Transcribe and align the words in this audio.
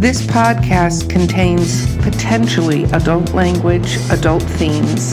This 0.00 0.22
podcast 0.22 1.10
contains 1.10 1.94
potentially 1.98 2.84
adult 2.84 3.34
language, 3.34 3.98
adult 4.08 4.42
themes, 4.42 5.12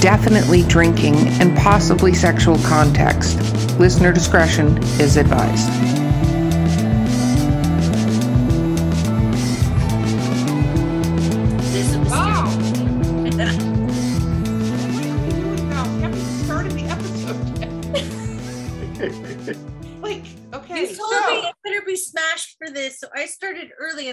definitely 0.00 0.64
drinking, 0.64 1.14
and 1.40 1.56
possibly 1.56 2.12
sexual 2.12 2.58
context. 2.64 3.38
Listener 3.78 4.12
discretion 4.12 4.76
is 4.98 5.16
advised. 5.16 5.97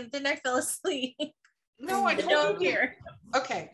And 0.05 0.11
then 0.25 0.27
I 0.31 0.35
fell 0.37 0.57
asleep. 0.57 1.15
no, 1.79 2.05
I 2.05 2.15
The 2.15 2.21
told 2.23 2.33
dog 2.33 2.61
you. 2.61 2.69
here. 2.69 2.95
Okay. 3.35 3.71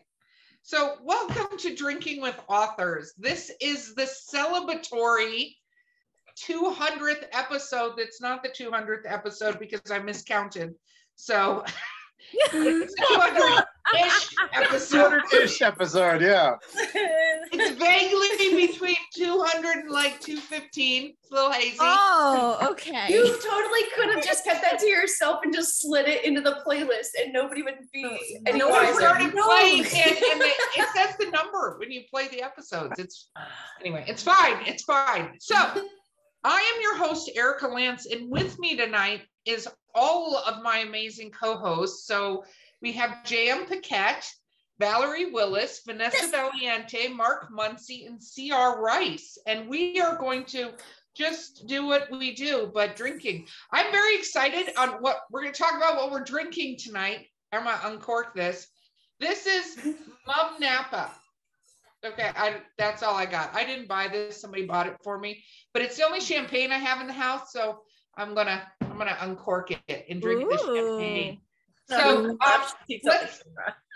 So, 0.62 0.96
welcome 1.02 1.58
to 1.58 1.74
Drinking 1.74 2.22
with 2.22 2.38
Authors. 2.48 3.12
This 3.18 3.50
is 3.60 3.94
the 3.94 4.04
celebratory 4.32 5.56
200th 6.38 7.24
episode. 7.32 7.94
That's 7.98 8.20
not 8.20 8.42
the 8.42 8.48
200th 8.48 9.02
episode 9.04 9.58
because 9.58 9.90
I 9.90 9.98
miscounted. 9.98 10.74
So, 11.16 11.64
it's 12.34 12.94
the 12.94 13.64
200-ish 13.94 14.34
episode. 14.52 15.22
ish 15.34 15.62
episode, 15.62 16.22
yeah. 16.22 16.54
It's 17.54 17.78
vaguely 17.78 18.66
between 18.66 18.96
200 19.14 19.76
and 19.76 19.90
like 19.90 20.20
215. 20.20 21.14
It's 21.20 21.30
a 21.30 21.34
little 21.34 21.52
hazy. 21.52 21.76
Oh, 21.80 22.58
okay. 22.70 23.06
You 23.10 23.24
totally 23.24 23.80
could 23.94 24.14
have 24.14 24.24
just 24.24 24.44
kept 24.44 24.62
that 24.62 24.78
to 24.78 24.86
yourself 24.86 25.40
and 25.44 25.52
just 25.52 25.80
slid 25.80 26.08
it 26.08 26.24
into 26.24 26.40
the 26.40 26.62
playlist, 26.66 27.10
and 27.22 27.32
nobody 27.32 27.62
would 27.62 27.74
be 27.92 28.04
oh, 28.06 28.16
any 28.46 28.58
no 28.58 28.68
one 28.68 28.84
wiser. 28.84 29.00
started 29.00 29.32
playing, 29.32 29.84
and, 29.84 30.16
and 30.16 30.40
it, 30.40 30.56
it 30.76 30.88
says 30.96 31.16
the 31.18 31.30
number 31.30 31.76
when 31.78 31.90
you 31.90 32.02
play 32.10 32.28
the 32.28 32.42
episodes. 32.42 32.98
It's 32.98 33.30
anyway, 33.80 34.04
it's 34.08 34.22
fine. 34.22 34.56
It's 34.66 34.84
fine. 34.84 35.32
So, 35.38 35.56
I 36.44 36.72
am 36.74 36.82
your 36.82 36.96
host, 36.96 37.30
Erika 37.36 37.68
Lance, 37.68 38.06
and 38.06 38.30
with 38.30 38.58
me 38.58 38.76
tonight 38.76 39.22
is 39.44 39.68
all 39.94 40.36
of 40.36 40.62
my 40.62 40.78
amazing 40.78 41.30
co-hosts. 41.30 42.06
So 42.06 42.44
we 42.80 42.92
have 42.92 43.24
J.M. 43.24 43.66
Paquette, 43.66 44.30
Valarie 44.80 45.32
Willis, 45.32 45.82
Vanessa 45.86 46.28
Valiente, 46.28 47.08
Mark 47.14 47.50
Muncy, 47.52 48.06
and 48.06 48.22
C.R. 48.22 48.80
Rice, 48.80 49.38
and 49.46 49.68
we 49.68 50.00
are 50.00 50.16
going 50.16 50.44
to 50.46 50.72
just 51.14 51.66
do 51.66 51.86
what 51.86 52.10
we 52.10 52.34
do, 52.34 52.70
but 52.72 52.96
drinking. 52.96 53.46
I'm 53.70 53.92
very 53.92 54.16
excited 54.16 54.72
on 54.78 54.90
what 55.02 55.20
we're 55.30 55.42
going 55.42 55.52
to 55.52 55.62
talk 55.62 55.76
about. 55.76 55.96
What 55.96 56.10
we're 56.10 56.24
drinking 56.24 56.78
tonight. 56.78 57.26
I'm 57.52 57.64
gonna 57.64 57.80
uncork 57.84 58.34
this. 58.34 58.66
This 59.20 59.46
is 59.46 59.76
Mumm 59.84 60.58
Napa. 60.58 61.10
Okay, 62.04 62.30
I 62.34 62.56
that's 62.78 63.02
all 63.02 63.14
I 63.14 63.26
got. 63.26 63.54
I 63.54 63.64
didn't 63.64 63.88
buy 63.88 64.08
this. 64.08 64.40
Somebody 64.40 64.64
bought 64.64 64.86
it 64.86 64.96
for 65.04 65.18
me, 65.18 65.44
but 65.72 65.82
it's 65.82 65.96
the 65.96 66.04
only 66.04 66.20
champagne 66.20 66.72
I 66.72 66.78
have 66.78 67.00
in 67.00 67.06
the 67.06 67.12
house. 67.12 67.52
So 67.52 67.82
I'm 68.16 68.34
gonna 68.34 68.62
I'm 68.82 68.98
gonna 68.98 69.16
uncork 69.20 69.70
it 69.70 70.06
and 70.08 70.20
drink 70.20 70.48
this 70.50 70.60
champagne. 70.62 71.40
So 71.88 72.30
um, 72.30 72.38
let's 72.40 73.42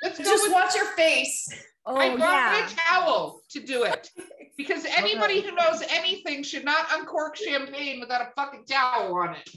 let's 0.03 0.19
go 0.19 0.25
Just 0.25 0.45
with. 0.45 0.53
watch 0.53 0.75
your 0.75 0.87
face. 0.97 1.49
oh, 1.87 1.97
I 1.97 2.17
brought 2.17 2.21
yeah. 2.53 2.67
a 2.67 2.71
towel 2.77 3.41
to 3.51 3.61
do 3.61 3.85
it 3.85 4.11
because 4.57 4.85
anybody 4.97 5.41
who 5.41 5.53
knows 5.55 5.83
anything 5.91 6.43
should 6.43 6.65
not 6.65 6.87
uncork 6.93 7.37
champagne 7.37 8.01
without 8.01 8.21
a 8.23 8.31
fucking 8.35 8.65
towel 8.67 9.15
on 9.17 9.37
it. 9.37 9.51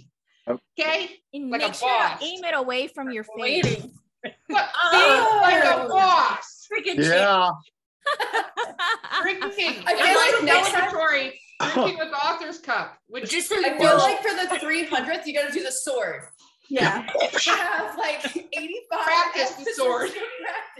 Okay, 0.77 1.09
And 1.33 1.49
like 1.52 1.61
a 1.61 1.65
make 1.65 1.73
sure 1.75 1.89
boss. 1.89 2.19
to 2.19 2.25
aim 2.25 2.43
it 2.43 2.55
away 2.55 2.87
from 2.87 3.11
your 3.11 3.23
face. 3.23 3.33
Waiting. 3.64 3.91
but 4.49 4.70
Oh. 4.83 5.41
be 5.45 5.52
like 5.53 5.64
a 5.64 5.87
boss. 5.87 6.67
Freaking 6.71 6.97
Yeah. 7.03 7.49
Drinking. 9.21 9.83
I 9.86 9.95
feel 9.95 10.15
like 10.15 10.43
next 10.55 10.71
time- 10.71 10.89
celebratory 10.91 11.31
drinking 11.59 11.97
with 11.99 12.14
author's 12.14 12.59
cup, 12.59 12.97
which 13.08 13.30
Just 13.30 13.49
so 13.49 13.55
I 13.55 13.73
you 13.73 13.77
feel 13.80 13.97
like 13.97 14.21
for 14.21 14.33
the 14.36 14.65
300th, 14.65 15.25
you 15.25 15.33
got 15.33 15.47
to 15.47 15.53
do 15.53 15.64
the 15.64 15.71
sword. 15.71 16.21
yeah. 16.70 17.05
You 17.45 17.53
have 17.53 17.97
like 17.97 18.25
85 18.36 18.99
Practice 19.03 19.52
the 19.55 19.71
sword. 19.75 20.11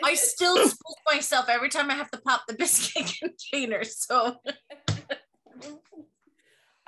I 0.04 0.14
still 0.16 0.56
spook 0.58 0.98
myself 1.12 1.50
every 1.50 1.70
time 1.70 1.90
I 1.90 1.96
have 1.96 2.12
to 2.12 2.20
pop 2.22 2.44
the 2.48 2.54
biscuit 2.54 3.12
container. 3.52 3.84
So 3.84 4.36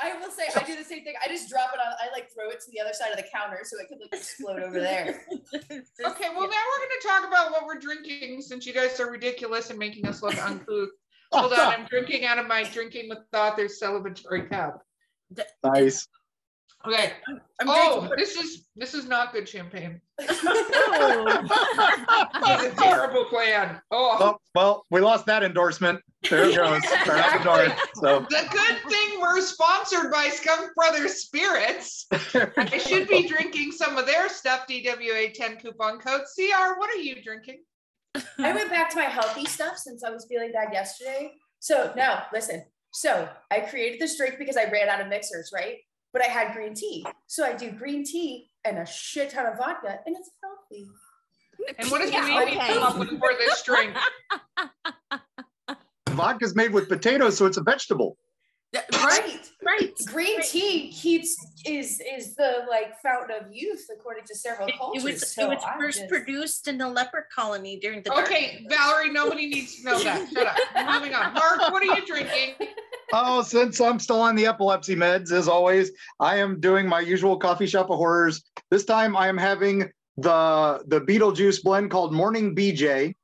I 0.04 0.18
will 0.20 0.32
say 0.32 0.44
I 0.56 0.64
do 0.64 0.76
the 0.76 0.84
same 0.84 1.04
thing. 1.04 1.14
I 1.24 1.28
just 1.28 1.48
drop 1.50 1.70
it 1.76 1.80
on. 1.80 1.94
I 2.02 2.12
like 2.12 2.30
throw 2.34 2.50
it 2.50 2.60
to 2.62 2.72
the 2.72 2.80
other 2.80 2.92
side 2.94 3.12
of 3.12 3.18
the 3.18 3.26
counter 3.32 3.60
so 3.64 3.78
it 3.80 3.88
could 3.88 4.00
like 4.02 4.14
explode 4.20 4.64
over 4.64 4.80
there. 4.80 5.22
Okay, 5.54 6.30
well 6.30 6.48
now 6.48 6.64
we're 6.66 6.80
going 6.80 7.00
to 7.02 7.08
talk 7.08 7.28
about 7.28 7.52
what 7.52 7.66
we're 7.66 7.78
drinking 7.80 8.42
since 8.42 8.66
you 8.66 8.74
guys 8.74 9.00
are 9.00 9.12
ridiculous 9.12 9.70
and 9.70 9.78
making 9.78 10.08
us 10.08 10.24
look 10.24 10.36
uncouth. 10.44 10.90
Oh, 11.34 11.40
Hold 11.42 11.54
on, 11.54 11.60
I'm 11.74 11.86
drinking 11.86 12.26
out 12.26 12.38
of 12.40 12.48
my 12.48 12.64
drinking 12.64 13.08
with 13.10 13.20
authors 13.34 13.80
celebratory 13.82 14.50
cup. 14.50 14.84
nice. 15.64 16.08
Okay. 16.86 17.14
I'm 17.28 17.40
Oh, 17.68 18.00
drinking. 18.08 18.18
this 18.18 18.36
is 18.36 18.68
this 18.76 18.94
is 18.94 19.06
not 19.08 19.32
good 19.34 19.48
champagne. 19.48 20.02
Oh. 20.20 20.28
This 22.48 22.62
is 22.66 22.74
a 22.74 22.76
terrible 22.76 23.26
plan. 23.26 23.80
Oh, 23.92 24.18
Oh, 24.20 24.38
well, 24.56 24.86
we 24.90 25.00
lost 25.00 25.26
that 25.28 25.44
endorsement. 25.44 26.02
There 26.30 26.46
it 26.50 26.56
goes. 26.56 26.82
Turn 27.06 27.38
the 27.38 27.44
door. 27.44 27.68
So 27.96 28.20
the 28.30 28.48
good 28.52 28.92
thing 28.92 29.20
we're 29.22 29.42
sponsored 29.42 30.12
by 30.12 30.30
Skunk 30.30 30.74
Brothers 30.76 31.22
Spirits. 31.24 32.08
I 32.12 32.78
should 32.78 33.08
be 33.08 33.28
drinking 33.28 33.72
some 33.72 33.98
of 33.98 34.06
their 34.06 34.28
stuff. 34.30 34.68
DWA 34.68 35.34
10 35.34 35.58
coupon 35.58 36.00
code. 36.00 36.22
CR, 36.36 36.78
what 36.80 36.90
are 36.90 37.00
you 37.00 37.22
drinking? 37.24 37.64
I 38.16 38.22
went 38.54 38.70
back 38.70 38.90
to 38.92 38.98
my 38.98 39.04
healthy 39.04 39.46
stuff 39.46 39.78
since 39.78 40.04
I 40.04 40.10
was 40.10 40.26
feeling 40.26 40.52
bad 40.52 40.74
yesterday. 40.74 41.32
So 41.60 41.94
now, 41.96 42.24
listen. 42.34 42.64
So 42.92 43.30
I 43.50 43.62
created 43.62 44.02
this 44.02 44.18
drink 44.18 44.36
because 44.38 44.58
I 44.58 44.70
ran 44.70 44.90
out 44.90 45.00
of 45.00 45.08
mixers, 45.08 45.52
right? 45.54 45.78
But 46.12 46.24
I 46.24 46.28
had 46.28 46.54
green 46.54 46.74
tea. 46.74 47.06
So 47.28 47.46
I 47.46 47.54
do 47.54 47.72
green 47.72 48.04
tea 48.04 48.50
and 48.66 48.78
a 48.80 48.86
shit 48.86 49.30
ton 49.30 49.46
of 49.46 49.58
vodka, 49.58 50.00
and 50.06 50.16
it's 50.16 50.30
healthy. 50.44 50.88
And 51.78 51.90
what 51.90 52.02
does 52.02 52.12
Yeah, 52.12 52.22
the 52.26 52.46
baby 52.46 52.58
okay. 52.58 52.74
come 52.74 52.84
up 52.84 52.98
with 52.98 53.10
for 53.10 53.34
this 53.38 53.64
drink? 53.64 53.96
vodka's 56.10 56.56
made 56.56 56.74
with 56.74 56.90
potatoes, 56.90 57.38
so 57.38 57.46
it's 57.46 57.58
a 57.58 57.64
vegetable. 57.64 58.18
Yeah, 58.74 58.82
right, 58.94 59.04
Right. 59.04 59.40
right. 59.64 59.92
Green 60.06 60.42
tea 60.44 60.92
keeps 60.92 61.36
is 61.66 62.02
is 62.16 62.36
the 62.36 62.66
like 62.70 63.00
fountain 63.02 63.36
of 63.46 63.54
youth 63.54 63.86
according 63.94 64.24
to 64.26 64.36
several 64.36 64.68
It, 64.70 64.76
cultures. 64.78 65.04
it 65.04 65.12
was 65.12 65.32
so 65.34 65.52
it 65.52 65.56
was 65.56 65.64
I'm 65.68 65.80
first 65.80 65.98
just- 66.00 66.10
produced 66.10 66.68
in 66.70 66.78
the 66.78 66.88
leper 66.88 67.28
colony 67.36 67.80
during 67.82 68.02
the 68.02 68.14
Okay, 68.20 68.60
Ages. 68.62 68.72
Valarie, 68.72 69.12
nobody 69.12 69.48
needs 69.48 69.76
to 69.78 69.84
know 69.86 70.00
that. 70.04 70.30
Shut 70.34 70.48
up. 70.48 70.58
Moving 71.02 71.14
on. 71.14 71.34
Mark, 71.34 71.60
what 71.72 71.84
are 71.84 71.96
you 71.98 72.06
drinking? 72.06 72.56
Oh, 73.14 73.42
since 73.42 73.82
I'm 73.82 74.00
still 74.00 74.22
on 74.22 74.38
the 74.38 74.46
epilepsy 74.46 74.96
meds, 74.96 75.34
as 75.34 75.50
always, 75.50 75.92
I 76.22 76.38
am 76.38 76.62
doing 76.62 76.88
my 76.88 77.02
usual 77.02 77.36
coffee 77.38 77.68
shop 77.68 77.90
of 77.90 77.98
horrors. 77.98 78.42
This 78.70 78.86
time 78.86 79.18
I 79.18 79.28
am 79.28 79.38
having 79.38 79.92
the 80.16 80.82
the 80.88 81.02
Beetlejuice 81.02 81.62
blend 81.62 81.92
called 81.92 82.14
Morning 82.14 82.56
BJ, 82.56 83.16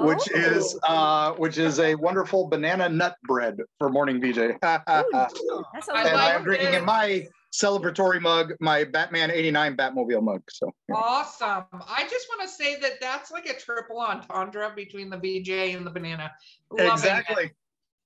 which 0.00 0.30
is 0.30 0.78
uh 0.86 1.32
which 1.32 1.58
is 1.58 1.80
a 1.80 1.94
wonderful 1.94 2.48
banana 2.48 2.88
nut 2.88 3.16
bread 3.24 3.58
for 3.78 3.90
morning 3.90 4.20
BJ. 4.20 4.58
That 4.60 4.82
I 4.86 5.02
sounds 5.10 6.08
and 6.08 6.16
I'm 6.16 6.44
drinking 6.44 6.74
in 6.74 6.84
my 6.84 7.26
celebratory 7.52 8.20
mug, 8.20 8.52
my 8.60 8.84
Batman 8.84 9.30
89 9.30 9.76
Batmobile 9.76 10.22
mug. 10.22 10.42
So 10.50 10.70
Awesome. 10.94 11.64
I 11.72 12.06
just 12.08 12.28
want 12.28 12.42
to 12.42 12.48
say 12.48 12.78
that 12.80 13.00
that's 13.00 13.30
like 13.30 13.46
a 13.46 13.58
triple 13.58 14.00
entendre 14.00 14.72
between 14.74 15.10
the 15.10 15.16
BJ 15.16 15.76
and 15.76 15.86
the 15.86 15.90
banana. 15.90 16.32
Loving 16.70 16.86
it. 16.86 16.92
exactly. 16.92 17.50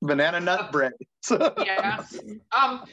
Banana 0.01 0.41
nut 0.41 0.73
bread. 0.73 0.93
Yeah. 1.65 2.05
Um, 2.57 2.85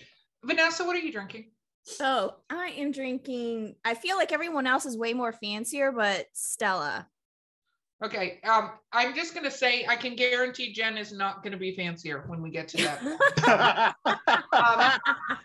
Vanessa, 0.44 0.86
what 0.86 0.96
are 0.96 1.00
you 1.00 1.12
drinking? 1.12 1.52
So 1.84 2.36
I 2.50 2.74
am 2.78 2.92
drinking. 2.92 3.76
I 3.84 3.96
feel 3.96 4.16
like 4.16 4.32
everyone 4.32 4.68
else 4.68 4.86
is 4.86 4.96
way 4.96 5.14
more 5.14 5.34
fancier, 5.34 5.92
but 5.92 6.28
Stella. 6.34 7.08
Okay. 8.04 8.40
Um, 8.50 8.72
I'm 8.94 9.14
just 9.14 9.36
gonna 9.36 9.52
say 9.52 9.86
I 9.88 9.96
can 9.96 10.16
guarantee 10.16 10.72
Jen 10.72 10.98
is 10.98 11.12
not 11.12 11.44
gonna 11.44 11.58
be 11.58 11.76
fancier 11.76 12.24
when 12.28 12.42
we 12.42 12.50
get 12.50 12.68
to 12.70 12.78
that. 12.78 13.96
Um, 14.52 14.92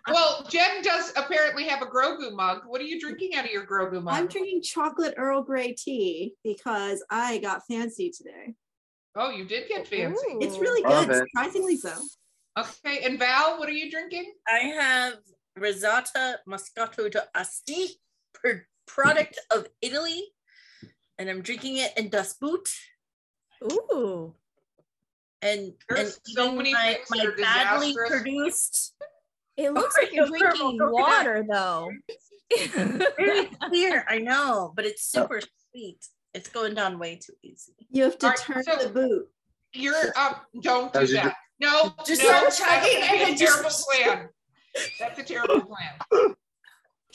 well, 0.08 0.46
Jen 0.48 0.82
does 0.82 1.12
apparently 1.16 1.64
have 1.64 1.82
a 1.82 1.86
Grogu 1.86 2.34
mug. 2.34 2.62
What 2.66 2.80
are 2.80 2.84
you 2.84 3.00
drinking 3.00 3.34
out 3.34 3.44
of 3.44 3.50
your 3.50 3.66
Grogu 3.66 4.02
mug? 4.02 4.14
I'm 4.14 4.26
drinking 4.26 4.62
chocolate 4.62 5.14
Earl 5.16 5.42
Grey 5.42 5.72
tea 5.72 6.34
because 6.42 7.04
I 7.10 7.38
got 7.38 7.62
fancy 7.66 8.10
today. 8.10 8.54
oh, 9.16 9.30
you 9.30 9.44
did 9.44 9.68
get 9.68 9.86
fancy. 9.86 10.26
It's 10.40 10.58
really 10.58 10.82
good, 10.82 11.10
it. 11.10 11.28
surprisingly 11.28 11.76
so. 11.76 11.92
Okay. 12.58 13.04
And 13.04 13.18
Val, 13.18 13.58
what 13.58 13.68
are 13.68 13.72
you 13.72 13.90
drinking? 13.90 14.32
I 14.48 14.58
have 14.58 15.14
Risata 15.58 16.36
Moscato 16.48 17.10
d'Asti, 17.10 17.88
pr- 18.32 18.66
product 18.86 19.38
of 19.50 19.66
Italy, 19.82 20.22
and 21.18 21.28
I'm 21.30 21.42
drinking 21.42 21.78
it 21.78 21.92
in 21.96 22.08
dust 22.08 22.40
Boot. 22.40 22.68
Ooh. 23.64 24.34
And, 25.42 25.72
and 25.94 26.08
so 26.24 26.46
even 26.46 26.56
many 26.56 26.72
my, 26.72 26.94
things 26.94 27.06
my 27.10 27.24
are 27.24 27.36
badly 27.36 27.88
disastrous. 27.92 28.10
produced 28.22 28.94
It 29.56 29.72
looks 29.72 29.96
like 30.00 30.12
you're 30.12 30.26
drinking 30.26 30.78
water 30.80 31.44
though. 31.48 31.90
Very 33.16 33.46
clear, 33.68 34.04
I 34.08 34.18
know, 34.18 34.72
but 34.74 34.84
it's 34.84 35.04
super 35.04 35.40
sweet. 35.70 35.98
It's 36.34 36.48
going 36.48 36.74
down 36.74 36.98
way 36.98 37.16
too 37.16 37.34
easy. 37.42 37.72
You 37.90 38.02
have 38.04 38.18
to 38.18 38.26
All 38.26 38.30
right, 38.30 38.38
turn 38.38 38.62
so- 38.64 38.76
the 38.76 38.88
boot. 38.88 39.28
You're 39.76 40.12
um 40.16 40.36
don't 40.62 40.92
do 40.92 41.00
you 41.00 41.14
that. 41.14 41.34
No, 41.60 41.92
Just 42.06 42.22
no, 42.22 42.28
start 42.28 42.42
that's 42.44 42.58
chugging 42.58 43.34
a 43.34 43.36
terrible 43.36 43.70
plan. 43.70 44.28
That's 45.00 45.18
a 45.18 45.22
terrible 45.24 45.60
plan. 45.62 46.34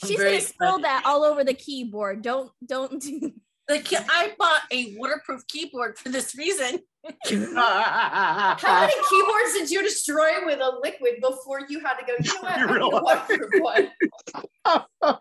She's 0.04 0.18
gonna 0.18 0.40
spill 0.40 0.76
excited. 0.76 0.84
that 0.84 1.02
all 1.06 1.24
over 1.24 1.42
the 1.42 1.54
keyboard. 1.54 2.20
Don't 2.22 2.50
don't 2.66 3.00
do 3.00 3.32
The 3.70 3.78
ki- 3.78 3.96
I 4.08 4.32
bought 4.36 4.62
a 4.72 4.94
waterproof 4.98 5.46
keyboard 5.46 5.96
for 5.96 6.08
this 6.08 6.34
reason. 6.34 6.80
How 7.54 8.56
many 8.80 8.92
keyboards 9.08 9.52
did 9.54 9.70
you 9.70 9.80
destroy 9.82 10.44
with 10.44 10.58
a 10.60 10.72
liquid 10.82 11.20
before 11.20 11.60
you 11.68 11.78
had 11.78 11.94
to 11.98 12.04
go? 12.04 12.14
You 12.20 12.78
know 12.78 12.88
what? 12.88 13.28
You 13.30 13.36
I 13.36 13.68
need 13.78 13.90
a 14.66 14.74
waterproof 14.74 14.90
one. 15.04 15.18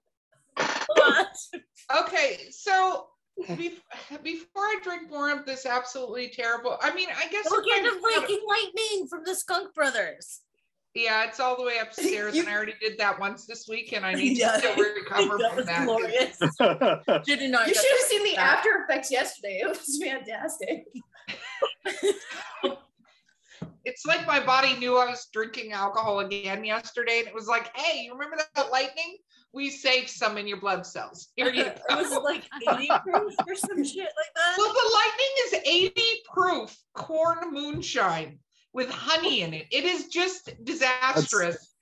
Okay, 2.01 2.38
so 2.51 3.07
before 3.38 4.63
I 4.63 4.80
drink 4.84 5.10
more 5.10 5.31
of 5.31 5.45
this 5.45 5.66
absolutely 5.66 6.30
terrible, 6.30 6.78
I 6.81 6.94
mean, 6.94 7.07
I 7.16 7.28
guess 7.30 7.50
Look 7.50 7.63
if 7.66 7.80
at 7.80 7.86
I- 7.86 7.90
the 7.90 8.00
Viking 8.22 8.45
lightning 8.48 9.07
from 9.07 9.22
the 9.25 9.34
Skunk 9.36 9.74
Brothers. 9.74 10.42
Yeah, 10.95 11.25
it's 11.25 11.39
all 11.39 11.56
the 11.57 11.63
way 11.63 11.77
upstairs, 11.81 12.36
You- 12.36 12.41
and 12.41 12.50
I 12.50 12.56
already 12.56 12.74
did 12.81 12.97
that 13.00 13.19
once 13.19 13.45
this 13.45 13.68
week, 13.68 13.94
and 13.94 14.06
I 14.06 14.13
need 14.21 14.38
Yeah. 14.38 14.53
to 14.53 14.59
still 14.59 14.75
recover 14.75 15.38
that 15.39 15.47
from 15.50 15.56
was 15.57 15.65
that. 15.65 15.86
glorious. 15.86 16.38
Did 17.25 17.51
not 17.51 17.68
You 17.68 17.74
should 17.74 17.86
have 17.89 18.00
to 18.00 18.06
seen 18.07 18.24
the 18.24 18.36
that. 18.36 18.57
after 18.57 18.69
effects 18.88 19.12
yesterday. 19.12 19.59
It 19.63 19.68
was 19.69 20.00
fantastic. 20.03 20.86
It's 23.86 24.06
like 24.06 24.27
my 24.27 24.39
body 24.45 24.75
knew 24.75 24.97
I 24.97 25.06
was 25.09 25.27
drinking 25.33 25.71
alcohol 25.71 26.19
again 26.19 26.63
yesterday, 26.63 27.19
and 27.19 27.27
it 27.27 27.33
was 27.33 27.47
like, 27.47 27.75
"Hey, 27.75 28.01
you 28.03 28.13
remember 28.13 28.38
that 28.56 28.71
lightning? 28.71 29.18
We 29.51 29.69
saved 29.71 30.09
some 30.09 30.38
in 30.38 30.47
your 30.47 30.59
blood 30.59 30.85
cells. 30.85 31.30
Here 31.35 31.51
you 31.51 31.63
It 31.63 31.81
was 31.89 32.12
like 32.24 32.44
80 32.69 32.88
proof 33.03 33.33
or 33.47 33.56
some 33.56 33.83
shit 33.83 33.97
like 34.03 34.33
that. 34.35 34.56
Well, 34.59 34.71
the 34.74 34.92
lightning 34.94 35.33
is 35.45 35.53
80 35.97 36.01
proof 36.31 36.77
corn 36.94 37.51
moonshine 37.51 38.38
with 38.74 38.89
honey 38.89 39.42
in 39.42 39.54
it. 39.54 39.68
It 39.71 39.86
is 39.86 40.07
just 40.07 40.51
disastrous, 40.63 41.74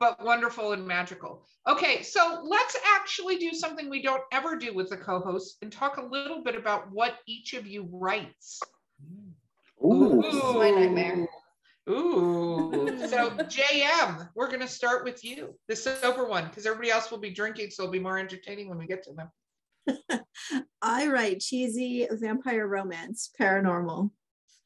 but 0.00 0.22
wonderful 0.24 0.72
and 0.72 0.86
magical. 0.86 1.44
Okay, 1.68 2.02
so 2.02 2.42
let's 2.44 2.76
actually 2.94 3.36
do 3.36 3.52
something 3.52 3.88
we 3.88 4.02
don't 4.02 4.22
ever 4.32 4.56
do 4.56 4.74
with 4.74 4.90
the 4.90 4.96
co 4.96 5.20
hosts 5.20 5.58
and 5.62 5.70
talk 5.70 5.96
a 5.96 6.04
little 6.04 6.42
bit 6.42 6.56
about 6.56 6.90
what 6.90 7.18
each 7.26 7.54
of 7.54 7.66
you 7.66 7.88
writes. 7.92 8.60
Ooh. 9.84 10.20
This 10.22 10.34
is 10.34 10.42
my 10.54 10.70
nightmare. 10.70 11.28
Ooh. 11.88 12.98
So, 13.08 13.30
JM, 13.30 14.28
we're 14.34 14.48
going 14.48 14.60
to 14.60 14.68
start 14.68 15.04
with 15.04 15.24
you, 15.24 15.54
the 15.68 15.76
sober 15.76 16.26
one, 16.26 16.48
because 16.48 16.66
everybody 16.66 16.90
else 16.90 17.10
will 17.10 17.18
be 17.18 17.30
drinking, 17.30 17.70
so 17.70 17.84
it'll 17.84 17.92
be 17.92 17.98
more 17.98 18.18
entertaining 18.18 18.68
when 18.68 18.78
we 18.78 18.86
get 18.86 19.04
to 19.04 19.12
them. 19.12 20.20
I 20.82 21.08
write 21.08 21.40
cheesy 21.40 22.06
vampire 22.10 22.66
romance, 22.68 23.30
paranormal 23.40 24.10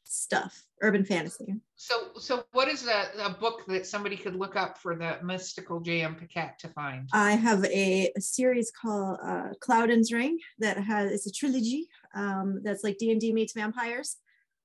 stuff, 0.06 0.64
urban 0.82 1.05
fantasy. 1.05 1.55
So, 1.75 2.12
so 2.19 2.44
what 2.53 2.69
is 2.69 2.87
a, 2.87 3.08
a 3.20 3.31
book 3.31 3.64
that 3.67 3.87
somebody 3.87 4.17
could 4.17 4.37
look 4.37 4.56
up 4.56 4.79
for 4.79 4.94
the 4.97 5.19
mystical 5.23 5.81
J.M. 5.81 6.14
Paquette 6.14 6.58
to 6.61 6.69
find? 6.69 7.08
I 7.12 7.32
have 7.32 7.64
a, 7.64 8.12
a 8.17 8.20
series 8.20 8.70
called 8.70 9.19
uh, 9.23 9.49
Klauden's 9.61 10.12
Ring 10.12 10.38
that 10.58 10.79
has 10.79 11.12
it's 11.12 11.26
a 11.26 11.32
trilogy 11.32 11.88
um, 12.14 12.61
that's 12.62 12.85
like 12.85 12.99
D 12.99 13.11
and 13.11 13.20
D 13.20 13.32
meets 13.32 13.53
vampires, 13.53 14.17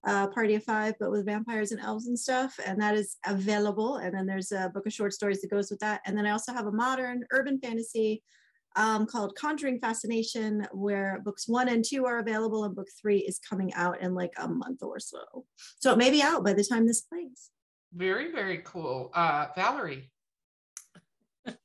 uh, 0.06 0.28
Party 0.28 0.56
of 0.56 0.64
Five, 0.64 0.96
but 1.00 1.12
with 1.12 1.26
vampires 1.26 1.72
and 1.72 1.82
elves 1.82 2.08
and 2.08 2.18
stuff, 2.18 2.60
and 2.66 2.80
that 2.80 2.96
is 2.96 3.18
available. 3.26 3.98
And 3.98 4.14
then 4.14 4.26
there's 4.26 4.52
a 4.52 4.70
book 4.74 4.86
of 4.86 4.94
short 4.94 5.14
stories 5.14 5.42
that 5.42 5.52
goes 5.52 5.72
with 5.72 5.80
that. 5.80 6.02
And 6.06 6.18
then 6.18 6.26
I 6.26 6.32
also 6.32 6.54
have 6.54 6.68
a 6.68 6.72
modern 6.72 7.26
urban 7.32 7.60
fantasy 7.60 8.24
um, 8.76 9.06
called 9.06 9.36
Conjuring 9.36 9.80
Fascination, 9.80 10.68
where 10.72 11.22
books 11.24 11.48
one 11.48 11.70
and 11.70 11.84
two 11.84 12.06
are 12.06 12.20
available, 12.20 12.64
and 12.64 12.76
book 12.76 12.88
three 13.00 13.20
is 13.20 13.40
coming 13.40 13.74
out 13.74 14.02
in 14.02 14.14
like 14.14 14.34
a 14.38 14.48
month 14.48 14.82
or 14.84 15.00
so. 15.00 15.46
So 15.80 15.92
it 15.92 15.98
may 15.98 16.10
be 16.10 16.22
out 16.22 16.44
by 16.44 16.54
the 16.54 16.64
time 16.64 16.88
this 16.88 17.02
plays. 17.02 17.50
Very, 17.94 18.32
very 18.32 18.60
cool. 18.64 19.12
Uh, 19.14 19.48
Valarie. 19.58 20.10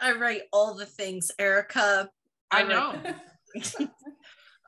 I 0.00 0.12
write 0.12 0.42
all 0.52 0.74
the 0.74 0.86
things, 0.86 1.30
Erika. 1.38 2.10
I 2.50 2.62
write- 2.62 2.68
know. 2.68 3.14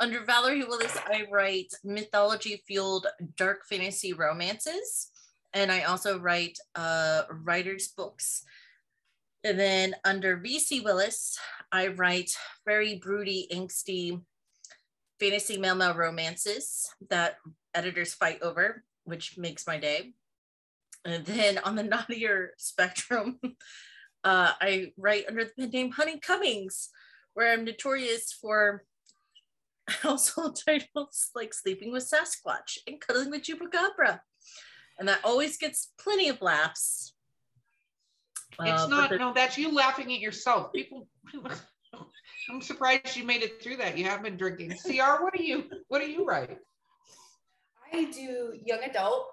Under 0.00 0.20
Valarie 0.20 0.66
Willis, 0.66 0.96
I 1.06 1.26
write 1.30 1.74
mythology 1.84 2.62
fueled 2.66 3.06
dark 3.36 3.66
fantasy 3.68 4.14
romances. 4.14 5.10
And 5.52 5.70
I 5.70 5.82
also 5.82 6.18
write 6.18 6.58
uh, 6.74 7.24
writer's 7.30 7.88
books. 7.88 8.42
And 9.42 9.58
then 9.58 9.94
under 10.04 10.36
VC 10.36 10.84
Willis, 10.84 11.38
I 11.72 11.88
write 11.88 12.30
very 12.66 12.96
broody, 12.96 13.48
angsty 13.52 14.20
fantasy 15.18 15.58
male 15.58 15.74
male 15.74 15.94
romances 15.94 16.88
that 17.10 17.36
editors 17.74 18.14
fight 18.14 18.42
over, 18.42 18.82
which 19.04 19.38
makes 19.38 19.66
my 19.66 19.78
day. 19.78 20.12
And 21.04 21.24
then 21.24 21.58
on 21.58 21.76
the 21.76 21.82
naughtier 21.84 22.52
spectrum, 22.58 23.38
uh, 24.24 24.52
I 24.60 24.92
write 24.96 25.26
under 25.28 25.44
the 25.44 25.50
pen 25.56 25.70
name 25.70 25.90
Honey 25.92 26.18
Cummings, 26.18 26.90
where 27.34 27.52
I'm 27.52 27.64
notorious 27.64 28.32
for 28.32 28.84
household 29.88 30.60
titles 30.64 31.30
like 31.34 31.54
Sleeping 31.54 31.92
with 31.92 32.10
Sasquatch 32.10 32.78
and 32.86 33.00
Cuddling 33.00 33.30
with 33.30 33.42
Chupacabra. 33.42 34.20
And 34.98 35.08
that 35.08 35.24
always 35.24 35.56
gets 35.56 35.92
plenty 35.98 36.28
of 36.28 36.42
laughs. 36.42 37.14
It's 38.62 38.82
Uh, 38.82 38.86
not, 38.86 39.10
no, 39.18 39.32
that's 39.32 39.56
you 39.58 39.74
laughing 39.74 40.12
at 40.12 40.20
yourself. 40.20 40.72
People, 40.72 41.08
I'm 42.50 42.60
surprised 42.60 43.16
you 43.16 43.24
made 43.24 43.42
it 43.42 43.62
through 43.62 43.76
that. 43.78 43.96
You 43.96 44.04
have 44.04 44.22
been 44.22 44.36
drinking. 44.36 44.70
CR, 44.70 45.22
what 45.22 45.34
do 45.34 45.42
you, 45.42 45.64
what 45.88 46.00
do 46.00 46.10
you 46.10 46.24
write? 46.24 46.58
I 47.92 48.04
do 48.04 48.58
young 48.64 48.82
adult 48.84 49.26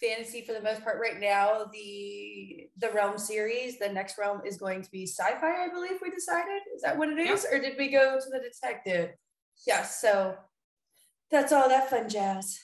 fantasy 0.00 0.42
for 0.42 0.52
the 0.52 0.60
most 0.60 0.82
part 0.82 0.98
right 1.00 1.20
now. 1.20 1.64
The 1.72 2.68
the 2.78 2.90
Realm 2.90 3.18
series, 3.18 3.78
the 3.78 3.88
next 3.88 4.18
realm 4.18 4.42
is 4.44 4.56
going 4.56 4.82
to 4.82 4.90
be 4.90 5.06
sci-fi, 5.06 5.64
I 5.64 5.68
believe 5.72 5.98
we 6.02 6.10
decided. 6.10 6.62
Is 6.74 6.82
that 6.82 6.96
what 6.98 7.08
it 7.08 7.18
is? 7.18 7.46
Or 7.50 7.58
did 7.58 7.76
we 7.78 7.90
go 7.90 8.18
to 8.18 8.30
the 8.30 8.40
detective? 8.40 9.10
Yes, 9.66 10.00
so 10.00 10.36
that's 11.30 11.52
all 11.52 11.68
that 11.68 11.90
fun 11.90 12.08
jazz. 12.08 12.58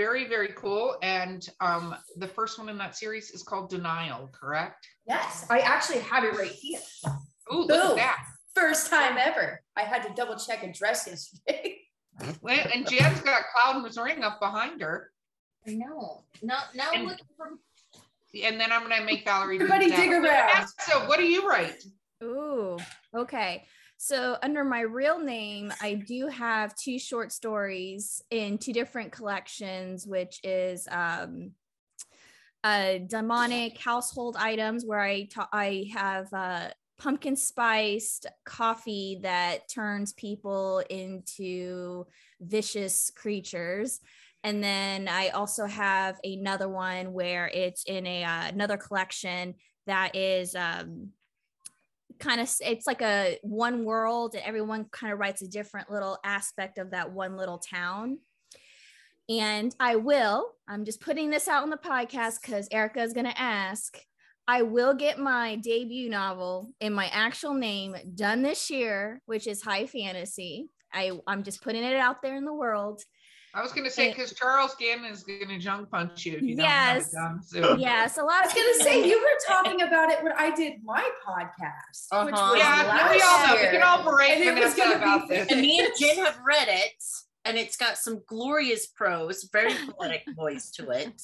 Very, 0.00 0.26
very 0.26 0.48
cool. 0.56 0.96
And 1.02 1.46
um, 1.60 1.94
the 2.16 2.26
first 2.26 2.58
one 2.58 2.70
in 2.70 2.78
that 2.78 2.96
series 2.96 3.32
is 3.32 3.42
called 3.42 3.68
Denial, 3.68 4.30
correct? 4.32 4.88
Yes, 5.06 5.44
I 5.50 5.58
actually 5.58 5.98
have 5.98 6.24
it 6.24 6.38
right 6.38 6.50
here. 6.50 6.80
Ooh, 7.52 7.64
look 7.66 7.90
at 7.90 7.96
that. 7.96 8.24
First 8.54 8.88
time 8.88 9.18
ever. 9.18 9.60
I 9.76 9.82
had 9.82 10.02
to 10.04 10.14
double 10.14 10.36
check 10.36 10.62
address 10.62 11.06
yesterday. 11.06 11.76
Well, 12.42 12.58
And 12.74 12.86
Jen's 12.88 13.20
got 13.22 13.42
Klauden's 13.54 13.96
Ring 13.98 14.22
up 14.24 14.40
behind 14.40 14.80
her. 14.82 15.10
I 15.66 15.72
know. 15.72 16.22
Now, 16.42 16.60
now 16.74 16.90
And- 16.92 17.02
I'm 17.02 17.06
looking 17.08 17.24
for 17.36 17.48
And 18.42 18.60
then 18.60 18.72
I'm 18.72 18.86
going 18.86 18.98
to 19.00 19.04
make 19.06 19.24
Valarie 19.26 19.54
Everybody 19.56 19.88
that. 19.90 19.96
dig 19.96 20.12
around. 20.12 20.66
So 20.80 21.06
what 21.08 21.18
do 21.18 21.24
you 21.26 21.46
write? 21.48 21.82
Ooh, 22.22 22.76
okay. 23.14 23.64
So 24.02 24.38
under 24.42 24.64
my 24.64 24.80
real 24.80 25.20
name, 25.20 25.74
I 25.82 25.92
do 25.92 26.26
have 26.28 26.74
two 26.74 26.98
short 26.98 27.32
stories 27.32 28.22
in 28.30 28.56
two 28.56 28.72
different 28.72 29.12
collections, 29.12 30.06
which 30.06 30.40
is 30.42 30.88
um, 30.90 31.50
uh, 32.64 32.94
demonic 33.06 33.76
household 33.76 34.38
items, 34.38 34.86
where 34.86 35.02
I 35.02 35.24
ta- 35.24 35.50
I 35.52 35.90
have 35.92 36.32
uh, 36.32 36.68
pumpkin 36.98 37.36
spiced 37.36 38.24
coffee 38.46 39.18
that 39.20 39.68
turns 39.68 40.14
people 40.14 40.82
into 40.88 42.06
vicious 42.40 43.12
creatures. 43.14 44.00
And 44.42 44.64
then 44.64 45.08
I 45.08 45.28
also 45.28 45.66
have 45.66 46.18
another 46.24 46.70
one 46.70 47.12
where 47.12 47.48
it's 47.48 47.84
in 47.84 48.06
a 48.06 48.24
uh, 48.24 48.48
another 48.48 48.78
collection 48.78 49.56
that 49.86 50.16
is 50.16 50.54
um, 50.54 51.10
kind 52.18 52.40
of 52.40 52.50
it's 52.60 52.86
like 52.86 53.02
a 53.02 53.38
one 53.42 53.84
world 53.84 54.34
and 54.34 54.44
everyone 54.44 54.86
kind 54.90 55.12
of 55.12 55.18
writes 55.18 55.42
a 55.42 55.48
different 55.48 55.90
little 55.90 56.18
aspect 56.24 56.78
of 56.78 56.90
that 56.90 57.12
one 57.12 57.36
little 57.36 57.58
town. 57.58 58.18
And 59.28 59.72
i 59.78 59.94
will 59.94 60.52
i'm 60.68 60.84
just 60.84 61.00
putting 61.00 61.30
this 61.30 61.46
out 61.46 61.62
on 61.62 61.70
the 61.70 61.76
podcast 61.76 62.42
because 62.42 62.66
erika 62.72 63.00
is 63.00 63.12
going 63.12 63.26
to 63.26 63.40
ask 63.40 63.96
i 64.48 64.62
will 64.62 64.92
get 64.92 65.20
my 65.20 65.54
debut 65.56 66.10
novel 66.10 66.72
in 66.80 66.92
my 66.92 67.06
actual 67.12 67.54
name 67.54 67.94
done 68.16 68.42
this 68.42 68.70
year 68.70 69.22
which 69.26 69.46
is 69.46 69.62
high 69.62 69.86
fantasy. 69.86 70.68
I, 70.92 71.12
i'm 71.28 71.44
just 71.44 71.62
putting 71.62 71.84
it 71.84 71.94
out 71.94 72.22
there 72.22 72.34
in 72.34 72.44
the 72.44 72.52
world 72.52 73.02
I 73.54 73.62
was 73.62 73.72
going 73.72 73.84
to 73.84 73.90
say, 73.90 74.10
because 74.10 74.32
Charles 74.34 74.74
Gannon 74.76 75.10
is 75.10 75.22
going 75.24 75.48
to 75.48 75.58
junk 75.58 75.90
punch 75.90 76.24
you 76.26 76.34
if 76.36 76.42
you 76.42 76.56
Yes. 76.56 77.10
don't 77.10 77.22
have 77.22 77.40
it 77.52 77.60
done 77.68 77.80
yes 77.80 78.16
a 78.18 78.22
lot 78.22 78.42
I 78.42 78.46
was 78.46 78.54
gonna 78.54 78.84
say 78.84 79.08
you 79.08 79.18
were 79.18 79.38
talking 79.54 79.82
about 79.82 80.10
it 80.10 80.22
when 80.22 80.32
I 80.32 80.54
did 80.54 80.74
my 80.84 81.08
podcast, 81.26 82.06
Uh-huh. 82.12 82.28
was 82.30 82.58
Yeah, 82.58 82.82
last 82.88 83.14
we 83.14 83.22
all 83.22 83.46
know. 83.48 83.54
We 83.62 83.68
can 83.68 83.82
all 83.82 84.02
berate 84.04 84.30
And 84.30 84.58
it 84.58 84.62
was 84.64 84.74
gonna 84.74 84.96
about 84.96 85.28
be- 85.28 85.34
this. 85.36 85.50
and 85.50 85.60
me 85.60 85.80
and 85.80 85.88
Jen 85.98 86.24
have 86.24 86.38
read 86.46 86.68
it, 86.68 86.92
and 87.44 87.58
it's 87.58 87.76
got 87.76 87.98
some 87.98 88.22
glorious 88.26 88.86
prose, 88.86 89.48
very 89.52 89.72
poetic 89.98 90.24
voice 90.36 90.70
to 90.72 90.90
it. 90.90 91.20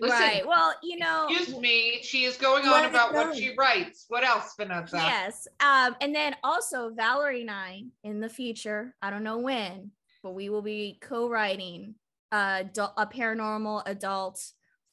Listen, 0.00 0.16
right. 0.20 0.46
Well, 0.46 0.74
you 0.82 0.96
know, 0.98 1.26
Excuse 1.30 1.58
me. 1.58 1.98
She 2.02 2.22
is 2.24 2.36
going 2.36 2.64
on 2.66 2.84
about 2.84 3.14
what 3.14 3.34
she 3.36 3.54
writes. 3.58 4.04
What 4.08 4.22
else, 4.22 4.54
Vanessa? 4.56 4.96
yes. 4.96 5.48
Um, 5.58 5.96
and 6.00 6.14
then 6.14 6.36
also 6.44 6.90
Valarie 6.90 7.40
and 7.40 7.50
I 7.50 7.82
in 8.04 8.20
the 8.20 8.28
future, 8.28 8.94
I 9.02 9.10
don't 9.10 9.24
know 9.24 9.38
when, 9.38 9.90
but 10.22 10.32
we 10.32 10.48
will 10.48 10.62
be 10.62 10.98
co-writing 11.00 11.94
uh, 12.32 12.58
adult, 12.60 12.92
a 12.96 13.06
paranormal 13.06 13.82
adult 13.86 14.44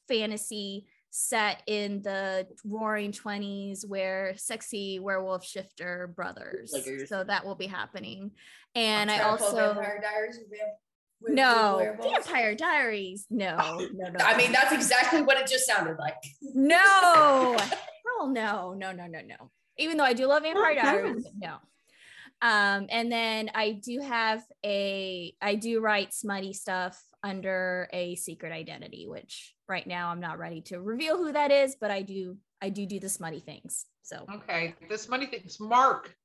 fantasy 0.08 0.88
set 1.10 1.62
in 1.68 2.02
the 2.02 2.46
roaring 2.66 3.12
20s 3.12 3.88
where 3.88 4.34
sexy 4.38 5.00
werewolf 5.00 5.46
shifter 5.46 6.12
brothers. 6.16 6.72
Like- 6.74 7.08
so 7.08 7.24
that 7.24 7.46
will 7.46 7.56
be 7.56 7.68
happening. 7.68 8.32
And 8.76 9.10
i 9.10 9.18
Trying 9.18 9.38
to 9.38 9.44
pull 9.44 9.48
also 9.60 9.74
Vampire 9.74 10.02
Diaries 10.02 10.38
with 10.38 10.50
vamp- 10.50 10.72
with- 11.22 11.30
with 11.30 11.34
no 11.36 11.78
werewolves. 11.78 12.28
vampire 12.28 12.56
diaries 12.56 13.26
no 13.30 13.56
no 13.94 14.10
no 14.10 14.20
I 14.26 14.36
mean, 14.38 14.52
that's 14.52 14.74
exactly 14.74 15.22
what 15.22 15.38
it 15.40 15.48
just 15.48 15.66
sounded 15.66 15.98
like. 15.98 16.16
no! 16.42 17.58
Hell 18.20 18.28
no 18.28 18.74
no 18.74 18.92
no 18.92 19.08
no 19.08 19.22
no. 19.22 19.52
Even 19.78 19.96
though 19.98 20.04
i 20.04 20.14
do 20.14 20.26
love 20.28 20.44
vampire 20.44 20.76
diaries 20.76 21.26
no 21.40 21.58
um 22.42 22.88
and 22.90 23.12
then 23.12 23.50
i 23.56 23.72
do 23.72 24.00
have 24.00 24.44
a 24.66 25.34
i 25.42 25.56
do 25.56 25.80
write 25.80 26.14
smutty 26.14 26.54
stuff 26.54 27.02
under 27.24 27.88
a 27.94 28.16
secret 28.16 28.52
identity 28.52 29.08
which 29.08 29.54
right 29.68 29.88
now 29.88 30.10
i'm 30.10 30.20
not 30.20 30.38
ready 30.38 30.62
to 30.62 30.80
reveal 30.80 31.18
who 31.18 31.32
that 31.32 31.52
is 31.52 31.76
but 31.80 31.92
i 31.92 32.02
do 32.02 32.38
i 32.62 32.70
do 32.70 32.86
do 32.86 33.00
the 33.00 33.10
smutty 33.10 33.40
things 33.40 33.86
so 34.06 34.26
Okay. 34.32 34.76
This 34.88 35.10
money 35.10 35.26
thing's 35.26 35.60
Mark. 35.60 36.16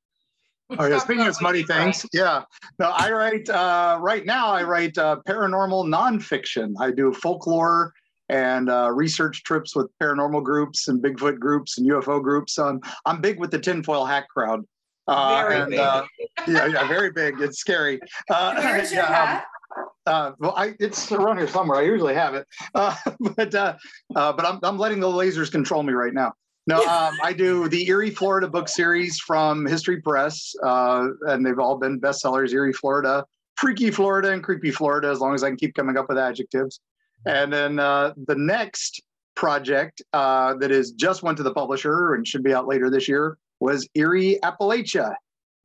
Oh 0.79 0.85
yeah, 0.85 0.97
Talk 0.97 1.03
speaking 1.03 1.27
of 1.27 1.35
smutty 1.35 1.61
you 1.61 1.67
write. 1.69 1.83
things, 1.83 2.07
yeah. 2.13 2.43
No, 2.79 2.91
I 2.91 3.11
write 3.11 3.49
uh, 3.49 3.99
right 4.01 4.25
now. 4.25 4.51
I 4.53 4.63
write 4.63 4.97
uh, 4.99 5.17
paranormal 5.27 5.87
nonfiction. 5.87 6.75
I 6.79 6.93
do 6.93 7.13
folklore 7.13 7.93
and 8.29 8.71
uh, 8.71 8.91
research 8.93 9.43
trips 9.43 9.75
with 9.75 9.91
paranormal 10.01 10.45
groups 10.45 10.87
and 10.87 11.03
Bigfoot 11.03 11.41
groups 11.41 11.79
and 11.79 11.91
UFO 11.91 12.23
groups. 12.23 12.57
Um, 12.59 12.81
I'm 13.05 13.21
big 13.21 13.41
with 13.41 13.51
the 13.51 13.59
tinfoil 13.59 14.05
hack 14.05 14.29
crowd. 14.29 14.65
Uh, 15.11 15.43
Very 15.43 15.61
and, 15.61 15.71
big. 15.71 15.81
Uh, 15.81 16.05
yeah, 16.47 16.67
yeah, 16.67 16.89
very 16.89 17.11
big. 17.11 17.41
It's 17.41 17.59
scary. 17.59 18.01
Uh, 18.31 18.55
Where's 18.55 18.93
your 18.93 19.03
hat? 19.03 19.45
uh, 20.07 20.33
well, 20.39 20.55
I, 20.57 20.75
it's 20.79 21.11
around 21.11 21.39
here 21.39 21.49
somewhere. 21.49 21.79
I 21.79 21.83
usually 21.83 22.15
have 22.15 22.35
it, 22.35 22.47
uh, 22.75 22.95
but 23.37 23.55
uh, 23.55 23.77
uh, 24.15 24.33
but 24.33 24.47
I'm 24.47 24.61
I'm 24.63 24.79
letting 24.79 25.01
the 25.01 25.09
lasers 25.09 25.51
control 25.51 25.83
me 25.83 25.93
right 25.93 26.15
now. 26.15 26.33
No, 26.69 26.77
um, 26.87 27.17
I 27.25 27.33
do 27.33 27.69
the 27.69 27.89
Eerie, 27.89 28.11
Florida 28.11 28.47
book 28.47 28.69
series 28.69 29.19
from 29.19 29.67
History 29.67 30.01
Press, 30.01 30.55
uh, 30.63 31.09
and 31.23 31.45
they've 31.45 31.59
all 31.59 31.77
been 31.77 32.01
bestsellers. 32.01 32.53
Eerie, 32.53 32.73
Florida, 32.73 33.25
Freaky 33.57 33.91
Florida, 33.91 34.33
and 34.33 34.45
Creepy 34.45 34.71
Florida. 34.71 35.09
As 35.09 35.19
long 35.19 35.35
as 35.35 35.43
I 35.43 35.49
can 35.49 35.57
keep 35.57 35.75
coming 35.75 35.97
up 35.97 36.09
with 36.09 36.19
adjectives, 36.19 36.79
and 37.27 37.53
then 37.53 37.81
uh, 37.81 38.15
the 38.27 38.37
next 38.37 39.03
project 39.35 40.03
uh, 40.13 40.55
that 40.55 40.71
is 40.71 40.93
just 40.93 41.23
went 41.25 41.37
to 41.39 41.43
the 41.43 41.53
publisher 41.53 42.15
and 42.15 42.29
should 42.29 42.45
be 42.45 42.53
out 42.53 42.69
later 42.69 42.91
this 42.91 43.09
year 43.09 43.39
was 43.61 43.89
Eerie, 43.95 44.39
Appalachia. 44.43 45.15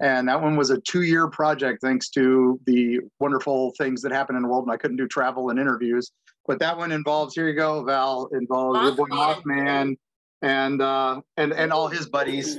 And 0.01 0.27
that 0.27 0.41
one 0.41 0.57
was 0.57 0.71
a 0.71 0.81
two 0.81 1.03
year 1.03 1.29
project, 1.29 1.81
thanks 1.81 2.09
to 2.09 2.59
the 2.65 2.99
wonderful 3.19 3.71
things 3.77 4.01
that 4.01 4.11
happened 4.11 4.35
in 4.35 4.43
the 4.43 4.49
world. 4.49 4.65
And 4.65 4.71
I 4.73 4.77
couldn't 4.77 4.97
do 4.97 5.07
travel 5.07 5.49
and 5.49 5.57
interviews. 5.57 6.11
But 6.45 6.59
that 6.59 6.77
one 6.77 6.91
involves, 6.91 7.33
here 7.33 7.47
you 7.47 7.55
go, 7.55 7.83
Val, 7.83 8.29
involves 8.33 8.81
your 8.81 8.95
boy 8.95 9.07
Mothman. 9.07 9.95
And 10.41 10.81
uh 10.81 11.21
and 11.37 11.53
and 11.53 11.71
all 11.71 11.87
his 11.87 12.07
buddies. 12.07 12.57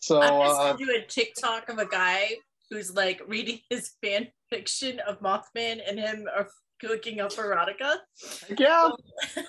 So 0.00 0.22
I'm 0.22 0.48
just 0.48 0.60
uh 0.60 0.72
do 0.74 0.90
a 0.96 1.04
TikTok 1.06 1.68
of 1.68 1.78
a 1.78 1.86
guy 1.86 2.36
who's 2.70 2.94
like 2.94 3.20
reading 3.26 3.60
his 3.68 3.94
fan 4.02 4.28
fiction 4.48 5.00
of 5.00 5.20
Mothman 5.20 5.80
and 5.86 5.98
him 5.98 6.26
are 6.34 6.48
cooking 6.80 7.20
up 7.20 7.32
erotica. 7.32 7.96
yeah. 8.58 8.88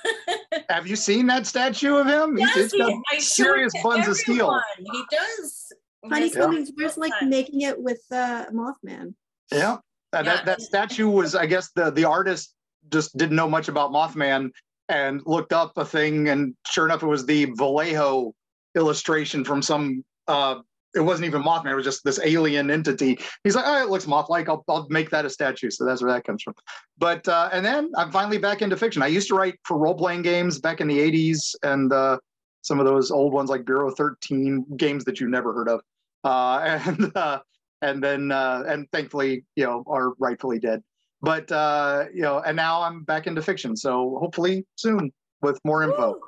Have 0.69 0.87
you 0.87 0.95
seen 0.95 1.27
that 1.27 1.45
statue 1.47 1.95
of 1.97 2.07
him? 2.07 2.37
He's- 2.37 2.49
Yes, 2.55 2.65
it's 2.65 2.73
he- 2.73 2.79
got 2.79 2.93
I 3.11 3.19
serious 3.19 3.73
it 3.75 3.79
to 3.79 3.83
buns 3.83 4.07
of 4.07 4.17
steel. 4.17 4.61
He 4.77 5.03
does. 5.11 5.71
Honeycombs, 6.05 6.71
where's 6.75 6.97
like 6.97 7.11
making 7.23 7.61
it 7.61 7.81
with 7.81 8.01
uh, 8.11 8.45
Mothman? 8.53 9.13
Yeah. 9.51 9.73
Uh, 9.73 9.77
Yeah. 10.13 10.23
That 10.23 10.45
that 10.45 10.61
statue 10.61 11.09
was, 11.09 11.35
I 11.35 11.45
guess, 11.45 11.71
the 11.75 11.91
the 11.91 12.05
artist 12.05 12.53
just 12.89 13.17
didn't 13.17 13.35
know 13.35 13.49
much 13.49 13.67
about 13.67 13.91
Mothman 13.91 14.51
and 14.89 15.21
looked 15.25 15.51
up 15.51 15.73
a 15.77 15.83
thing, 15.83 16.29
and 16.29 16.55
sure 16.65 16.85
enough, 16.85 17.03
it 17.03 17.07
was 17.07 17.25
the 17.25 17.45
Vallejo 17.57 18.33
illustration 18.75 19.43
from 19.43 19.61
some. 19.61 20.03
uh 20.27 20.59
It 20.95 21.01
wasn't 21.01 21.27
even 21.27 21.43
Mothman; 21.43 21.71
it 21.71 21.75
was 21.75 21.85
just 21.85 22.03
this 22.03 22.19
alien 22.23 22.71
entity. 22.71 23.19
He's 23.43 23.55
like, 23.55 23.65
"Oh, 23.67 23.83
it 23.83 23.89
looks 23.89 24.07
moth-like. 24.07 24.49
I'll 24.49 24.63
I'll 24.67 24.87
make 24.89 25.09
that 25.11 25.25
a 25.25 25.29
statue." 25.29 25.69
So 25.69 25.85
that's 25.85 26.01
where 26.01 26.11
that 26.11 26.23
comes 26.23 26.43
from. 26.43 26.55
But 26.97 27.27
uh, 27.27 27.49
and 27.51 27.65
then 27.65 27.91
I'm 27.95 28.11
finally 28.11 28.37
back 28.37 28.61
into 28.61 28.77
fiction. 28.77 29.01
I 29.01 29.07
used 29.07 29.27
to 29.29 29.35
write 29.35 29.55
for 29.63 29.77
role-playing 29.77 30.21
games 30.21 30.59
back 30.59 30.81
in 30.81 30.87
the 30.87 30.97
'80s, 30.97 31.55
and 31.63 31.91
uh, 31.91 32.17
some 32.61 32.79
of 32.79 32.85
those 32.85 33.11
old 33.11 33.33
ones 33.33 33.49
like 33.49 33.65
Bureau 33.65 33.91
13 33.91 34.65
games 34.77 35.03
that 35.05 35.19
you've 35.19 35.29
never 35.29 35.53
heard 35.53 35.69
of. 35.69 35.81
Uh, 36.23 36.79
and 36.85 37.15
uh, 37.15 37.39
and 37.81 38.03
then 38.03 38.31
uh, 38.31 38.63
and 38.67 38.89
thankfully 38.91 39.43
you 39.55 39.65
know 39.65 39.83
are 39.87 40.13
rightfully 40.19 40.59
dead 40.59 40.81
but 41.21 41.51
uh 41.51 42.05
you 42.13 42.21
know 42.21 42.39
and 42.45 42.55
now 42.55 42.79
i'm 42.83 43.03
back 43.03 43.25
into 43.25 43.41
fiction 43.41 43.75
so 43.75 44.17
hopefully 44.19 44.63
soon 44.75 45.11
with 45.41 45.59
more 45.63 45.81
info 45.81 46.11
Woo! 46.11 46.21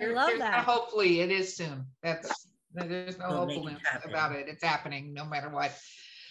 I 0.00 0.06
love 0.06 0.38
that. 0.38 0.64
hopefully, 0.64 1.20
it 1.20 1.30
is 1.30 1.54
soon. 1.56 1.86
That's 2.02 2.46
there's 2.74 3.18
no 3.18 3.28
We'll 3.28 3.46
make 3.46 3.56
it 3.56 3.62
hopefulness 3.62 4.04
about 4.04 4.32
it. 4.32 4.46
It's 4.48 4.62
happening 4.62 5.14
no 5.14 5.24
matter 5.24 5.48
what. 5.48 5.72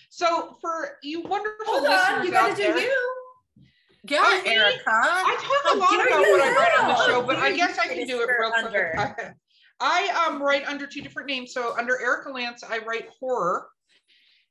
So 0.10 0.58
for 0.62 0.98
you 1.02 1.22
wonderful 1.22 1.66
Hold 1.66 1.84
listeners 1.84 2.20
on, 2.20 2.26
you 2.26 2.32
out 2.32 2.50
gotta 2.50 2.56
do 2.56 2.62
there, 2.64 2.80
you. 2.80 3.14
Yeah, 4.06 4.20
Oh. 4.24 4.44
Erika. 4.46 4.82
I 4.88 5.38
talk 5.40 5.76
a 5.76 5.78
lot 5.78 6.08
about 6.08 6.20
you 6.26 6.32
what 6.32 6.42
I 6.42 6.56
write 6.56 6.84
on 6.84 6.88
the 6.90 7.06
show, 7.06 7.24
but 7.26 7.38
I 7.38 7.56
guess 7.56 7.80
I 7.80 7.88
can 7.88 8.06
do 8.06 8.22
it 8.22 8.28
this 8.28 8.36
real 8.40 8.52
quick. 8.70 9.34
I 9.80 10.28
um 10.28 10.42
write 10.42 10.66
under 10.68 10.86
two 10.86 11.02
different 11.02 11.30
names. 11.30 11.54
So 11.54 11.76
under 11.78 12.00
Erika 12.00 12.30
Lance, 12.30 12.64
I 12.64 12.80
write 12.80 13.08
horror, 13.20 13.68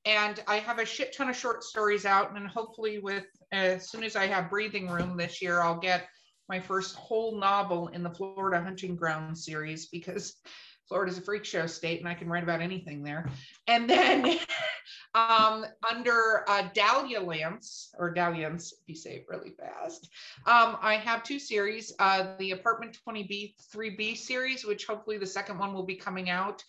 and 0.05 0.43
I 0.49 0.57
have 0.57 0.79
a 0.79 0.85
shit 0.85 1.15
ton 1.15 1.29
of 1.29 1.37
short 1.37 1.63
stories 1.63 2.07
out. 2.07 2.37
And 2.37 2.49
hopefully, 2.49 2.99
with 2.99 3.25
as 3.53 3.91
soon 3.91 4.05
as 4.05 4.17
I 4.17 4.27
have 4.27 4.51
breathing 4.51 4.89
room 4.89 5.17
this 5.17 5.41
year, 5.43 5.61
I'll 5.61 5.79
get 5.79 6.09
my 6.49 6.59
first 6.59 6.97
whole 6.97 7.39
novel 7.39 7.89
in 7.89 8.03
the 8.03 8.11
Florida 8.11 8.63
Hunting 8.63 8.97
Ground 8.97 9.39
series 9.39 9.87
because 9.87 10.37
Florida's 10.89 11.19
a 11.19 11.23
freak 11.23 11.45
show 11.45 11.67
state, 11.67 12.01
and 12.01 12.09
I 12.09 12.15
can 12.15 12.29
write 12.29 12.43
about 12.43 12.61
anything 12.61 13.03
there. 13.03 13.29
And 13.67 13.89
then 13.89 14.39
um, 15.15 15.65
under 15.89 16.45
uh, 16.49 16.69
Dahlia 16.75 17.21
Lance 17.21 17.95
or 17.99 18.12
Dalliance, 18.12 18.73
if 18.73 18.89
you 18.89 18.95
say 18.95 19.17
it 19.17 19.27
really 19.29 19.51
fast, 19.51 20.09
um, 20.47 20.77
I 20.81 20.97
have 20.97 21.23
two 21.23 21.39
series, 21.39 21.93
uh, 21.99 22.35
the 22.39 22.53
Apartment 22.53 22.99
20B 23.07 23.55
3B 23.75 24.17
series, 24.17 24.65
which 24.65 24.87
hopefully 24.87 25.19
the 25.19 25.27
second 25.27 25.59
one 25.59 25.73
will 25.73 25.87
be 25.87 25.97
coming 25.97 26.31
out, 26.31 26.62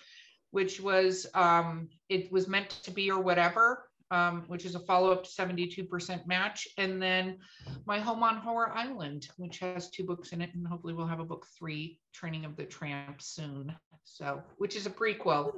which 0.51 0.79
was 0.79 1.27
um, 1.33 1.89
it 2.09 2.31
was 2.31 2.47
meant 2.47 2.69
to 2.83 2.91
be 2.91 3.09
or 3.09 3.19
whatever, 3.19 3.89
um, 4.11 4.43
which 4.47 4.65
is 4.65 4.75
a 4.75 4.79
follow-up 4.79 5.23
to 5.23 5.29
72% 5.29 6.27
match, 6.27 6.67
and 6.77 7.01
then 7.01 7.39
my 7.85 7.99
home 7.99 8.21
on 8.21 8.37
Horror 8.37 8.71
Island, 8.71 9.27
which 9.37 9.57
has 9.59 9.89
two 9.89 10.03
books 10.03 10.33
in 10.33 10.41
it, 10.41 10.51
and 10.53 10.67
hopefully 10.67 10.93
we'll 10.93 11.07
have 11.07 11.19
a 11.19 11.25
book 11.25 11.47
three, 11.57 11.99
Training 12.13 12.45
of 12.45 12.55
the 12.55 12.65
Tramp, 12.65 13.21
soon. 13.21 13.75
So, 14.05 14.41
which 14.57 14.75
is 14.75 14.85
a 14.85 14.89
prequel, 14.89 15.53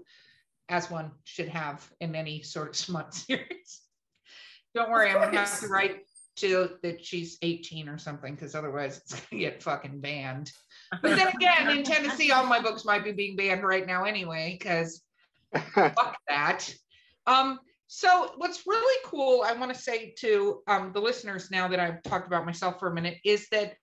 as 0.70 0.90
one 0.90 1.12
should 1.24 1.50
have 1.50 1.88
in 2.00 2.16
any 2.16 2.42
sort 2.42 2.70
of 2.70 2.75
smut 2.86 3.14
series. 3.14 3.82
Don't 4.74 4.92
worry, 4.92 5.10
I'm 5.10 5.22
gonna 5.22 5.40
have 5.40 5.60
to 5.62 5.68
write 5.68 6.02
to 6.38 6.72
that 6.84 7.06
she's 7.06 7.38
18 7.42 7.88
or 7.88 7.98
something, 7.98 8.36
because 8.36 8.56
otherwise 8.56 8.98
it's 8.98 9.20
gonna 9.20 9.42
get 9.42 9.64
fucking 9.64 10.02
banned. 10.02 10.52
But 11.02 11.16
then 11.16 11.30
again, 11.30 11.70
in 11.70 11.84
Tennessee, 11.84 12.32
all 12.32 12.46
my 12.46 12.62
books 12.62 12.86
might 12.86 13.04
be 13.04 13.12
being 13.12 13.36
banned 13.36 13.64
right 13.64 13.88
now 13.88 14.04
anyway, 14.04 14.58
because 14.60 15.02
fuck 15.74 16.18
that. 16.28 16.74
Um, 17.25 17.60
so 17.88 18.34
what's 18.38 18.66
really 18.66 19.02
cool, 19.06 19.44
I 19.46 19.54
want 19.54 19.74
to 19.74 19.80
say 19.80 20.14
to 20.20 20.62
um, 20.68 20.92
the 20.94 21.00
listeners 21.00 21.52
now 21.52 21.68
that 21.68 21.80
I've 21.80 22.04
talked 22.04 22.28
about 22.28 22.46
myself 22.46 22.80
for 22.80 22.90
a 22.90 22.94
minute, 22.94 23.18
is 23.24 23.48
that 23.50 23.75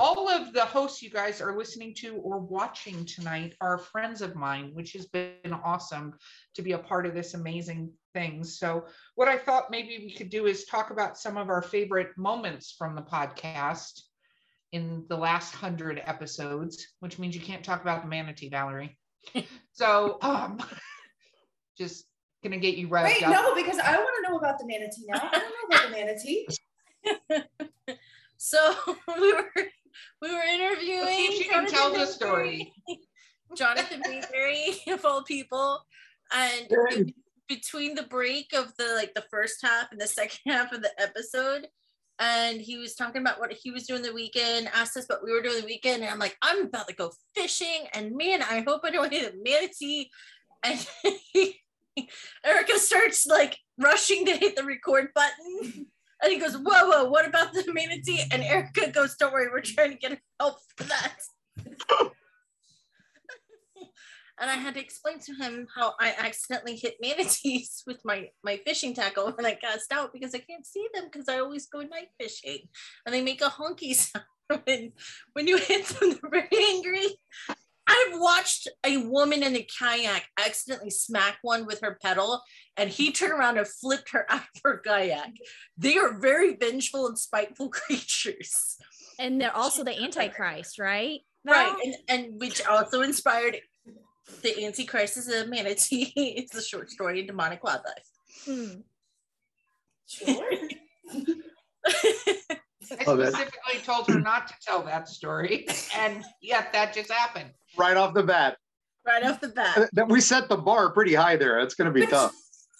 all 0.00 0.30
of 0.30 0.52
the 0.54 0.64
hosts 0.64 1.02
you 1.02 1.10
guys 1.10 1.42
are 1.42 1.56
listening 1.56 1.94
to 1.94 2.16
or 2.16 2.38
watching 2.38 3.04
tonight 3.04 3.54
are 3.60 3.76
friends 3.76 4.22
of 4.22 4.34
mine, 4.34 4.70
which 4.72 4.94
has 4.94 5.06
been 5.06 5.52
awesome 5.62 6.14
to 6.54 6.62
be 6.62 6.72
a 6.72 6.78
part 6.78 7.04
of 7.04 7.14
this 7.14 7.34
amazing 7.34 7.92
thing. 8.14 8.42
So 8.42 8.86
what 9.14 9.28
I 9.28 9.36
thought 9.36 9.70
maybe 9.70 9.98
we 9.98 10.14
could 10.14 10.30
do 10.30 10.46
is 10.46 10.64
talk 10.64 10.90
about 10.90 11.18
some 11.18 11.36
of 11.36 11.50
our 11.50 11.60
favorite 11.60 12.16
moments 12.16 12.74
from 12.76 12.94
the 12.94 13.02
podcast 13.02 14.00
in 14.72 15.04
the 15.08 15.16
last 15.16 15.54
hundred 15.54 16.00
episodes, 16.06 16.86
which 17.00 17.18
means 17.18 17.34
you 17.34 17.42
can't 17.42 17.64
talk 17.64 17.82
about 17.82 18.02
the 18.02 18.08
manatee, 18.08 18.48
Valarie. 18.48 18.96
so 19.72 20.16
um 20.22 20.58
just 21.78 22.06
gonna 22.42 22.56
get 22.56 22.76
you 22.76 22.88
revved 22.88 23.04
Wait, 23.04 23.22
up. 23.22 23.32
no, 23.32 23.54
because 23.54 23.78
I 23.78 23.96
want 23.96 24.24
to 24.24 24.30
know 24.30 24.38
about 24.38 24.58
the 24.58 24.66
manatee 24.66 25.04
now. 25.06 25.20
I 25.30 25.38
don't 25.38 25.42
know 25.42 25.76
about 25.76 25.90
the 25.90 25.96
manatee. 25.96 26.46
So 28.42 28.74
we 29.20 29.34
were 29.34 29.50
we 30.22 30.32
were 30.32 30.42
interviewing. 30.42 31.04
Let's 31.04 31.16
see 31.16 31.26
if 31.26 31.34
she 31.34 31.44
can 31.44 31.66
Jonathan 31.66 31.78
tell 31.78 31.92
the 31.92 32.06
story. 32.06 32.72
Jonathan 33.56 34.02
Maberry 34.06 34.92
of 34.92 35.04
all 35.04 35.22
people, 35.24 35.80
and 36.32 36.68
Good. 36.68 37.14
between 37.48 37.94
the 37.94 38.04
break 38.04 38.52
of 38.54 38.74
the 38.76 38.94
like 38.94 39.14
the 39.14 39.24
first 39.30 39.58
half 39.62 39.90
and 39.90 40.00
the 40.00 40.06
second 40.06 40.38
half 40.46 40.72
of 40.72 40.82
the 40.82 40.90
episode, 41.00 41.66
and 42.18 42.60
he 42.60 42.78
was 42.78 42.94
talking 42.94 43.22
about 43.22 43.40
what 43.40 43.52
he 43.52 43.70
was 43.70 43.86
doing 43.86 44.02
the 44.02 44.12
weekend, 44.12 44.68
asked 44.74 44.96
us 44.96 45.06
what 45.06 45.24
we 45.24 45.32
were 45.32 45.42
doing 45.42 45.60
the 45.60 45.66
weekend, 45.66 46.02
and 46.02 46.10
I'm 46.10 46.18
like, 46.18 46.36
I'm 46.42 46.66
about 46.66 46.88
to 46.88 46.94
go 46.94 47.12
fishing, 47.34 47.86
and 47.94 48.16
man, 48.16 48.42
I 48.42 48.64
hope 48.66 48.82
I 48.84 48.90
don't 48.90 49.12
hit 49.12 49.34
a 49.34 49.36
manatee. 49.42 50.10
And 50.62 50.86
Erika 52.44 52.78
starts 52.78 53.26
like 53.26 53.58
rushing 53.78 54.26
to 54.26 54.36
hit 54.36 54.56
the 54.56 54.64
record 54.64 55.08
button. 55.14 55.86
And 56.22 56.32
he 56.32 56.38
goes, 56.38 56.56
Whoa, 56.56 56.88
whoa, 56.88 57.04
what 57.04 57.26
about 57.26 57.52
the 57.52 57.72
manatee? 57.72 58.22
And 58.30 58.42
Erika 58.42 58.90
goes, 58.90 59.16
Don't 59.16 59.32
worry, 59.32 59.48
we're 59.50 59.60
trying 59.60 59.90
to 59.90 59.96
get 59.96 60.18
help 60.38 60.58
for 60.76 60.84
that. 60.84 61.16
and 64.40 64.50
I 64.50 64.54
had 64.54 64.74
to 64.74 64.80
explain 64.80 65.18
to 65.20 65.34
him 65.34 65.66
how 65.74 65.94
I 66.00 66.14
accidentally 66.18 66.76
hit 66.76 66.96
manatees 67.00 67.82
with 67.86 67.98
my 68.04 68.28
my 68.42 68.58
fishing 68.66 68.94
tackle 68.94 69.32
when 69.32 69.46
I 69.46 69.54
cast 69.54 69.92
out 69.92 70.12
because 70.12 70.34
I 70.34 70.38
can't 70.38 70.66
see 70.66 70.86
them 70.94 71.04
because 71.10 71.28
I 71.28 71.40
always 71.40 71.66
go 71.66 71.80
night 71.80 72.08
fishing 72.18 72.68
and 73.04 73.14
they 73.14 73.22
make 73.22 73.42
a 73.42 73.46
honky 73.46 73.94
sound 73.94 74.24
when 74.64 74.92
when 75.34 75.46
you 75.46 75.58
hit 75.58 75.86
them. 75.86 76.18
They're 76.22 76.30
very 76.30 76.64
angry. 76.70 77.06
I've 77.90 78.20
watched 78.20 78.68
a 78.86 78.98
woman 78.98 79.42
in 79.42 79.56
a 79.56 79.66
kayak 79.78 80.24
accidentally 80.38 80.90
smack 80.90 81.38
one 81.42 81.66
with 81.66 81.80
her 81.80 81.98
pedal, 82.00 82.40
and 82.76 82.88
he 82.88 83.10
turned 83.10 83.32
around 83.32 83.58
and 83.58 83.66
flipped 83.66 84.10
her 84.12 84.26
out 84.30 84.42
of 84.42 84.60
her 84.64 84.78
kayak. 84.78 85.32
They 85.76 85.96
are 85.96 86.18
very 86.18 86.54
vengeful 86.56 87.08
and 87.08 87.18
spiteful 87.18 87.68
creatures. 87.70 88.76
And 89.18 89.40
they're 89.40 89.56
also 89.56 89.82
the 89.84 90.00
Antichrist, 90.00 90.78
right? 90.78 91.20
Right. 91.44 91.74
And, 91.84 91.94
and 92.08 92.40
which 92.40 92.64
also 92.64 93.00
inspired 93.00 93.58
the 94.42 94.64
Antichrist 94.64 95.16
is 95.16 95.28
a 95.28 95.46
manatee. 95.46 96.12
it's 96.16 96.54
a 96.54 96.62
short 96.62 96.90
story, 96.90 97.20
in 97.20 97.26
Demonic 97.26 97.62
Wildlife. 97.64 98.08
Hmm. 98.44 98.80
Sure. 100.06 100.50
I 102.90 103.04
specifically 103.04 103.80
told 103.84 104.08
her 104.08 104.20
not 104.20 104.48
to 104.48 104.54
tell 104.64 104.82
that 104.84 105.08
story, 105.08 105.66
and 105.96 106.24
yet 106.40 106.72
that 106.72 106.92
just 106.92 107.10
happened. 107.10 107.50
Right 107.76 107.96
off 107.96 108.14
the 108.14 108.22
bat. 108.22 108.56
Right 109.06 109.24
off 109.24 109.40
the 109.40 109.48
bat. 109.48 109.78
Uh, 109.78 109.86
That 109.92 110.08
we 110.08 110.20
set 110.20 110.48
the 110.48 110.56
bar 110.56 110.90
pretty 110.92 111.14
high 111.14 111.36
there. 111.36 111.58
It's 111.60 111.74
going 111.74 111.92
to 111.92 111.98
be 111.98 112.06
tough. 112.06 112.32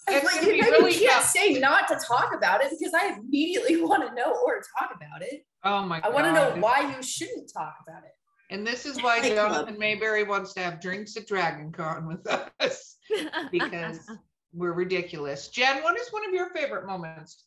It's 0.08 0.24
Like, 0.24 0.42
gonna 0.42 0.52
you 0.56 0.62
know, 0.62 0.70
really 0.70 0.94
you 0.94 1.00
can't 1.08 1.12
tough. 1.22 1.30
say 1.30 1.58
not 1.58 1.86
to 1.88 1.94
talk 2.06 2.34
about 2.36 2.64
it 2.64 2.72
because 2.76 2.92
I 2.94 3.16
immediately 3.18 3.76
want 3.82 4.08
to 4.08 4.14
know 4.14 4.32
or 4.44 4.60
talk 4.78 4.90
about 4.94 5.22
it. 5.22 5.44
Oh 5.62 5.82
my 5.82 6.00
god, 6.00 6.08
I 6.08 6.10
god! 6.10 6.14
want 6.14 6.26
to 6.26 6.32
know 6.56 6.60
why 6.62 6.94
you 6.96 7.02
shouldn't 7.02 7.50
talk 7.52 7.74
about 7.86 8.02
it. 8.04 8.10
And 8.52 8.66
this 8.66 8.86
is 8.86 9.00
why 9.02 9.20
Jonathan 9.34 9.76
Maberry 9.76 10.26
wants 10.26 10.52
to 10.54 10.60
have 10.60 10.80
drinks 10.80 11.16
at 11.16 11.28
Dragon 11.28 11.70
Con 11.70 12.06
with 12.08 12.26
us 12.60 12.96
because 13.52 14.00
we're 14.52 14.72
ridiculous. 14.72 15.48
Jen, 15.48 15.82
what 15.84 15.96
is 15.98 16.08
one 16.10 16.26
of 16.26 16.34
your 16.34 16.50
favorite 16.50 16.86
moments? 16.86 17.44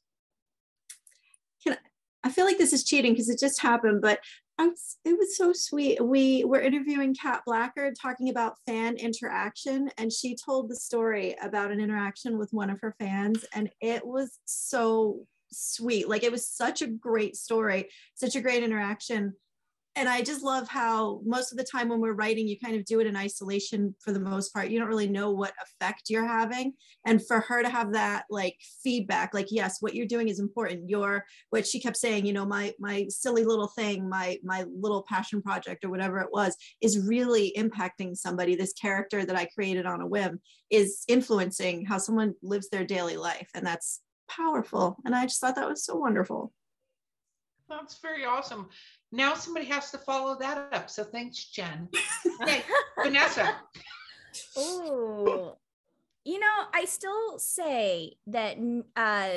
Can 1.64 1.78
I 2.24 2.30
feel 2.32 2.46
like 2.46 2.58
this 2.58 2.72
is 2.72 2.84
cheating 2.86 3.12
because 3.14 3.30
it 3.30 3.40
just 3.40 3.62
happened, 3.62 4.02
but 4.02 4.12
I 4.12 4.20
was, 4.20 4.20
it 4.60 5.18
was 5.18 5.36
so 5.36 5.52
sweet. 5.54 6.04
We 6.04 6.44
were 6.46 6.62
interviewing 6.62 7.16
Kat 7.16 7.42
Blacker 7.46 7.92
talking 8.00 8.30
about 8.30 8.58
fan 8.66 8.96
interaction, 8.98 9.90
and 9.98 10.12
she 10.12 10.36
told 10.36 10.70
the 10.70 10.76
story 10.76 11.36
about 11.42 11.72
an 11.72 11.80
interaction 11.80 12.38
with 12.38 12.54
one 12.54 12.70
of 12.70 12.80
her 12.82 12.96
fans, 13.00 13.44
and 13.54 13.70
it 13.82 14.06
was 14.06 14.40
so 14.46 15.26
sweet. 15.52 16.08
Like 16.08 16.24
it 16.24 16.32
was 16.32 16.48
such 16.48 16.82
a 16.82 16.88
great 16.88 17.36
story, 17.36 17.90
such 18.16 18.36
a 18.36 18.42
great 18.42 18.64
interaction. 18.64 19.34
And 19.96 20.10
I 20.10 20.22
just 20.22 20.44
love 20.44 20.68
how 20.68 21.22
most 21.26 21.52
of 21.52 21.58
the 21.58 21.64
time 21.64 21.90
when 21.90 22.00
we're 22.00 22.14
writing, 22.14 22.48
you 22.48 22.58
kind 22.60 22.76
of 22.76 22.86
do 22.86 23.00
it 23.00 23.08
in 23.08 23.16
isolation 23.16 23.96
for 24.00 24.12
the 24.12 24.20
most 24.20 24.54
part. 24.54 24.70
You 24.70 24.80
don't 24.80 24.88
really 24.88 25.10
know 25.10 25.32
what 25.32 25.54
effect 25.62 26.10
you're 26.10 26.26
having. 26.26 26.74
And 27.06 27.26
for 27.26 27.40
her 27.42 27.62
to 27.62 27.70
have 27.70 27.94
that 27.94 28.26
like 28.30 28.58
feedback, 28.84 29.34
like, 29.34 29.48
yes, 29.52 29.78
what 29.82 29.94
you're 29.94 30.08
doing 30.08 30.30
is 30.30 30.40
important. 30.40 30.90
Your 30.90 31.26
what 31.50 31.68
she 31.68 31.80
kept 31.80 31.98
saying 31.98 32.26
you 32.26 32.34
know 32.34 32.46
my 32.46 32.74
my 32.80 33.06
silly 33.10 33.44
little 33.44 33.68
thing 33.68 34.10
my 34.10 34.38
my 34.44 34.66
little 34.76 35.04
passion 35.08 35.42
project 35.42 35.84
or 35.86 35.90
whatever 35.90 36.20
it 36.20 36.30
was 36.32 36.56
is 36.82 37.00
really 37.00 37.54
impacting 37.58 38.16
somebody 38.16 38.56
this 38.56 38.74
character 38.74 39.26
that 39.26 39.36
i 39.36 39.46
created 39.46 39.86
on 39.86 40.02
a 40.02 40.08
whim 40.08 40.40
is 40.70 41.04
influencing 41.08 41.86
how 41.86 41.98
someone 41.98 42.34
lives 42.42 42.70
their 42.70 42.86
daily 42.86 43.18
life 43.18 43.50
and 43.54 43.66
that's 43.66 44.02
powerful 44.30 44.98
and 45.06 45.16
i 45.16 45.24
just 45.24 45.40
thought 45.40 45.56
that 45.56 45.70
was 45.70 45.86
so 45.86 45.96
wonderful 45.96 46.52
That's 47.70 48.00
very 48.00 48.26
awesome. 48.26 48.70
Now 49.14 49.36
somebody 49.36 49.68
has 49.68 49.92
to 49.92 50.00
follow 50.00 50.36
that 50.40 50.70
up. 50.74 50.90
So 50.90 51.04
thanks, 51.04 51.46
Jen. 51.46 51.88
Okay, 52.42 52.64
Vanessa. 53.02 53.56
Ooh. 54.58 55.54
You 56.26 56.40
know, 56.40 56.64
I 56.74 56.86
still 56.86 57.38
say 57.38 58.16
that 58.28 58.58
uh, 58.96 59.30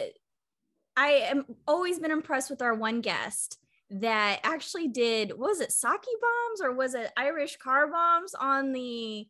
I 0.97 1.09
am 1.09 1.45
always 1.69 1.99
been 1.99 2.11
impressed 2.11 2.49
with 2.49 2.63
our 2.63 2.75
one 2.75 3.03
guest 3.03 3.59
that 3.91 4.41
actually 4.45 4.89
did 4.89 5.39
was 5.39 5.61
it 5.61 5.71
sake 5.71 5.91
bombs 5.91 6.61
or 6.63 6.73
was 6.73 6.95
it 6.95 7.13
Irish 7.17 7.57
car 7.59 7.87
bombs 7.87 8.35
on 8.35 8.73
the 8.73 9.29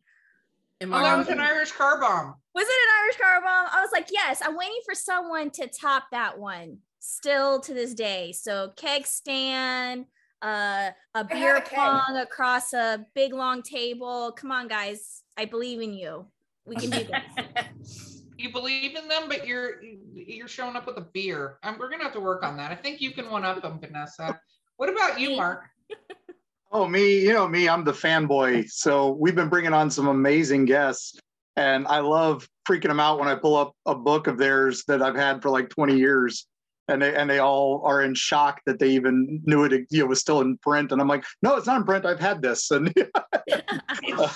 Oh, 0.81 0.87
that 0.87 1.17
was 1.17 1.27
an 1.27 1.39
Irish 1.39 1.71
car 1.71 1.99
bomb. 1.99 2.35
was 2.53 2.65
it 2.67 2.69
an 2.69 3.03
Irish 3.03 3.17
car 3.17 3.41
bomb? 3.41 3.67
I 3.71 3.81
was 3.81 3.89
like, 3.91 4.07
yes, 4.11 4.41
I'm 4.43 4.55
waiting 4.55 4.79
for 4.85 4.95
someone 4.95 5.49
to 5.51 5.67
top 5.67 6.05
that 6.11 6.39
one 6.39 6.77
still 6.99 7.59
to 7.61 7.73
this 7.73 7.93
day. 7.93 8.31
So 8.31 8.71
keg 8.75 9.05
stand, 9.07 10.05
uh, 10.41 10.91
a 11.15 11.23
beer 11.23 11.57
a 11.57 11.61
keg. 11.61 11.75
pong 11.75 12.17
across 12.17 12.73
a 12.73 13.05
big 13.15 13.33
long 13.33 13.61
table. 13.61 14.31
Come 14.33 14.51
on, 14.51 14.67
guys. 14.67 15.23
I 15.37 15.45
believe 15.45 15.81
in 15.81 15.93
you. 15.93 16.25
We 16.65 16.75
can 16.75 16.89
do 16.89 17.03
this. 17.03 18.13
You 18.39 18.51
believe 18.51 18.95
in 18.95 19.07
them, 19.07 19.23
but 19.27 19.47
you're 19.47 19.81
you're 20.13 20.47
showing 20.47 20.75
up 20.75 20.85
with 20.85 20.97
a 20.97 21.07
beer. 21.11 21.57
Um, 21.63 21.77
we're 21.79 21.89
gonna 21.89 22.03
have 22.03 22.13
to 22.13 22.19
work 22.19 22.43
on 22.43 22.55
that. 22.57 22.71
I 22.71 22.75
think 22.75 23.01
you 23.01 23.09
can 23.09 23.31
one 23.31 23.43
up 23.43 23.59
them, 23.63 23.79
Vanessa. 23.79 24.39
What 24.75 24.89
about 24.89 25.19
you, 25.19 25.35
Mark? 25.35 25.63
Oh, 26.71 26.85
me, 26.85 27.21
you 27.21 27.31
know 27.31 27.47
me, 27.47 27.69
I'm 27.69 27.85
the 27.85 27.93
fanboy. 27.93 28.69
So 28.69 29.11
we've 29.11 29.35
been 29.35 29.47
bringing 29.47 29.73
on 29.73 29.89
some 29.89 30.07
amazing 30.07 30.65
guests. 30.65 31.17
And 31.55 31.87
I 31.87 31.99
love 31.99 32.47
freaking 32.69 32.89
them 32.89 32.99
out 32.99 33.19
when 33.19 33.27
I 33.27 33.35
pull 33.35 33.55
up 33.55 33.73
a 33.85 33.95
book 33.95 34.27
of 34.27 34.37
theirs 34.37 34.83
that 34.87 35.01
I've 35.01 35.15
had 35.15 35.41
for 35.41 35.49
like 35.49 35.69
20 35.69 35.97
years. 35.97 36.45
And 36.87 37.01
they 37.01 37.15
and 37.15 37.29
they 37.29 37.39
all 37.39 37.81
are 37.85 38.01
in 38.01 38.15
shock 38.15 38.61
that 38.65 38.79
they 38.79 38.89
even 38.89 39.41
knew 39.45 39.63
it 39.63 39.85
you 39.89 40.01
know, 40.01 40.05
was 40.05 40.21
still 40.21 40.41
in 40.41 40.57
print. 40.57 40.91
And 40.91 41.01
I'm 41.01 41.07
like, 41.07 41.25
no, 41.41 41.55
it's 41.57 41.67
not 41.67 41.77
in 41.77 41.83
print. 41.83 42.05
I've 42.05 42.19
had 42.19 42.41
this. 42.41 42.71
And 42.71 42.93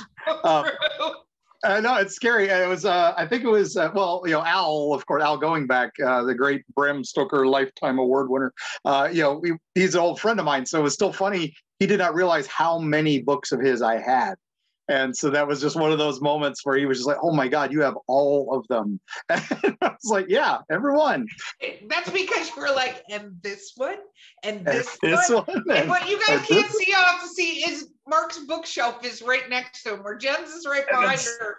Uh, 0.44 0.70
I 1.64 1.80
know 1.80 1.96
it's 1.98 2.16
scary. 2.16 2.48
It 2.48 2.68
was, 2.68 2.86
uh, 2.86 3.14
I 3.16 3.28
think 3.28 3.44
it 3.44 3.50
was, 3.50 3.78
uh, 3.78 3.92
well, 3.94 4.24
you 4.26 4.32
know, 4.32 4.44
Al, 4.44 4.94
of 4.94 5.06
course, 5.06 5.22
Al 5.22 5.38
going 5.38 5.68
back, 5.68 5.92
uh, 6.04 6.24
the 6.24 6.34
great 6.34 6.64
Bram 6.74 7.04
Stoker 7.04 7.46
Lifetime 7.46 8.00
Award 8.00 8.30
winner. 8.30 8.52
Uh, 8.84 9.10
you 9.12 9.22
know, 9.22 9.36
we, 9.36 9.54
he's 9.76 9.94
an 9.94 10.02
old 10.02 10.20
friend 10.20 10.40
of 10.40 10.46
mine, 10.46 10.66
so 10.66 10.80
it 10.80 10.84
was 10.84 10.94
still 10.94 11.14
funny. 11.14 11.54
He 11.80 11.86
did 11.86 12.00
not 12.00 12.16
realize 12.16 12.48
how 12.48 12.80
many 12.80 13.22
books 13.22 13.52
of 13.52 13.60
his 13.60 13.82
I 13.82 14.00
had, 14.00 14.36
and 14.92 15.16
so 15.16 15.30
that 15.30 15.48
was 15.48 15.62
just 15.62 15.76
one 15.76 15.92
of 15.92 15.98
those 15.98 16.22
moments 16.22 16.66
where 16.66 16.78
he 16.78 16.86
was 16.86 16.98
just 17.00 17.08
like, 17.08 17.18
"Oh 17.22 17.32
my 17.32 17.48
God, 17.48 17.72
you 17.72 17.82
have 17.82 17.96
all 18.08 18.54
of 18.56 18.68
them!" 18.68 19.00
And 19.30 19.78
I 19.82 19.90
was 19.90 20.12
like, 20.12 20.26
"Yeah, 20.30 20.60
everyone." 20.70 21.28
That's 21.88 22.10
because 22.10 22.50
you 22.56 22.62
were 22.62 22.72
like, 22.72 23.04
and 23.10 23.38
this 23.42 23.74
one, 23.78 23.98
and 24.44 24.58
And 24.58 24.66
this, 24.66 24.98
this 25.02 25.30
one. 25.30 25.44
one, 25.46 25.64
And 25.72 25.90
what 25.90 26.08
you 26.10 26.18
guys 26.28 26.46
can't 26.46 26.68
this- 26.68 26.74
see, 26.78 26.92
have 26.92 27.22
to 27.22 27.28
see 27.28 27.64
is 27.70 27.90
Mark's 28.08 28.40
bookshelf 28.40 29.06
is 29.06 29.22
right 29.22 29.50
next 29.50 29.84
to 29.84 29.94
him, 29.94 30.04
where 30.04 30.16
Jen's 30.18 30.50
is 30.50 30.66
right 30.68 30.88
behind 30.90 31.20
her. 31.22 31.58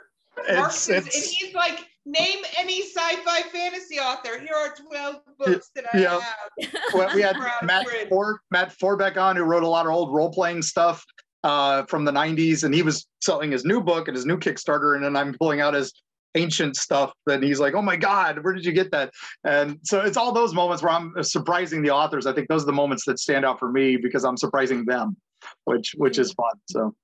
Mark's 0.56 0.88
It's, 0.88 1.08
is, 1.08 1.14
and 1.14 1.24
he's 1.24 1.54
like, 1.54 1.86
name 2.06 2.38
any 2.58 2.82
sci-fi 2.82 3.42
fantasy 3.42 3.98
author. 3.98 4.38
Here 4.40 4.54
are 4.56 4.74
12 4.90 5.16
books 5.38 5.70
that 5.74 5.84
I 5.92 5.98
yeah. 5.98 6.20
have. 6.20 6.72
well, 6.94 7.14
we 7.14 7.20
had 7.22 7.36
Matt. 7.62 7.86
For, 8.08 8.40
Matt 8.50 8.72
Forbeck 8.78 9.16
on, 9.16 9.36
who 9.36 9.44
wrote 9.44 9.62
a 9.62 9.68
lot 9.68 9.86
of 9.86 9.92
old 9.92 10.12
role 10.12 10.32
playing 10.32 10.62
stuff 10.62 11.04
uh, 11.44 11.84
from 11.86 12.04
the 12.04 12.12
'90s, 12.12 12.64
and 12.64 12.74
he 12.74 12.82
was 12.82 13.06
selling 13.20 13.50
his 13.50 13.64
new 13.64 13.80
book 13.80 14.08
and 14.08 14.16
his 14.16 14.26
new 14.26 14.38
Kickstarter, 14.38 14.96
and 14.96 15.04
then 15.04 15.16
I'm 15.16 15.34
pulling 15.34 15.60
out 15.60 15.74
his 15.74 15.92
ancient 16.34 16.76
stuff, 16.76 17.12
and 17.26 17.42
he's 17.42 17.60
like, 17.60 17.74
"Oh 17.74 17.82
my 17.82 17.96
God, 17.96 18.42
where 18.42 18.54
did 18.54 18.64
you 18.64 18.72
get 18.72 18.90
that?" 18.92 19.12
And 19.44 19.78
so 19.82 20.00
it's 20.00 20.16
all 20.16 20.32
those 20.32 20.54
moments 20.54 20.82
where 20.82 20.92
I'm 20.92 21.14
surprising 21.22 21.82
the 21.82 21.90
authors. 21.90 22.26
I 22.26 22.32
think 22.32 22.48
those 22.48 22.62
are 22.62 22.66
the 22.66 22.72
moments 22.72 23.04
that 23.06 23.18
stand 23.18 23.44
out 23.44 23.58
for 23.58 23.70
me 23.70 23.96
because 23.96 24.24
I'm 24.24 24.36
surprising 24.36 24.84
them, 24.84 25.16
which 25.64 25.94
which 25.96 26.18
is 26.18 26.32
fun. 26.32 26.54
So 26.68 26.94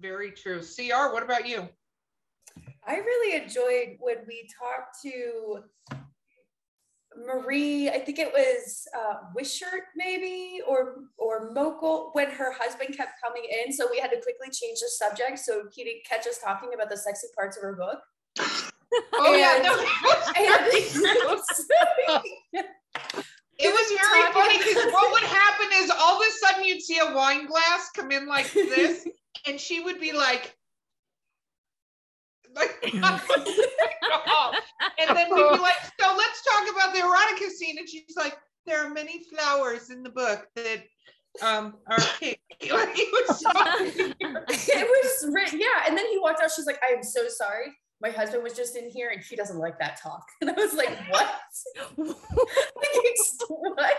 Very 0.00 0.32
true. 0.32 0.60
CR, 0.60 1.12
what 1.12 1.22
about 1.22 1.48
you? 1.48 1.68
I 2.86 2.96
really 2.96 3.42
enjoyed 3.42 3.96
when 3.98 4.18
we 4.28 4.46
talked 4.60 5.00
to 5.02 5.64
Marie. 7.16 7.88
I 7.88 7.98
think 7.98 8.18
it 8.18 8.32
was 8.32 8.86
uh, 8.96 9.14
Wishart, 9.34 9.84
maybe, 9.96 10.60
or 10.66 10.96
or 11.18 11.54
Mokel, 11.54 12.10
when 12.14 12.30
her 12.30 12.52
husband 12.52 12.96
kept 12.96 13.20
coming 13.22 13.44
in. 13.64 13.72
So 13.72 13.86
we 13.90 13.98
had 13.98 14.10
to 14.10 14.16
quickly 14.20 14.48
change 14.52 14.80
the 14.80 14.88
subject 14.88 15.38
so 15.38 15.64
he 15.72 15.84
didn't 15.84 16.04
catch 16.08 16.26
us 16.26 16.38
talking 16.38 16.70
about 16.74 16.90
the 16.90 16.96
sexy 16.96 17.28
parts 17.36 17.56
of 17.56 17.62
her 17.62 17.74
book. 17.74 18.00
Oh 19.14 19.34
yeah, 19.34 19.56
And- 19.56 19.64
no, 19.64 19.72
And- 19.74 20.72
it 23.58 23.72
was 23.72 24.00
very 24.00 24.32
funny 24.32 24.58
because 24.58 24.92
what 24.92 25.10
would 25.12 25.22
happen 25.22 25.66
is 25.74 25.90
all 25.90 26.16
of 26.20 26.22
a 26.26 26.30
sudden 26.46 26.64
you'd 26.64 26.80
see 26.82 26.98
a 26.98 27.12
wine 27.12 27.46
glass 27.46 27.90
come 27.96 28.12
in 28.12 28.28
like 28.28 28.52
this, 28.52 29.04
and 29.48 29.58
she 29.60 29.80
would 29.80 29.98
be 30.00 30.12
like, 30.12 30.56
like, 32.54 32.78
and 34.98 35.16
then 35.16 35.28
we'd 35.30 35.52
be 35.52 35.58
like, 35.58 35.76
so 36.00 36.14
let's 36.16 36.42
talk 36.42 36.68
about 36.72 36.94
the 36.94 37.00
erotica 37.00 37.50
scene, 37.50 37.78
and 37.78 37.88
she's 37.88 38.16
like, 38.16 38.36
there 38.66 38.84
are 38.84 38.90
many 38.90 39.22
flowers 39.24 39.90
in 39.90 40.02
the 40.02 40.10
book 40.10 40.48
that 40.56 40.84
um 41.42 41.74
are 41.86 41.98
pink. 42.20 42.38
Like 42.70 42.94
he 42.94 43.06
was 43.12 43.40
so 43.40 43.50
it 44.06 44.88
was 44.88 45.30
written, 45.32 45.60
yeah. 45.60 45.86
And 45.86 45.98
then 45.98 46.06
he 46.10 46.18
walked 46.18 46.40
out. 46.42 46.50
She's 46.54 46.66
like, 46.66 46.80
I 46.88 46.94
am 46.94 47.02
so 47.02 47.26
sorry. 47.28 47.66
My 48.00 48.10
husband 48.10 48.42
was 48.42 48.54
just 48.54 48.76
in 48.76 48.88
here 48.88 49.10
and 49.10 49.22
he 49.22 49.36
doesn't 49.36 49.58
like 49.58 49.78
that 49.78 50.00
talk. 50.00 50.24
And 50.40 50.50
I 50.50 50.54
was 50.54 50.74
like, 50.74 50.90
what? 51.10 51.40
like, 51.96 52.16
what? 53.48 53.96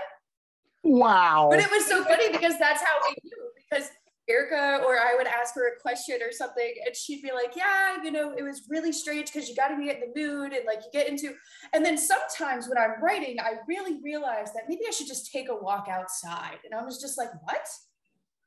Wow. 0.84 1.48
But 1.50 1.60
it 1.60 1.72
was 1.72 1.86
so 1.86 2.04
funny 2.04 2.32
because 2.32 2.58
that's 2.60 2.82
how 2.82 2.98
we 3.08 3.16
knew. 3.24 3.52
Because 3.70 3.90
Erika 4.28 4.84
or 4.84 4.98
I 4.98 5.14
would 5.16 5.28
ask 5.28 5.54
her 5.56 5.68
a 5.68 5.80
question 5.80 6.20
or 6.22 6.32
something, 6.32 6.74
and 6.86 6.96
she'd 6.96 7.22
be 7.22 7.32
like, 7.32 7.56
"Yeah, 7.56 8.04
you 8.04 8.12
know, 8.12 8.34
it 8.36 8.44
was 8.44 8.64
really 8.70 8.92
strange 8.92 9.32
because 9.32 9.48
you 9.48 9.56
got 9.56 9.68
to 9.68 9.84
get 9.84 10.02
in 10.02 10.12
the 10.14 10.20
mood 10.20 10.54
and 10.54 10.66
like 10.66 10.80
you 10.80 10.90
get 10.92 11.08
into." 11.08 11.36
And 11.74 11.86
then 11.86 11.98
sometimes 11.98 12.68
when 12.68 12.78
I'm 12.78 13.02
writing, 13.02 13.40
I 13.40 13.56
really 13.68 14.02
realize 14.02 14.52
that 14.54 14.64
maybe 14.68 14.82
I 14.88 14.92
should 14.92 15.08
just 15.08 15.32
take 15.32 15.50
a 15.50 15.56
walk 15.56 15.88
outside, 15.90 16.60
and 16.66 16.74
I 16.74 16.84
was 16.84 17.00
just 17.00 17.18
like, 17.18 17.30
"What?" 17.44 17.68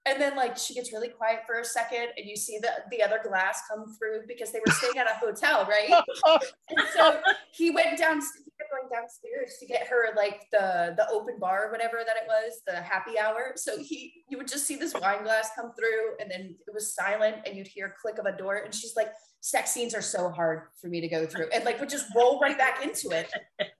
And 0.06 0.20
then 0.20 0.36
like 0.36 0.56
she 0.56 0.74
gets 0.74 0.92
really 0.92 1.08
quiet 1.08 1.40
for 1.46 1.60
a 1.60 1.64
second, 1.64 2.08
and 2.16 2.26
you 2.26 2.36
see 2.36 2.58
the 2.58 2.70
the 2.90 3.02
other 3.02 3.20
glass 3.22 3.62
come 3.70 3.86
through 3.98 4.22
because 4.26 4.50
they 4.50 4.60
were 4.64 4.72
staying 4.72 4.98
at 4.98 5.08
a 5.08 5.14
hotel, 5.14 5.64
right? 5.66 5.90
and 6.70 6.88
so 6.94 7.20
he 7.52 7.70
went 7.70 7.98
down 7.98 8.20
he 8.20 8.20
kept 8.20 8.57
going 8.57 8.57
downstairs 8.92 9.56
to 9.60 9.66
get 9.66 9.86
her 9.88 10.14
like 10.16 10.46
the 10.52 10.94
the 10.96 11.08
open 11.10 11.38
bar 11.38 11.70
whatever 11.70 11.98
that 12.06 12.16
it 12.16 12.26
was 12.26 12.60
the 12.66 12.76
happy 12.76 13.18
hour 13.18 13.52
so 13.56 13.78
he 13.78 14.24
you 14.28 14.36
would 14.38 14.48
just 14.48 14.66
see 14.66 14.76
this 14.76 14.94
wine 14.94 15.22
glass 15.22 15.50
come 15.56 15.72
through 15.78 16.16
and 16.20 16.30
then 16.30 16.54
it 16.66 16.74
was 16.74 16.94
silent 16.94 17.36
and 17.46 17.56
you'd 17.56 17.66
hear 17.66 17.86
a 17.86 17.92
click 18.00 18.18
of 18.18 18.26
a 18.26 18.36
door 18.36 18.56
and 18.64 18.74
she's 18.74 18.94
like 18.96 19.08
sex 19.40 19.70
scenes 19.70 19.94
are 19.94 20.02
so 20.02 20.28
hard 20.30 20.62
for 20.80 20.88
me 20.88 21.00
to 21.00 21.06
go 21.08 21.24
through 21.24 21.46
and 21.54 21.64
like 21.64 21.78
would 21.78 21.88
just 21.88 22.06
roll 22.16 22.40
right 22.40 22.58
back 22.58 22.82
into 22.84 23.10
it 23.10 23.30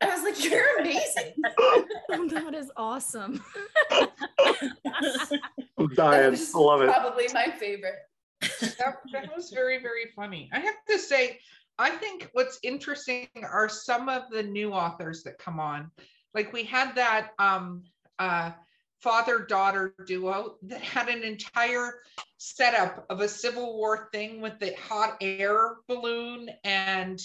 i 0.01 0.07
was 0.07 0.23
like 0.23 0.43
you're 0.45 0.79
amazing 0.81 1.33
Oh, 1.59 1.85
that 2.29 2.55
is 2.55 2.71
awesome. 2.77 3.43
I'm 3.91 4.09
That 5.79 5.95
dying. 5.97 6.31
was 6.31 6.55
I 6.55 6.59
love 6.59 6.83
it. 6.83 6.89
probably 6.89 7.27
my 7.35 7.51
favorite 7.59 7.95
that, 8.79 8.97
that 9.13 9.31
was 9.37 9.51
very 9.51 9.79
very 9.83 10.07
funny 10.15 10.49
i 10.53 10.61
have 10.61 10.77
to 10.89 10.99
say 10.99 11.39
i 11.79 11.91
think 11.91 12.29
what's 12.33 12.59
interesting 12.63 13.29
are 13.43 13.69
some 13.69 14.09
of 14.09 14.23
the 14.31 14.43
new 14.43 14.73
authors 14.73 15.23
that 15.23 15.39
come 15.39 15.61
on. 15.61 15.91
Like 16.35 16.53
we 16.53 16.65
had 16.65 16.95
that 16.97 17.31
um 17.39 17.85
uh 18.19 18.53
father 19.01 19.39
daughter 19.41 19.95
duo 20.07 20.57
that 20.63 20.81
had 20.81 21.09
an 21.09 21.23
entire 21.23 22.01
setup 22.37 23.07
of 23.11 23.21
a 23.21 23.29
civil 23.29 23.77
war 23.79 24.09
thing 24.13 24.41
with 24.41 24.59
the 24.59 24.75
hot 24.75 25.17
air 25.21 25.77
balloon. 25.89 26.51
And 26.65 27.21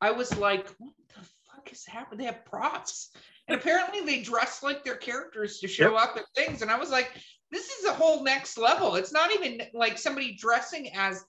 i 0.00 0.10
was 0.10 0.36
like 0.36 0.68
what 0.78 0.94
the 1.08 1.26
fuck 1.46 1.72
is 1.72 1.84
happening? 1.86 2.18
They 2.18 2.24
have 2.24 2.44
props. 2.44 3.10
And 3.48 3.58
apparently 3.58 4.00
they 4.00 4.22
dress 4.22 4.62
like 4.62 4.84
their 4.84 4.96
characters 4.96 5.58
to 5.58 5.68
show 5.68 5.96
up 5.96 6.16
at 6.16 6.24
things. 6.34 6.62
And 6.62 6.70
i 6.70 6.78
was 6.78 6.90
like 6.90 7.10
this 7.50 7.68
is 7.70 7.84
a 7.84 7.92
whole 7.92 8.22
next 8.22 8.56
level. 8.58 8.94
It's 8.94 9.12
not 9.12 9.32
even 9.34 9.62
like 9.74 9.98
somebody 9.98 10.36
dressing 10.36 10.90
as 10.94 11.24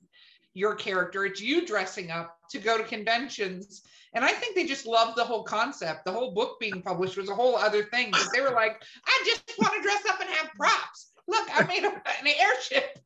your 0.53 0.75
character, 0.75 1.25
it's 1.25 1.41
you 1.41 1.65
dressing 1.65 2.11
up 2.11 2.37
to 2.49 2.59
go 2.59 2.77
to 2.77 2.83
conventions. 2.83 3.83
And 4.13 4.25
I 4.25 4.31
think 4.31 4.55
they 4.55 4.65
just 4.65 4.85
loved 4.85 5.17
the 5.17 5.23
whole 5.23 5.43
concept. 5.43 6.03
The 6.05 6.11
whole 6.11 6.33
book 6.33 6.59
being 6.59 6.81
published 6.81 7.17
was 7.17 7.29
a 7.29 7.35
whole 7.35 7.55
other 7.55 7.83
thing 7.83 8.07
because 8.11 8.29
they 8.31 8.41
were 8.41 8.51
like, 8.51 8.81
I 9.07 9.23
just 9.25 9.43
want 9.59 9.73
to 9.75 9.81
dress 9.81 10.03
up 10.09 10.19
and 10.19 10.29
have 10.29 10.49
props. 10.51 11.11
Look, 11.27 11.47
I 11.53 11.63
made 11.65 11.83
a, 11.83 11.91
an 11.91 12.27
airship. 12.27 12.99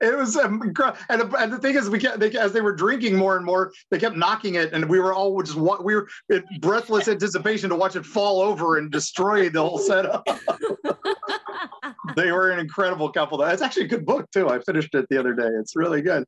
It 0.00 0.16
was 0.16 0.36
incre- 0.36 0.96
and, 1.08 1.20
the- 1.20 1.36
and 1.36 1.52
the 1.52 1.58
thing 1.58 1.76
is, 1.76 1.88
we 1.88 1.98
kept 1.98 2.18
they, 2.18 2.30
as 2.32 2.52
they 2.52 2.60
were 2.60 2.74
drinking 2.74 3.16
more 3.16 3.36
and 3.36 3.44
more, 3.44 3.72
they 3.90 3.98
kept 3.98 4.16
knocking 4.16 4.54
it, 4.54 4.72
and 4.72 4.88
we 4.88 4.98
were 4.98 5.12
all 5.14 5.40
just 5.42 5.56
we 5.56 5.94
were 5.94 6.08
in 6.30 6.42
breathless 6.60 7.06
anticipation 7.06 7.68
to 7.70 7.76
watch 7.76 7.94
it 7.94 8.04
fall 8.04 8.40
over 8.40 8.78
and 8.78 8.90
destroy 8.90 9.48
the 9.50 9.60
whole 9.60 9.78
setup. 9.78 10.26
they 12.16 12.32
were 12.32 12.50
an 12.50 12.58
incredible 12.58 13.10
couple. 13.10 13.42
It's 13.42 13.62
actually 13.62 13.84
a 13.84 13.88
good 13.88 14.06
book 14.06 14.30
too. 14.30 14.48
I 14.48 14.58
finished 14.60 14.94
it 14.94 15.06
the 15.10 15.18
other 15.18 15.34
day. 15.34 15.48
It's 15.60 15.76
really 15.76 16.02
good. 16.02 16.24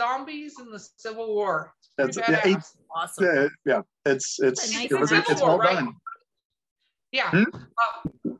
Zombies 0.00 0.58
in 0.60 0.70
the 0.70 0.78
Civil 0.78 1.34
War. 1.34 1.74
It's 1.98 2.16
Pretty 2.16 2.32
yeah, 2.32 2.40
eight, 2.44 2.56
badass. 2.56 2.76
Awesome. 2.94 3.24
yeah, 3.24 3.48
yeah. 3.66 3.80
It's 4.06 4.38
it's 4.40 4.72
nice 4.72 4.90
it 4.90 4.98
was 4.98 5.10
Civil 5.10 5.32
it's 5.32 5.40
War, 5.40 5.50
well 5.50 5.58
right? 5.58 5.74
done. 5.74 5.94
Yeah. 7.12 7.30
Hmm? 7.30 7.44
Uh, 7.54 8.32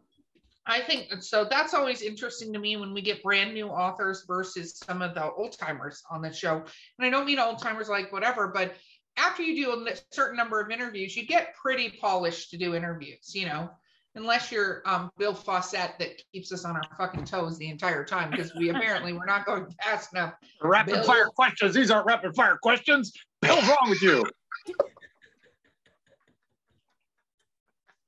I 0.67 0.81
think 0.83 1.23
so. 1.23 1.47
That's 1.49 1.73
always 1.73 2.03
interesting 2.03 2.53
to 2.53 2.59
me 2.59 2.77
when 2.77 2.93
we 2.93 3.01
get 3.01 3.23
brand 3.23 3.55
new 3.55 3.69
authors 3.69 4.25
versus 4.29 4.79
some 4.79 5.01
of 5.01 5.15
the 5.15 5.31
old 5.33 5.59
timers 5.59 6.03
on 6.11 6.21
the 6.21 6.33
show. 6.33 6.57
And 6.99 7.07
I 7.07 7.11
don't 7.11 7.25
mean 7.25 7.39
old 7.39 7.59
timers 7.59 7.89
like 7.89 8.13
whatever, 8.13 8.49
but 8.49 8.75
after 9.17 9.43
you 9.43 9.65
do 9.65 9.73
a 9.73 9.95
certain 10.13 10.37
number 10.37 10.61
of 10.61 10.71
interviews, 10.71 11.17
you 11.17 11.27
get 11.27 11.55
pretty 11.61 11.97
polished 12.01 12.51
to 12.51 12.59
do 12.59 12.75
interviews, 12.75 13.35
you 13.35 13.47
know, 13.47 13.71
unless 14.15 14.51
you're 14.51 14.83
um, 14.85 15.11
Bill 15.19 15.35
Fawcett 15.35 15.93
that 15.99 16.21
keeps 16.33 16.53
us 16.53 16.65
on 16.65 16.77
our 16.77 16.83
fucking 16.97 17.25
toes 17.25 17.59
the 17.59 17.69
entire 17.69 18.05
time 18.05 18.31
because 18.31 18.55
we 18.55 18.71
apparently 18.71 19.13
we're 19.13 19.27
not 19.27 19.47
going 19.47 19.67
fast 19.83 20.13
enough. 20.13 20.35
Rapid 20.63 20.95
Bill. 20.95 21.05
fire 21.05 21.27
questions. 21.35 21.75
These 21.75 21.91
aren't 21.91 22.07
rapid 22.07 22.35
fire 22.35 22.59
questions. 22.61 23.13
The 23.43 23.49
hell's 23.49 23.69
wrong 23.69 23.91
with 23.91 24.03
you? 24.03 24.25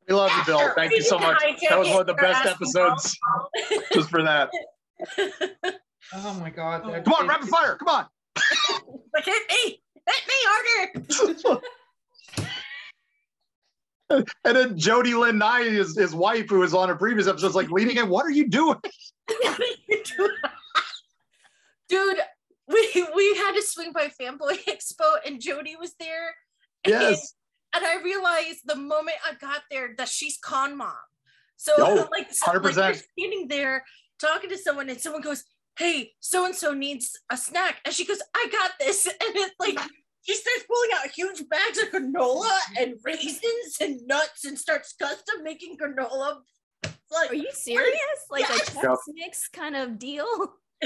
We 0.08 0.14
love 0.16 0.32
you, 0.36 0.44
Bill. 0.44 0.72
Thank 0.74 0.92
you 0.92 1.02
so 1.02 1.18
much. 1.18 1.40
That 1.68 1.78
was 1.78 1.88
one 1.88 2.00
of 2.00 2.06
the 2.06 2.14
best 2.14 2.44
episodes 2.44 3.16
just 3.92 4.10
for 4.10 4.22
that. 4.22 4.50
Oh 6.12 6.34
my 6.40 6.50
God. 6.50 6.82
Come 6.82 7.12
on, 7.12 7.28
rapid 7.28 7.48
fire. 7.48 7.76
Come 7.76 7.88
on. 7.88 8.06
Hit 8.36 9.42
me, 9.48 9.80
hit 9.94 10.24
me 10.26 10.34
harder. 10.44 11.60
And 14.11 14.27
then 14.57 14.77
Jody 14.77 15.14
Lynn 15.14 15.38
Nye, 15.38 15.64
his, 15.64 15.96
his 15.96 16.14
wife, 16.14 16.49
who 16.49 16.59
was 16.59 16.75
on 16.75 16.90
a 16.90 16.96
previous 16.96 17.29
episode, 17.29 17.49
is 17.49 17.55
like 17.55 17.70
leaning 17.70 17.96
in. 17.96 18.09
What 18.09 18.27
are 18.27 18.31
you 18.31 18.49
doing? 18.49 18.77
Dude, 21.88 22.18
we 22.68 23.07
we 23.14 23.35
had 23.37 23.53
to 23.53 23.62
swing 23.62 23.92
by 23.92 24.09
Fanboy 24.09 24.64
Expo 24.64 25.16
and 25.27 25.40
Jody 25.40 25.77
was 25.77 25.94
there. 25.99 26.35
Yes. 26.87 27.35
And, 27.75 27.85
and 27.85 28.01
I 28.01 28.03
realized 28.03 28.61
the 28.64 28.77
moment 28.77 29.16
I 29.29 29.35
got 29.35 29.62
there 29.70 29.94
that 29.99 30.09
she's 30.09 30.38
con 30.38 30.77
mom. 30.77 30.92
So 31.57 31.73
Oh, 31.79 32.09
like, 32.12 32.33
so, 32.33 32.53
like 32.53 32.62
100%. 32.62 32.77
you're 32.77 32.94
standing 32.94 33.49
there 33.49 33.85
talking 34.18 34.51
to 34.51 34.59
someone 34.59 34.88
and 34.88 35.01
someone 35.01 35.23
goes, 35.23 35.44
Hey, 35.79 36.12
so 36.20 36.44
and 36.44 36.55
so 36.55 36.73
needs 36.75 37.18
a 37.31 37.37
snack. 37.37 37.81
And 37.85 37.94
she 37.94 38.05
goes, 38.05 38.20
I 38.35 38.49
got 38.51 38.73
this. 38.81 39.07
And 39.20 39.37
it's 39.37 39.55
like 39.59 39.79
she 40.30 40.36
starts 40.36 40.64
pulling 40.68 40.90
out 40.98 41.10
huge 41.10 41.48
bags 41.48 41.78
of 41.78 41.88
granola 41.90 42.56
and 42.78 42.94
raisins 43.04 43.78
and 43.80 44.00
nuts 44.06 44.44
and 44.44 44.56
starts 44.58 44.92
custom 44.92 45.42
making 45.42 45.76
granola. 45.76 46.36
Like, 47.12 47.32
Are 47.32 47.34
you 47.34 47.50
serious? 47.52 47.98
Like 48.30 48.48
a 48.48 48.52
Yes. 48.54 48.70
Chex 48.76 48.96
Mix 49.08 49.48
kind 49.48 49.74
of 49.74 49.98
deal? 49.98 50.26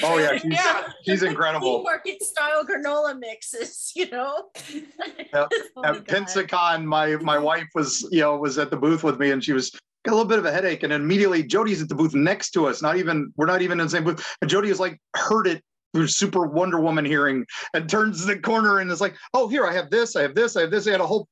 Oh 0.02 0.18
yeah, 0.18 0.38
she's, 0.38 0.52
Yeah. 0.52 0.88
she's 1.04 1.22
incredible. 1.22 1.82
market 1.82 2.22
style 2.22 2.64
granola 2.64 3.18
mixes, 3.18 3.92
you 3.94 4.08
know? 4.10 4.48
Oh 5.34 5.48
At 5.84 6.04
Pensacon, 6.06 6.84
my 6.84 7.16
my 7.16 7.38
wife 7.38 7.68
was 7.74 8.08
you 8.10 8.20
know 8.20 8.36
was 8.36 8.56
at 8.58 8.70
the 8.70 8.76
booth 8.76 9.04
with 9.04 9.18
me, 9.20 9.30
and 9.32 9.44
she 9.44 9.52
was 9.52 9.70
got 10.04 10.12
a 10.12 10.16
little 10.16 10.28
bit 10.28 10.38
of 10.38 10.46
a 10.46 10.52
headache, 10.52 10.82
and 10.84 10.92
immediately 10.92 11.42
Jody's 11.42 11.82
at 11.82 11.88
the 11.88 11.94
booth 11.94 12.14
next 12.14 12.50
to 12.52 12.66
us. 12.66 12.80
Not 12.82 12.96
even 12.96 13.32
we're 13.36 13.46
not 13.46 13.60
even 13.62 13.78
in 13.80 13.86
the 13.86 13.90
same 13.90 14.04
booth, 14.04 14.24
and 14.40 14.48
Jody 14.50 14.70
is 14.70 14.80
like 14.80 14.98
heard 15.16 15.46
it 15.46 15.58
through 15.58 15.64
super 16.06 16.46
Wonder 16.46 16.80
Woman 16.80 17.04
hearing, 17.04 17.44
and 17.74 17.88
turns 17.88 18.24
the 18.24 18.38
corner 18.38 18.78
and 18.80 18.90
is 18.90 19.00
like, 19.00 19.14
"Oh, 19.32 19.48
here 19.48 19.66
I 19.66 19.72
have 19.72 19.90
this, 19.90 20.16
I 20.16 20.22
have 20.22 20.34
this, 20.34 20.56
I 20.56 20.62
have 20.62 20.70
this." 20.70 20.86
I 20.88 20.92
had 20.92 21.00
a 21.00 21.06
whole 21.06 21.28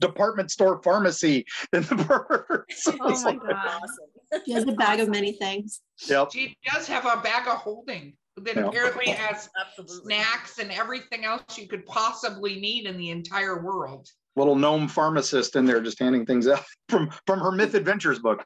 department 0.00 0.50
store 0.50 0.80
pharmacy 0.82 1.44
in 1.72 1.82
the 1.82 1.96
purse. 1.96 2.86
Oh 3.00 3.08
my 3.22 3.30
like- 3.30 3.40
god. 3.40 3.80
She 4.44 4.52
has 4.52 4.64
a 4.64 4.72
bag 4.72 4.98
of 5.00 5.08
many 5.08 5.32
things. 5.32 5.80
Yep. 6.08 6.32
She 6.32 6.56
does 6.72 6.88
have 6.88 7.04
a 7.06 7.20
bag 7.22 7.46
of 7.46 7.58
holding 7.58 8.14
that 8.36 8.56
Yeah. 8.56 8.66
apparently 8.66 9.10
has 9.10 9.48
Absolutely. 9.58 10.14
snacks 10.16 10.58
and 10.58 10.72
everything 10.72 11.24
else 11.24 11.56
you 11.56 11.68
could 11.68 11.86
possibly 11.86 12.58
need 12.58 12.86
in 12.86 12.98
the 12.98 13.10
entire 13.10 13.62
world. 13.62 14.08
Little 14.34 14.56
gnome 14.56 14.88
pharmacist 14.88 15.54
in 15.54 15.64
there 15.64 15.80
just 15.80 16.00
handing 16.00 16.26
things 16.26 16.48
out 16.48 16.64
from 16.88 17.08
from 17.26 17.38
her 17.38 17.52
Myth 17.52 17.74
Adventures 17.74 18.18
book. 18.18 18.44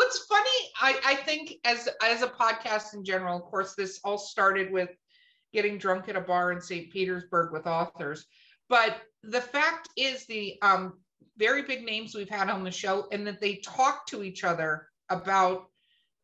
What's 0.00 0.24
funny, 0.24 0.48
I, 0.80 0.98
I 1.04 1.14
think 1.14 1.56
as 1.66 1.86
as 2.02 2.22
a 2.22 2.26
podcast 2.26 2.94
in 2.94 3.04
general, 3.04 3.36
of 3.36 3.42
course, 3.42 3.74
this 3.74 4.00
all 4.02 4.16
started 4.16 4.72
with 4.72 4.88
getting 5.52 5.76
drunk 5.76 6.08
at 6.08 6.16
a 6.16 6.22
bar 6.22 6.52
in 6.52 6.60
St. 6.62 6.90
Petersburg 6.90 7.52
with 7.52 7.66
authors. 7.66 8.24
But 8.70 8.96
the 9.22 9.42
fact 9.42 9.90
is 9.98 10.24
the 10.24 10.56
um, 10.62 10.94
very 11.36 11.64
big 11.64 11.84
names 11.84 12.14
we've 12.14 12.30
had 12.30 12.48
on 12.48 12.64
the 12.64 12.70
show 12.70 13.08
and 13.12 13.26
that 13.26 13.42
they 13.42 13.56
talk 13.56 14.06
to 14.06 14.22
each 14.22 14.42
other 14.42 14.88
about 15.10 15.66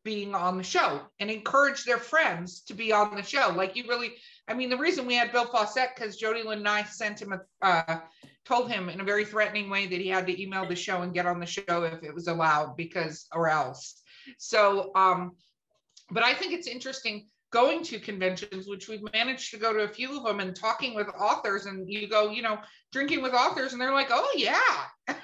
being 0.03 0.33
on 0.33 0.57
the 0.57 0.63
show 0.63 1.01
and 1.19 1.29
encourage 1.29 1.83
their 1.83 1.99
friends 1.99 2.61
to 2.61 2.73
be 2.73 2.91
on 2.91 3.15
the 3.15 3.21
show. 3.21 3.53
Like 3.55 3.75
you 3.75 3.83
really, 3.87 4.15
I 4.47 4.55
mean, 4.55 4.71
the 4.71 4.77
reason 4.77 5.05
we 5.05 5.13
had 5.13 5.31
Bill 5.31 5.45
Fawcett 5.45 5.89
because 5.93 6.17
Jody 6.17 6.41
Lynn 6.41 6.57
and 6.57 6.67
I 6.67 6.81
sent 6.81 7.21
him 7.21 7.31
a, 7.31 7.41
uh, 7.61 7.99
told 8.47 8.71
him 8.71 8.89
in 8.89 9.01
a 9.01 9.03
very 9.03 9.25
threatening 9.25 9.69
way 9.69 9.87
that 9.87 9.99
he 9.99 10.07
had 10.07 10.25
to 10.27 10.41
email 10.41 10.65
the 10.65 10.75
show 10.75 11.01
and 11.01 11.13
get 11.13 11.25
on 11.25 11.39
the 11.39 11.45
show 11.45 11.83
if 11.83 12.01
it 12.03 12.13
was 12.13 12.27
allowed 12.27 12.77
because 12.77 13.27
or 13.33 13.49
else. 13.49 14.01
So, 14.37 14.91
um, 14.95 15.33
but 16.11 16.23
I 16.23 16.33
think 16.33 16.53
it's 16.53 16.67
interesting 16.67 17.27
going 17.51 17.83
to 17.83 17.99
conventions, 17.99 18.67
which 18.67 18.87
we've 18.87 19.03
managed 19.13 19.51
to 19.51 19.57
go 19.57 19.73
to 19.73 19.79
a 19.79 19.87
few 19.87 20.17
of 20.17 20.23
them 20.23 20.39
and 20.39 20.55
talking 20.55 20.95
with 20.95 21.07
authors. 21.19 21.65
And 21.65 21.89
you 21.89 22.07
go, 22.07 22.29
you 22.31 22.41
know, 22.41 22.59
drinking 22.91 23.21
with 23.21 23.33
authors, 23.33 23.73
and 23.73 23.81
they're 23.81 23.93
like, 23.93 24.09
oh, 24.11 24.29
yeah. 24.35 24.85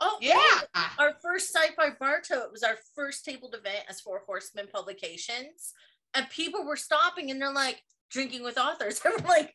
oh 0.00 0.18
Yeah. 0.20 0.60
our 0.98 1.14
first 1.22 1.54
sci-fi 1.54 1.90
bar 1.98 2.22
It 2.30 2.52
was 2.52 2.62
our 2.62 2.76
first 2.94 3.24
tabled 3.24 3.54
event 3.54 3.84
as 3.88 4.00
Four 4.00 4.22
Horsemen 4.26 4.68
Publications, 4.72 5.72
and 6.14 6.28
people 6.30 6.64
were 6.64 6.76
stopping 6.76 7.30
and 7.30 7.40
they're 7.40 7.52
like 7.52 7.82
drinking 8.10 8.42
with 8.42 8.58
authors. 8.58 9.00
We're 9.04 9.26
like, 9.26 9.54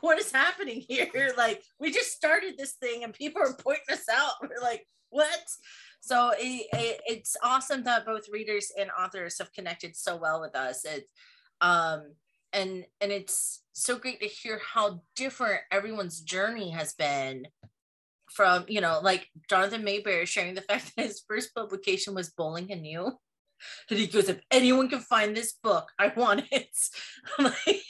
what, 0.00 0.18
is 0.18 0.32
happening 0.32 0.84
here? 0.88 1.32
Like, 1.36 1.62
we 1.78 1.90
just 1.90 2.12
started 2.12 2.54
this 2.58 2.72
thing 2.72 3.04
and 3.04 3.12
people 3.12 3.42
are 3.42 3.54
pointing 3.54 3.84
us 3.92 4.04
out. 4.12 4.32
We're 4.42 4.62
like, 4.62 4.86
what? 5.10 5.40
So 6.00 6.32
it, 6.36 6.66
it, 6.72 7.00
it's 7.06 7.36
awesome 7.42 7.84
that 7.84 8.04
both 8.06 8.28
readers 8.30 8.70
and 8.78 8.90
authors 8.98 9.38
have 9.38 9.52
connected 9.52 9.96
so 9.96 10.16
well 10.16 10.40
with 10.40 10.54
us. 10.54 10.84
It, 10.84 11.04
um, 11.60 12.12
and 12.54 12.84
and 13.00 13.12
it's 13.12 13.62
so 13.72 13.98
great 13.98 14.20
to 14.20 14.26
hear 14.26 14.60
how 14.72 15.02
different 15.16 15.60
everyone's 15.70 16.20
journey 16.20 16.70
has 16.70 16.94
been 16.94 17.46
from 18.30 18.64
you 18.68 18.80
know 18.80 19.00
like 19.02 19.28
jonathan 19.50 19.82
maberry 19.82 20.26
sharing 20.26 20.54
the 20.54 20.60
fact 20.68 20.92
that 20.96 21.06
his 21.06 21.22
first 21.28 21.54
publication 21.54 22.14
was 22.14 22.30
bowling 22.30 22.70
you 22.84 23.12
and 23.90 23.98
he 23.98 24.06
goes 24.06 24.28
if 24.28 24.40
anyone 24.50 24.88
can 24.88 25.00
find 25.00 25.36
this 25.36 25.54
book 25.62 25.90
i 25.98 26.08
want 26.16 26.44
it 26.50 26.68
like- 27.38 27.82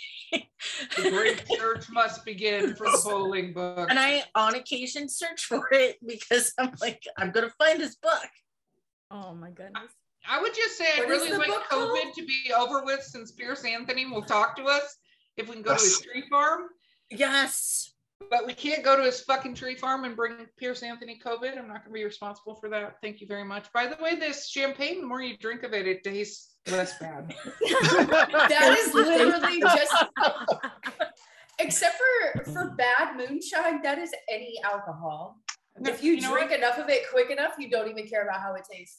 The 0.97 1.11
great 1.11 1.44
search 1.59 1.90
must 1.90 2.25
begin 2.25 2.75
for 2.77 2.87
the 2.90 3.01
bowling 3.05 3.53
book. 3.53 3.88
and 3.90 3.99
i 3.99 4.23
on 4.35 4.55
occasion 4.55 5.09
search 5.09 5.44
for 5.44 5.68
it 5.73 5.97
because 6.07 6.53
i'm 6.59 6.73
like 6.81 7.03
i'm 7.18 7.31
gonna 7.31 7.51
find 7.59 7.81
this 7.81 7.97
book 7.97 8.29
Oh 9.11 9.35
my 9.35 9.51
goodness. 9.51 9.92
I 10.27 10.40
would 10.40 10.55
just 10.55 10.77
say 10.79 10.87
I'd 10.99 11.09
really 11.09 11.31
the 11.31 11.38
like 11.38 11.51
COVID 11.51 11.68
called? 11.68 12.14
to 12.16 12.25
be 12.27 12.53
over 12.57 12.83
with 12.85 13.03
since 13.03 13.31
Piers 13.33 13.62
Anthony 13.64 14.07
will 14.07 14.23
talk 14.23 14.57
to 14.57 14.64
us 14.64 14.97
if 15.37 15.47
we 15.49 15.55
can 15.55 15.62
go 15.62 15.75
to 15.77 15.81
a 15.81 15.85
Yes. 15.85 16.01
tree 16.01 16.25
farm. 16.31 16.62
yes 17.11 17.93
But 18.30 18.46
we 18.46 18.54
can't 18.54 18.82
go 18.84 18.96
to 18.96 19.02
his 19.02 19.20
fucking 19.20 19.54
tree 19.54 19.74
farm 19.74 20.04
and 20.04 20.16
bring 20.16 20.34
Piers 20.56 20.82
Anthony 20.82 21.20
COVID. 21.24 21.58
I'm 21.58 21.68
not 21.68 21.84
going 21.84 21.88
to 21.88 21.92
be 21.92 22.04
responsible 22.04 22.54
for 22.56 22.68
that. 22.70 22.96
Thank 23.02 23.20
you 23.20 23.26
very 23.26 23.44
much. 23.44 23.72
By 23.72 23.87
the 23.87 23.96
way, 24.02 24.16
this 24.16 24.48
champagne, 24.48 25.00
the 25.02 25.06
more 25.06 25.22
you 25.22 25.37
drink 25.37 25.62
of 25.62 25.72
it, 25.72 25.87
it 25.87 26.02
tastes 26.02 26.56
less 26.70 26.98
bad. 26.98 27.34
That 27.60 28.76
is 28.78 28.94
literally 28.94 29.60
just 29.60 29.94
except 31.58 31.96
for 31.96 32.44
for 32.52 32.74
bad 32.76 33.16
moonshine, 33.16 33.82
that 33.82 33.98
is 33.98 34.12
any 34.30 34.60
alcohol. 34.64 35.40
If 35.80 36.04
you, 36.04 36.20
know 36.20 36.30
drink 36.30 36.50
what? 36.50 36.58
enough 36.58 36.78
of 36.78 36.88
it 36.88 37.02
quick 37.10 37.30
enough, 37.30 37.54
you 37.58 37.68
don't 37.68 37.90
even 37.90 38.06
care 38.06 38.22
about 38.22 38.40
how 38.40 38.54
it 38.54 38.62
tastes. 38.70 38.98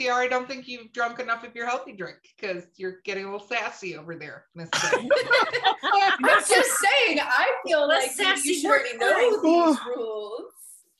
CR, 0.00 0.12
I 0.12 0.28
don't 0.28 0.48
think 0.48 0.66
you've 0.68 0.92
drunk 0.92 1.20
enough 1.20 1.44
of 1.44 1.54
your 1.54 1.66
healthy 1.66 1.92
drink 1.92 2.18
because 2.36 2.64
you're 2.76 3.00
getting 3.04 3.24
a 3.24 3.32
little 3.32 3.46
sassy 3.46 3.96
over 3.96 4.16
there. 4.16 4.46
Miss 4.54 4.68
I'm 4.74 5.08
just 6.28 6.50
saying, 6.50 7.18
I 7.20 7.52
feel 7.66 7.86
Less 7.86 8.18
like 8.18 8.26
sassy 8.28 8.50
you 8.50 8.54
should 8.60 8.70
already 8.70 8.96
know 8.96 9.42
these 9.42 9.78
rules. 9.86 10.52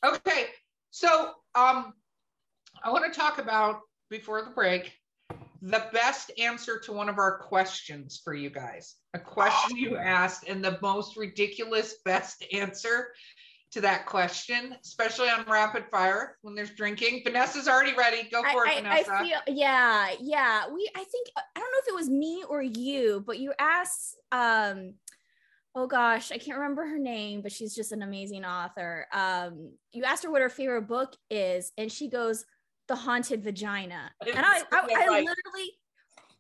Okay, 0.04 0.46
so 0.90 1.32
um, 1.54 1.94
I 2.82 2.90
want 2.90 3.12
to 3.12 3.18
talk 3.18 3.38
about 3.38 3.80
before 4.10 4.42
the 4.42 4.50
break 4.50 4.92
the 5.62 5.86
best 5.92 6.32
answer 6.38 6.78
to 6.80 6.92
one 6.92 7.08
of 7.08 7.18
our 7.18 7.38
questions 7.38 8.20
for 8.22 8.34
you 8.34 8.50
guys. 8.50 8.96
A 9.14 9.18
question 9.18 9.76
you 9.76 9.96
asked, 9.96 10.48
and 10.48 10.62
the 10.62 10.76
most 10.82 11.16
ridiculous 11.16 11.96
best 12.04 12.44
answer 12.52 13.12
to 13.72 13.80
that 13.80 14.04
question, 14.06 14.76
especially 14.84 15.28
on 15.28 15.44
rapid 15.46 15.84
fire 15.90 16.36
when 16.42 16.54
there's 16.54 16.70
drinking. 16.70 17.22
Vanessa's 17.24 17.66
already 17.68 17.94
ready. 17.96 18.28
Go 18.30 18.42
for 18.42 18.66
it, 18.66 18.68
I, 18.68 18.72
I, 18.72 18.82
Vanessa. 18.82 19.14
I 19.14 19.24
feel 19.24 19.38
yeah 19.48 20.08
yeah 20.20 20.64
we 20.72 20.88
i 20.94 21.04
think 21.04 21.28
i 21.36 21.42
don't 21.58 21.72
know 21.72 21.78
if 21.78 21.88
it 21.88 21.94
was 21.94 22.08
me 22.10 22.44
or 22.48 22.62
you 22.62 23.22
but 23.26 23.38
you 23.38 23.52
asked 23.58 24.16
um 24.30 24.94
oh 25.74 25.86
gosh 25.86 26.30
i 26.32 26.38
can't 26.38 26.58
remember 26.58 26.86
her 26.86 26.98
name 26.98 27.40
but 27.40 27.50
she's 27.52 27.74
just 27.74 27.92
an 27.92 28.02
amazing 28.02 28.44
author 28.44 29.06
um 29.12 29.72
you 29.92 30.04
asked 30.04 30.22
her 30.22 30.30
what 30.30 30.42
her 30.42 30.48
favorite 30.48 30.86
book 30.86 31.14
is 31.30 31.72
and 31.78 31.90
she 31.90 32.08
goes 32.08 32.44
the 32.88 32.94
haunted 32.94 33.42
vagina 33.42 34.10
and 34.26 34.38
i 34.38 34.62
i, 34.72 34.80
I 34.80 35.06
literally 35.08 35.72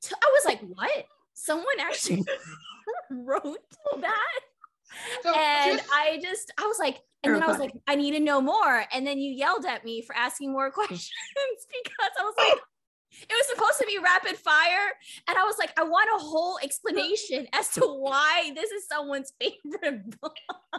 t- 0.02 0.14
i 0.22 0.30
was 0.34 0.44
like 0.44 0.60
what 0.60 1.06
someone 1.34 1.80
actually 1.80 2.24
wrote 3.10 3.58
that 4.00 4.40
so 5.22 5.34
and 5.34 5.78
just- 5.78 5.90
I 5.92 6.18
just 6.22 6.52
I 6.58 6.66
was 6.66 6.78
like, 6.78 7.00
and 7.24 7.34
then 7.34 7.42
I 7.42 7.46
was 7.46 7.58
like, 7.58 7.72
I 7.86 7.94
need 7.94 8.12
to 8.12 8.20
know 8.20 8.40
more. 8.40 8.84
And 8.92 9.06
then 9.06 9.18
you 9.18 9.32
yelled 9.32 9.64
at 9.64 9.84
me 9.84 10.02
for 10.02 10.16
asking 10.16 10.52
more 10.52 10.70
questions 10.72 11.10
because 11.84 12.10
I 12.18 12.22
was 12.22 12.34
like, 12.38 12.58
it 13.22 13.32
was 13.32 13.46
supposed 13.48 13.78
to 13.78 13.86
be 13.86 13.98
rapid 13.98 14.36
fire. 14.36 14.92
And 15.28 15.38
I 15.38 15.44
was 15.44 15.56
like, 15.58 15.78
I 15.78 15.84
want 15.84 16.08
a 16.14 16.22
whole 16.22 16.58
explanation 16.62 17.46
as 17.52 17.68
to 17.70 17.80
why 17.82 18.52
this 18.54 18.70
is 18.70 18.86
someone's 18.86 19.32
favorite 19.40 20.20
book. 20.20 20.36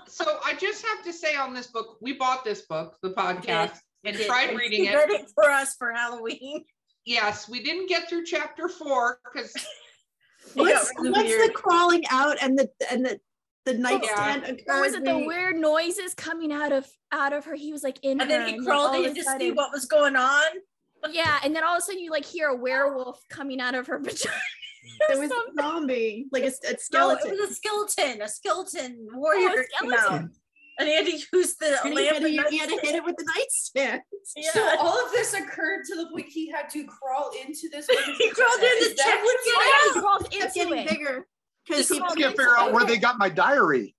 so 0.08 0.40
I 0.44 0.54
just 0.56 0.86
have 0.86 1.04
to 1.06 1.14
say 1.14 1.36
on 1.36 1.54
this 1.54 1.68
book, 1.68 1.98
we 2.02 2.14
bought 2.14 2.44
this 2.44 2.64
book, 2.64 2.98
the 3.02 3.12
podcast, 3.12 3.78
and 4.04 4.18
tried 4.18 4.56
reading 4.56 4.86
it. 4.86 4.96
it 4.96 5.32
for 5.34 5.50
us 5.50 5.76
for 5.76 5.94
halloween 5.94 6.66
Yes, 7.06 7.50
we 7.50 7.62
didn't 7.62 7.90
get 7.90 8.08
through 8.08 8.26
chapter 8.26 8.70
four 8.70 9.20
because 9.24 9.54
What's, 10.54 10.92
really 10.98 11.12
what's 11.12 11.48
the 11.48 11.54
crawling 11.54 12.04
out 12.10 12.38
and 12.42 12.58
the 12.58 12.70
and 12.92 13.06
the 13.06 13.20
the 13.66 13.74
nightstand 13.76 14.62
Or 14.68 14.82
was 14.82 14.94
occurred 14.94 15.04
it 15.04 15.06
the 15.06 15.26
weird 15.26 15.56
noises 15.58 16.14
coming 16.14 16.52
out 16.52 16.72
of 16.72 16.88
out 17.12 17.34
of 17.34 17.46
her? 17.46 17.56
He 17.56 17.72
was 17.72 17.84
like 17.84 18.00
in 18.04 18.20
and 18.20 18.22
her, 18.22 18.28
then 18.28 18.48
he 18.50 18.56
and 18.56 18.66
crawled 18.66 18.90
all 18.96 19.00
of 19.00 19.06
a 19.06 19.10
in 19.10 19.16
to 19.16 19.24
see 19.40 19.52
what 19.52 19.72
was 19.72 19.86
going 19.86 20.16
on 20.16 20.42
Yeah, 21.12 21.40
and 21.44 21.56
then 21.56 21.64
all 21.64 21.76
of 21.76 21.80
a 21.80 21.82
sudden 21.82 22.02
you 22.02 22.12
like 22.12 22.26
hear 22.26 22.50
a 22.50 22.56
werewolf 22.56 23.22
coming 23.30 23.60
out 23.62 23.76
of 23.76 23.88
her 23.88 24.00
vagina. 24.00 24.36
There 25.08 25.18
was 25.20 25.30
something. 25.30 25.54
a 25.58 25.62
zombie, 25.62 26.26
like 26.34 26.44
a, 26.44 26.48
a 26.48 26.72
no 26.72 26.78
skeleton. 26.78 27.32
it 27.32 27.40
was 27.40 27.52
a 27.52 27.54
skeleton 27.56 28.22
a 28.22 28.28
skeleton 28.28 29.08
oh, 29.14 29.18
warrior 29.18 29.50
came 29.80 29.92
skeleton. 29.92 30.32
and 30.78 30.88
he 30.90 30.96
had 30.96 31.06
to 31.06 31.12
use 31.38 31.56
the 31.56 31.80
and 31.86 31.94
he 31.94 31.96
lamp 31.96 32.16
had, 32.16 32.22
to, 32.22 32.38
and 32.38 32.46
he 32.50 32.58
had 32.58 32.70
to 32.70 32.80
hit 32.82 32.96
it 32.96 33.04
with 33.06 33.16
the 33.16 33.24
nightstand. 33.36 34.02
yeah. 34.36 34.52
So 34.52 34.62
all 34.80 35.06
of 35.06 35.12
this 35.14 35.34
occurred 35.34 35.84
to 35.86 35.96
the 35.96 36.08
point 36.12 36.28
he 36.28 36.50
had 36.52 36.70
to 36.72 36.84
crawl 36.84 37.32
into 37.48 37.70
this. 37.72 37.88
woman's 37.90 38.18
He 38.18 38.30
crawled 38.32 38.60
vagina. 38.60 38.76
in 38.76 38.84
Is 38.84 38.90
to 38.90 38.96
that 38.96 39.06
check 39.06 39.24
what's 39.24 39.48
it 39.48 39.54
going 39.56 39.94
he 39.94 40.00
crawls 40.02 40.24
into 40.26 40.54
getting 40.54 40.78
it. 40.80 40.90
bigger 40.90 41.28
because 41.68 41.88
Just 41.88 41.94
he 41.94 42.00
can't 42.22 42.36
figure 42.36 42.58
out 42.58 42.74
where 42.74 42.86
they 42.86 42.98
got 42.98 43.18
my 43.18 43.30
diary. 43.30 43.96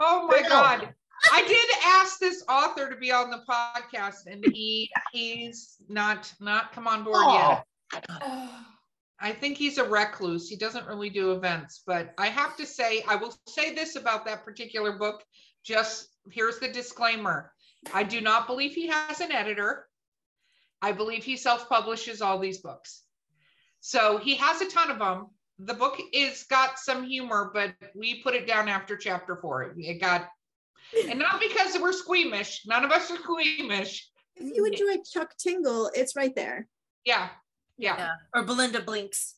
Oh 0.00 0.26
my 0.28 0.40
Damn. 0.40 0.48
God. 0.50 0.94
I 1.32 1.42
did 1.42 1.68
ask 1.84 2.18
this 2.20 2.44
author 2.48 2.88
to 2.88 2.96
be 2.96 3.10
on 3.10 3.30
the 3.30 3.42
podcast 3.48 4.26
and 4.26 4.44
he 4.54 4.88
he's 5.12 5.76
not 5.88 6.32
not 6.40 6.72
come 6.72 6.86
on 6.86 7.02
board 7.02 7.16
Oh. 7.18 7.60
yet. 7.92 8.04
I 9.20 9.32
think 9.32 9.56
he's 9.58 9.78
a 9.78 9.84
recluse. 9.84 10.48
He 10.48 10.54
doesn't 10.54 10.86
really 10.86 11.10
do 11.10 11.32
events, 11.32 11.82
but 11.84 12.14
I 12.18 12.28
have 12.28 12.56
to 12.58 12.64
say, 12.64 13.02
I 13.08 13.16
will 13.16 13.34
say 13.48 13.74
this 13.74 13.96
about 13.96 14.24
that 14.26 14.44
particular 14.44 14.92
book. 14.96 15.24
Just 15.64 16.08
here's 16.30 16.60
the 16.60 16.68
disclaimer. 16.68 17.52
I 17.92 18.04
do 18.04 18.20
not 18.20 18.46
believe 18.46 18.74
he 18.74 18.86
has 18.86 19.20
an 19.20 19.32
editor. 19.32 19.86
I 20.80 20.92
believe 20.92 21.24
he 21.24 21.36
self-publishes 21.36 22.22
all 22.22 22.38
these 22.38 22.58
books. 22.58 23.02
So 23.80 24.18
he 24.18 24.34
has 24.36 24.60
a 24.60 24.68
ton 24.70 24.90
of 24.90 24.98
them. 24.98 25.26
The 25.58 25.74
book 25.74 25.98
is 26.12 26.44
got 26.48 26.78
some 26.78 27.04
humor, 27.04 27.50
but 27.52 27.74
we 27.94 28.22
put 28.22 28.34
it 28.34 28.46
down 28.46 28.68
after 28.68 28.96
chapter 28.96 29.36
four. 29.40 29.62
It- 29.64 29.76
It 29.78 30.00
got, 30.00 30.28
and 31.08 31.18
not 31.18 31.40
because 31.40 31.76
we're 31.80 31.92
squeamish. 31.92 32.62
None 32.66 32.84
of 32.84 32.90
us 32.90 33.10
are 33.10 33.16
squeamish. 33.18 34.08
If 34.36 34.56
you 34.56 34.64
enjoy 34.66 34.96
Chuck 35.12 35.34
Tingle, 35.38 35.90
it's 35.94 36.14
right 36.14 36.34
there. 36.34 36.68
Yeah, 37.04 37.28
yeah. 37.76 37.96
Yeah. 37.98 38.10
or 38.34 38.44
belinda 38.44 38.80
blinks 38.82 39.34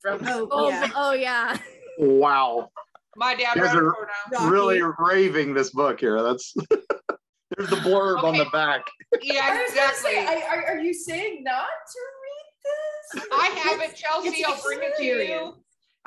from 0.00 0.20
Oh, 0.26 0.48
Oh 0.50 0.68
yeah. 0.68 0.90
oh 0.94 1.12
yeah. 1.12 1.58
Wow. 1.98 2.70
My 3.16 3.34
dad 3.34 3.56
You 3.56 3.62
wrote 3.62 3.74
are 3.76 3.94
for 3.94 4.08
now. 4.32 4.38
Rocky. 4.40 4.50
Really 4.52 4.82
raving 4.98 5.54
this 5.54 5.70
book 5.70 6.00
here. 6.00 6.20
That's 6.22 6.52
there's 7.56 7.70
the 7.70 7.76
blurb 7.76 8.22
on 8.24 8.36
the 8.36 8.46
back. 8.52 8.84
Yeah, 9.22 9.40
I 9.44 9.62
was 9.62 9.70
exactly. 9.70 10.10
say, 10.12 10.26
I, 10.26 10.42
are, 10.52 10.64
are 10.74 10.78
you 10.80 10.92
saying 10.92 11.42
not 11.44 11.64
to 11.92 11.98
read 12.00 12.12
this? 12.12 12.13
I 13.32 13.46
have 13.64 13.80
it, 13.80 13.94
Chelsea. 13.96 14.28
it's 14.28 14.48
I'll 14.48 14.62
bring 14.62 14.80
it 14.82 14.96
to 14.98 15.04
you. 15.04 15.54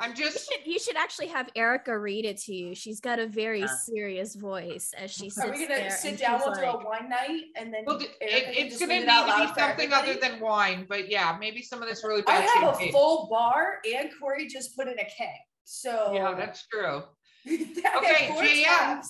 I'm 0.00 0.10
You 0.10 0.16
just, 0.16 0.48
should, 0.48 0.64
you 0.64 0.78
should 0.78 0.96
actually 0.96 1.26
have 1.26 1.48
Erika 1.56 1.98
read 1.98 2.24
it 2.24 2.38
to 2.42 2.54
you. 2.54 2.72
She's 2.76 3.00
got 3.00 3.18
a 3.18 3.26
very 3.26 3.60
Yeah. 3.62 3.66
serious 3.66 4.36
voice 4.36 4.92
as 4.96 5.10
she 5.10 5.28
sits 5.28 5.44
Are 5.44 5.50
we 5.50 5.66
there. 5.66 5.78
gonna 5.78 5.90
sit 5.90 6.18
down? 6.20 6.38
she's 6.38 6.46
We'll 6.46 6.54
do 6.54 6.60
a 6.78 6.84
wine 6.84 7.08
night, 7.08 7.42
and 7.56 7.74
then 7.74 7.82
well, 7.84 7.96
it, 8.00 8.08
Erika 8.20 8.44
can 8.52 8.54
it's 8.66 8.78
just 8.78 8.80
gonna 8.80 8.94
need 8.94 9.00
to 9.00 9.06
be 9.06 9.10
loud 9.12 9.48
for 9.54 9.60
something 9.60 9.92
other 9.92 10.14
than 10.14 10.38
wine, 10.38 10.86
but 10.88 11.10
yeah, 11.10 11.36
maybe 11.40 11.62
some 11.62 11.82
of 11.82 11.88
this 11.88 12.04
really 12.04 12.22
I 12.28 12.40
bad 12.42 12.48
have 12.62 12.80
a 12.80 12.92
full 12.92 13.26
bar, 13.28 13.78
and 13.92 14.08
Corey 14.20 14.46
just 14.46 14.76
put 14.76 14.86
in 14.86 14.98
a 15.00 15.04
keg. 15.04 15.34
So 15.64 16.12
Yeah, 16.14 16.34
that's 16.36 16.66
true. 16.68 17.02
okay, 17.48 17.66
Okay, 17.96 18.64
GM. 18.64 19.00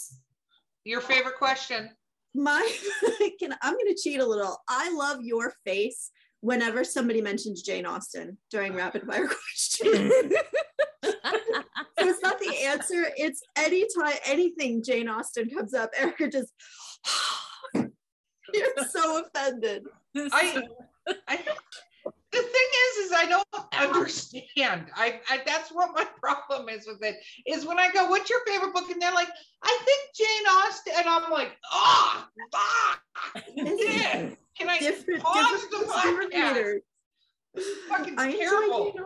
Your 0.84 1.02
favorite 1.02 1.36
question? 1.36 1.90
My 2.34 2.66
can 3.38 3.52
I'm 3.60 3.74
gonna 3.74 3.94
cheat 4.02 4.20
a 4.20 4.26
little. 4.26 4.56
I 4.68 4.90
love 4.94 5.18
your 5.22 5.52
face 5.66 6.10
whenever 6.40 6.84
somebody 6.84 7.20
mentions 7.20 7.62
Jane 7.62 7.86
Austen 7.86 8.38
during 8.50 8.74
rapid 8.74 9.02
fire 9.02 9.26
questions. 9.28 10.12
so 11.04 11.12
it's 11.98 12.22
not 12.22 12.38
the 12.38 12.54
answer. 12.64 13.06
It's 13.16 13.42
anytime 13.56 14.18
anything 14.26 14.82
Jane 14.82 15.08
Austen 15.08 15.48
comes 15.50 15.74
up, 15.74 15.90
Erika 15.96 16.28
just 16.28 16.52
you're 17.74 18.86
so 18.88 19.22
offended. 19.24 19.84
I, 20.16 20.62
I, 21.28 21.36
the 22.32 22.42
thing 22.42 22.68
is, 22.86 23.06
is 23.06 23.12
I 23.14 23.26
don't 23.28 23.46
understand. 23.72 24.86
I, 24.94 25.20
I 25.30 25.40
that's 25.46 25.70
what 25.70 25.90
my 25.94 26.06
problem 26.20 26.68
is 26.68 26.86
with 26.86 27.02
it. 27.02 27.16
Is 27.46 27.66
when 27.66 27.78
I 27.78 27.90
go, 27.90 28.08
"What's 28.08 28.30
your 28.30 28.40
favorite 28.46 28.74
book?" 28.74 28.90
and 28.90 29.00
they're 29.00 29.12
like, 29.12 29.28
"I 29.62 29.78
think 29.84 30.00
Jane 30.14 30.46
Austen," 30.48 30.92
and 30.96 31.08
I'm 31.08 31.30
like, 31.30 31.56
"Oh, 31.72 32.26
ah, 32.54 33.00
yeah. 33.54 34.30
Can 34.58 34.68
I 34.68 34.78
different, 34.78 35.22
pause 35.22 35.62
different, 35.62 35.86
the 35.86 35.92
podcast?" 36.36 36.78
Fucking 37.88 38.14
I 38.18 38.32
terrible. 38.32 38.92
Jane 38.92 39.04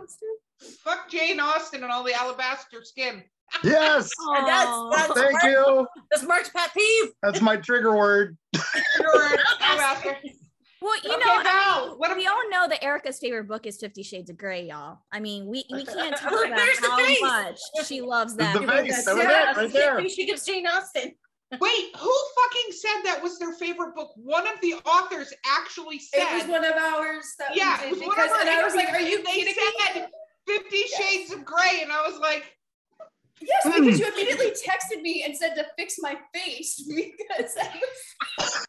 Fuck 0.85 1.09
Jane 1.11 1.41
Austen 1.41 1.83
and 1.83 1.93
all 1.93 2.05
the 2.05 2.15
alabaster 2.15 2.83
skin. 2.85 3.23
Yes. 3.62 4.09
And 4.35 4.49
that's, 4.49 4.71
that's, 4.93 5.12
Thank 5.21 5.33
Mark- 5.33 5.45
you. 5.45 5.87
that's 6.11 6.23
Mark's 6.25 6.49
pet 6.49 6.71
peeve. 6.75 7.11
That's 7.23 7.43
my 7.43 7.59
trigger 7.59 7.95
word. 7.95 8.38
You're 8.55 9.25
an 9.27 9.38
alabaster. 9.61 10.17
Well, 10.81 10.95
you 11.05 11.11
Okay, 11.12 11.21
know, 11.21 11.43
I 11.45 11.85
mean, 11.88 11.99
what 11.99 12.17
we 12.17 12.27
all 12.27 12.49
know 12.51 12.67
that 12.67 12.83
Erika's 12.83 13.19
favorite 13.19 13.47
book 13.49 13.67
is 13.67 13.77
Fifty 13.79 14.03
Shades 14.03 14.31
of 14.31 14.38
Grey, 14.38 14.65
y'all. 14.69 15.01
I 15.12 15.21
mean, 15.21 15.47
we, 15.47 15.65
we 15.71 15.85
can't 15.85 16.17
talk 16.17 16.33
about 16.33 16.59
how 16.81 16.97
face. 16.97 17.21
much 17.21 17.59
she 17.87 18.01
loves 18.01 18.35
that. 18.37 18.55
the 18.55 18.61
book. 18.61 18.71
face. 18.71 19.05
That 19.05 19.15
was 19.17 19.25
Yeah, 19.25 19.51
it 19.51 19.57
right 19.59 19.73
there. 19.73 20.09
She 20.09 20.25
gives 20.27 20.47
Jane 20.47 20.67
Austen. 20.67 21.12
Wait, 21.61 21.97
who 21.97 22.15
fucking 22.37 22.73
said 22.73 23.03
that 23.05 23.23
was 23.23 23.38
their 23.38 23.53
favorite 23.53 23.95
book? 23.95 24.12
One 24.17 24.47
of 24.47 24.61
the 24.62 24.75
authors 24.87 25.33
actually 25.47 25.99
said. 25.99 26.21
It 26.23 26.35
was 26.43 26.51
one 26.51 26.65
of 26.65 26.73
ours 26.73 27.27
that 27.38 27.55
yeah, 27.55 27.79
we 27.83 27.88
it 27.88 27.91
did 27.91 27.91
was 27.91 28.01
one 28.01 28.09
because, 28.17 28.31
of 28.31 28.37
our 28.37 28.41
and 28.41 28.51
I 28.51 28.65
was 28.65 28.75
like, 28.75 28.88
"Are 28.88 29.01
you 29.01 29.19
and 29.19 29.27
they 29.27 29.33
kidding 29.33 29.55
me?" 29.55 29.75
said 29.93 30.09
Fifty 30.47 30.83
Shades 30.97 31.33
of 31.33 31.45
Grey, 31.45 31.81
and 31.83 31.93
I 31.93 32.09
was 32.09 32.19
like, 32.19 32.45
Yes, 33.41 33.62
Hmm. 33.65 33.85
because 33.85 33.99
you 33.99 34.07
immediately 34.07 34.53
texted 34.53 35.03
me 35.03 35.25
and 35.25 35.37
said 35.37 35.55
to 35.55 35.67
fix 35.77 35.97
my 35.99 36.17
face 36.33 36.81
because 36.88 37.55
I 37.61 37.81
was 38.38 38.67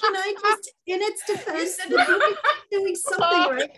Can 0.00 0.16
I 0.16 0.34
just, 0.40 0.72
in 0.86 1.00
its 1.02 1.24
defense, 1.26 1.76
said 1.76 1.90
the 1.90 1.96
book 1.96 2.22
is 2.22 2.36
doing 2.70 2.96
something 2.96 3.68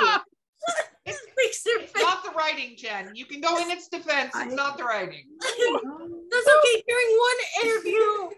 right? 0.00 0.20
'cause 0.66 0.76
It 1.06 1.14
sounds 1.14 1.16
like 1.16 1.16
crazy. 1.16 1.18
It 1.26 1.34
makes 1.36 1.64
her 1.64 1.80
"It's 1.82 1.94
not 1.96 2.22
the 2.24 2.30
writing, 2.30 2.76
Jen. 2.76 3.14
You 3.14 3.26
can 3.26 3.40
go 3.40 3.58
in 3.58 3.70
its 3.70 3.88
defense. 3.88 4.32
It's 4.34 4.54
not 4.54 4.78
the 4.78 4.84
writing." 4.84 5.24
That's 5.40 6.48
okay. 6.48 6.82
During 6.88 7.18
one 7.18 7.64
interview, 7.64 8.30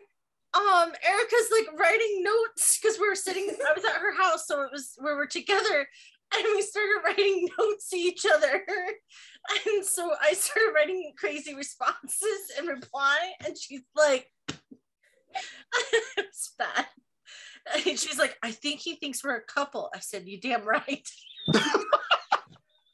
um, 0.54 0.92
Erika's 1.02 1.50
like 1.52 1.78
writing 1.78 2.22
notes 2.22 2.78
because 2.78 2.98
we 2.98 3.08
were 3.08 3.14
sitting. 3.14 3.48
I 3.50 3.72
was 3.74 3.84
at 3.84 3.96
her 3.96 4.14
house, 4.16 4.46
so 4.46 4.62
it 4.62 4.70
was 4.72 4.94
where 4.98 5.14
we 5.14 5.18
were 5.18 5.26
together, 5.26 5.86
and 6.34 6.44
we 6.54 6.62
started 6.62 7.00
writing 7.04 7.48
notes 7.58 7.88
to 7.90 7.96
each 7.96 8.24
other. 8.26 8.64
And 9.66 9.84
so 9.84 10.10
I 10.22 10.32
started 10.32 10.72
writing 10.74 11.12
crazy 11.18 11.54
responses 11.54 12.50
in 12.58 12.66
reply, 12.66 13.32
and 13.44 13.56
she's 13.58 13.82
like, 13.94 14.32
"It's 16.16 16.54
bad." 16.58 16.86
And 17.74 17.98
she's 17.98 18.18
like, 18.18 18.36
"I 18.42 18.50
think 18.52 18.80
he 18.80 18.96
thinks 18.96 19.22
we're 19.24 19.36
a 19.36 19.42
couple." 19.44 19.90
I 19.94 20.00
said, 20.00 20.26
"You 20.26 20.40
damn 20.40 20.64
right." 20.64 21.08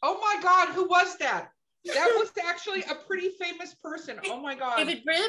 Oh 0.03 0.19
my 0.21 0.41
God, 0.43 0.69
who 0.75 0.89
was 0.89 1.17
that? 1.19 1.51
That 1.85 2.11
was 2.19 2.31
actually 2.47 2.83
a 2.85 2.95
pretty 3.07 3.31
famous 3.41 3.75
person. 3.75 4.19
Oh 4.27 4.41
my 4.41 4.55
God. 4.55 4.77
David 4.77 5.05
Brin. 5.05 5.29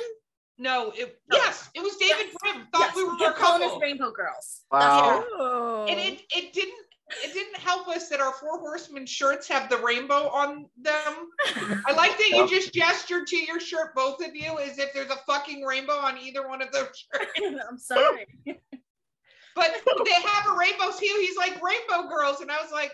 no, 0.57 0.91
it 0.95 1.19
No. 1.29 1.37
yes, 1.37 1.69
it 1.75 1.81
was 1.81 1.95
David 1.97 2.27
Yes. 2.27 2.35
Brin. 2.41 2.67
Thought 2.73 2.81
Yes, 2.81 2.95
we 2.95 3.03
were 3.03 3.15
he 3.17 3.23
a 3.23 3.27
kept 3.27 3.39
calling 3.39 3.69
us. 3.69 3.77
Rainbow 3.81 4.11
Girls. 4.11 4.61
Wow. 4.71 5.23
Oh. 5.33 5.85
And 5.89 5.99
it 5.99 6.21
it 6.35 6.53
didn't 6.53 6.85
it 7.25 7.33
didn't 7.33 7.57
help 7.57 7.89
us 7.89 8.07
that 8.07 8.21
our 8.21 8.31
four 8.31 8.57
horsemen 8.59 9.05
shirts 9.05 9.45
have 9.49 9.69
the 9.69 9.77
rainbow 9.79 10.29
on 10.29 10.67
them. 10.81 11.29
I 11.85 11.91
like 11.93 12.17
that 12.17 12.29
you 12.29 12.47
just 12.47 12.73
gestured 12.73 13.27
to 13.27 13.35
your 13.37 13.59
shirt, 13.59 13.93
both 13.93 14.25
of 14.25 14.33
you, 14.33 14.57
as 14.59 14.79
if 14.79 14.93
there's 14.93 15.11
a 15.11 15.17
fucking 15.27 15.63
rainbow 15.65 15.95
on 15.97 16.17
either 16.17 16.47
one 16.47 16.61
of 16.61 16.71
those 16.71 16.87
shirts. 16.95 17.31
I'm 17.69 17.77
sorry. 17.77 18.27
But 19.55 19.75
they 20.05 20.13
have 20.13 20.47
a 20.53 20.57
rainbow 20.57 20.97
hue. 20.97 21.17
He's 21.19 21.35
like 21.35 21.61
rainbow 21.61 22.07
girls, 22.07 22.39
and 22.39 22.49
I 22.49 22.61
was 22.61 22.71
like, 22.71 22.93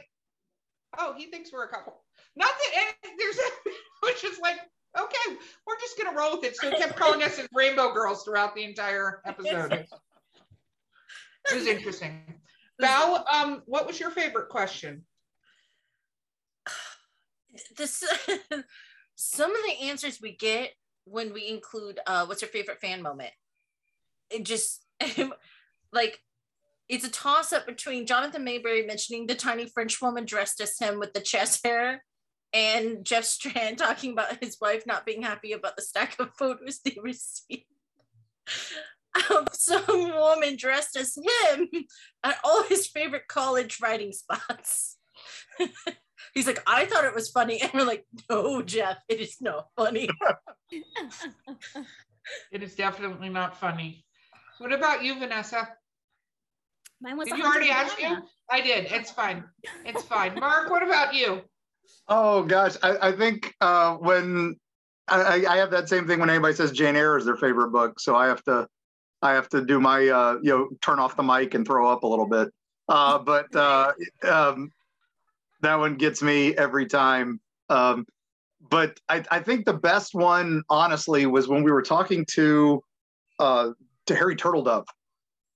oh, 0.97 1.13
he 1.17 1.27
thinks 1.27 1.51
we're 1.51 1.65
a 1.65 1.69
couple. 1.69 2.03
Not 2.35 2.49
that 2.49 2.93
there's 3.17 3.37
a 3.37 3.69
which 4.05 4.23
is 4.23 4.39
like, 4.39 4.57
okay, 4.97 5.37
we're 5.65 5.79
just 5.79 5.97
gonna 5.97 6.17
roll 6.17 6.37
with 6.37 6.45
it. 6.45 6.55
So 6.55 6.69
he 6.69 6.77
kept 6.77 6.95
calling 6.95 7.23
us 7.23 7.39
as 7.39 7.47
rainbow 7.53 7.93
girls 7.93 8.23
throughout 8.23 8.55
the 8.55 8.63
entire 8.63 9.21
episode. 9.25 9.85
It 11.49 11.55
was 11.55 11.67
interesting. 11.67 12.21
Val, 12.79 13.25
um, 13.31 13.63
what 13.65 13.87
was 13.87 13.99
your 13.99 14.11
favorite 14.11 14.49
question? 14.49 15.03
this 17.77 18.03
some 19.15 19.51
of 19.51 19.57
the 19.65 19.87
answers 19.87 20.19
we 20.21 20.35
get 20.35 20.71
when 21.05 21.33
we 21.33 21.47
include 21.47 21.99
uh 22.05 22.25
what's 22.25 22.41
your 22.41 22.49
favorite 22.49 22.79
fan 22.79 23.01
moment 23.01 23.31
it 24.29 24.43
just 24.43 24.85
like 25.91 26.19
it's 26.89 27.05
a 27.05 27.09
toss 27.09 27.53
up 27.53 27.65
between 27.65 28.05
jonathan 28.05 28.45
maberry 28.45 28.85
mentioning 28.85 29.27
the 29.27 29.35
tiny 29.35 29.67
french 29.67 30.01
woman 30.01 30.25
dressed 30.25 30.61
as 30.61 30.77
him 30.79 30.99
with 30.99 31.13
the 31.13 31.19
chest 31.19 31.65
hair 31.65 32.03
and 32.53 33.05
jeff 33.05 33.23
strand 33.23 33.77
talking 33.77 34.13
about 34.13 34.41
his 34.43 34.57
wife 34.61 34.85
not 34.85 35.05
being 35.05 35.21
happy 35.21 35.51
about 35.51 35.75
the 35.75 35.81
stack 35.81 36.19
of 36.19 36.29
photos 36.37 36.79
they 36.83 36.97
received 37.01 37.63
of 39.31 39.47
some 39.53 40.11
woman 40.13 40.55
dressed 40.55 40.95
as 40.95 41.15
him 41.15 41.67
at 42.23 42.37
all 42.43 42.63
his 42.63 42.87
favorite 42.87 43.27
college 43.27 43.79
writing 43.81 44.11
spots 44.11 44.97
He's 46.33 46.47
like, 46.47 46.61
I 46.67 46.85
thought 46.85 47.05
it 47.05 47.15
was 47.15 47.29
funny. 47.29 47.61
And 47.61 47.71
we're 47.73 47.83
like, 47.83 48.05
no, 48.29 48.61
Jeff, 48.61 48.97
it 49.09 49.19
is 49.19 49.37
not 49.41 49.67
funny. 49.75 50.09
It 52.51 52.61
is 52.61 52.75
definitely 52.75 53.29
not 53.29 53.57
funny. 53.57 54.05
What 54.57 54.73
about 54.73 55.03
you, 55.03 55.17
Vanessa? 55.17 55.69
Mine 57.01 57.17
was 57.17 57.27
Did 57.29 57.37
you 57.37 57.45
already 57.45 57.69
ask 57.69 57.99
you? 58.01 58.17
I 58.49 58.61
did. 58.61 58.85
It's 58.91 59.11
fine. 59.11 59.43
It's 59.85 60.03
fine. 60.03 60.35
Mark, 60.35 60.69
what 60.69 60.83
about 60.83 61.13
you? 61.13 61.41
Oh 62.07 62.43
gosh, 62.43 62.75
I, 62.81 63.09
I 63.09 63.11
think 63.11 63.53
uh, 63.61 63.95
when 63.95 64.55
I, 65.07 65.21
I- 65.45 65.53
I 65.53 65.57
have 65.57 65.71
that 65.71 65.89
same 65.89 66.07
thing 66.07 66.19
when 66.19 66.29
anybody 66.29 66.55
says 66.55 66.71
Jane 66.71 66.95
Eyre 66.95 67.17
is 67.17 67.25
their 67.25 67.35
favorite 67.37 67.69
book, 67.71 67.99
so 67.99 68.15
I 68.15 68.27
have 68.27 68.43
to 68.43 68.67
I 69.21 69.33
have 69.33 69.49
to 69.49 69.63
do 69.65 69.79
my 69.79 70.07
uh, 70.07 70.37
you 70.41 70.51
know 70.51 70.69
turn 70.81 70.99
off 70.99 71.15
the 71.15 71.23
mic 71.23 71.53
and 71.53 71.65
throw 71.65 71.89
up 71.89 72.03
a 72.03 72.07
little 72.07 72.27
bit. 72.27 72.49
Uh, 72.89 73.17
but 73.19 73.53
uh, 73.55 73.91
um, 74.27 74.71
that 75.61 75.75
one 75.75 75.95
gets 75.95 76.21
me 76.21 76.55
every 76.55 76.85
time. 76.85 77.39
Um, 77.69 78.05
but 78.69 78.99
I, 79.09 79.23
I 79.29 79.39
think 79.39 79.65
the 79.65 79.73
best 79.73 80.13
one, 80.15 80.63
honestly, 80.69 81.25
was 81.25 81.47
when 81.47 81.63
we 81.63 81.71
were 81.71 81.81
talking 81.81 82.25
to 82.31 82.81
uh, 83.39 83.71
to 84.07 84.15
Harry 84.15 84.35
Turtledove, 84.35 84.85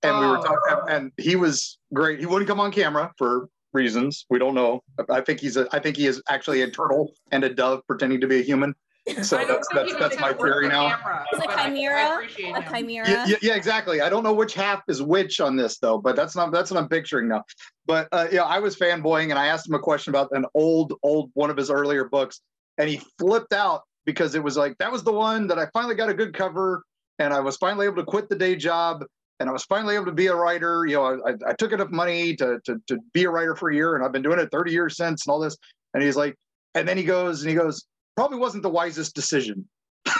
and 0.02 0.18
we 0.20 0.26
were 0.26 0.38
Oh. 0.38 0.42
talking, 0.42 0.94
and 0.94 1.12
he 1.16 1.36
was 1.36 1.78
great. 1.94 2.18
He 2.20 2.26
wouldn't 2.26 2.48
come 2.48 2.60
on 2.60 2.72
camera 2.72 3.12
for 3.18 3.48
reasons 3.72 4.26
we 4.28 4.38
don't 4.38 4.54
know. 4.54 4.82
I 5.08 5.22
think 5.22 5.40
he's 5.40 5.56
a 5.56 5.66
I 5.72 5.78
think 5.78 5.96
he 5.96 6.06
is 6.06 6.22
actually 6.28 6.60
a 6.62 6.70
turtle 6.70 7.12
and 7.30 7.42
a 7.44 7.48
dove 7.48 7.80
pretending 7.86 8.20
to 8.20 8.26
be 8.26 8.40
a 8.40 8.42
human. 8.42 8.74
So 9.22 9.36
that's 9.44 9.66
that's 9.74 9.92
that's 9.96 10.16
my 10.20 10.28
how 10.28 10.32
to 10.34 10.38
work 10.38 10.52
theory 10.52 10.68
now. 10.68 10.90
camera, 10.90 11.24
It's 11.32 11.42
a 11.42 11.46
but 11.48 11.58
I- 11.58 11.62
I 11.62 11.66
chimera, 11.66 12.12
appreciate 12.14 12.56
a 12.56 12.62
chimera. 12.62 13.08
Yeah, 13.10 13.26
yeah, 13.26 13.36
yeah, 13.42 13.54
exactly. 13.54 14.00
I 14.00 14.08
don't 14.08 14.22
know 14.22 14.32
which 14.34 14.54
half 14.54 14.82
is 14.88 15.02
which 15.02 15.40
on 15.40 15.56
this 15.56 15.78
though, 15.78 15.98
but 15.98 16.14
that's 16.14 16.36
not 16.36 16.52
that's 16.52 16.70
what 16.70 16.78
I'm 16.78 16.88
picturing 16.88 17.26
now. 17.28 17.42
But 17.86 18.08
uh, 18.12 18.28
yeah, 18.30 18.44
I 18.44 18.60
was 18.60 18.76
fanboying 18.76 19.30
and 19.30 19.38
I 19.38 19.46
asked 19.46 19.66
him 19.68 19.74
a 19.74 19.80
question 19.80 20.12
about 20.12 20.28
an 20.32 20.46
old, 20.54 20.92
old 21.02 21.30
one 21.34 21.50
of 21.50 21.56
his 21.56 21.68
earlier 21.68 22.04
books, 22.04 22.40
and 22.78 22.88
he 22.88 23.00
flipped 23.18 23.52
out 23.52 23.82
because 24.04 24.34
it 24.36 24.42
was 24.44 24.56
like 24.56 24.76
that 24.78 24.92
was 24.92 25.02
the 25.02 25.12
one 25.12 25.48
that 25.48 25.58
I 25.58 25.66
finally 25.72 25.94
got 25.96 26.08
a 26.08 26.14
good 26.14 26.32
cover, 26.34 26.84
and 27.18 27.34
I 27.34 27.40
was 27.40 27.56
finally 27.56 27.86
able 27.86 27.96
to 27.96 28.04
quit 28.04 28.28
the 28.28 28.36
day 28.36 28.54
job, 28.54 29.04
and 29.42 29.50
I 29.50 29.52
was 29.52 29.64
finally 29.64 29.96
able 29.96 30.06
to 30.06 30.12
be 30.12 30.28
a 30.28 30.34
writer. 30.34 30.86
You 30.86 30.94
know, 30.94 31.20
I, 31.26 31.50
I 31.50 31.52
took 31.52 31.72
enough 31.72 31.90
money 31.90 32.34
to, 32.36 32.60
to 32.64 32.80
to 32.86 32.98
be 33.12 33.24
a 33.24 33.30
writer 33.30 33.54
for 33.54 33.70
a 33.70 33.74
year, 33.74 33.96
and 33.96 34.04
I've 34.04 34.12
been 34.12 34.22
doing 34.22 34.38
it 34.38 34.48
30 34.50 34.72
years 34.72 34.96
since, 34.96 35.26
and 35.26 35.32
all 35.32 35.40
this. 35.40 35.56
And 35.92 36.02
he's 36.02 36.16
like, 36.16 36.36
and 36.74 36.88
then 36.88 36.96
he 36.96 37.04
goes 37.04 37.42
and 37.42 37.50
he 37.50 37.56
goes, 37.56 37.84
probably 38.16 38.38
wasn't 38.38 38.62
the 38.62 38.70
wisest 38.70 39.14
decision. 39.14 39.68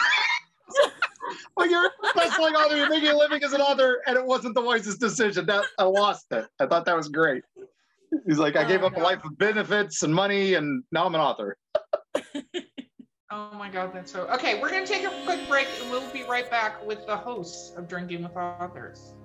Well, 1.55 1.69
you're 1.69 1.85
a 1.85 1.91
best-selling 2.15 2.55
author. 2.55 2.75
You're 2.75 2.89
making 2.89 3.09
a 3.09 3.15
living 3.15 3.43
as 3.43 3.53
an 3.53 3.61
author, 3.61 4.01
and 4.07 4.17
it 4.17 4.25
wasn't 4.25 4.55
the 4.55 4.61
wisest 4.61 4.99
decision. 4.99 5.45
That 5.45 5.63
I 5.77 5.83
lost 5.83 6.25
it. 6.31 6.47
I 6.59 6.65
thought 6.65 6.85
that 6.85 6.95
was 6.95 7.09
great. 7.09 7.43
He's 8.25 8.39
like, 8.39 8.55
I 8.55 8.65
oh 8.65 8.67
gave 8.67 8.81
Oh, 8.83 8.87
up 8.87 8.97
a 8.97 8.99
life 8.99 9.23
of 9.23 9.37
benefits 9.37 10.01
and 10.01 10.13
money, 10.13 10.55
and 10.55 10.83
now 10.91 11.05
I'm 11.05 11.13
an 11.13 11.21
author. 11.21 11.55
Oh 13.35 13.49
my 13.57 13.67
God, 13.67 13.89
that's 13.91 14.11
so. 14.11 14.27
Okay, 14.27 14.61
we're 14.61 14.69
going 14.69 14.85
to 14.85 14.93
take 14.93 15.05
a 15.05 15.23
quick 15.25 15.49
break 15.49 15.67
and 15.81 15.89
we'll 15.89 16.07
be 16.11 16.21
right 16.21 16.47
back 16.51 16.85
with 16.85 17.07
the 17.07 17.17
hosts 17.17 17.75
of 17.75 17.87
Drinking 17.87 18.21
with 18.21 18.37
Authors. 18.37 19.15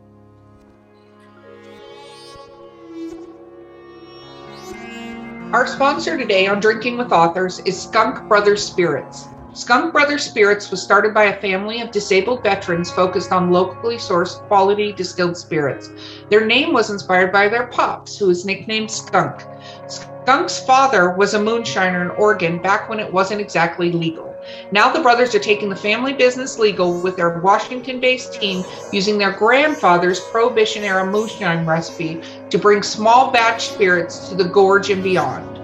Our 5.52 5.66
sponsor 5.66 6.18
today 6.18 6.46
on 6.46 6.60
Drinking 6.60 6.98
with 6.98 7.10
Authors 7.10 7.60
is 7.60 7.80
Skunk 7.80 8.28
Brothers 8.28 8.62
Spirits. 8.62 9.28
Skunk 9.54 9.94
Brothers 9.94 10.22
Spirits 10.22 10.70
was 10.70 10.82
started 10.82 11.14
by 11.14 11.24
a 11.24 11.40
family 11.40 11.80
of 11.80 11.90
disabled 11.90 12.42
veterans 12.42 12.92
focused 12.92 13.32
on 13.32 13.50
locally 13.50 13.96
sourced 13.96 14.46
quality 14.46 14.92
distilled 14.92 15.38
spirits. 15.38 15.90
Their 16.28 16.44
name 16.44 16.74
was 16.74 16.90
inspired 16.90 17.32
by 17.32 17.48
their 17.48 17.66
pops, 17.68 18.18
who 18.18 18.26
was 18.26 18.44
nicknamed. 18.44 18.90
Skunk 18.90 19.40
Skunk's 19.88 20.60
father 20.60 21.12
was 21.12 21.32
a 21.32 21.38
moonshiner 21.38 22.02
in 22.02 22.10
Oregon 22.10 22.60
back 22.60 22.90
when 22.90 23.00
it 23.00 23.10
wasn't 23.10 23.40
exactly 23.40 23.90
legal. 23.90 24.27
Now 24.70 24.92
the 24.92 25.00
brothers 25.00 25.34
are 25.34 25.40
taking 25.40 25.68
the 25.68 25.76
family 25.76 26.12
business 26.12 26.58
legal 26.58 27.00
with 27.00 27.16
their 27.16 27.40
Washington 27.40 28.00
based 28.00 28.34
team 28.34 28.64
using 28.92 29.18
their 29.18 29.32
grandfather's 29.32 30.20
Prohibition 30.20 30.84
era 30.84 31.04
moonshine 31.04 31.66
recipe 31.66 32.22
to 32.50 32.58
bring 32.58 32.82
small 32.82 33.30
batch 33.30 33.68
spirits 33.68 34.28
to 34.28 34.34
the 34.34 34.44
gorge 34.44 34.90
and 34.90 35.02
beyond. 35.02 35.58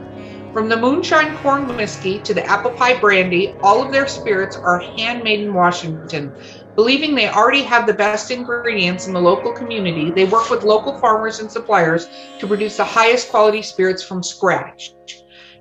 From 0.54 0.68
the 0.68 0.76
moonshine 0.76 1.36
corn 1.38 1.66
whiskey 1.76 2.20
to 2.20 2.32
the 2.32 2.46
apple 2.46 2.70
pie 2.70 2.98
brandy, 3.00 3.54
all 3.62 3.82
of 3.82 3.92
their 3.92 4.06
spirits 4.06 4.56
are 4.56 4.78
handmade 4.78 5.40
in 5.40 5.52
Washington. 5.52 6.32
Believing 6.76 7.14
they 7.14 7.28
already 7.28 7.62
have 7.62 7.86
the 7.86 7.94
best 7.94 8.30
ingredients 8.30 9.06
in 9.08 9.12
the 9.12 9.20
local 9.20 9.52
community, 9.52 10.10
they 10.10 10.24
work 10.24 10.50
with 10.50 10.62
local 10.62 10.96
farmers 10.98 11.40
and 11.40 11.50
suppliers 11.50 12.08
to 12.38 12.46
produce 12.46 12.76
the 12.76 12.84
highest 12.84 13.30
quality 13.30 13.62
spirits 13.62 14.02
from 14.02 14.22
scratch. 14.22 14.92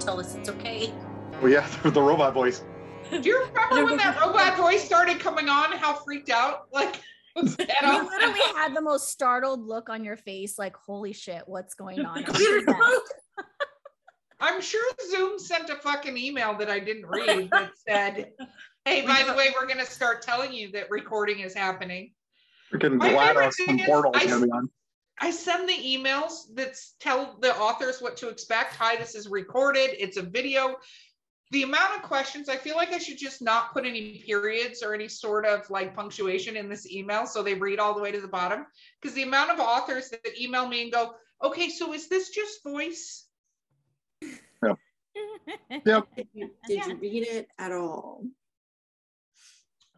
Tell 0.00 0.18
us 0.18 0.34
it's 0.34 0.48
okay. 0.48 0.92
Well, 1.40 1.50
yeah, 1.52 1.66
the 1.84 2.00
robot 2.02 2.34
voice. 2.34 2.64
Do 3.10 3.20
you 3.20 3.44
remember 3.46 3.84
when 3.86 3.96
that 3.98 4.18
robot 4.20 4.56
voice 4.56 4.82
started 4.84 5.18
coming 5.20 5.48
on? 5.48 5.72
How 5.72 5.94
freaked 5.94 6.30
out? 6.30 6.66
Like, 6.72 7.00
was 7.36 7.56
that 7.56 7.68
You 7.82 7.88
on? 7.88 8.06
literally 8.06 8.40
had 8.54 8.74
the 8.74 8.80
most 8.80 9.08
startled 9.08 9.64
look 9.66 9.88
on 9.88 10.04
your 10.04 10.16
face, 10.16 10.58
like, 10.58 10.76
holy 10.76 11.12
shit, 11.12 11.42
what's 11.46 11.74
going 11.74 12.04
on? 12.04 12.24
I'm 14.42 14.62
sure 14.62 14.82
Zoom 15.10 15.38
sent 15.38 15.68
a 15.68 15.76
fucking 15.76 16.16
email 16.16 16.56
that 16.58 16.70
I 16.70 16.78
didn't 16.78 17.04
read 17.06 17.50
that 17.50 17.72
said, 17.86 18.30
"Hey, 18.86 19.04
by 19.06 19.22
the 19.26 19.34
way, 19.34 19.48
we're 19.54 19.66
going 19.66 19.84
to 19.84 19.90
start 19.90 20.22
telling 20.22 20.50
you 20.54 20.72
that 20.72 20.88
recording 20.90 21.40
is 21.40 21.52
happening." 21.52 22.12
Freaking 22.72 22.96
My 22.96 23.10
favorite 23.10 23.34
GLaDOS 23.50 23.54
thing 23.56 23.66
from 23.66 23.78
is 23.80 23.86
Portal 23.86 24.12
I- 24.14 24.26
gonna 24.26 24.46
on. 24.46 24.70
I 25.20 25.30
send 25.30 25.68
the 25.68 25.74
emails 25.74 26.54
that 26.54 26.76
tell 26.98 27.36
the 27.40 27.54
authors 27.56 28.00
what 28.00 28.16
to 28.18 28.28
expect. 28.28 28.74
Hi, 28.76 28.96
this 28.96 29.14
is 29.14 29.28
recorded. 29.28 29.90
It's 29.98 30.16
a 30.16 30.22
video. 30.22 30.76
The 31.50 31.64
amount 31.64 31.96
of 31.96 32.02
questions, 32.02 32.48
I 32.48 32.56
feel 32.56 32.76
like 32.76 32.92
I 32.92 32.98
should 32.98 33.18
just 33.18 33.42
not 33.42 33.72
put 33.72 33.84
any 33.84 34.22
periods 34.24 34.82
or 34.82 34.94
any 34.94 35.08
sort 35.08 35.44
of 35.44 35.68
like 35.68 35.94
punctuation 35.94 36.56
in 36.56 36.68
this 36.68 36.90
email 36.90 37.26
so 37.26 37.42
they 37.42 37.54
read 37.54 37.80
all 37.80 37.94
the 37.94 38.00
way 38.00 38.12
to 38.12 38.20
the 38.20 38.28
bottom. 38.28 38.64
Because 39.00 39.14
the 39.14 39.24
amount 39.24 39.50
of 39.50 39.60
authors 39.60 40.08
that 40.10 40.40
email 40.40 40.66
me 40.66 40.82
and 40.84 40.92
go, 40.92 41.14
okay, 41.44 41.68
so 41.68 41.92
is 41.92 42.08
this 42.08 42.30
just 42.30 42.62
voice? 42.64 43.26
Yep. 45.84 46.06
Did 46.16 46.28
you, 46.32 46.50
did 46.68 46.86
you 46.86 46.96
read 46.96 47.26
it 47.26 47.48
at 47.58 47.72
all? 47.72 48.22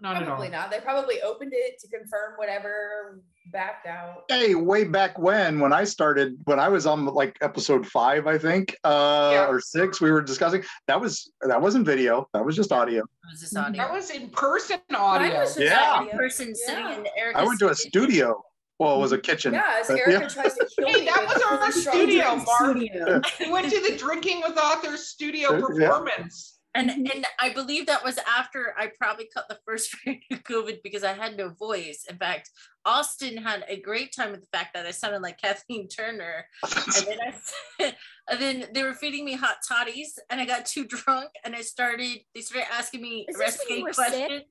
Not 0.02 0.16
at 0.16 0.22
all. 0.22 0.28
Probably 0.30 0.48
not. 0.48 0.70
They 0.72 0.80
probably 0.80 1.22
opened 1.22 1.52
it 1.54 1.78
to 1.80 1.86
confirm 1.88 2.32
whatever, 2.36 3.20
backed 3.52 3.86
out. 3.86 4.24
Hey, 4.28 4.56
way 4.56 4.82
back 4.82 5.16
when, 5.16 5.60
when 5.60 5.72
I 5.72 5.84
started, 5.84 6.36
when 6.44 6.58
I 6.58 6.68
was 6.68 6.86
on 6.86 7.06
like 7.06 7.38
episode 7.40 7.86
five, 7.86 8.26
I 8.26 8.36
think, 8.36 8.76
uh, 8.82 9.30
Yeah. 9.32 9.46
or 9.46 9.60
six, 9.60 10.00
we 10.00 10.10
were 10.10 10.20
discussing. 10.20 10.64
That 10.88 11.00
was 11.00 11.30
that 11.42 11.60
wasn't 11.62 11.86
video. 11.86 12.28
That 12.34 12.44
was 12.44 12.56
just 12.56 12.72
audio. 12.72 13.02
It 13.04 13.08
was 13.30 13.40
this 13.42 13.54
audio. 13.56 13.80
That 13.80 13.92
was 13.92 14.10
in 14.10 14.28
person 14.30 14.80
Mine 14.90 15.00
audio. 15.00 15.38
was 15.40 15.54
just 15.54 15.60
Yeah. 15.60 15.92
audio. 15.92 16.16
person 16.16 16.54
sitting 16.54 16.84
Yeah. 16.84 16.96
in 16.98 17.06
Erika's 17.16 17.40
I 17.42 17.44
went 17.46 17.60
to 17.60 17.68
a 17.70 17.74
studio. 17.74 18.02
studio. 18.10 18.44
Well, 18.80 18.96
it 18.96 18.98
was 18.98 19.12
a 19.12 19.18
kitchen. 19.18 19.52
Yeah, 19.54 19.62
as 19.80 19.86
but 19.86 19.98
Erika 20.00 20.28
tries 20.28 20.54
to 20.54 20.68
kill 20.76 20.88
Hey, 20.88 21.04
that 21.04 21.24
was 21.28 21.42
our 21.42 21.70
studio. 21.70 22.34
Mark. 22.36 22.48
Studio. 22.58 23.20
We 23.38 23.52
went 23.52 23.70
to 23.70 23.80
the 23.80 23.96
Drinking 23.96 24.40
with 24.44 24.58
Authors 24.58 25.06
studio 25.06 25.52
Yeah. 25.54 25.60
performance. 25.60 26.51
And 26.74 26.88
Mm-hmm. 26.90 27.06
and 27.14 27.26
I 27.38 27.52
believe 27.52 27.86
that 27.86 28.02
was 28.04 28.18
after 28.26 28.74
I 28.78 28.90
probably 28.98 29.28
cut 29.34 29.46
the 29.48 29.58
first 29.66 29.94
variant 30.04 30.24
of 30.32 30.42
COVID 30.44 30.78
because 30.82 31.04
I 31.04 31.12
had 31.12 31.36
no 31.36 31.50
voice. 31.50 32.06
In 32.08 32.16
fact, 32.16 32.50
Austin 32.86 33.36
had 33.36 33.64
a 33.68 33.78
great 33.80 34.12
time 34.14 34.30
with 34.30 34.40
the 34.40 34.46
fact 34.56 34.74
that 34.74 34.86
I 34.86 34.90
sounded 34.90 35.20
like 35.22 35.40
Kathleen 35.40 35.86
Turner. 35.88 36.46
And 36.96 37.06
then 37.06 37.18
I 37.20 37.94
and 38.30 38.40
then 38.40 38.64
they 38.74 38.82
were 38.82 38.94
feeding 38.94 39.24
me 39.24 39.34
hot 39.34 39.56
toddies 39.70 40.18
and 40.30 40.40
I 40.40 40.46
got 40.46 40.64
too 40.66 40.84
drunk 40.86 41.30
and 41.44 41.54
I 41.54 41.60
started 41.60 42.20
they 42.34 42.40
started 42.40 42.72
asking 42.72 43.02
me 43.02 43.26
Is 43.28 43.36
this 43.36 43.38
when 43.38 43.48
risque 43.48 43.76
you 43.78 43.82
were 43.84 43.92
sick? 43.92 44.06
questions. 44.06 44.42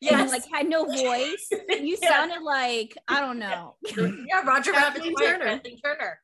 Yeah, 0.00 0.10
Yes. 0.18 0.30
like 0.30 0.44
had 0.52 0.68
no 0.68 0.84
voice. 0.86 1.48
You 1.50 1.98
Yeah. 2.00 2.08
sounded 2.08 2.42
like 2.42 2.96
I 3.08 3.20
don't 3.20 3.38
know. 3.38 3.76
yeah, 3.96 4.42
Roger 4.46 4.72
Rabbit 4.72 5.02
Turner. 5.02 5.38
Turner. 5.38 5.44
Kathleen 5.56 5.80
Turner. 5.84 6.20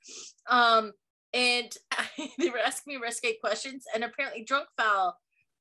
Um, 0.49 0.93
and 1.35 1.71
they 2.39 2.49
were 2.51 2.59
asking 2.59 2.95
me 2.95 3.01
risque 3.01 3.37
questions, 3.41 3.85
and 3.95 4.03
apparently 4.03 4.43
Drunk 4.45 4.67
Fowl 4.77 5.17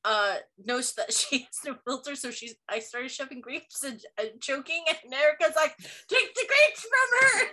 uh 0.06 0.36
knows 0.64 0.94
that 0.94 1.14
she 1.14 1.40
has 1.40 1.60
no 1.66 1.76
filter, 1.86 2.16
so 2.16 2.32
she's 2.32 2.56
I 2.68 2.80
started 2.80 3.12
shoving 3.12 3.42
grapes 3.42 3.84
and, 3.84 4.00
and 4.20 4.42
choking, 4.42 4.84
and 4.88 5.14
Erika's 5.14 5.56
like, 5.56 5.76
take 6.08 6.34
the 6.36 6.48
grapes 6.48 6.88
from 6.90 7.08
her. 7.22 7.48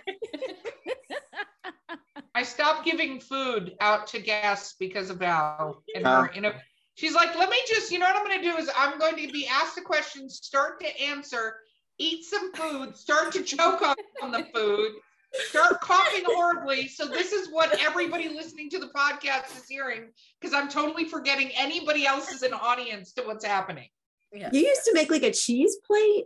I 2.35 2.43
stopped 2.43 2.85
giving 2.85 3.19
food 3.19 3.75
out 3.81 4.05
to 4.07 4.19
guests 4.19 4.75
because 4.79 5.09
of 5.09 5.17
Val 5.17 5.83
and 5.95 6.05
her. 6.05 6.31
You 6.35 6.41
know, 6.41 6.53
she's 6.93 7.15
like, 7.15 7.35
let 7.35 7.49
me 7.49 7.57
just, 7.67 7.91
you 7.91 7.97
know 7.97 8.05
what 8.05 8.15
I'm 8.15 8.25
going 8.25 8.41
to 8.41 8.51
do 8.51 8.57
is 8.57 8.69
I'm 8.77 8.99
going 8.99 9.15
to 9.15 9.31
be 9.31 9.47
asked 9.47 9.77
a 9.79 9.81
question, 9.81 10.29
start 10.29 10.79
to 10.81 11.01
answer, 11.01 11.55
eat 11.97 12.25
some 12.25 12.53
food, 12.53 12.95
start 12.95 13.31
to 13.33 13.41
choke 13.41 13.81
on, 13.81 13.95
on 14.21 14.31
the 14.31 14.45
food, 14.53 14.91
start 15.33 15.81
coughing 15.81 16.23
horribly. 16.25 16.87
So 16.87 17.07
this 17.07 17.31
is 17.31 17.49
what 17.51 17.79
everybody 17.81 18.29
listening 18.29 18.69
to 18.71 18.79
the 18.79 18.89
podcast 18.95 19.57
is 19.57 19.65
hearing 19.67 20.09
because 20.39 20.53
I'm 20.53 20.69
totally 20.69 21.05
forgetting 21.05 21.51
anybody 21.55 22.05
else 22.05 22.31
is 22.31 22.43
an 22.43 22.53
audience 22.53 23.13
to 23.13 23.23
what's 23.23 23.45
happening. 23.45 23.89
Yeah. 24.33 24.49
You 24.51 24.61
used 24.61 24.83
to 24.85 24.93
make 24.93 25.11
like 25.11 25.23
a 25.23 25.31
cheese 25.31 25.77
plate. 25.85 26.25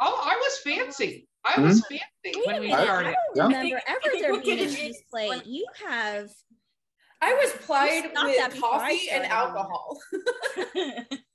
Oh, 0.00 0.20
I 0.22 0.36
was 0.36 0.58
fancy. 0.58 1.28
I 1.44 1.52
mm-hmm. 1.52 1.64
was 1.64 1.84
fancy 1.86 2.40
when 2.46 2.56
a 2.56 2.60
we 2.60 2.66
minute, 2.68 2.80
I 2.80 3.14
don't 3.34 3.48
remember 3.48 3.76
I 3.76 3.90
ever 3.90 4.00
think 4.04 4.22
there 4.22 4.32
we'll 4.32 4.42
being 4.42 4.60
a 4.60 4.70
cheese 4.70 5.02
plate. 5.10 5.28
when- 5.28 5.42
You 5.44 5.66
have 5.86 6.30
I 7.22 7.34
was 7.34 7.52
plied 7.64 8.10
stopped 8.10 8.14
that 8.14 8.52
with 8.52 8.60
coffee 8.60 9.10
and 9.10 9.26
alcohol. 9.26 9.98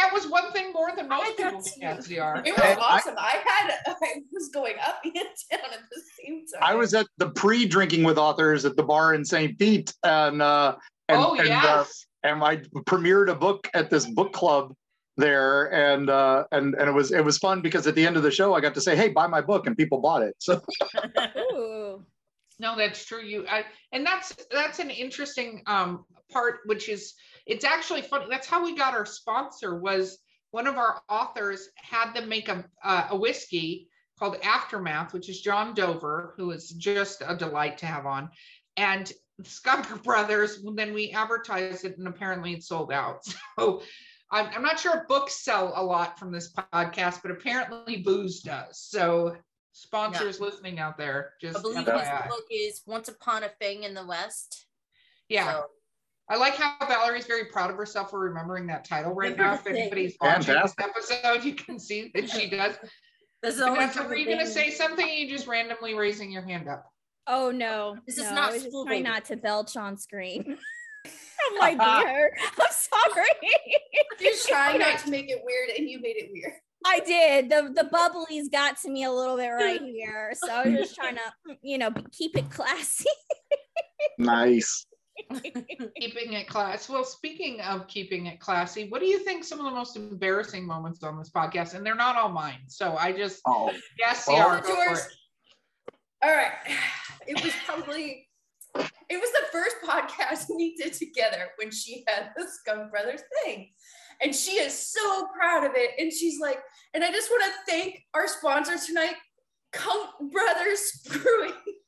Hey, 0.00 0.06
that 0.06 0.14
was 0.14 0.30
one 0.30 0.52
thing 0.52 0.72
more 0.72 0.90
than 0.96 1.08
most 1.08 1.36
people 1.36 1.62
to- 1.62 1.80
get 1.80 1.98
SDR. 1.98 2.46
It 2.46 2.52
was 2.52 2.62
Hey, 2.62 2.72
I- 2.72 2.76
awesome. 2.76 3.14
I, 3.18 3.42
had 3.44 3.74
I 3.86 4.22
was 4.32 4.48
going 4.48 4.76
up 4.86 5.00
and 5.04 5.14
down 5.14 5.24
at 5.72 5.80
the 5.90 6.02
same 6.22 6.44
time. 6.46 6.62
I 6.62 6.74
was 6.74 6.94
at 6.94 7.06
the 7.18 7.30
pre-drinking 7.30 8.04
with 8.04 8.18
authors 8.18 8.64
at 8.64 8.76
the 8.76 8.82
bar 8.82 9.14
in 9.14 9.24
St. 9.24 9.58
Pete, 9.58 9.92
and 10.04 10.40
uh, 10.42 10.76
and, 11.08 11.18
oh, 11.22 11.32
and, 11.34 11.40
uh, 11.40 11.44
yes. 11.44 12.06
and 12.22 12.42
I 12.42 12.58
premiered 12.86 13.30
a 13.30 13.34
book 13.34 13.68
at 13.74 13.90
this 13.90 14.06
book 14.06 14.32
club 14.32 14.74
there, 15.16 15.72
and 15.72 16.08
uh, 16.08 16.44
and 16.52 16.74
and 16.74 16.88
it 16.88 16.92
was 16.92 17.12
it 17.12 17.24
was 17.24 17.38
fun 17.38 17.60
because 17.60 17.86
at 17.86 17.94
the 17.94 18.06
end 18.06 18.16
of 18.16 18.22
the 18.22 18.30
show 18.30 18.54
I 18.54 18.60
got 18.60 18.74
to 18.74 18.80
say, 18.80 18.96
"Hey, 18.96 19.08
buy 19.08 19.26
my 19.26 19.40
book," 19.40 19.66
and 19.66 19.76
people 19.76 19.98
bought 20.00 20.22
it. 20.22 20.34
So. 20.38 20.62
No, 22.60 22.76
that's 22.76 23.06
true. 23.06 23.22
You 23.22 23.46
I, 23.48 23.64
and 23.92 24.04
that's 24.04 24.36
that's 24.50 24.80
an 24.80 24.90
interesting 24.90 25.62
um 25.66 26.04
part, 26.30 26.60
which 26.66 26.90
is 26.90 27.14
it's 27.46 27.64
actually 27.64 28.02
funny. 28.02 28.26
That's 28.30 28.46
how 28.46 28.64
we 28.64 28.76
got 28.76 28.94
our 28.94 29.06
sponsor. 29.06 29.78
Was 29.78 30.18
one 30.50 30.66
of 30.66 30.76
our 30.76 31.00
authors 31.08 31.68
had 31.76 32.12
them 32.14 32.28
make 32.28 32.48
a 32.48 32.64
uh, 32.84 33.08
a 33.10 33.16
whiskey 33.16 33.88
called 34.18 34.36
Aftermath, 34.42 35.12
which 35.12 35.28
is 35.28 35.40
John 35.40 35.74
Dover, 35.74 36.34
who 36.36 36.50
is 36.50 36.70
just 36.70 37.22
a 37.26 37.36
delight 37.36 37.78
to 37.78 37.86
have 37.86 38.06
on, 38.06 38.30
and 38.76 39.10
Skunk 39.44 40.02
Brothers. 40.04 40.62
Then 40.74 40.92
we 40.92 41.10
advertised 41.10 41.84
it, 41.84 41.98
and 41.98 42.08
apparently 42.08 42.52
it 42.54 42.64
sold 42.64 42.92
out. 42.92 43.22
So. 43.58 43.82
I'm, 44.32 44.46
I'm 44.54 44.62
not 44.62 44.78
sure 44.78 44.96
if 44.96 45.08
books 45.08 45.42
sell 45.42 45.72
a 45.74 45.82
lot 45.82 46.16
from 46.16 46.30
this 46.30 46.52
podcast, 46.72 47.20
but 47.20 47.32
apparently 47.32 47.96
booze 47.96 48.42
does. 48.42 48.80
So 48.80 49.34
sponsors 49.72 50.40
listening 50.40 50.78
out 50.78 50.98
there, 50.98 51.32
just 51.40 51.58
I 51.58 51.62
believe 51.62 51.86
his 51.86 52.08
book 52.28 52.46
is 52.50 52.82
Once 52.86 53.08
Upon 53.08 53.44
a 53.44 53.48
Thing 53.48 53.84
in 53.84 53.94
the 53.94 54.06
West. 54.06 54.66
Yeah. 55.28 55.52
So, 55.52 55.64
I 56.30 56.36
like 56.36 56.54
how 56.54 56.76
Valarie's 56.86 57.26
very 57.26 57.46
proud 57.46 57.70
of 57.70 57.76
herself 57.76 58.10
for 58.10 58.20
remembering 58.20 58.68
that 58.68 58.84
title 58.84 59.12
right 59.12 59.36
now. 59.36 59.54
If 59.54 59.62
Thank 59.62 59.76
anybody's 59.76 60.16
watching 60.20 60.54
this 60.54 60.74
Fantastic. 60.74 60.84
episode, 60.84 61.44
you 61.44 61.54
can 61.54 61.76
see 61.76 62.12
that 62.14 62.30
she 62.30 62.48
does. 62.48 62.76
this 63.42 63.54
is 63.54 63.60
the 63.60 63.66
only 63.66 63.80
Vanessa, 63.80 64.04
were 64.04 64.14
you 64.14 64.30
I've 64.30 64.34
going 64.34 64.46
to 64.46 64.46
say 64.46 64.70
something? 64.70 65.04
Or 65.04 65.08
you 65.08 65.28
just 65.28 65.48
randomly 65.48 65.94
raising 65.94 66.30
your 66.30 66.42
hand 66.42 66.68
up. 66.68 66.84
Oh 67.26 67.50
no. 67.50 67.96
This 68.06 68.16
is 68.16 68.24
no, 68.24 68.34
not 68.36 68.50
I 68.50 68.52
was 68.54 68.62
school, 68.62 68.86
trying 68.86 69.02
not 69.02 69.24
to 69.26 69.36
belch 69.36 69.76
on 69.76 69.96
screen. 69.96 70.56
oh 71.06 71.58
my 71.58 71.70
like 71.70 72.04
dear. 72.06 72.36
I'm 72.40 72.70
sorry. 72.70 73.28
Just 74.20 74.48
trying 74.48 74.78
not 74.78 75.00
to 75.00 75.10
make 75.10 75.28
it 75.30 75.40
weird, 75.44 75.70
and 75.76 75.88
you 75.88 76.00
made 76.00 76.16
it 76.16 76.30
weird. 76.32 76.52
I 76.86 77.00
did. 77.00 77.50
The 77.50 77.72
the 77.74 77.88
bubblies 77.88 78.50
got 78.50 78.78
to 78.82 78.90
me 78.90 79.02
a 79.04 79.12
little 79.12 79.36
bit 79.36 79.48
right 79.48 79.80
here. 79.80 80.32
So 80.34 80.50
I 80.50 80.68
was 80.68 80.78
just 80.78 80.94
trying 80.94 81.16
to, 81.16 81.56
you 81.62 81.76
know, 81.78 81.90
keep 82.12 82.36
it 82.36 82.50
classy. 82.50 83.10
Nice. 84.18 84.86
keeping 85.96 86.32
it 86.32 86.48
class. 86.48 86.88
Well, 86.88 87.04
speaking 87.04 87.60
of 87.60 87.86
keeping 87.88 88.26
it 88.26 88.40
classy, 88.40 88.88
what 88.88 89.00
do 89.00 89.06
you 89.06 89.18
think 89.20 89.44
some 89.44 89.58
of 89.58 89.64
the 89.64 89.70
most 89.70 89.96
embarrassing 89.96 90.66
moments 90.66 91.02
on 91.02 91.18
this 91.18 91.30
podcast? 91.30 91.74
And 91.74 91.84
they're 91.84 91.94
not 91.94 92.16
all 92.16 92.28
mine. 92.30 92.60
So 92.68 92.96
I 92.96 93.12
just 93.12 93.40
Oh, 93.46 93.70
yes, 93.98 94.26
Oh. 94.28 94.34
they 94.34 94.40
are. 94.40 94.60
Go 94.60 94.74
for 94.74 94.84
yours. 94.84 94.98
it. 95.06 95.94
All 96.22 96.30
right. 96.30 96.52
It 97.26 97.42
was 97.44 97.52
probably 97.66 98.26
it 98.76 99.20
was 99.20 99.30
the 99.32 99.46
first 99.50 99.76
podcast 99.84 100.46
we 100.54 100.76
did 100.76 100.92
together 100.92 101.48
when 101.56 101.70
she 101.72 102.04
had 102.06 102.30
the 102.36 102.46
Skunk 102.46 102.90
Brothers 102.90 103.22
thing. 103.44 103.70
And 104.22 104.34
she 104.34 104.52
is 104.52 104.72
so 104.92 105.26
proud 105.36 105.64
of 105.64 105.72
it. 105.74 105.90
And 105.98 106.12
she's 106.12 106.38
like, 106.40 106.58
and 106.94 107.02
I 107.02 107.10
just 107.10 107.30
want 107.30 107.42
to 107.44 107.72
thank 107.72 108.00
our 108.14 108.28
sponsor 108.28 108.76
tonight, 108.78 109.14
Skunk 109.74 110.10
Brothers 110.32 111.00
Brewing. 111.08 111.52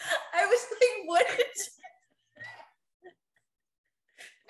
I 0.34 0.46
was 0.46 0.66
like, 0.70 1.06
what? 1.06 1.26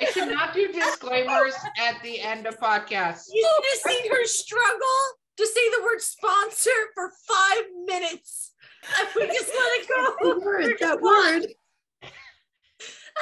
I 0.01 0.05
cannot 0.07 0.55
do 0.55 0.73
disclaimers 0.73 1.55
at 1.79 2.03
the 2.03 2.21
end 2.21 2.47
of 2.47 2.59
podcasts. 2.59 3.27
You 3.33 3.47
should 3.47 3.65
have 3.71 3.93
seen 3.93 4.11
her 4.11 4.25
struggle 4.25 4.99
to 5.37 5.47
say 5.47 5.71
the 5.71 5.83
word 5.83 6.01
sponsor 6.01 6.71
for 6.95 7.13
five 7.29 7.65
minutes. 7.87 8.53
And 8.99 9.09
we 9.15 9.27
just 9.27 9.49
let 9.49 9.81
it 9.81 9.89
go. 9.89 10.17
That 10.23 10.45
word, 10.45 10.75
that 10.81 11.01
word. 11.01 11.47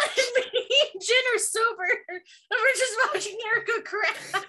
And 0.01 0.27
me 0.37 0.65
and 0.93 1.03
Jen 1.03 1.25
are 1.35 1.39
sober. 1.39 1.89
And 2.09 2.21
we're 2.51 2.73
just 2.77 2.97
watching 3.13 3.39
Erika 3.47 3.83
crack. 3.85 4.17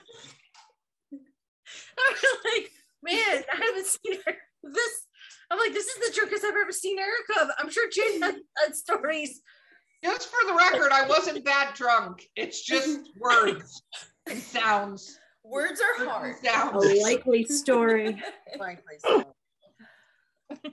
I'm 1.11 2.15
like, 2.45 2.71
man, 3.01 3.43
I 3.51 3.55
haven't 3.55 3.87
seen 3.87 4.19
her 4.25 4.35
this. 4.63 5.07
I'm 5.51 5.57
like, 5.57 5.73
this 5.73 5.87
is 5.87 6.07
the 6.07 6.15
drunkest 6.15 6.43
I've 6.45 6.55
ever 6.55 6.71
seen 6.71 6.97
Erika. 6.99 7.41
of. 7.41 7.49
I'm 7.57 7.69
sure 7.69 7.89
Jen 7.89 8.21
had, 8.21 8.35
had 8.63 8.75
stories. 8.75 9.41
Just 10.03 10.29
for 10.29 10.47
the 10.47 10.53
record, 10.53 10.91
I 10.91 11.07
wasn't 11.07 11.43
that 11.45 11.73
drunk. 11.75 12.27
It's 12.35 12.61
just 12.61 13.09
words 13.19 13.81
and 14.29 14.39
sounds. 14.39 15.19
Words 15.43 15.81
are 15.81 16.05
hard. 16.05 16.35
A 16.43 16.45
Sounds. 16.47 17.01
likely 17.01 17.43
story. 17.45 18.21
Frankly, 18.57 18.95
so. 18.99 19.25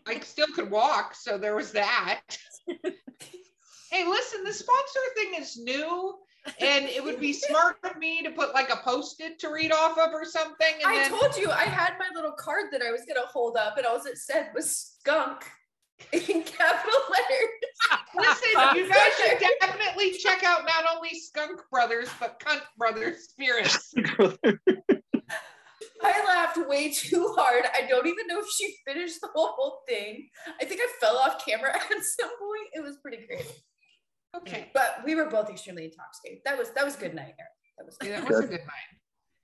I 0.06 0.20
still 0.20 0.48
could 0.54 0.70
walk, 0.70 1.14
so 1.14 1.38
there 1.38 1.56
was 1.56 1.72
that. 1.72 2.20
hey, 2.68 4.06
listen, 4.06 4.44
the 4.44 4.52
sponsor 4.52 5.00
thing 5.16 5.34
is 5.38 5.56
new, 5.56 6.14
and 6.60 6.86
it 6.86 7.02
would 7.02 7.20
be 7.20 7.32
smart 7.32 7.76
of 7.84 7.96
me 7.96 8.22
to 8.22 8.30
put 8.30 8.54
like 8.54 8.70
a 8.70 8.76
post-it 8.76 9.38
to 9.40 9.48
read 9.48 9.72
off 9.72 9.98
of 9.98 10.12
or 10.12 10.24
something. 10.24 10.74
And 10.82 10.86
I 10.86 11.08
then 11.08 11.10
told 11.10 11.36
you 11.36 11.50
I 11.50 11.64
had 11.64 11.94
my 11.98 12.08
little 12.14 12.32
card 12.32 12.66
that 12.72 12.82
I 12.82 12.90
was 12.90 13.02
gonna 13.06 13.26
hold 13.26 13.56
up, 13.56 13.76
and 13.76 13.86
all 13.86 13.96
it 13.96 14.18
said 14.18 14.50
was 14.54 14.94
skunk 14.98 15.44
in 16.12 16.42
capital 16.42 17.00
letters. 17.10 17.50
listen, 18.16 18.76
you 18.76 18.88
guys 18.92 19.12
should 19.16 19.38
definitely 19.60 20.12
check 20.12 20.44
out 20.44 20.62
not 20.66 20.84
only 20.94 21.10
Skunk 21.10 21.60
Brothers 21.70 22.08
but 22.20 22.40
Cunt 22.40 22.60
Brothers 22.76 23.28
Spirits. 23.28 23.94
I 26.02 26.24
laughed 26.26 26.68
way 26.68 26.92
too 26.92 27.34
hard. 27.36 27.64
I 27.74 27.86
don't 27.88 28.06
even 28.06 28.26
know 28.26 28.38
if 28.38 28.46
she 28.54 28.76
finished 28.86 29.20
the 29.20 29.28
whole 29.34 29.80
thing. 29.88 30.28
I 30.60 30.64
think 30.64 30.80
I 30.82 30.88
fell 31.00 31.16
off 31.16 31.44
camera 31.44 31.74
at 31.74 31.80
some 32.04 32.28
point. 32.28 32.68
It 32.74 32.82
was 32.82 32.98
pretty 32.98 33.26
crazy. 33.26 33.48
Okay, 34.36 34.70
But 34.74 35.02
we 35.04 35.14
were 35.14 35.26
both 35.26 35.48
extremely 35.50 35.84
intoxicated. 35.84 36.40
That 36.44 36.58
was 36.58 36.70
that 36.70 36.84
was 36.84 36.96
a 36.96 37.00
good 37.00 37.14
night, 37.14 37.34
Eric. 37.38 37.52
That 37.78 37.86
was 37.86 37.96
yeah, 38.02 38.20
that 38.20 38.28
was 38.28 38.40
a 38.40 38.46
good 38.46 38.60
night. 38.60 39.00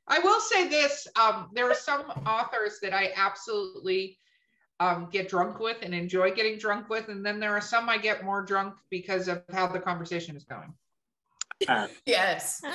I 0.09 0.19
will 0.19 0.41
say 0.41 0.69
this: 0.69 1.07
um, 1.21 1.49
there 1.55 1.71
are 1.71 1.75
some 1.75 2.03
authors 2.27 2.79
that 2.83 2.93
I 2.93 3.13
absolutely 3.17 4.19
um, 4.81 5.09
get 5.11 5.29
drunk 5.29 5.61
with 5.61 5.79
and 5.83 5.95
enjoy 5.95 6.33
getting 6.33 6.59
drunk 6.59 6.89
with, 6.89 7.09
and 7.09 7.25
then 7.25 7.41
there 7.41 7.53
are 7.53 7.61
some 7.61 7.89
I 7.89 7.99
get 7.99 8.25
more 8.25 8.43
drunk 8.43 8.75
because 8.91 9.29
of 9.29 9.43
how 9.53 9.67
the 9.67 9.81
conversation 9.81 10.37
is 10.37 10.45
going. 10.45 10.75
yes. 12.07 12.63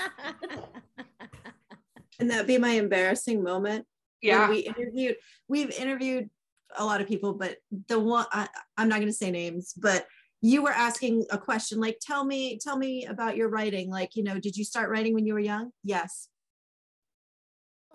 And 2.20 2.32
that'd 2.32 2.47
be 2.47 2.57
my 2.57 2.72
embarrassing 2.72 3.43
moment. 3.43 3.86
when 4.24 4.32
Yeah, 4.32 4.49
we 4.49 4.59
interviewed 4.59 5.18
we've 5.47 5.70
interviewed 5.72 6.32
a 6.78 6.84
lot 6.84 6.99
of 6.99 7.07
people 7.07 7.34
but 7.34 7.57
the 7.88 7.99
one 7.99 8.26
I, 8.32 8.47
i'm 8.76 8.89
not 8.89 8.95
going 8.95 9.07
to 9.07 9.13
say 9.13 9.32
names 9.32 9.74
but 9.74 10.05
you 10.42 10.62
were 10.62 10.72
asking 10.72 11.26
a 11.32 11.38
question 11.38 11.80
like 11.80 11.98
tell 12.00 12.24
me 12.24 12.60
tell 12.62 12.78
me 12.78 13.06
about 13.06 13.36
your 13.36 13.50
writing 13.50 13.90
like 13.90 14.16
you 14.16 14.24
know 14.24 14.40
did 14.40 14.56
you 14.56 14.64
start 14.64 14.90
writing 14.90 15.14
when 15.14 15.26
you 15.26 15.34
were 15.34 15.40
young? 15.40 15.72
Yes. 15.84 16.30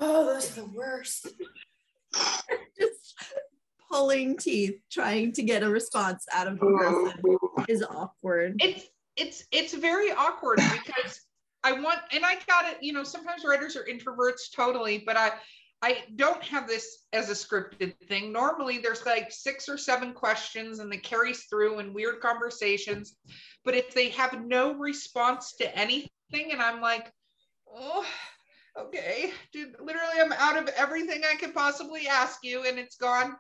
Oh, 0.01 0.27
those 0.27 0.51
are 0.59 0.63
the 0.63 0.69
worst. 0.69 1.29
just 2.79 3.15
pulling 3.91 4.37
teeth 4.37 4.81
trying 4.91 5.33
to 5.33 5.43
get 5.43 5.63
a 5.63 5.69
response 5.69 6.27
out 6.33 6.49
of 6.49 6.59
the 6.59 6.67
person 6.67 7.65
is 7.69 7.83
awkward. 7.83 8.57
It's 8.61 8.87
it's 9.17 9.45
it's 9.53 9.75
very 9.75 10.11
awkward 10.11 10.57
because 10.57 11.21
I 11.63 11.73
want 11.73 12.01
and 12.13 12.25
I 12.25 12.37
got 12.47 12.67
it, 12.67 12.79
you 12.83 12.93
know, 12.93 13.05
sometimes 13.05 13.45
writers 13.45 13.77
are 13.77 13.85
introverts 13.85 14.53
totally, 14.55 15.03
but 15.05 15.17
I 15.17 15.33
I 15.83 16.05
don't 16.15 16.43
have 16.45 16.69
this 16.69 17.07
as 17.13 17.29
a 17.29 17.33
scripted 17.33 17.95
thing. 18.09 18.33
Normally 18.33 18.79
there's 18.79 19.05
like 19.05 19.33
six 19.33 19.69
or 19.69 19.77
seven 19.77 20.13
questions 20.13 20.79
and 20.79 20.93
it 20.95 21.03
carries 21.03 21.45
through 21.45 21.81
in 21.81 21.93
weird 21.93 22.21
conversations. 22.21 23.17
But 23.65 23.75
if 23.75 23.93
they 23.93 24.11
have 24.11 24.45
no 24.45 24.75
response 24.75 25.55
to 25.57 25.77
anything 25.77 26.53
and 26.53 26.63
I'm 26.63 26.81
like, 26.81 27.13
oh, 27.69 28.07
okay, 28.79 29.33
dude, 29.53 29.75
literally 29.81 30.21
I'm 30.21 30.33
out 30.33 30.57
of 30.57 30.69
everything 30.77 31.23
I 31.29 31.35
could 31.35 31.53
possibly 31.53 32.07
ask 32.07 32.39
you 32.45 32.65
and 32.65 32.79
it's 32.79 32.97
gone 32.97 33.35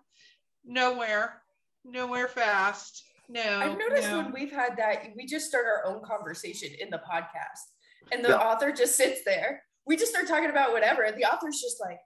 nowhere, 0.65 1.43
nowhere 1.85 2.29
fast. 2.29 3.05
No. 3.29 3.61
I've 3.61 3.79
noticed 3.79 4.11
no. 4.11 4.19
when 4.19 4.33
we've 4.33 4.53
had 4.53 4.77
that, 4.79 5.05
we 5.17 5.27
just 5.27 5.47
start 5.47 5.65
our 5.67 5.87
own 5.87 6.03
conversation 6.05 6.71
in 6.81 6.91
the 6.91 7.01
podcast, 7.11 7.71
and 8.11 8.23
the 8.25 8.31
Yeah. 8.31 8.37
author 8.39 8.73
just 8.73 8.97
sits 8.97 9.25
there. 9.25 9.63
We 9.87 9.97
just 9.97 10.11
start 10.13 10.29
talking 10.29 10.51
about 10.51 10.73
whatever, 10.73 11.03
and 11.03 11.17
the 11.17 11.25
author's 11.25 11.61
just 11.61 11.81
like, 11.81 11.99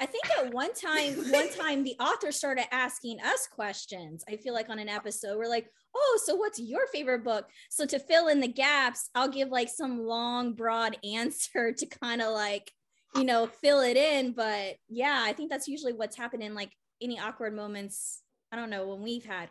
I 0.00 0.06
think 0.06 0.24
at 0.38 0.52
one 0.52 0.72
time, 0.74 1.14
one 1.30 1.50
time 1.52 1.82
the 1.82 1.96
author 1.98 2.30
started 2.30 2.72
asking 2.72 3.20
us 3.20 3.48
questions. 3.50 4.24
I 4.28 4.36
feel 4.36 4.54
like 4.54 4.68
on 4.68 4.78
an 4.78 4.88
episode, 4.88 5.36
we're 5.36 5.48
like, 5.48 5.68
oh, 5.96 6.20
so 6.24 6.36
what's 6.36 6.60
your 6.60 6.86
favorite 6.92 7.24
book? 7.24 7.48
So 7.70 7.84
to 7.86 7.98
fill 7.98 8.28
in 8.28 8.40
the 8.40 8.48
gaps, 8.48 9.10
I'll 9.14 9.28
give 9.28 9.48
like 9.48 9.68
some 9.68 10.04
long, 10.04 10.54
broad 10.54 10.96
answer 11.04 11.72
to 11.72 11.86
kind 11.86 12.22
of 12.22 12.32
like, 12.32 12.70
you 13.16 13.24
know, 13.24 13.46
fill 13.46 13.80
it 13.80 13.96
in. 13.96 14.32
But 14.32 14.76
yeah, 14.88 15.22
I 15.24 15.32
think 15.32 15.50
that's 15.50 15.68
usually 15.68 15.92
what's 15.92 16.16
happening. 16.16 16.54
Like 16.54 16.72
any 17.02 17.18
awkward 17.18 17.54
moments, 17.54 18.22
I 18.52 18.56
don't 18.56 18.70
know, 18.70 18.88
when 18.88 19.02
we've 19.02 19.24
had, 19.24 19.48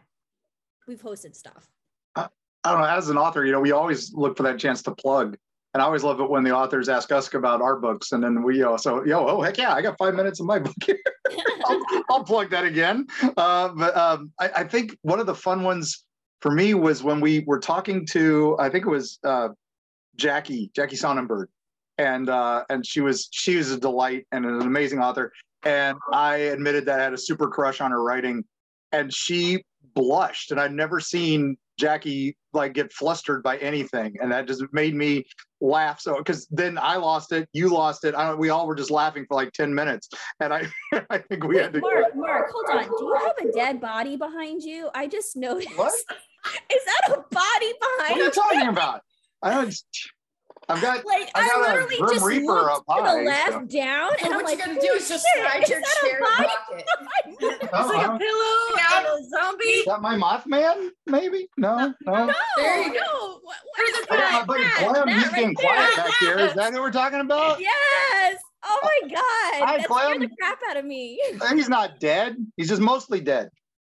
we've 0.88 1.02
hosted 1.02 1.36
stuff. 1.36 1.68
I 2.16 2.72
don't 2.72 2.82
know. 2.82 2.88
As 2.88 3.10
an 3.10 3.18
author, 3.18 3.46
you 3.46 3.52
know, 3.52 3.62
we 3.62 3.72
always 3.72 4.14
look 4.14 4.36
for 4.36 4.44
that 4.44 4.60
chance 4.60 4.82
to 4.84 4.92
plug. 4.92 5.38
And 5.78 5.84
I 5.84 5.86
always 5.86 6.04
love 6.04 6.20
it 6.20 6.28
when 6.28 6.44
the 6.44 6.56
authors 6.56 6.90
ask 6.90 7.12
us 7.12 7.32
about 7.36 7.62
our 7.62 7.76
books, 7.76 8.12
and 8.12 8.24
then 8.24 8.42
we 8.42 8.64
also, 8.64 9.04
yo, 9.04 9.28
oh 9.28 9.44
heck 9.44 9.60
yeah, 9.60 9.76
I 9.76 9.84
got 9.84 9.96
five 10.00 10.16
minutes 10.16 10.40
of 10.40 10.48
my 10.48 10.58
book. 10.58 10.74
I'll, 11.66 11.82
I'll 12.10 12.24
plug 12.24 12.50
that 12.50 12.66
again. 12.66 13.06
Uh, 13.38 13.68
but 13.68 13.96
um, 13.96 14.32
I, 14.40 14.50
I 14.56 14.64
think 14.64 14.98
one 15.04 15.20
of 15.20 15.28
the 15.28 15.36
fun 15.36 15.62
ones 15.62 16.04
for 16.42 16.50
me 16.50 16.74
was 16.74 17.04
when 17.04 17.22
we 17.22 17.42
were 17.42 17.60
talking 17.60 18.08
to, 18.08 18.56
I 18.58 18.70
think 18.70 18.88
it 18.88 18.90
was 18.90 19.20
uh, 19.24 19.50
Jackie, 20.16 20.72
Jackie 20.76 20.96
Sonnenberg, 20.96 21.50
and 22.00 22.28
uh, 22.28 22.64
and 22.72 22.84
she 22.84 23.02
was 23.02 23.30
she 23.30 23.58
was 23.58 23.70
a 23.70 23.80
delight 23.80 24.26
and 24.32 24.48
an 24.48 24.64
amazing 24.64 24.98
author. 24.98 25.32
And 25.62 25.96
I 26.12 26.38
admitted 26.38 26.88
that 26.88 27.00
I 27.00 27.04
had 27.04 27.14
a 27.14 27.20
super 27.20 27.50
crush 27.50 27.82
on 27.82 27.92
her 27.92 28.02
writing, 28.02 28.46
and 28.92 29.14
she 29.14 29.64
blushed, 29.94 30.50
and 30.50 30.60
I'd 30.60 30.74
never 30.74 31.00
seen 31.00 31.56
Jackie 31.78 32.36
like 32.54 32.74
get 32.74 32.92
flustered 32.92 33.44
by 33.44 33.58
anything, 33.58 34.16
and 34.22 34.32
that 34.32 34.48
just 34.48 34.64
made 34.72 34.96
me 34.96 35.26
laugh. 35.62 36.00
So 36.00 36.18
because 36.18 36.48
then 36.48 36.78
I 36.78 36.96
lost 36.98 37.32
it, 37.32 37.48
you 37.54 37.70
lost 37.70 38.04
it. 38.04 38.16
I 38.16 38.28
don't, 38.28 38.40
we 38.40 38.50
all 38.50 38.68
were 38.68 38.76
just 38.76 38.92
laughing 38.92 39.26
for 39.28 39.36
like 39.36 39.52
ten 39.54 39.74
minutes, 39.74 40.10
and 40.40 40.54
I 40.54 40.68
I 41.10 41.20
think 41.20 41.44
we 41.46 41.58
had 41.58 41.74
to. 41.74 41.80
Mark, 41.80 42.16
Mark, 42.16 42.52
hold 42.52 42.66
on. 42.70 42.84
Do 42.86 43.06
you 43.06 43.20
have 43.24 43.50
a 43.50 43.52
dead 43.52 43.80
body 43.80 44.18
behind 44.18 44.64
you? 44.64 44.90
I 44.94 45.08
just 45.08 45.36
noticed. 45.36 45.78
What? 45.78 45.94
Is 46.72 46.84
that 46.86 47.18
a 47.18 47.34
body 47.34 47.74
behind? 47.80 48.12
What 48.12 48.12
are 48.12 48.18
you 48.18 48.24
you? 48.26 48.32
talking 48.32 48.68
about? 48.68 49.02
I 49.42 49.52
don't. 49.52 49.76
I've 50.70 50.82
got. 50.82 51.06
Like 51.06 51.30
I 51.34 51.42
I, 51.44 51.48
got 51.48 51.58
a 51.58 51.62
literally 51.72 51.98
Grim 51.98 52.14
just 52.14 52.26
Reaper 52.26 52.46
looked 52.54 52.72
up 52.72 52.86
to 52.88 52.94
high, 53.04 53.18
the 53.20 53.24
left 53.24 53.52
so- 53.54 53.78
down, 53.80 54.10
and 54.12 54.22
and 54.26 54.34
I'm 54.34 54.36
what 54.36 54.46
like, 54.46 54.58
you 54.60 54.66
gotta 54.66 54.80
do 54.82 54.94
is 54.94 55.08
just 55.08 55.26
shit, 55.34 55.44
slide 55.46 55.64
is 55.64 55.70
your 55.70 55.80
that 55.80 55.98
a 56.04 56.08
chair 56.08 56.20
body?" 56.20 56.48
pocket. 56.48 56.86
It's 57.40 57.72
like 57.72 58.10
I- 58.10 58.16
a 58.16 58.20
pillow 58.20 58.76
Yeah. 58.76 58.98
and 58.98 59.08
a 59.08 59.30
zombie. 59.30 59.64
Is 59.66 59.86
that 59.86 60.02
my 60.02 60.16
Mothman? 60.16 60.90
Maybe. 61.06 61.48
No. 61.58 61.94
No. 62.06 62.26
No, 62.26 62.34
There 62.58 62.82
you 62.84 62.94
go. 62.94 63.00
no. 63.00 63.40
What, 63.44 63.56
what 63.76 63.90
is 63.90 64.08
I 64.10 64.16
got 64.18 64.20
my 64.20 64.40
that? 64.40 64.48
buddy 64.48 64.64
Clem. 64.64 64.94
that 64.94 65.08
He's 65.10 65.24
right 65.24 65.32
getting 65.36 65.56
there. 65.60 65.74
quiet 65.74 65.96
back 65.96 66.14
here. 66.20 66.40
Is 66.40 66.54
that 66.56 66.74
who 66.74 66.82
we're 66.82 66.92
talking 66.92 67.20
about? 67.22 67.60
Yes. 67.62 68.38
Oh 68.66 68.80
my 68.84 69.08
god. 69.10 69.68
Hi, 69.68 69.78
that 69.78 69.86
scared 69.86 70.22
the 70.22 70.28
Clem. 70.28 70.30
crap 70.40 70.60
out 70.70 70.78
of 70.78 70.86
me. 70.86 71.22
Uh, 71.42 71.54
he's 71.56 71.70
not 71.70 72.00
dead. 72.00 72.36
He's 72.58 72.68
just 72.70 72.82
mostly 72.82 73.22
dead. 73.22 73.50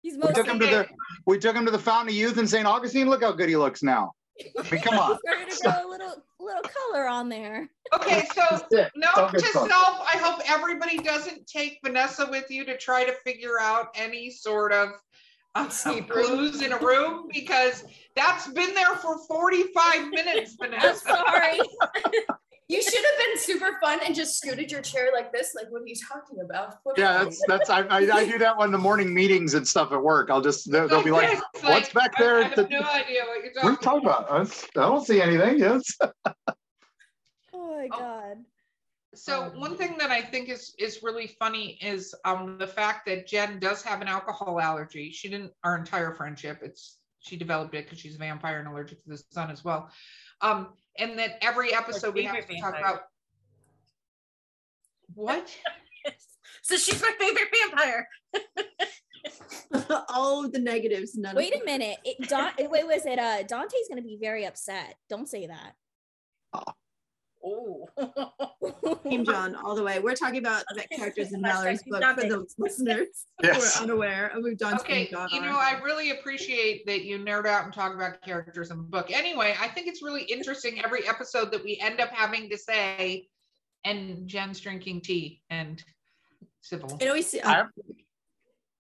He's 0.03 0.17
mostly 0.17 0.29
We 0.31 0.35
took 0.35 0.47
mostly 0.47 0.67
him 0.69 0.71
to 0.71 0.77
the 0.89 0.89
we 1.27 1.39
took 1.39 1.57
him 1.57 1.65
to 1.65 1.71
the 1.71 1.79
Fountain 1.79 2.09
of 2.11 2.15
Youth 2.15 2.39
in 2.39 2.47
St. 2.47 2.67
Augustine. 2.67 3.09
Look 3.09 3.23
how 3.23 3.33
good 3.33 3.49
he 3.49 3.57
looks 3.57 3.83
now. 3.83 4.13
I 4.59 4.71
mean, 4.71 4.81
come 4.83 4.99
on. 4.99 5.19
started 5.19 5.51
to 5.51 5.63
grow 5.63 5.87
a 5.87 5.91
little 5.91 6.15
little 6.39 6.63
color 6.63 7.07
on 7.07 7.29
there. 7.29 7.69
Okay, 7.95 8.25
so 8.35 8.67
note 8.97 9.33
to 9.33 9.41
self, 9.41 9.69
I 9.73 10.17
hope 10.17 10.41
everybody 10.47 10.99
doesn't 10.99 11.47
take 11.47 11.79
Vanessa 11.85 12.27
with 12.31 12.51
you 12.51 12.65
to 12.65 12.77
try 12.77 13.05
to 13.05 13.13
figure 13.25 13.61
out 13.61 13.89
any 13.95 14.31
sort 14.31 14.73
of 14.73 14.91
uh, 15.55 15.67
Escape 15.69 16.09
room. 16.11 16.27
clues 16.27 16.63
in 16.63 16.73
a 16.73 16.79
room 16.79 17.29
because 17.33 17.85
that's 18.15 18.49
been 18.49 18.75
there 18.75 18.95
for 18.97 19.19
45 19.27 20.09
minutes, 20.11 20.57
Vanessa. 20.61 20.87
I'm 21.09 21.25
Vanessa. 21.25 21.25
sorry. 21.27 22.25
You 22.71 22.81
should 22.81 22.93
have 23.05 23.19
been 23.19 23.37
super 23.39 23.79
fun 23.83 23.99
and 24.07 24.15
just 24.15 24.37
scooted 24.39 24.71
your 24.71 24.81
chair 24.81 25.09
like 25.13 25.33
this. 25.33 25.55
Like, 25.57 25.73
what 25.73 25.83
are 25.83 25.87
you 25.87 25.97
talking 25.97 26.39
about? 26.41 26.77
What- 26.85 26.97
Yeah, 26.97 27.25
that's 27.25 27.43
that's 27.49 27.69
I, 27.69 27.81
I, 27.81 27.97
I 27.99 28.25
do 28.31 28.39
that 28.39 28.57
when 28.57 28.71
the 28.71 28.79
morning 28.79 29.13
meetings 29.13 29.55
and 29.55 29.67
stuff 29.67 29.91
at 29.91 30.01
work. 30.01 30.31
I'll 30.31 30.41
just 30.41 30.71
they'll, 30.71 30.87
they'll 30.87 31.03
be 31.03 31.11
like, 31.11 31.31
this, 31.31 31.63
"What's 31.65 31.93
back 31.93 32.13
there?" 32.17 32.37
I, 32.39 32.43
at 32.45 32.47
have 32.57 32.57
the- 32.57 32.69
no 32.69 32.83
idea 32.83 33.23
what 33.27 33.43
you're 33.43 33.53
"What 33.65 33.71
you 33.71 33.77
talking 33.77 33.79
talking 33.83 34.07
about? 34.07 34.31
I 34.31 34.39
was- 34.39 34.65
I 34.77 34.81
don't 34.83 35.05
see 35.05 35.21
anything." 35.21 35.59
Yes. 35.59 35.99
Oh 37.53 37.77
my 37.77 37.89
Oh. 37.93 37.99
god. 37.99 38.37
So 39.15 39.51
one 39.57 39.77
thing 39.77 39.97
that 39.99 40.11
I 40.11 40.23
think 40.23 40.49
is 40.49 40.73
is 40.79 41.03
really 41.03 41.27
funny 41.27 41.79
is 41.83 42.15
um 42.25 42.59
the 42.59 42.67
fact 42.67 43.07
that 43.07 43.27
Jen 43.27 43.59
does 43.59 43.83
have 43.83 44.01
an 44.01 44.07
alcohol 44.09 44.61
allergy. 44.61 45.11
She 45.11 45.29
didn't 45.29 45.53
our 45.65 45.77
entire 45.77 46.15
friendship. 46.15 46.61
It's 46.63 46.99
she 47.19 47.37
developed 47.37 47.75
it 47.75 47.85
because 47.87 47.99
she's 47.99 48.15
a 48.15 48.19
vampire 48.19 48.61
and 48.61 48.69
allergic 48.69 49.03
to 49.03 49.09
the 49.09 49.19
sun 49.33 49.51
as 49.51 49.65
well. 49.65 49.91
Um, 50.43 50.75
and 51.01 51.19
that 51.19 51.39
every 51.43 51.75
episode 51.75 52.15
we 52.15 52.25
have 52.25 52.47
to 52.47 52.61
talk 52.61 52.75
vampire. 52.75 52.81
about 52.81 53.01
what? 55.15 55.57
so 56.63 56.77
she's 56.77 57.01
my 57.03 57.13
favorite 57.19 57.49
vampire. 57.63 58.09
All 60.09 60.45
of 60.45 60.53
the 60.53 60.59
negatives. 60.59 61.17
None 61.17 61.37
Wait 61.37 61.55
of 61.55 61.63
a 61.63 61.65
minute. 61.65 61.99
It, 62.05 62.29
Don, 62.29 62.53
wait, 62.59 62.87
was 62.87 63.07
it? 63.07 63.19
Uh, 63.19 63.43
Dante's 63.43 63.89
gonna 63.89 64.03
be 64.03 64.19
very 64.21 64.45
upset. 64.47 64.97
Don't 65.09 65.29
say 65.29 65.47
that. 65.47 65.75
Oh. 66.53 66.73
Oh. 67.45 67.89
Team 69.09 69.25
John 69.25 69.55
all 69.57 69.75
the 69.75 69.83
way. 69.83 69.99
We're 69.99 70.15
talking 70.15 70.39
about 70.39 70.65
the 70.75 70.85
characters 70.95 71.33
in 71.33 71.43
Hashtag 71.43 71.53
Valarie's 71.53 71.83
book 71.87 72.03
for 72.21 72.29
those 72.29 72.55
listeners 72.59 73.27
Yes. 73.43 73.77
who 73.77 73.81
are 73.81 73.85
unaware 73.85 74.27
of 74.29 74.43
who 74.43 74.55
John's 74.55 74.81
Okay, 74.83 75.05
Team 75.07 75.13
John 75.13 75.29
you 75.33 75.41
are. 75.41 75.47
know, 75.47 75.57
I 75.59 75.81
really 75.83 76.11
appreciate 76.11 76.85
that 76.87 77.05
you 77.05 77.19
nerd 77.19 77.47
out 77.47 77.65
and 77.65 77.73
talk 77.73 77.95
about 77.95 78.21
characters 78.23 78.71
in 78.71 78.77
the 78.77 78.83
book. 78.83 79.11
Anyway, 79.11 79.55
I 79.59 79.69
think 79.69 79.87
it's 79.89 80.03
really 80.03 80.23
interesting 80.25 80.85
every 80.85 81.07
episode 81.09 81.51
that 81.53 81.63
we 81.65 81.79
end 81.81 82.01
up 82.01 82.11
having 82.11 82.49
to 82.51 82.59
say, 82.59 83.27
and 83.85 84.27
Jen's 84.29 84.61
drinking 84.61 85.01
tea 85.01 85.41
and 85.51 85.83
civil. 86.61 86.99
It 87.01 87.09
always. 87.09 87.35
I- 87.43 87.63
oh. 87.63 87.95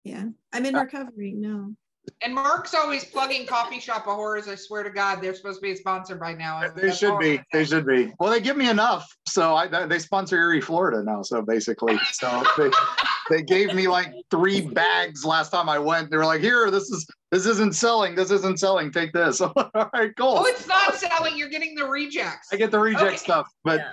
yeah, 0.04 0.24
I'm 0.52 0.66
in 0.66 0.74
uh, 0.74 0.82
recovery. 0.82 1.32
No. 1.32 1.74
And 2.22 2.34
Mark's 2.34 2.74
always 2.74 3.04
plugging 3.04 3.46
Coffee 3.46 3.80
Shop 3.80 4.06
of 4.06 4.14
Horrors. 4.14 4.46
I 4.48 4.54
swear 4.54 4.82
to 4.82 4.90
God, 4.90 5.20
they're 5.22 5.34
supposed 5.34 5.58
to 5.58 5.62
be 5.62 5.72
a 5.72 5.76
sponsor 5.76 6.16
by 6.16 6.34
now. 6.34 6.60
They 6.74 6.82
That's 6.88 6.98
should 6.98 7.18
be. 7.18 7.38
I'm 7.38 7.44
They 7.52 7.64
saying. 7.64 7.66
should 7.66 7.86
be. 7.86 8.12
Well, 8.18 8.30
they 8.30 8.40
give 8.40 8.56
me 8.58 8.68
enough, 8.68 9.06
so 9.26 9.54
I 9.54 9.86
they 9.86 9.98
sponsor 9.98 10.36
Eerie, 10.36 10.60
Florida 10.60 11.02
now. 11.02 11.22
So 11.22 11.40
basically, 11.40 11.98
so 12.12 12.42
they, 12.58 12.70
they 13.30 13.42
gave 13.42 13.74
me 13.74 13.88
like 13.88 14.12
three 14.30 14.60
bags 14.60 15.24
last 15.24 15.50
time 15.50 15.68
I 15.68 15.78
went. 15.78 16.10
They 16.10 16.16
were 16.18 16.26
like, 16.26 16.40
"Here, 16.42 16.70
this 16.70 16.90
is 16.90 17.06
this 17.30 17.46
isn't 17.46 17.74
selling. 17.74 18.14
This 18.14 18.30
isn't 18.30 18.58
selling. 18.58 18.92
Take 18.92 19.12
this." 19.12 19.40
All 19.40 19.54
right, 19.74 20.10
cool. 20.16 20.36
Oh, 20.38 20.44
it's 20.46 20.66
not 20.66 20.94
selling. 20.96 21.38
You're 21.38 21.48
getting 21.48 21.74
the 21.74 21.86
rejects. 21.86 22.48
I 22.52 22.56
get 22.56 22.70
the 22.70 22.78
reject 22.80 23.04
Okay. 23.04 23.16
stuff, 23.16 23.46
but 23.64 23.78
Yeah. 23.80 23.92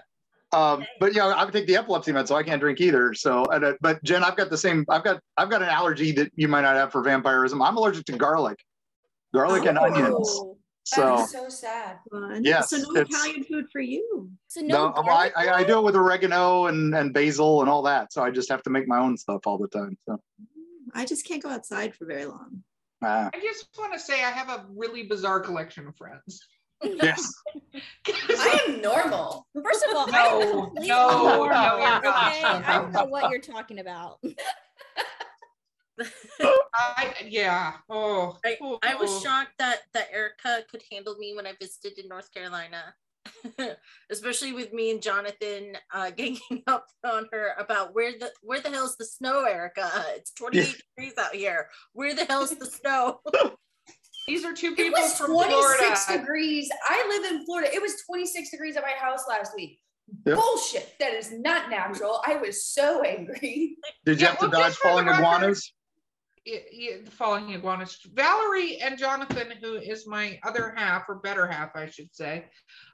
Um, 0.54 0.86
but 1.00 1.14
yeah, 1.14 1.34
I 1.36 1.50
take 1.50 1.68
the 1.68 1.76
epilepsy 1.76 2.12
med, 2.12 2.28
so 2.28 2.36
I 2.36 2.44
can't 2.44 2.62
drink 2.62 2.80
either. 2.82 3.14
So, 3.14 3.46
and, 3.46 3.64
uh, 3.66 3.74
but 3.82 4.02
Jen, 4.04 4.24
I've 4.24 4.36
got 4.38 4.50
the 4.50 4.58
same. 4.58 4.86
I've 4.90 5.04
got 5.04 5.22
I've 5.38 5.50
got 5.50 5.62
an 5.62 5.70
allergy 5.70 6.12
that 6.14 6.32
you 6.36 6.48
might 6.48 6.62
not 6.62 6.76
have 6.76 6.92
for 6.92 7.02
vampirism. 7.04 7.62
I'm 7.62 7.76
allergic 7.78 8.06
to 8.06 8.14
garlic, 8.14 8.60
garlic 9.34 9.66
and 9.66 9.78
onions. 9.78 10.30
Oh. 10.42 10.54
So 10.86 11.20
is 11.24 11.32
so 11.34 11.50
sad. 11.50 11.98
Fun. 12.10 12.46
Yes, 12.46 12.70
So 12.70 12.78
no 12.78 12.92
it's- 13.02 13.08
Italian 13.10 13.44
food 13.44 13.66
for 13.74 13.82
you. 13.82 14.30
So 14.48 14.62
no. 14.62 14.94
no, 14.96 15.04
I, 15.12 15.32
I, 15.36 15.50
I 15.56 15.64
do 15.66 15.80
it 15.80 15.84
with 15.84 15.98
oregano 15.98 16.68
and, 16.68 16.96
and 16.96 17.14
basil 17.14 17.60
and 17.60 17.70
all 17.70 17.82
that. 17.82 18.14
So 18.14 18.24
I 18.24 18.32
just 18.32 18.48
have 18.50 18.64
to 18.64 18.70
make 18.70 18.88
my 18.88 18.98
own 18.98 19.18
stuff 19.18 19.42
all 19.46 19.58
the 19.58 19.68
time. 19.68 19.98
So 20.08 20.18
I 20.94 21.04
just 21.04 21.26
can't 21.26 21.44
go 21.44 21.50
outside 21.50 21.94
for 21.94 22.06
very 22.06 22.24
long. 22.24 22.64
uh, 23.04 23.30
I 23.34 23.40
just 23.42 23.68
want 23.78 23.92
to 23.96 24.00
say 24.00 24.24
I 24.24 24.30
have 24.30 24.48
a 24.48 24.66
really 24.74 25.04
bizarre 25.04 25.42
collection 25.42 25.86
of 25.88 25.96
friends. 25.98 26.40
Yes, 26.84 27.34
I 28.08 28.66
am 28.68 28.82
normal. 28.82 29.48
First 29.64 29.86
of 29.90 29.96
all, 29.96 30.08
No, 30.08 30.18
I 30.18 30.28
am 30.28 30.44
no, 30.88 31.10
normal, 31.10 31.28
no, 31.28 31.44
you're 31.44 31.54
not. 31.54 32.06
okay? 32.06 32.44
I 32.44 32.78
don't 32.78 32.92
know 32.92 33.06
what 33.06 33.32
you're 33.32 33.40
talking 33.40 33.80
about. 33.80 34.20
I 36.76 37.14
yeah. 37.26 37.74
Oh, 37.90 38.38
I, 38.46 38.58
I 38.84 38.96
was 38.96 39.10
oh. 39.12 39.20
shocked 39.24 39.54
that 39.60 39.80
that 39.94 40.10
Erika 40.14 40.64
could 40.70 40.84
handle 40.92 41.16
me 41.16 41.34
when 41.36 41.48
I 41.48 41.54
visited 41.60 41.98
in 41.98 42.08
North 42.08 42.32
Carolina, 42.32 42.94
especially 44.12 44.54
with 44.54 44.74
me 44.74 44.92
and 44.92 45.02
Jonathan 45.02 45.78
uh, 45.94 46.12
ganging 46.16 46.64
up 46.68 46.86
on 47.04 47.28
her 47.32 47.54
about 47.58 47.96
where 47.96 48.12
the 48.12 48.32
where 48.42 48.62
the 48.62 48.70
hell's 48.70 48.96
the 48.98 49.06
snow, 49.06 49.44
Erika? 49.44 49.90
It's 50.16 50.32
28 50.34 50.84
degrees 50.96 51.14
out 51.18 51.36
here. 51.36 51.70
Where 51.94 52.14
the 52.16 52.26
hell's 52.26 52.52
the 52.52 52.66
snow? 52.68 53.22
These 54.28 54.44
are 54.44 54.54
two 54.54 54.72
people 54.76 54.86
It 54.86 54.88
people 54.90 55.02
was 55.04 55.18
from 55.18 55.32
26 55.32 56.06
Florida. 56.06 56.22
degrees. 56.22 56.70
I 56.88 57.08
live 57.22 57.32
in 57.34 57.46
Florida. 57.46 57.74
It 57.74 57.82
was 57.82 57.94
26 58.06 58.52
degrees 58.52 58.76
at 58.76 58.84
my 58.84 58.92
house 59.00 59.24
last 59.30 59.54
week. 59.56 59.80
Yep. 60.26 60.36
Bullshit. 60.38 60.96
That 61.00 61.14
is 61.14 61.32
not 61.32 61.70
natural. 61.70 62.22
I 62.26 62.36
was 62.36 62.66
so 62.66 63.02
angry. 63.04 63.78
did 64.06 64.20
you 64.20 64.26
Yeah, 64.26 64.32
have 64.32 64.40
to 64.40 64.46
well, 64.50 64.52
dodge 64.52 64.64
just 64.72 64.78
for 64.80 64.88
the 64.90 64.90
falling 64.90 65.08
iguanas? 65.08 65.74
Yeah, 66.46 66.60
yeah, 66.72 66.92
the 67.04 67.12
following 67.12 67.52
iguanas. 67.52 68.00
Valarie 68.14 68.78
and 68.82 68.98
Jonathan, 68.98 69.52
who 69.62 69.76
is 69.76 70.08
my 70.08 70.40
other 70.44 70.74
half 70.78 71.04
or 71.10 71.16
better 71.16 71.46
half, 71.48 71.72
I 71.76 71.90
should 71.90 72.14
say, 72.14 72.46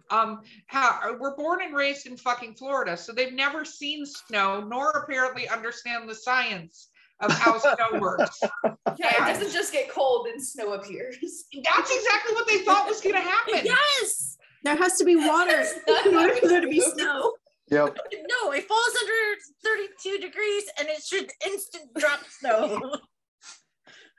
um, 0.09 0.41
ha- 0.69 1.13
were 1.19 1.35
born 1.35 1.61
and 1.63 1.75
raised 1.75 2.07
in 2.07 2.17
fucking 2.17 2.55
Florida, 2.55 2.97
so 2.97 3.11
they've 3.11 3.33
never 3.33 3.63
seen 3.63 4.05
snow, 4.07 4.61
nor 4.67 4.89
apparently 4.91 5.47
understand 5.49 6.09
the 6.09 6.15
science 6.15 6.89
of 7.19 7.31
how 7.31 7.57
snow 7.59 7.99
works. 7.99 8.39
Yeah, 8.99 9.27
it 9.27 9.33
doesn't 9.33 9.51
just 9.51 9.73
get 9.73 9.89
cold 9.89 10.27
and 10.27 10.41
snow 10.41 10.73
appears. 10.73 11.17
That's 11.19 11.91
exactly 11.95 12.35
what 12.35 12.47
they 12.47 12.59
thought 12.59 12.87
was 12.87 13.01
going 13.01 13.15
to 13.15 13.21
happen. 13.21 13.61
yes. 13.63 14.37
There 14.63 14.75
has 14.75 14.97
to 14.97 15.03
be 15.03 15.15
water 15.15 15.57
That's 15.57 15.79
not 15.87 16.05
in 16.05 16.15
order 16.15 16.35
for 16.35 16.47
there 16.47 16.61
to 16.61 16.67
be 16.67 16.79
snow. 16.79 17.33
Yep. 17.71 17.97
No, 18.43 18.51
it 18.51 18.67
falls 18.67 18.95
under 19.01 19.41
32 19.63 20.19
degrees 20.19 20.63
and 20.77 20.87
it 20.89 21.01
should 21.03 21.31
instant 21.45 21.85
drop 21.97 22.19
snow. 22.29 22.93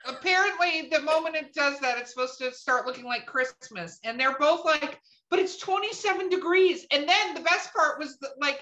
Apparently, 0.07 0.89
the 0.91 1.01
moment 1.01 1.35
it 1.35 1.53
does 1.53 1.79
that, 1.79 1.97
it's 1.97 2.13
supposed 2.13 2.37
to 2.39 2.53
start 2.53 2.85
looking 2.85 3.05
like 3.05 3.25
Christmas. 3.25 3.99
And 4.03 4.19
they're 4.19 4.37
both 4.37 4.65
like, 4.65 4.99
but 5.29 5.39
it's 5.39 5.57
27 5.57 6.29
degrees. 6.29 6.85
And 6.91 7.07
then 7.07 7.33
the 7.33 7.41
best 7.41 7.73
part 7.73 7.97
was 7.97 8.17
that, 8.19 8.31
like, 8.39 8.61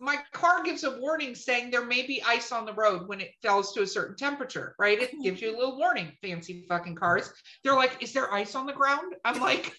my 0.00 0.18
car 0.32 0.62
gives 0.62 0.84
a 0.84 0.98
warning 0.98 1.34
saying 1.34 1.70
there 1.70 1.84
may 1.86 2.06
be 2.06 2.22
ice 2.26 2.52
on 2.52 2.64
the 2.66 2.72
road 2.74 3.08
when 3.08 3.20
it 3.20 3.30
falls 3.42 3.72
to 3.74 3.82
a 3.82 3.86
certain 3.86 4.16
temperature, 4.16 4.74
right? 4.78 5.00
It 5.00 5.12
gives 5.22 5.40
you 5.40 5.50
a 5.54 5.56
little 5.56 5.76
warning, 5.78 6.12
fancy 6.22 6.64
fucking 6.68 6.94
cars. 6.96 7.32
They're 7.64 7.74
like, 7.74 8.02
is 8.02 8.12
there 8.12 8.32
ice 8.32 8.54
on 8.54 8.66
the 8.66 8.72
ground? 8.72 9.14
I'm 9.24 9.40
like, 9.40 9.76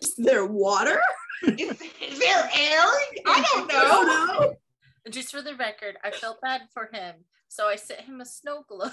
Is 0.00 0.14
there 0.16 0.46
water? 0.46 1.00
is, 1.44 1.80
is 2.00 2.18
there 2.18 2.50
air? 2.56 2.84
I 3.26 3.44
don't 3.52 3.68
know. 3.68 4.54
Just 5.10 5.30
for 5.32 5.42
the 5.42 5.54
record, 5.56 5.96
I 6.02 6.10
felt 6.10 6.40
bad 6.40 6.62
for 6.72 6.88
him. 6.92 7.16
So 7.48 7.66
I 7.66 7.76
sent 7.76 8.00
him 8.00 8.20
a 8.20 8.24
snow 8.26 8.64
globe. 8.68 8.92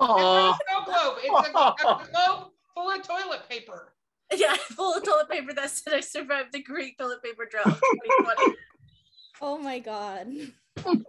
Oh, 0.00 0.50
It's 0.58 0.60
a 0.60 0.72
snow 0.72 0.84
globe. 0.84 1.18
It's 1.22 1.48
a, 1.48 1.84
a 1.86 2.08
globe 2.10 2.50
full 2.74 2.90
of 2.90 3.02
toilet 3.02 3.48
paper. 3.48 3.92
Yeah, 4.34 4.56
full 4.56 4.94
of 4.94 5.04
toilet 5.04 5.30
paper 5.30 5.52
that 5.54 5.70
said 5.70 5.94
I 5.94 6.00
survived 6.00 6.52
the 6.52 6.62
great 6.62 6.98
toilet 6.98 7.22
paper 7.22 7.46
drought. 7.50 7.80
Oh 9.42 9.58
my 9.58 9.78
god. 9.78 10.28
and 10.86 11.02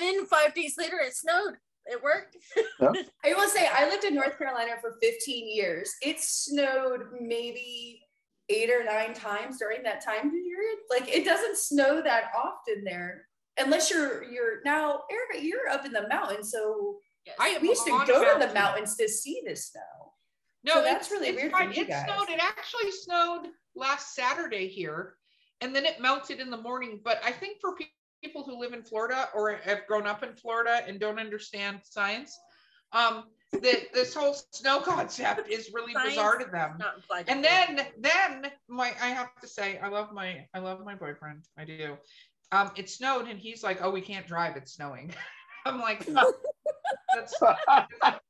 then 0.00 0.26
five 0.26 0.54
days 0.54 0.76
later, 0.78 1.00
it 1.00 1.12
snowed. 1.12 1.54
It 1.86 2.00
worked. 2.00 2.36
I 2.80 3.34
will 3.34 3.48
say, 3.48 3.66
I 3.66 3.88
lived 3.88 4.04
in 4.04 4.14
North 4.14 4.38
Carolina 4.38 4.74
for 4.80 4.96
15 5.02 5.52
years. 5.52 5.92
It 6.00 6.20
snowed 6.20 7.06
maybe 7.20 8.00
eight 8.48 8.70
or 8.70 8.84
nine 8.84 9.12
times 9.12 9.58
during 9.58 9.82
that 9.82 10.04
time 10.04 10.30
period. 10.30 10.78
Like 10.88 11.12
it 11.12 11.24
doesn't 11.24 11.56
snow 11.56 12.00
that 12.00 12.30
often 12.36 12.84
there, 12.84 13.26
unless 13.58 13.90
you're 13.90 14.22
you're 14.22 14.62
now 14.64 15.00
Erika. 15.10 15.44
You're 15.44 15.68
up 15.68 15.84
in 15.84 15.92
the 15.92 16.06
mountains, 16.08 16.52
so 16.52 17.00
Yes. 17.28 17.36
I 17.38 17.58
we 17.60 17.68
used 17.68 17.84
to 17.84 17.92
on 17.92 18.04
a 18.04 18.06
go 18.06 18.38
to 18.38 18.46
the 18.46 18.54
mountains 18.54 18.96
to 18.96 19.08
see 19.08 19.42
the 19.46 19.54
snow. 19.54 20.07
No, 20.64 20.74
So 20.74 20.82
that's 20.82 21.06
it's- 21.06 21.10
really 21.10 21.34
weird 21.36 21.52
for 21.52 21.62
you 21.62 21.82
It 21.82 21.88
guys. 21.88 22.04
snowed. 22.04 22.28
It 22.28 22.40
actually 22.42 22.90
snowed 22.90 23.48
last 23.74 24.14
Saturday 24.14 24.68
here, 24.68 25.16
and 25.60 25.74
then 25.74 25.84
it 25.84 26.00
melted 26.00 26.40
in 26.40 26.50
the 26.50 26.56
morning. 26.56 27.00
But 27.02 27.20
I 27.24 27.32
think 27.32 27.60
for 27.60 27.76
people 28.22 28.42
who 28.44 28.58
live 28.58 28.72
in 28.72 28.82
Florida 28.82 29.28
or 29.34 29.54
have 29.56 29.86
grown 29.86 30.06
up 30.06 30.22
in 30.22 30.34
Florida 30.34 30.82
and 30.86 30.98
don't 30.98 31.18
understand 31.20 31.80
science, 31.84 32.36
um, 32.92 33.24
that 33.52 33.92
this 33.94 34.14
whole 34.14 34.34
snow 34.52 34.80
concept 34.84 35.48
is 35.48 35.70
really 35.72 35.92
Science 35.92 36.10
bizarre 36.10 36.38
to 36.38 36.50
them. 36.50 36.76
Not 36.78 36.96
implied 36.96 37.26
to 37.26 37.32
And 37.32 37.44
then, 37.44 37.86
then 37.98 38.50
my 38.68 38.88
I 39.00 39.08
have 39.08 39.34
to 39.40 39.46
say, 39.48 39.78
I 39.78 39.88
love 39.88 40.12
my 40.12 40.46
I 40.54 40.58
love 40.58 40.84
my 40.84 40.94
boyfriend. 40.96 41.44
I 41.56 41.64
do. 41.64 41.96
Um, 42.50 42.72
it 42.76 42.88
snowed, 42.90 43.28
and 43.28 43.38
he's 43.38 43.62
like, 43.62 43.80
"Oh, 43.82 43.90
we 43.90 44.00
can't 44.00 44.26
drive. 44.26 44.56
It's 44.56 44.72
snowing." 44.72 45.14
I'm 45.66 45.78
like, 45.80 46.06
"That's 47.14 47.34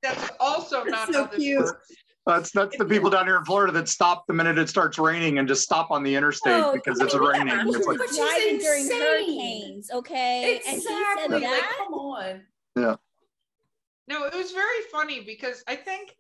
that's 0.03 0.31
also 0.41 0.83
not 0.85 1.13
so 1.13 1.25
how 1.25 1.31
this 1.31 1.39
cute. 1.39 1.61
works." 1.61 1.93
That's 2.29 2.51
that's 2.53 2.77
the 2.77 2.85
people 2.85 3.09
down 3.09 3.25
here 3.25 3.39
in 3.39 3.45
Florida 3.47 3.73
that 3.73 3.89
stop 3.89 4.27
the 4.27 4.35
minute 4.35 4.59
it 4.59 4.69
starts 4.69 4.99
raining 4.99 5.39
and 5.39 5.49
just 5.49 5.63
stop 5.63 5.91
on 5.91 6.03
the 6.03 6.15
interstate 6.15 6.53
Oh, 6.63 6.75
because 6.75 7.01
I 7.01 7.05
it's 7.07 7.15
mean, 7.15 7.23
we 7.23 7.29
got 7.33 7.39
raining. 7.39 7.59
people 7.59 7.75
It's 7.75 7.87
like, 7.87 7.99
But 7.99 8.09
she's 8.11 8.19
driving 8.19 8.59
during 8.59 8.91
hurricanes, 8.91 9.91
okay? 9.91 10.57
Exactly. 10.57 10.73
And 10.75 10.83
he 10.83 10.83
said 10.83 11.31
Like, 11.31 11.43
that. 11.43 11.75
come 11.79 11.95
on. 11.95 12.41
Yeah. 12.77 12.97
No, 14.09 14.25
it 14.27 14.35
was 14.35 14.53
very 14.53 14.83
funny 14.93 15.21
because 15.25 15.65
I 15.67 15.75
think, 15.75 16.17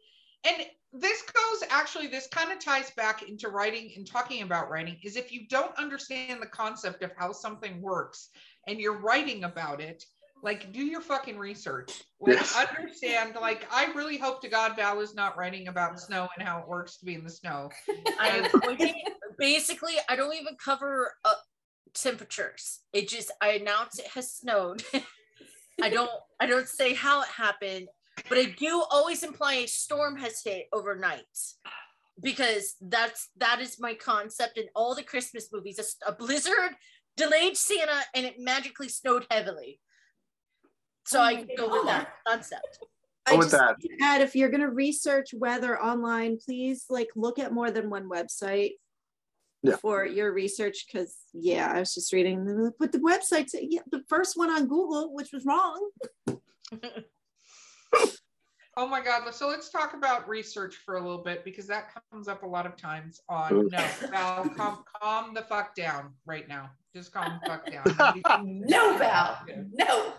and 0.46 0.56
this 0.94 1.20
goes 1.22 1.68
actually, 1.68 2.06
this 2.06 2.26
kind 2.28 2.50
of 2.52 2.59
ties 2.59 2.90
back 2.92 3.28
into 3.28 3.50
writing 3.50 3.92
and 3.94 4.06
talking 4.11 4.40
about 4.42 4.70
writing 4.70 4.96
is 5.04 5.14
if 5.16 5.30
you 5.30 5.46
don't 5.50 5.76
understand 5.76 6.40
the 6.40 6.46
concept 6.46 7.02
of 7.02 7.11
how 7.18 7.32
something 7.32 7.82
works 7.82 8.30
and 8.66 8.80
you're 8.80 8.98
writing 8.98 9.44
about 9.44 9.82
it, 9.82 10.06
like 10.43 10.72
do 10.72 10.84
your 10.84 11.01
fucking 11.01 11.39
research. 11.39 12.03
Like 12.20 12.36
Yes. 12.36 12.57
understand, 12.57 13.36
like 13.41 13.66
I 13.72 13.93
really 13.93 14.18
hope 14.18 14.41
to 14.43 14.49
God 14.49 14.76
Val 14.76 15.01
is 15.01 15.14
not 15.14 15.36
writing 15.36 15.68
about 15.68 15.99
snow 16.01 16.28
and 16.36 16.47
how 16.47 16.59
it 16.61 16.68
works 16.68 16.99
to 16.99 17.05
be 17.05 17.14
in 17.14 17.24
the 17.24 17.30
snow. 17.30 17.70
I 18.18 18.49
basically 19.39 19.95
I 20.09 20.16
don't 20.16 20.34
even 20.34 20.57
cover 20.62 21.14
uh, 21.24 21.34
temperatures. 21.95 22.80
It 22.93 23.09
just 23.09 23.30
I 23.41 23.51
announce 23.53 23.99
it 23.99 24.09
has 24.14 24.32
snowed. 24.32 24.82
I 25.82 25.91
don't 25.91 26.11
I 26.41 26.47
don't 26.47 26.68
say 26.68 26.95
how 26.95 27.22
it 27.22 27.28
happened, 27.28 27.89
but 28.28 28.39
I 28.39 28.55
do 28.59 28.84
always 28.91 29.22
imply 29.22 29.55
a 29.55 29.68
storm 29.68 30.16
has 30.18 30.43
hit 30.45 30.66
overnight 30.72 31.22
because 32.20 32.74
that's 32.80 33.30
that 33.36 33.61
is 33.61 33.80
my 33.80 33.95
concept 33.95 34.59
in 34.59 34.66
all 34.74 34.95
the 34.95 35.03
Christmas 35.03 35.49
movies. 35.53 35.78
A 36.07 36.12
blizzard 36.12 36.74
delayed 37.16 37.57
Santa 37.57 38.03
and 38.14 38.26
it 38.26 38.36
magically 38.39 38.89
snowed 38.89 39.26
heavily. 39.30 39.80
So 41.09 41.18
Oh 41.20 41.22
I 41.22 41.34
my 41.36 41.46
go 41.56 41.68
with 41.70 41.86
that 41.86 42.12
concept. 42.26 42.78
I 43.26 43.32
Go 43.32 43.38
with 43.38 43.46
just 43.50 43.59
that. 43.59 43.76
want 43.78 44.02
add 44.02 44.20
if 44.20 44.34
you're 44.36 44.50
going 44.50 44.61
to 44.61 44.68
research 44.70 45.30
weather 45.34 45.80
online, 45.82 46.38
please 46.44 46.84
like 46.90 47.09
look 47.16 47.38
at 47.38 47.52
more 47.52 47.70
than 47.70 47.88
one 47.90 48.09
website 48.11 48.72
Yeah. 49.62 49.76
for 49.76 50.04
your 50.04 50.32
research. 50.34 50.84
Because 50.86 51.16
yeah, 51.32 51.72
I 51.74 51.80
was 51.80 51.94
just 51.94 52.12
reading, 52.12 52.44
the- 52.44 52.72
but 52.78 52.92
the 52.92 52.98
website, 52.98 53.48
yeah, 53.52 53.80
the 53.90 54.02
first 54.09 54.36
one 54.36 54.50
on 54.50 54.66
Google, 54.66 55.14
which 55.14 55.32
was 55.32 55.44
wrong. 55.46 55.90
Oh 58.80 58.86
my 58.86 59.02
God. 59.02 59.28
So 59.34 59.48
let's 59.48 59.70
talk 59.70 59.94
about 59.94 60.28
research 60.28 60.76
for 60.86 60.98
a 60.98 61.00
little 61.00 61.24
bit 61.24 61.44
because 61.44 61.66
that 61.66 61.90
comes 62.12 62.28
up 62.28 62.44
a 62.44 62.46
lot 62.46 62.64
of 62.64 62.76
times 62.76 63.20
on 63.28 63.66
no, 63.72 63.78
Val, 64.12 64.48
calm, 64.50 64.84
calm 65.02 65.34
the 65.34 65.42
fuck 65.42 65.74
down 65.74 66.12
right 66.26 66.46
now. 66.48 66.70
Just 66.94 67.12
calm 67.12 67.40
the 67.42 67.48
fuck 67.48 67.68
down. 67.68 68.22
No, 68.46 68.96
Val. 68.96 69.36
No. 69.72 70.12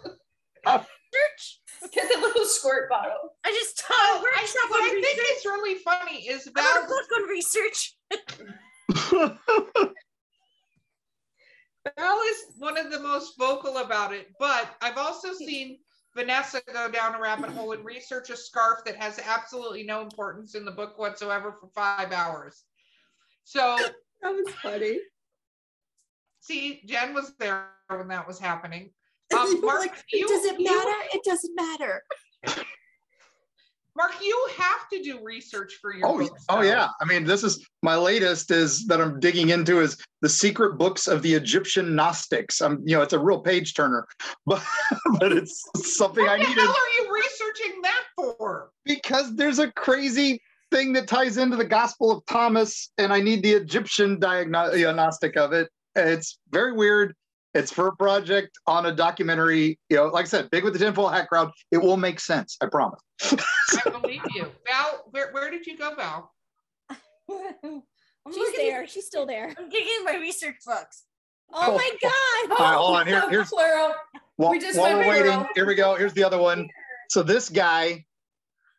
Church. 0.65 1.59
Get 1.93 2.07
the 2.13 2.19
little 2.19 2.45
squirt 2.45 2.89
bottle. 2.89 3.33
I 3.45 3.51
just 3.51 3.79
taught 3.79 3.95
Oh, 3.99 4.25
I, 4.37 4.41
just 4.41 4.55
what 4.69 4.81
I 4.81 4.83
on 4.95 5.01
think 5.01 5.17
research. 5.17 5.37
is 5.37 5.45
really 5.45 5.75
funny 5.79 6.27
is 6.27 6.47
I'm 6.47 6.53
Val 6.53 6.87
book 6.87 7.07
on 7.17 7.23
research. 7.29 7.95
Val 11.97 12.19
is 12.21 12.37
one 12.57 12.77
of 12.77 12.91
the 12.91 12.99
most 12.99 13.37
vocal 13.39 13.77
about 13.77 14.13
it, 14.13 14.27
but 14.39 14.75
I've 14.81 14.97
also 14.97 15.33
seen 15.33 15.79
Vanessa 16.15 16.61
go 16.71 16.89
down 16.91 17.15
a 17.15 17.19
rabbit 17.19 17.49
hole 17.51 17.71
and 17.71 17.83
research 17.85 18.29
a 18.29 18.35
scarf 18.37 18.79
that 18.85 18.95
has 18.97 19.19
absolutely 19.19 19.83
no 19.83 20.01
importance 20.01 20.55
in 20.55 20.65
the 20.65 20.71
book 20.71 20.97
whatsoever 20.99 21.55
for 21.59 21.69
five 21.73 22.11
hours. 22.11 22.63
So, 23.45 23.77
That 24.21 24.31
was 24.33 24.53
funny. 24.61 24.99
see, 26.41 26.81
Jen 26.85 27.13
was 27.13 27.33
there 27.39 27.69
when 27.87 28.09
that 28.09 28.27
was 28.27 28.37
happening. 28.39 28.91
Um, 29.37 29.61
Mark, 29.61 29.79
like, 29.81 30.03
you, 30.11 30.27
Does 30.27 30.43
it 30.45 30.59
you- 30.59 30.65
matter? 30.65 30.97
It 31.13 31.23
doesn't 31.23 31.55
matter. 31.55 32.03
Mark, 33.95 34.13
you 34.23 34.47
have 34.57 34.87
to 34.93 35.03
do 35.03 35.19
research 35.21 35.77
for 35.81 35.93
your 35.93 36.07
oh, 36.07 36.17
books. 36.19 36.45
oh 36.47 36.61
yeah. 36.61 36.87
I 37.01 37.05
mean, 37.05 37.25
this 37.25 37.43
is 37.43 37.67
my 37.83 37.95
latest 37.95 38.49
is 38.49 38.87
that 38.87 39.01
I'm 39.01 39.19
digging 39.19 39.49
into 39.49 39.81
is 39.81 39.97
the 40.21 40.29
secret 40.29 40.77
books 40.77 41.07
of 41.07 41.21
the 41.21 41.33
Egyptian 41.33 41.95
Gnostics. 41.95 42.61
I'm, 42.61 42.81
you 42.85 42.95
know, 42.95 43.01
it's 43.01 43.13
a 43.13 43.19
real 43.19 43.39
page 43.39 43.73
turner, 43.73 44.07
but 44.45 44.63
but 45.19 45.33
it's 45.33 45.63
something 45.75 46.25
I 46.27 46.37
need. 46.37 46.47
What 46.47 46.51
I 46.51 46.55
the 46.55 46.61
hell 46.61 46.69
are 46.71 47.03
you 47.03 47.13
researching 47.13 47.81
that 47.81 48.03
for? 48.15 48.71
because 48.85 49.35
there's 49.35 49.59
a 49.59 49.71
crazy 49.73 50.41
thing 50.71 50.93
that 50.93 51.07
ties 51.07 51.37
into 51.37 51.57
the 51.57 51.65
Gospel 51.65 52.11
of 52.11 52.25
Thomas, 52.25 52.91
and 52.97 53.11
I 53.11 53.19
need 53.19 53.43
the 53.43 53.51
Egyptian 53.51 54.19
diagnostic 54.19 55.35
of 55.35 55.51
it. 55.51 55.69
It's 55.95 56.39
very 56.51 56.73
weird. 56.73 57.15
It's 57.53 57.71
for 57.71 57.87
a 57.87 57.95
project 57.95 58.57
on 58.67 58.85
a 58.85 58.91
documentary. 58.93 59.79
You 59.89 59.97
know, 59.97 60.05
like 60.07 60.25
I 60.25 60.27
said, 60.27 60.49
big 60.51 60.63
with 60.63 60.73
the 60.73 60.79
tinfoil 60.79 61.09
hat 61.09 61.27
crowd. 61.29 61.51
It 61.71 61.77
will 61.79 61.97
make 61.97 62.19
sense. 62.19 62.57
I 62.61 62.67
promise. 62.67 62.99
I 63.23 63.89
believe 63.89 64.21
you. 64.35 64.45
Val, 64.67 65.05
where, 65.11 65.31
where 65.31 65.49
did 65.49 65.65
you 65.65 65.77
go, 65.77 65.95
Val? 65.95 66.31
She's 67.31 68.37
looking- 68.37 68.53
there. 68.57 68.87
She's 68.87 69.05
still 69.05 69.25
there. 69.25 69.53
I'm 69.57 69.69
digging 69.69 70.03
my 70.03 70.15
research 70.15 70.57
books. 70.65 71.03
Oh 71.51 71.75
my 71.75 71.91
god. 72.01 72.59
All 72.59 72.65
right, 72.65 72.77
hold 72.77 72.95
on. 72.97 73.07
Here, 73.07 73.27
here's 73.29 73.49
plural. 73.49 73.93
while, 74.35 74.51
we 74.51 74.59
just 74.59 74.77
while 74.77 74.93
we're 74.97 75.07
waiting. 75.07 75.31
plural. 75.31 75.47
Here 75.55 75.65
we 75.65 75.73
go. 75.73 75.95
Here's 75.95 76.13
the 76.13 76.23
other 76.23 76.37
one. 76.37 76.67
So 77.09 77.23
this 77.23 77.49
guy 77.49 78.05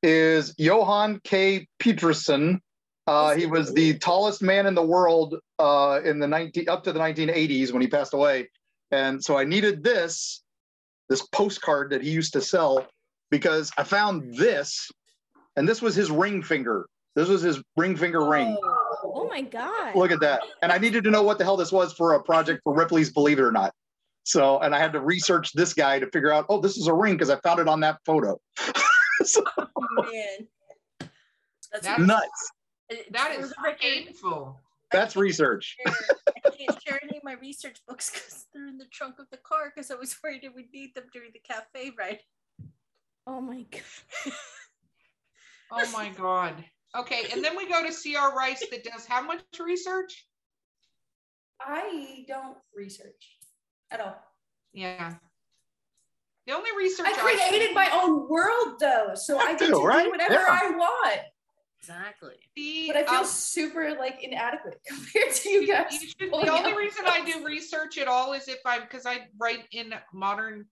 is 0.04 0.54
Johann 0.56 1.20
K. 1.24 1.66
Peterson. 1.80 2.60
Uh, 3.08 3.34
he 3.34 3.46
was 3.46 3.74
the 3.74 3.98
tallest 3.98 4.40
man 4.40 4.66
in 4.66 4.74
the 4.76 4.82
world 4.86 5.34
uh, 5.58 6.00
in 6.04 6.20
the 6.20 6.28
19 6.28 6.68
up 6.68 6.84
to 6.84 6.92
the 6.92 7.00
1980s 7.00 7.72
when 7.72 7.82
he 7.82 7.88
passed 7.88 8.14
away. 8.14 8.48
And 8.92 9.22
so 9.22 9.38
I 9.38 9.44
needed 9.44 9.82
this, 9.84 10.42
this 11.08 11.22
postcard 11.28 11.90
that 11.90 12.02
he 12.02 12.10
used 12.10 12.32
to 12.34 12.40
sell, 12.40 12.86
because 13.30 13.70
I 13.78 13.84
found 13.84 14.34
this, 14.36 14.90
and 15.56 15.68
this 15.68 15.80
was 15.80 15.94
his 15.94 16.10
ring 16.10 16.42
finger. 16.42 16.86
This 17.16 17.28
was 17.28 17.42
his 17.42 17.60
ring 17.76 17.96
finger 17.96 18.24
ring. 18.24 18.56
Oh, 18.62 19.12
oh 19.16 19.28
my 19.28 19.42
god. 19.42 19.94
Look 19.96 20.10
at 20.12 20.20
that. 20.20 20.42
And 20.62 20.70
I 20.72 20.78
needed 20.78 21.04
to 21.04 21.10
know 21.10 21.22
what 21.22 21.38
the 21.38 21.44
hell 21.44 21.56
this 21.56 21.72
was 21.72 21.92
for 21.92 22.14
a 22.14 22.22
project 22.22 22.60
for 22.64 22.74
Ripley's 22.74 23.12
Believe 23.12 23.38
It 23.38 23.42
or 23.42 23.52
Not. 23.52 23.72
So, 24.24 24.58
and 24.60 24.74
I 24.74 24.78
had 24.78 24.92
to 24.92 25.00
research 25.00 25.52
this 25.52 25.72
guy 25.74 25.98
to 25.98 26.06
figure 26.10 26.32
out, 26.32 26.46
oh, 26.48 26.60
this 26.60 26.76
is 26.76 26.86
a 26.86 26.94
ring 26.94 27.14
because 27.14 27.30
I 27.30 27.36
found 27.40 27.58
it 27.60 27.68
on 27.68 27.80
that 27.80 27.98
photo. 28.04 28.40
So, 29.22 29.44
Oh 29.58 29.66
man. 29.98 30.48
That's 31.70 31.84
That's- 31.86 31.98
nuts. 32.06 32.50
it- 32.88 33.12
That 33.12 33.34
for 33.34 33.40
is 33.42 33.50
the 33.50 33.54
record, 33.62 33.80
painful. 33.80 34.58
That's 34.92 35.16
research. 35.16 35.76
share- 35.86 35.94
I 36.44 36.50
can't 36.50 36.82
share 36.82 36.98
any 37.02 37.18
of 37.18 37.24
my 37.24 37.34
research 37.34 37.78
books 37.86 38.10
because 38.10 38.46
they're 38.52 38.66
in 38.66 38.78
the 38.78 38.86
trunk 38.92 39.18
of 39.18 39.26
the 39.30 39.36
car 39.38 39.72
because 39.74 39.90
I 39.90 39.94
was 39.94 40.16
worried 40.22 40.42
I 40.44 40.48
would 40.54 40.70
need 40.72 40.94
them 40.94 41.04
during 41.12 41.30
the 41.32 41.40
cafe 41.40 41.92
ride. 41.98 42.20
Oh 43.26 43.40
my 43.40 43.64
god. 43.70 44.32
Oh 45.72 45.90
my 45.92 46.08
God. 46.08 46.64
Okay, 46.96 47.26
and 47.32 47.44
then 47.44 47.56
we 47.56 47.68
go 47.68 47.84
to 47.86 47.92
CR 47.92 48.36
Rice 48.36 48.64
that 48.70 48.82
does 48.82 49.06
how 49.06 49.22
much 49.22 49.42
research? 49.60 50.26
I 51.60 52.24
don't 52.26 52.56
research 52.74 53.36
at 53.92 54.00
all. 54.00 54.16
Yeah. 54.72 55.14
The 56.46 56.54
only 56.54 56.70
research 56.76 57.06
I 57.08 57.12
created 57.48 57.74
my 57.74 57.88
own 57.92 58.28
world 58.28 58.80
though, 58.80 59.10
so 59.14 59.38
I 59.38 59.52
get 59.52 59.68
too, 59.68 59.74
to 59.74 59.86
right? 59.86 60.04
do 60.04 60.10
whatever 60.10 60.34
Yeah. 60.34 60.46
I 60.62 60.70
want. 60.70 61.20
Exactly. 61.82 62.34
see, 62.56 62.86
But 62.88 62.96
I 62.96 63.04
feel 63.04 63.20
um, 63.20 63.26
super 63.26 63.94
like 63.98 64.22
inadequate 64.22 64.80
compared 64.86 65.32
to 65.34 65.48
you 65.48 65.60
you- 65.62 65.66
guys. 65.66 65.92
you 65.92 66.08
should- 66.08 66.30
the 66.32 66.52
only 66.52 66.72
out 66.72 66.76
reason 66.76 67.04
I 67.06 67.24
do 67.24 67.44
research 67.44 67.98
at 67.98 68.08
all 68.08 68.32
is 68.34 68.48
if 68.48 68.58
I'm 68.66 68.82
because 68.82 69.06
I 69.06 69.26
write 69.38 69.64
in 69.72 69.94
modern 70.12 70.66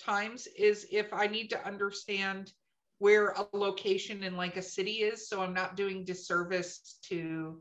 times 0.00 0.46
is 0.56 0.86
if 0.90 1.12
I 1.12 1.26
need 1.26 1.48
to 1.50 1.66
understand 1.66 2.52
where 2.98 3.30
a 3.30 3.46
location 3.52 4.22
in 4.22 4.36
like 4.36 4.56
a 4.56 4.62
city 4.62 5.02
is, 5.02 5.28
so 5.28 5.40
I'm 5.42 5.54
not 5.54 5.76
doing 5.76 6.04
disservice 6.04 6.98
to 7.08 7.60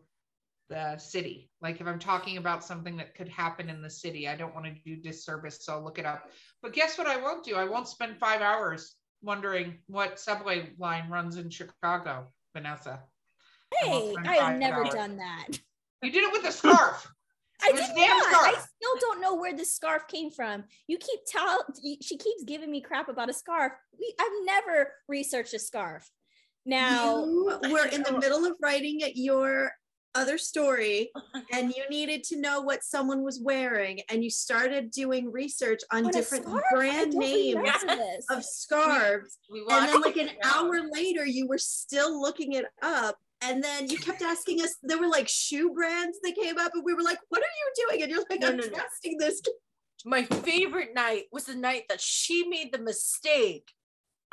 the 0.70 0.98
city. 0.98 1.50
Like 1.62 1.82
if 1.82 1.88
I'm 1.88 2.00
talking 2.00 2.38
about 2.38 2.64
something 2.64 2.96
that 2.98 3.16
could 3.16 3.28
happen 3.28 3.70
in 3.70 3.82
the 3.82 3.90
city, 3.90 4.28
I 4.30 4.36
don't 4.36 4.54
want 4.54 4.68
to 4.68 4.74
do 4.86 4.96
disservice, 5.02 5.66
so 5.66 5.74
I'll 5.74 5.84
look 5.84 6.00
it 6.00 6.06
up. 6.06 6.30
But 6.62 6.74
guess 6.74 6.98
what 6.98 7.08
I 7.08 7.18
won't 7.18 7.44
do? 7.44 7.56
I 7.56 7.66
won't 7.66 7.88
spend 7.88 8.18
five 8.20 8.42
hours 8.42 8.96
wondering 9.22 9.80
what 9.88 10.20
subway 10.20 10.72
line 10.78 11.10
runs 11.10 11.38
in 11.38 11.50
Chicago, 11.50 12.28
Vanessa. 12.54 13.04
Hey, 13.82 14.14
I 14.26 14.36
have 14.36 14.60
never 14.60 14.86
hours. 14.86 14.94
done 14.94 15.18
that. 15.18 15.48
You 16.02 16.12
did 16.12 16.24
it 16.24 16.32
with 16.32 16.46
a 16.46 16.52
scarf. 16.52 17.12
I 17.64 17.72
did 17.72 17.86
damn 17.96 18.18
not. 18.18 18.34
I 18.34 18.52
still 18.52 18.96
don't 19.00 19.22
know 19.22 19.36
where 19.36 19.56
this 19.56 19.74
scarf 19.74 20.08
came 20.08 20.30
from. 20.30 20.66
You 20.88 20.98
keep 20.98 21.22
tell 21.26 21.66
she 21.82 22.18
keeps 22.18 22.44
giving 22.46 22.70
me 22.70 22.82
crap 22.82 23.10
about 23.10 23.30
a 23.30 23.34
scarf. 23.34 23.74
We 23.98 24.14
I've 24.20 24.46
never 24.46 24.92
researched 25.08 25.54
a 25.54 25.60
scarf. 25.60 26.10
Now 26.66 27.24
you 27.26 27.60
were 27.72 27.88
in 27.88 28.04
the 28.04 28.18
middle 28.20 28.46
of 28.46 28.56
writing 28.62 29.02
your 29.16 29.72
other 30.16 30.38
story 30.38 31.12
and 31.54 31.74
you 31.76 31.84
needed 31.90 32.24
to 32.26 32.40
know 32.40 32.62
what 32.62 32.84
someone 32.84 33.24
was 33.24 33.40
wearing 33.40 34.02
and 34.10 34.24
you 34.24 34.30
started 34.30 34.92
doing 34.92 35.32
research 35.32 35.82
on 35.92 36.06
a 36.06 36.12
different 36.12 36.46
brand 36.74 37.14
names 37.14 37.70
of 38.30 38.44
scarves. 38.44 39.38
We 39.52 39.64
and 39.70 39.90
then 39.90 40.02
like 40.02 40.18
an 40.18 40.30
hour 40.44 40.82
later 40.92 41.26
you 41.26 41.48
were 41.48 41.58
still 41.58 42.20
looking 42.22 42.54
it 42.54 42.66
up. 42.82 43.18
And 43.42 43.62
then 43.62 43.90
you 43.90 43.98
kept 43.98 44.22
asking 44.22 44.62
us 44.62 44.76
there 44.84 44.98
were 44.98 45.08
like 45.08 45.28
shoe 45.28 45.74
brands 45.74 46.18
that 46.24 46.36
came 46.36 46.58
up 46.58 46.72
and 46.74 46.84
we 46.86 46.94
were 46.94 47.04
like 47.04 47.20
what 47.30 47.42
are 47.42 47.46
you 47.46 47.88
doing? 47.88 48.04
And 48.04 48.12
you're 48.12 48.24
like 48.30 48.42
No, 48.42 48.50
i'm 48.50 48.58
no, 48.58 48.64
no. 48.64 48.70
trusting 48.70 49.18
this 49.18 49.42
My 50.06 50.24
favorite 50.24 50.94
night 50.94 51.24
was 51.32 51.46
the 51.46 51.56
night 51.56 51.84
that 51.90 52.02
she 52.02 52.48
made 52.48 52.74
the 52.74 52.80
mistake 52.80 53.72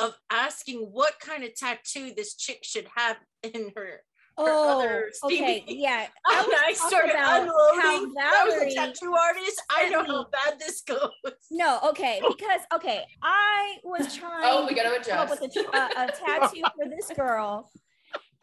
of 0.01 0.16
asking 0.31 0.78
what 0.78 1.20
kind 1.20 1.45
of 1.45 1.55
tattoo 1.55 2.12
this 2.16 2.35
chick 2.35 2.61
should 2.62 2.89
have 2.97 3.18
in 3.43 3.70
her. 3.76 4.03
Oh, 4.39 5.03
okay, 5.24 5.64
yeah. 5.66 6.07
I, 6.26 6.31
I, 6.35 6.64
I 6.66 6.70
was 6.70 6.81
started 6.81 7.11
about 7.11 7.43
unloading. 7.43 8.14
how 8.18 8.43
I 8.43 8.45
was 8.47 8.55
a 8.55 8.66
Valarie 8.66 8.74
tattoo 8.74 9.14
artist. 9.14 9.62
I 9.70 9.89
know 9.91 10.05
how 10.05 10.26
bad 10.31 10.59
this 10.59 10.81
goes. 10.83 11.11
No, 11.51 11.78
okay, 11.91 12.20
because 12.28 12.61
okay, 12.74 13.05
I 13.22 13.76
was 13.85 14.14
trying 14.16 14.43
Oh, 14.45 14.66
we 14.66 14.74
gotta 14.74 14.99
to 15.03 15.11
come 15.11 15.18
up 15.18 15.31
adjust. 15.31 15.57
with 15.57 15.57
a, 15.57 15.76
a, 15.76 15.81
uh, 15.81 16.07
a 16.09 16.12
tattoo 16.12 16.62
for 16.76 16.89
this 16.89 17.11
girl, 17.16 17.70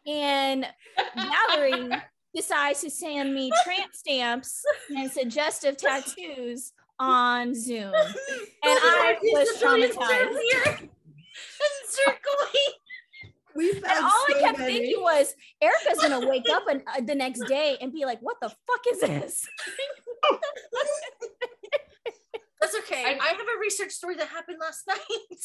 and 0.06 0.66
Valarie 1.16 2.00
decides 2.34 2.80
to 2.82 2.90
send 2.90 3.34
me 3.34 3.50
tramp 3.64 3.94
stamps 3.94 4.62
and 4.90 5.10
suggestive 5.10 5.76
tattoos 5.76 6.72
on 7.00 7.54
Zoom, 7.54 7.92
and 7.94 8.14
I 8.64 9.16
was 9.22 9.48
traumatized. 9.60 10.88
And 11.60 11.88
circling. 11.88 12.74
We 13.58 13.72
And 13.72 13.80
found 13.82 14.04
all 14.04 14.24
I 14.28 14.40
kept 14.40 14.58
many. 14.60 14.72
thinking 14.78 15.02
was, 15.02 15.34
Erika's 15.60 15.98
gonna 16.00 16.28
wake 16.28 16.48
up 16.48 16.68
and, 16.68 16.80
uh, 16.86 17.00
the 17.04 17.16
next 17.16 17.40
day 17.48 17.76
and 17.80 17.92
be 17.92 18.04
like, 18.04 18.20
"What 18.20 18.36
the 18.40 18.50
fuck 18.50 18.82
is 18.92 19.00
this?" 19.00 19.48
That's 22.60 22.76
okay. 22.80 23.04
I- 23.04 23.18
I, 23.20 23.28
have 23.28 23.40
a 23.40 23.58
research 23.60 23.90
story 23.90 24.14
that 24.16 24.28
happened 24.28 24.58
last 24.60 24.86
night. 24.86 24.98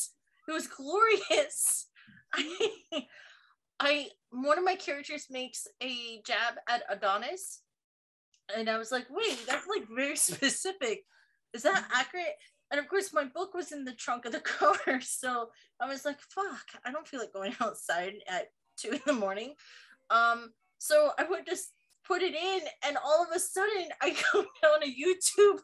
It 0.45 0.51
was 0.51 0.67
glorious. 0.67 1.87
I, 2.33 2.73
I 3.79 4.09
one 4.31 4.57
of 4.57 4.65
my 4.65 4.75
characters 4.75 5.27
makes 5.31 5.65
a 5.81 6.21
jab 6.27 6.55
at 6.67 6.83
Adonis, 6.89 7.61
and 8.53 8.69
I 8.69 8.77
was 8.77 8.91
like, 8.91 9.07
wait, 9.09 9.39
that's 9.47 9.65
like 9.67 9.87
very 9.89 10.17
specific. 10.17 11.05
Is 11.53 11.63
that 11.63 11.87
accurate? 11.93 12.35
And 12.73 12.79
of 12.79 12.89
course, 12.89 13.13
my 13.13 13.23
book 13.23 13.53
was 13.53 13.71
in 13.71 13.85
the 13.85 13.93
trunk 13.93 14.25
of 14.25 14.31
the 14.31 14.39
car, 14.41 14.99
so 14.99 15.49
I 15.79 15.87
was 15.87 16.05
like, 16.05 16.19
fuck, 16.19 16.81
I 16.83 16.91
don't 16.91 17.07
feel 17.07 17.19
like 17.19 17.31
going 17.31 17.53
outside 17.61 18.15
at 18.27 18.47
two 18.77 18.93
in 18.93 19.01
the 19.05 19.13
morning. 19.13 19.53
Um, 20.09 20.53
so 20.79 21.11
I 21.19 21.23
would 21.23 21.45
just 21.45 21.71
put 22.03 22.23
it 22.23 22.33
in, 22.33 22.61
and 22.85 22.97
all 22.97 23.23
of 23.23 23.29
a 23.33 23.39
sudden, 23.39 23.89
I 24.01 24.09
go 24.33 24.41
down 24.41 24.81
a 24.83 24.87
YouTube 24.87 25.59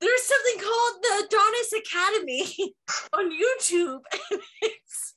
there's 0.00 0.22
something 0.22 0.62
called 0.62 1.02
the 1.02 1.24
Adonis 1.24 1.72
Academy 1.72 2.74
on 3.14 3.30
YouTube, 3.30 4.00
and 4.12 4.40
it's 4.62 5.14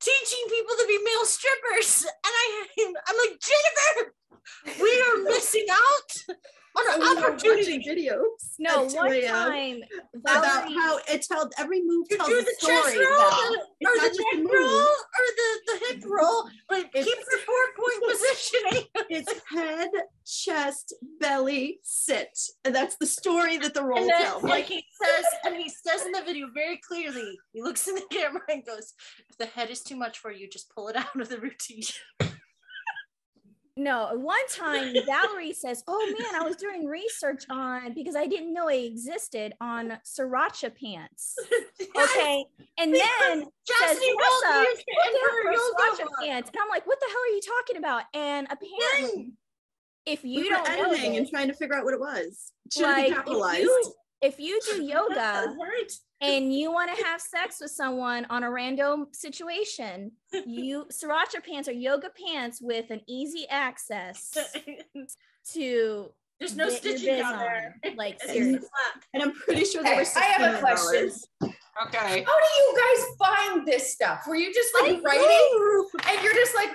teaching 0.00 0.44
people 0.50 0.74
to 0.78 0.86
be 0.88 0.98
male 1.04 1.24
strippers. 1.24 2.02
And 2.04 2.12
I, 2.24 2.66
I'm 3.06 3.16
like, 3.16 3.38
Jennifer, 3.40 4.14
we 4.82 5.00
are 5.00 5.22
missing 5.24 5.66
out 5.70 6.36
on 6.78 7.02
And 7.02 7.18
an 7.18 7.24
opportunity. 7.24 7.78
watching 7.78 7.82
videos 7.82 8.54
No, 8.58 8.84
at 8.84 8.90
2 8.90 8.96
one 8.96 9.12
a.m. 9.12 9.34
time 9.34 9.82
about 10.14 10.44
Valarie, 10.44 10.74
how 10.74 10.98
it 11.08 11.26
told 11.30 11.52
every 11.58 11.82
move 11.84 12.08
To 12.08 12.16
tells 12.16 12.28
do 12.28 12.38
a 12.38 12.42
the 12.42 12.56
chest 12.60 12.88
story. 12.88 12.98
roll, 12.98 13.16
Val. 13.18 13.54
or 13.54 13.56
It's 13.80 14.02
the 14.02 14.08
just 14.08 14.20
a 14.20 14.36
neck 14.36 14.44
move. 14.44 14.52
roll, 14.52 14.88
or 14.88 15.24
the, 15.36 15.60
the 15.66 15.78
hip 15.86 16.02
roll, 16.06 16.50
but 16.68 16.78
It's- 16.78 17.04
keep 17.04 17.16
your 17.16 17.40
four 17.40 17.64
point 17.76 18.02
positioning. 18.10 18.84
It's 19.10 19.32
head, 19.50 19.90
chest, 20.26 20.94
belly, 21.20 21.80
sit, 21.82 22.38
and 22.64 22.74
that's 22.74 22.96
the 22.96 23.06
story 23.06 23.56
that 23.58 23.74
the 23.74 23.82
roll 23.84 24.06
then, 24.06 24.22
tells. 24.22 24.42
like 24.42 24.66
he 24.66 24.84
says, 25.02 25.24
and 25.44 25.56
he 25.56 25.68
says 25.68 26.04
in 26.06 26.12
the 26.12 26.22
video 26.22 26.48
very 26.54 26.78
clearly, 26.86 27.38
he 27.52 27.62
looks 27.62 27.86
in 27.88 27.94
the 27.94 28.02
camera 28.10 28.42
and 28.50 28.64
goes, 28.66 28.92
"If 29.28 29.36
the 29.38 29.46
head 29.46 29.70
is 29.70 29.82
too 29.82 29.96
much 29.96 30.18
for 30.18 30.30
you, 30.32 30.48
just 30.48 30.70
pull 30.74 30.88
it 30.88 30.96
out 30.96 31.18
of 31.20 31.28
the 31.28 31.38
routine." 31.38 31.82
No, 33.78 34.10
one 34.14 34.46
time 34.52 34.92
Valarie 34.92 35.54
says, 35.54 35.84
"Oh 35.86 36.14
man, 36.18 36.34
I 36.34 36.44
was 36.44 36.56
doing 36.56 36.86
research 36.86 37.44
on 37.48 37.94
because 37.94 38.16
I 38.16 38.26
didn't 38.26 38.52
know 38.52 38.66
it 38.68 38.84
existed 38.84 39.54
on 39.60 39.98
sriracha 40.04 40.74
pants." 40.74 41.36
Okay, 41.96 42.44
and 42.78 42.92
then 42.92 43.00
says, 43.00 43.46
"Tessa, 43.66 44.04
used 44.04 44.84
it 44.84 44.96
in 45.06 45.12
look 45.12 45.30
her 45.30 45.52
her 45.52 45.56
sriracha 45.56 46.06
pants," 46.20 46.50
and 46.50 46.60
I'm 46.60 46.68
like, 46.68 46.86
"What 46.86 46.98
the 47.00 47.06
hell 47.06 47.22
are 47.22 47.34
you 47.34 47.40
talking 47.40 47.76
about?" 47.76 48.02
And 48.14 48.48
apparently, 48.50 49.32
if 50.06 50.24
you 50.24 50.44
were 50.44 50.50
don't 50.50 50.68
know 50.68 50.90
editing 50.90 51.16
and 51.16 51.28
trying 51.28 51.48
to 51.48 51.54
figure 51.54 51.76
out 51.76 51.84
what 51.84 51.94
it 51.94 52.00
was. 52.00 52.52
Should 52.72 52.82
like 52.82 53.06
be 53.06 53.12
if 53.12 53.16
capitalized. 53.16 53.62
you 53.62 53.94
if 54.22 54.38
you 54.40 54.60
do 54.70 54.82
yoga 54.94 55.54
right? 55.60 55.92
and 56.20 56.52
you 56.52 56.72
want 56.72 56.94
to 56.96 57.04
have 57.04 57.20
sex 57.20 57.58
with 57.60 57.70
someone 57.70 58.26
on 58.30 58.42
a 58.42 58.50
random 58.50 59.06
situation, 59.12 60.12
you 60.46 60.86
sriracha 60.92 61.44
pants 61.48 61.68
are 61.68 61.72
yoga 61.72 62.10
pants 62.10 62.60
with 62.60 62.90
an 62.90 63.00
easy 63.06 63.46
access 63.48 64.36
to 65.52 66.12
There's 66.40 66.56
no 66.56 66.68
stitching 66.68 67.06
biz 67.06 67.20
down 67.20 67.38
there. 67.38 67.76
Like 67.96 68.14
It's 68.14 68.26
seriously. 68.32 68.58
flat. 68.58 69.02
and 69.14 69.22
I'm 69.22 69.32
pretty 69.32 69.64
sure 69.64 69.82
they 69.82 69.90
Okay, 69.92 69.98
were 70.02 70.20
I 70.20 70.24
have 70.24 70.54
a 70.54 70.58
question. 70.58 71.10
Okay. 71.86 72.24
How 72.24 72.38
do 72.38 72.50
you 72.58 72.76
guys 72.76 73.06
find 73.28 73.66
this 73.66 73.92
stuff? 73.94 74.24
Were 74.26 74.34
you 74.34 74.52
just 74.52 74.70
like 74.82 75.00
writing 75.04 75.86
and 76.08 76.22
you're 76.24 76.34
just 76.34 76.54
like, 76.56 76.70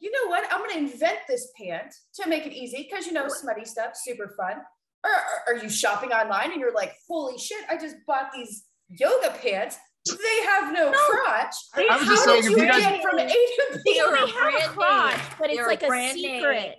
you 0.00 0.10
know 0.10 0.30
what? 0.30 0.44
I'm 0.50 0.60
gonna 0.60 0.78
invent 0.78 1.18
this 1.28 1.52
pant 1.60 1.92
to 2.14 2.28
make 2.28 2.46
it 2.46 2.52
easy 2.54 2.88
because 2.90 3.06
you 3.06 3.12
know 3.12 3.28
smutty 3.28 3.64
stuff, 3.66 3.90
super 3.94 4.34
fun. 4.38 4.62
Or 5.04 5.10
or 5.10 5.54
are 5.54 5.62
you 5.62 5.70
shopping 5.70 6.10
online 6.10 6.52
and 6.52 6.60
you're 6.60 6.74
like, 6.74 6.92
holy 7.08 7.38
shit, 7.38 7.58
I 7.70 7.76
just 7.78 7.96
bought 8.06 8.30
these 8.34 8.64
yoga 8.88 9.30
pants. 9.42 9.78
They 10.06 10.42
have 10.46 10.72
no, 10.72 10.90
crotch. 10.92 11.54
I 11.74 11.80
was 11.98 12.06
How 12.06 12.10
just 12.14 12.24
saying, 12.24 12.42
did 12.42 12.50
you 12.52 12.58
you 12.62 12.66
guys, 12.70 12.80
get 12.82 13.02
from 13.02 13.18
A 13.18 13.26
to 13.28 13.80
B? 13.84 13.92
They 13.94 14.00
are 14.00 14.10
They 14.16 14.22
a 14.22 14.26
have 14.26 14.54
a 14.54 14.68
crotch, 14.74 15.16
name. 15.16 15.20
but 15.38 15.50
it's 15.50 15.56
They're 15.58 15.66
like 15.66 15.82
a 15.82 15.86
brand 15.86 16.18
secret. 16.18 16.60
name. 16.62 16.72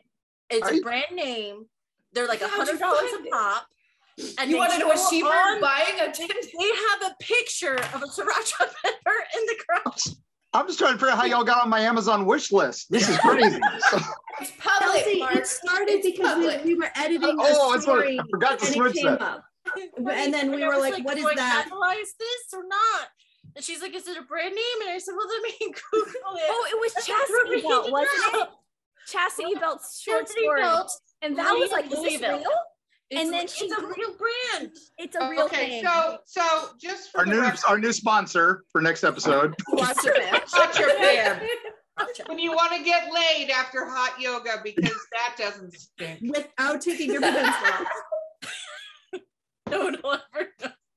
It's 0.50 0.68
Are 0.68 0.72
a 0.72 0.76
you- 0.76 0.82
brand 0.82 1.16
name. 1.16 1.66
They're 2.14 2.28
like 2.28 2.42
a 2.42 2.48
hundred 2.48 2.80
dollars 2.80 3.12
a 3.14 3.30
pop. 3.30 3.68
And 4.40 4.50
You 4.50 4.56
they 4.56 4.60
want 4.60 4.74
to 4.74 4.80
know 4.80 4.88
what 4.88 5.00
she 5.10 5.22
on- 5.22 5.62
buying 5.62 6.00
a 6.02 6.12
tin? 6.12 6.28
They 6.28 6.68
have 6.90 7.12
a 7.12 7.16
picture 7.22 7.76
of 7.76 8.02
a 8.02 8.08
sriracha 8.08 8.58
pepper 8.84 9.18
in 9.36 9.46
the 9.46 9.56
crotch. 9.68 10.02
I'm 10.54 10.66
just 10.68 10.80
trying 10.80 10.94
to 10.94 10.98
figure 10.98 11.12
out 11.12 11.18
how 11.20 11.26
y'all 11.26 11.44
got 11.44 11.62
on 11.64 11.70
my 11.70 11.80
Amazon 11.82 12.26
wish 12.26 12.52
list. 12.52 12.88
This 12.92 13.08
is 13.10 13.18
crazy. 13.20 13.60
It's 14.42 14.52
public. 14.58 15.04
Elsie, 15.06 15.20
Mark. 15.20 15.36
it 15.36 15.46
started 15.48 15.90
It's 15.90 16.06
because 16.18 16.38
we, 16.64 16.72
we 16.74 16.76
were 16.80 16.88
editing 16.96 17.36
oh, 17.42 17.72
a 17.74 17.76
that's 17.76 17.86
what 17.86 18.08
I 18.08 18.18
forgot 18.32 18.58
to 18.60 18.66
and 18.68 18.74
switch 18.74 18.94
that. 19.04 19.22
up. 19.22 19.44
And 20.10 20.34
then 20.34 20.50
we 20.52 20.64
I 20.64 20.68
were 20.70 20.76
was 20.80 20.92
like, 20.92 21.04
what 21.04 21.18
is 21.18 21.24
do 21.26 21.30
I 21.30 21.36
that? 21.36 21.64
capitalize 21.66 22.14
this 22.18 22.54
or 22.54 22.64
not? 22.64 23.08
And 23.58 23.66
she's 23.66 23.82
like, 23.82 23.94
is 23.94 24.08
it 24.08 24.18
a 24.18 24.22
brand 24.22 24.56
name? 24.56 24.88
And 24.88 24.92
I 24.92 24.98
said, 24.98 25.12
well, 25.18 25.28
let 25.28 25.42
me 25.44 25.52
Google 25.92 26.36
it. 26.38 26.48
Oh, 26.48 26.68
it 26.72 26.80
was 26.80 26.94
That's 26.94 27.06
chastity 27.08 27.62
what 27.66 27.70
belt, 27.70 27.86
we 27.88 27.92
wasn't 27.92 28.44
it? 28.44 28.50
Chastity 29.12 29.56
belt's 29.56 30.02
short 30.02 30.22
Chastity 30.22 30.44
story. 30.44 30.62
belt. 30.62 30.92
And 31.22 31.36
Val 31.36 31.60
was 31.60 31.72
like, 31.72 31.86
"Is 31.86 31.92
this 31.92 32.00
Louisville. 32.00 32.38
real? 32.38 32.50
It's, 33.12 33.22
And 33.22 33.34
then 33.34 33.44
it's 33.46 33.56
she 33.56 33.66
a 33.70 33.76
real 33.82 34.16
brand. 34.18 34.72
It's 35.00 35.16
a 35.16 35.30
real 35.30 35.48
brand. 35.48 35.52
okay, 35.52 35.70
thing." 35.82 35.84
so 35.84 36.18
so 36.26 36.70
just 36.80 37.12
for 37.12 37.20
Our 37.20 37.26
new 37.26 37.42
record, 37.42 37.60
our 37.68 37.80
new 37.80 37.92
sponsor 37.92 38.64
for 38.72 38.82
next 38.82 39.04
episode. 39.04 39.56
Watch 39.70 39.98
it. 40.06 40.50
shut 40.50 40.78
your 40.78 40.90
fan. 41.00 41.42
when 42.28 42.38
you 42.40 42.52
want 42.52 42.72
to 42.78 42.84
get 42.84 43.12
laid 43.12 43.50
after 43.50 43.86
hot 43.86 44.20
yoga 44.22 44.62
because 44.64 44.94
that 45.12 45.36
doesn't 45.38 45.74
stink. 45.74 46.20
Without 46.22 46.82
taking 46.82 47.12
your 47.12 47.22
pants 47.30 47.58
off. 47.72 47.88
No, 49.72 49.90
no, 49.90 50.18
ever. 50.36 50.50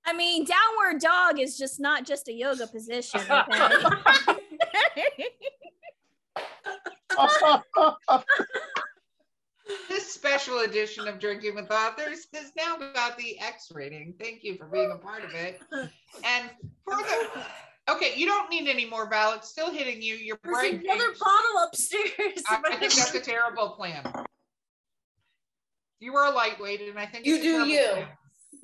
I 0.04 0.12
mean, 0.12 0.44
downward 0.44 1.00
dog 1.00 1.38
is 1.40 1.56
just 1.56 1.80
not 1.80 2.04
just 2.04 2.28
a 2.28 2.32
yoga 2.32 2.66
position. 2.66 3.20
Okay. 3.30 5.28
This 9.88 10.12
special 10.12 10.60
edition 10.60 11.06
of 11.08 11.18
Drinking 11.18 11.54
with 11.54 11.70
Authors 11.70 12.26
is 12.34 12.52
now 12.56 12.76
about 12.76 13.16
the 13.18 13.38
X 13.40 13.70
rating. 13.72 14.14
Thank 14.20 14.42
you 14.44 14.56
for 14.56 14.66
being 14.66 14.90
a 14.90 14.96
part 14.96 15.24
of 15.24 15.30
it. 15.34 15.60
And 15.72 16.50
for 16.84 16.96
the 16.96 17.28
okay, 17.92 18.12
you 18.16 18.26
don't 18.26 18.50
need 18.50 18.68
any 18.68 18.86
more, 18.88 19.08
Val. 19.08 19.32
It's 19.34 19.48
still 19.48 19.70
hitting 19.72 20.00
you. 20.02 20.14
Your 20.14 20.38
There's 20.42 20.56
brain. 20.56 20.82
another 20.84 21.12
bottle 21.20 21.64
upstairs. 21.66 22.42
I, 22.48 22.60
I 22.70 22.76
think 22.76 22.92
that's 22.94 23.14
a 23.14 23.20
terrible 23.20 23.70
plan. 23.70 24.02
You 26.00 26.16
are 26.16 26.32
a 26.32 26.34
lightweight, 26.34 26.80
and 26.82 26.98
I 26.98 27.06
think 27.06 27.26
You 27.26 27.34
it's 27.36 27.44
do 27.44 27.52
terrible 27.52 27.72
you. 27.72 27.86
plan. 27.92 28.06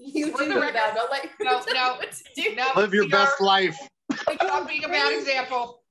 You 0.01 0.31
For 0.33 0.39
do 0.45 0.55
the 0.55 0.63
it, 0.69 0.73
Val. 0.73 0.95
Don't 0.95 1.11
let 1.11 1.29
No, 1.41 1.63
no, 1.73 1.95
what 1.97 2.13
to 2.13 2.25
do. 2.43 2.55
No, 2.57 2.67
Live 2.77 2.95
your 2.95 3.05
we 3.05 3.11
best 3.11 3.41
are- 3.41 3.45
life. 3.47 3.77
Stop 4.35 4.69
being 4.69 4.85
a 4.85 4.89
bad 4.89 5.13
example. 5.19 5.83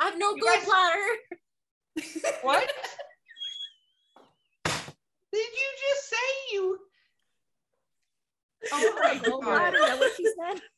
I 0.00 0.04
have 0.06 0.18
no 0.18 0.34
You 0.36 0.42
guys- 0.44 0.64
gallbladder. 0.64 2.34
What? 2.42 2.72
Did 5.32 5.38
you 5.60 5.68
just 5.88 6.08
say 6.10 6.28
you? 6.52 6.78
Oh 8.72 8.92
my 9.02 9.18
god. 9.24 9.74
what 9.98 10.12
she 10.16 10.24
said. 10.26 10.60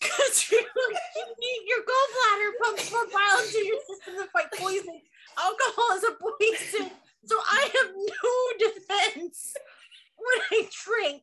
Because 0.00 0.50
you, 0.50 0.58
you 0.58 1.26
need 1.40 1.62
your 1.66 1.80
gallbladder 1.80 2.50
pumps 2.62 2.92
more 2.92 3.06
bile 3.12 3.38
into 3.44 3.58
your 3.66 3.78
system 3.88 4.14
to 4.14 4.30
fight 4.30 4.46
poison. 4.56 5.00
Alcohol 5.36 5.96
is 5.96 6.04
a 6.04 6.12
poison. 6.12 6.90
So 7.26 7.36
I 7.36 7.68
have 7.76 7.92
no 7.94 8.70
defense 8.70 9.54
when 10.16 10.40
I 10.52 10.68
drink. 10.84 11.22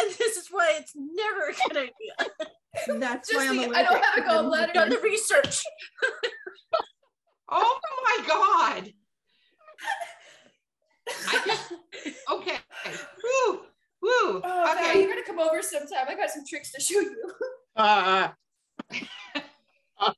And 0.00 0.10
this 0.18 0.36
is 0.38 0.48
why 0.50 0.72
it's 0.78 0.92
never 0.96 1.50
a 1.50 1.52
good 1.68 1.76
idea. 1.76 2.98
That's 3.00 3.28
Just 3.30 3.38
why 3.38 3.48
I'm 3.48 3.56
the- 3.70 3.76
I 3.78 3.82
don't 3.84 4.02
have 4.02 4.18
a 4.18 4.28
gallbladder. 4.28 4.72
Done 4.74 4.88
the 4.90 4.98
research. 4.98 5.62
Oh 7.54 7.78
my 8.04 8.26
god. 8.26 8.92
I 11.28 11.42
just, 11.46 11.72
okay. 12.32 12.56
Woo, 13.22 13.60
woo. 14.02 14.40
Oh, 14.44 14.74
okay. 14.76 14.94
No, 14.94 15.00
you're 15.00 15.08
going 15.08 15.22
to 15.22 15.28
come 15.28 15.38
over 15.38 15.62
sometime. 15.62 16.06
I 16.08 16.14
got 16.14 16.30
some 16.30 16.44
tricks 16.48 16.72
to 16.72 16.80
show 16.80 17.00
you. 17.00 17.16
Uh, 17.74 18.28
uh. 18.90 20.12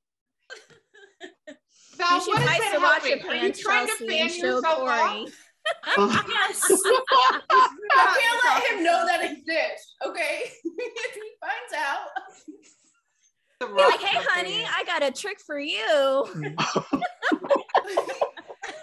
Val, 1.96 2.20
so, 2.20 2.32
what 2.32 2.40
is 2.40 2.46
that 2.46 2.78
helping? 2.80 3.28
Are 3.28 3.34
you 3.36 3.52
trying 3.52 3.86
Chelsea 3.86 4.06
to 4.06 4.10
fan 4.10 4.26
yourself 4.26 4.64
off? 4.64 5.28
yes. 5.96 6.60
I 6.68 8.18
can't 8.18 8.40
let 8.44 8.72
him 8.72 8.82
know 8.82 9.06
that 9.06 9.22
exists. 9.22 9.94
Okay. 10.04 10.50
if 10.64 11.14
he 11.14 11.30
finds 11.40 11.74
out. 11.76 12.08
Like, 13.60 14.00
hey, 14.00 14.18
honey, 14.30 14.64
I 14.68 14.84
got 14.84 15.02
a 15.04 15.12
trick 15.12 15.38
for 15.38 15.58
you. 15.58 16.26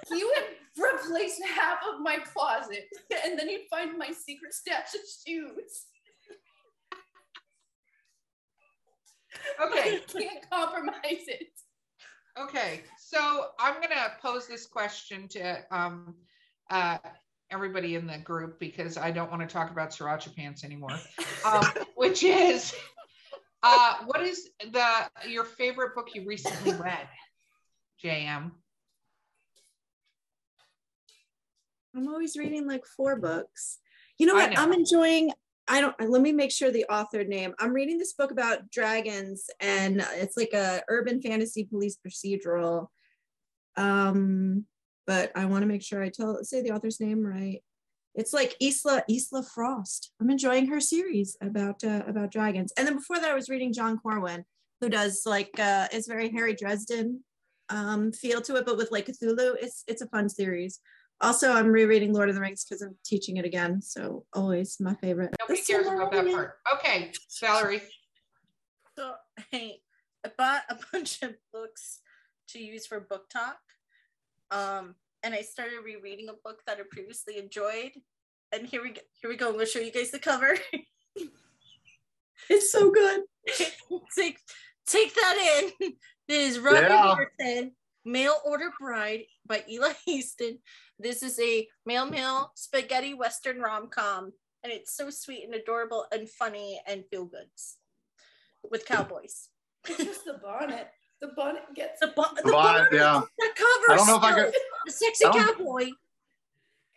He 0.10 0.24
would 0.24 0.44
replace 0.82 1.40
half 1.56 1.80
of 1.94 2.02
my 2.02 2.18
closet 2.18 2.86
and 3.26 3.38
then 3.38 3.50
you'd 3.50 3.68
find 3.70 3.98
my 3.98 4.12
secret 4.12 4.54
stash 4.54 4.94
of 4.94 5.02
shoes. 5.26 5.86
Okay, 9.64 9.96
I 9.96 10.02
can't 10.08 10.50
compromise 10.50 11.26
it. 11.28 11.48
okay. 12.40 12.82
So 13.00 13.48
I'm 13.60 13.76
gonna 13.82 14.14
pose 14.22 14.48
this 14.48 14.66
question 14.66 15.28
to 15.30 15.60
um 15.72 16.16
uh 16.70 16.98
everybody 17.50 17.96
in 17.96 18.08
the 18.08 18.18
group 18.18 18.60
because 18.60 18.98
I 18.98 19.12
don't 19.12 19.30
want 19.30 19.42
to 19.42 19.48
talk 19.48 19.72
about 19.72 19.92
sriracha 19.92 20.36
pants 20.36 20.64
anymore. 20.64 20.98
Um, 21.46 21.66
which 21.96 22.24
is 22.24 22.74
uh 23.64 23.96
what 24.06 24.22
is 24.22 24.50
the 24.72 25.10
your 25.28 25.44
favorite 25.44 25.96
book 25.96 26.10
you 26.14 26.26
recently 26.26 26.74
read? 26.74 27.08
JM. 28.04 28.52
I'm 31.96 32.08
always 32.08 32.38
reading 32.38 32.68
like 32.68 32.86
four 32.86 33.18
books. 33.18 33.80
You 34.18 34.28
know 34.28 34.36
what? 34.36 34.58
I'm 34.58 34.74
enjoying. 34.74 35.32
I 35.68 35.82
don't. 35.82 35.96
Let 36.00 36.22
me 36.22 36.32
make 36.32 36.52
sure 36.52 36.72
the 36.72 36.86
author 36.86 37.24
name. 37.24 37.54
I'm 37.60 37.74
reading 37.74 37.98
this 37.98 38.14
book 38.14 38.32
about 38.32 38.70
dragons, 38.72 39.46
and 39.60 40.06
it's 40.14 40.38
like 40.38 40.54
a 40.54 40.82
urban 40.88 41.22
fantasy 41.22 41.66
police 41.66 41.98
procedural. 42.06 42.88
Um, 43.78 44.66
but 45.08 45.32
I 45.36 45.46
want 45.46 45.64
to 45.64 45.68
make 45.68 45.82
sure 45.82 46.04
I 46.04 46.10
tell 46.10 46.44
say 46.44 46.62
the 46.62 46.72
author's 46.72 47.00
name 47.00 47.26
right. 47.26 47.64
It's 48.14 48.34
like 48.34 48.56
Isla 48.62 49.04
Isla 49.10 49.44
Frost. 49.44 50.12
I'm 50.22 50.30
enjoying 50.30 50.68
her 50.68 50.80
series 50.80 51.38
about 51.42 51.84
uh, 51.84 52.04
about 52.08 52.32
dragons. 52.32 52.74
And 52.78 52.88
then 52.88 52.98
before 52.98 53.18
that, 53.18 53.32
I 53.32 53.36
was 53.36 53.50
reading 53.50 53.74
John 53.74 53.98
Corwin, 53.98 54.46
who 54.82 54.90
does 54.90 55.24
like 55.26 55.52
uh, 55.60 55.88
it's 55.92 56.08
very 56.08 56.30
Harry 56.32 56.54
Dresden 56.54 57.24
um, 57.70 58.12
feel 58.12 58.42
to 58.42 58.56
it, 58.58 58.66
but 58.66 58.78
with 58.78 58.92
like 58.92 59.08
Cthulhu. 59.08 59.56
It's 59.62 59.84
it's 59.88 60.02
a 60.02 60.08
fun 60.08 60.30
series. 60.30 60.80
Also, 61.22 61.52
I'm 61.52 61.68
rereading 61.68 62.14
Lord 62.14 62.30
of 62.30 62.36
the 62.36 62.42
Rings 62.42 62.66
because 62.66 62.82
I'm 62.82 62.96
teaching 63.06 63.38
it 63.38 63.46
again. 63.46 63.82
So 63.82 64.26
always 64.34 64.78
my 64.80 64.96
favorite. 64.96 65.36
Nobody 65.40 65.62
The 65.62 65.66
cares 65.74 65.88
about 65.88 66.12
that 66.12 66.26
part. 66.32 66.56
Okay, 66.76 67.12
Valarie. 67.42 67.82
So 68.98 69.14
hey, 69.52 69.82
I 70.26 70.32
bought 70.38 70.64
a 70.70 70.78
bunch 70.92 71.22
of 71.22 71.36
books 71.54 72.00
to 72.50 72.60
use 72.60 72.86
for 72.88 73.00
book 73.00 73.30
talk. 73.30 73.58
Um, 74.50 74.96
and 75.24 75.34
I 75.34 75.42
started 75.42 75.78
rereading 75.86 76.30
a 76.30 76.34
book 76.44 76.62
that 76.66 76.78
I 76.80 76.82
previously 76.90 77.38
enjoyed. 77.38 77.92
And 78.52 78.66
here 78.68 78.82
we 78.82 78.90
go. 78.90 79.02
Here 79.22 79.30
we 79.30 79.38
go. 79.38 79.48
I'm 79.48 79.54
gonna 79.54 79.66
show 79.66 79.80
you 79.80 79.92
guys 79.92 80.12
the 80.12 80.20
cover. 80.20 80.58
It's 82.50 82.72
so 82.72 82.90
good. 82.92 83.22
take 84.18 84.40
take 84.88 85.14
that 85.14 85.72
in. 85.80 85.94
This 86.28 86.56
is 86.58 86.60
Robin 86.60 86.84
Yeah. 86.84 87.16
Morton, 87.16 87.72
Mail 88.06 88.36
Order 88.46 88.72
Bride 88.80 89.24
by 89.46 89.64
Eli 89.70 89.94
Easton. 90.08 90.60
This 91.00 91.24
is 91.24 91.40
a 91.40 91.68
male 91.86 92.06
male 92.06 92.52
spaghetti 92.56 93.14
western 93.14 93.60
rom 93.60 93.88
com, 93.90 94.32
and 94.64 94.72
it's 94.72 94.96
so 94.96 95.10
sweet 95.10 95.44
and 95.46 95.54
adorable 95.56 96.06
and 96.12 96.30
funny 96.30 96.82
and 96.88 97.04
feel 97.10 97.26
goods 97.26 97.78
with 98.70 98.86
cowboys. 98.86 99.50
It's 99.88 99.98
just 100.04 100.26
the 100.26 100.40
bonnet. 100.44 100.90
The 101.22 101.30
bonnet 101.36 101.64
gets 101.76 102.00
The, 102.00 102.08
bo- 102.16 102.26
The 102.36 102.52
bonnet, 102.52 102.88
yeah. 102.92 103.22
The 103.38 103.50
cover. 103.56 103.92
I 103.92 103.96
don't 103.96 104.08
know 104.08 104.18
if 104.18 104.24
I 104.24 104.32
still. 104.32 104.46
could- 104.46 104.54
The 104.86 104.92
sexy 104.92 105.26
I 105.26 105.32
cowboy. 105.32 105.90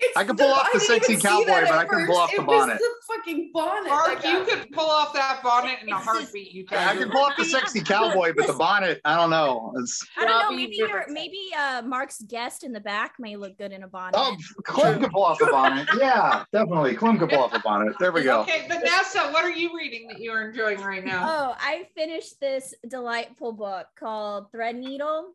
It's 0.01 0.17
I 0.17 0.25
can 0.25 0.37
pull 0.37 0.51
off 0.51 0.69
the 0.73 0.81
didn't 0.81 1.05
sexy 1.05 1.17
cowboy, 1.17 1.47
but 1.47 1.71
I 1.73 1.85
couldn't 1.85 2.07
pull 2.09 2.17
off 2.17 2.31
the 2.31 2.43
It 2.43 2.47
was 2.47 2.59
bonnet. 2.67 2.79
the 2.79 3.15
fucking 3.15 3.51
bonnet. 3.55 3.89
Mark, 3.89 4.23
that 4.23 4.25
you 4.25 4.39
got- 4.45 4.49
could 4.49 4.73
pull 4.73 4.91
off 4.91 5.13
that 5.15 5.41
bonnet 5.43 5.79
in 5.83 5.89
a 5.89 5.97
heartbeat. 5.97 6.51
You 6.53 6.65
can. 6.67 6.79
I 6.79 6.93
can. 6.95 7.03
can 7.05 7.11
pull 7.13 7.21
off 7.23 7.37
the 7.39 7.45
sexy 7.45 7.81
cowboy, 7.81 8.33
but 8.37 8.49
the 8.49 8.55
bonnet, 8.55 9.01
I 9.05 9.17
don't 9.17 9.31
know. 9.31 9.73
It's 9.77 10.05
I 10.17 10.25
don't 10.27 10.51
know. 10.51 10.57
Maybe 10.57 10.77
your 10.77 11.05
maybe 11.09 11.39
uh 11.57 11.83
Mark's 11.83 12.21
guest 12.23 12.65
in 12.65 12.73
the 12.73 12.81
back 12.81 13.15
may 13.21 13.37
look 13.37 13.57
good 13.57 13.71
in 13.71 13.85
a 13.85 13.89
bonnet. 13.89 14.15
oh, 14.17 14.37
Clem 14.65 15.01
could 15.01 15.11
pull 15.13 15.23
off 15.25 15.39
the 15.39 15.47
bonnet. 15.47 15.89
Yeah, 15.99 16.45
definitely. 16.53 16.95
Clem 16.97 17.19
could 17.19 17.31
pull 17.31 17.45
off 17.45 17.53
the 17.53 17.61
bonnet. 17.61 17.95
There 18.01 18.11
we 18.11 18.25
go. 18.25 18.41
Okay, 18.41 18.67
Vanessa, 18.69 19.31
what 19.31 19.45
are 19.45 19.51
you 19.53 19.77
reading 19.77 20.09
that 20.09 20.19
you're 20.21 20.49
enjoying 20.51 20.81
right 20.81 21.05
now? 21.05 21.25
Oh, 21.29 21.57
I 21.61 21.87
finished 21.95 22.41
this 22.41 22.75
delightful 22.89 23.53
book 23.53 23.87
called 23.99 24.51
Threadneedle 24.53 25.27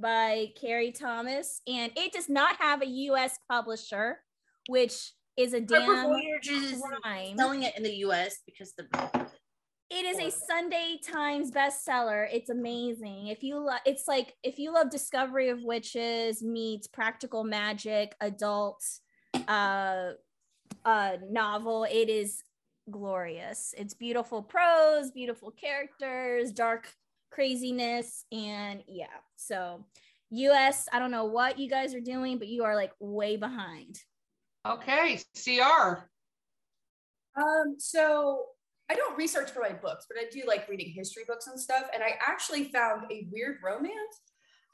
by 0.00 0.52
Cari 0.60 0.92
Thomas, 0.92 1.60
and 1.66 1.92
it 1.96 2.12
does 2.12 2.28
not 2.28 2.56
have 2.56 2.82
a 2.82 2.86
U.S. 2.86 3.38
publisher, 3.50 4.18
which 4.68 5.12
is 5.36 5.52
a 5.52 5.60
damn 5.60 6.02
Voyage 6.04 6.48
is 6.48 6.82
crime. 7.02 7.36
selling 7.36 7.62
it 7.62 7.76
in 7.76 7.82
the 7.82 7.94
U.S. 7.96 8.38
because 8.46 8.72
the 8.76 8.86
It 9.90 10.04
is 10.04 10.18
a 10.18 10.30
Sunday 10.30 10.98
Times 11.02 11.50
bestseller. 11.50 12.28
It's 12.32 12.50
amazing. 12.50 13.28
If 13.28 13.42
you 13.42 13.58
love, 13.58 13.80
it's 13.86 14.08
like 14.08 14.34
if 14.42 14.58
you 14.58 14.72
love 14.72 14.90
Discovery 14.90 15.48
of 15.48 15.62
Witches 15.62 16.42
meets 16.42 16.86
Practical 16.86 17.44
Magic 17.44 18.14
adult 18.20 18.82
uh, 19.46 20.10
uh, 20.84 21.16
novel, 21.30 21.84
it 21.84 22.08
is 22.08 22.42
glorious. 22.90 23.74
It's 23.76 23.94
beautiful 23.94 24.42
prose, 24.42 25.10
beautiful 25.10 25.50
characters, 25.52 26.52
dark 26.52 26.92
craziness, 27.30 28.24
and 28.32 28.82
yeah. 28.86 29.06
So, 29.36 29.84
U.S. 30.30 30.88
I 30.92 30.98
don't 30.98 31.10
know 31.10 31.24
what 31.24 31.58
you 31.58 31.68
guys 31.68 31.94
are 31.94 32.00
doing, 32.00 32.38
but 32.38 32.48
you 32.48 32.64
are 32.64 32.74
like 32.74 32.92
way 33.00 33.36
behind. 33.36 33.98
Okay, 34.66 35.20
CR. 35.34 36.08
Um, 37.36 37.76
so 37.78 38.46
I 38.90 38.94
don't 38.94 39.16
research 39.16 39.50
for 39.50 39.60
my 39.60 39.72
books, 39.72 40.06
but 40.08 40.18
I 40.18 40.28
do 40.30 40.42
like 40.46 40.68
reading 40.68 40.92
history 40.94 41.22
books 41.26 41.46
and 41.46 41.58
stuff. 41.58 41.84
And 41.94 42.02
I 42.02 42.14
actually 42.26 42.64
found 42.64 43.04
a 43.10 43.28
weird 43.30 43.58
romance 43.64 44.22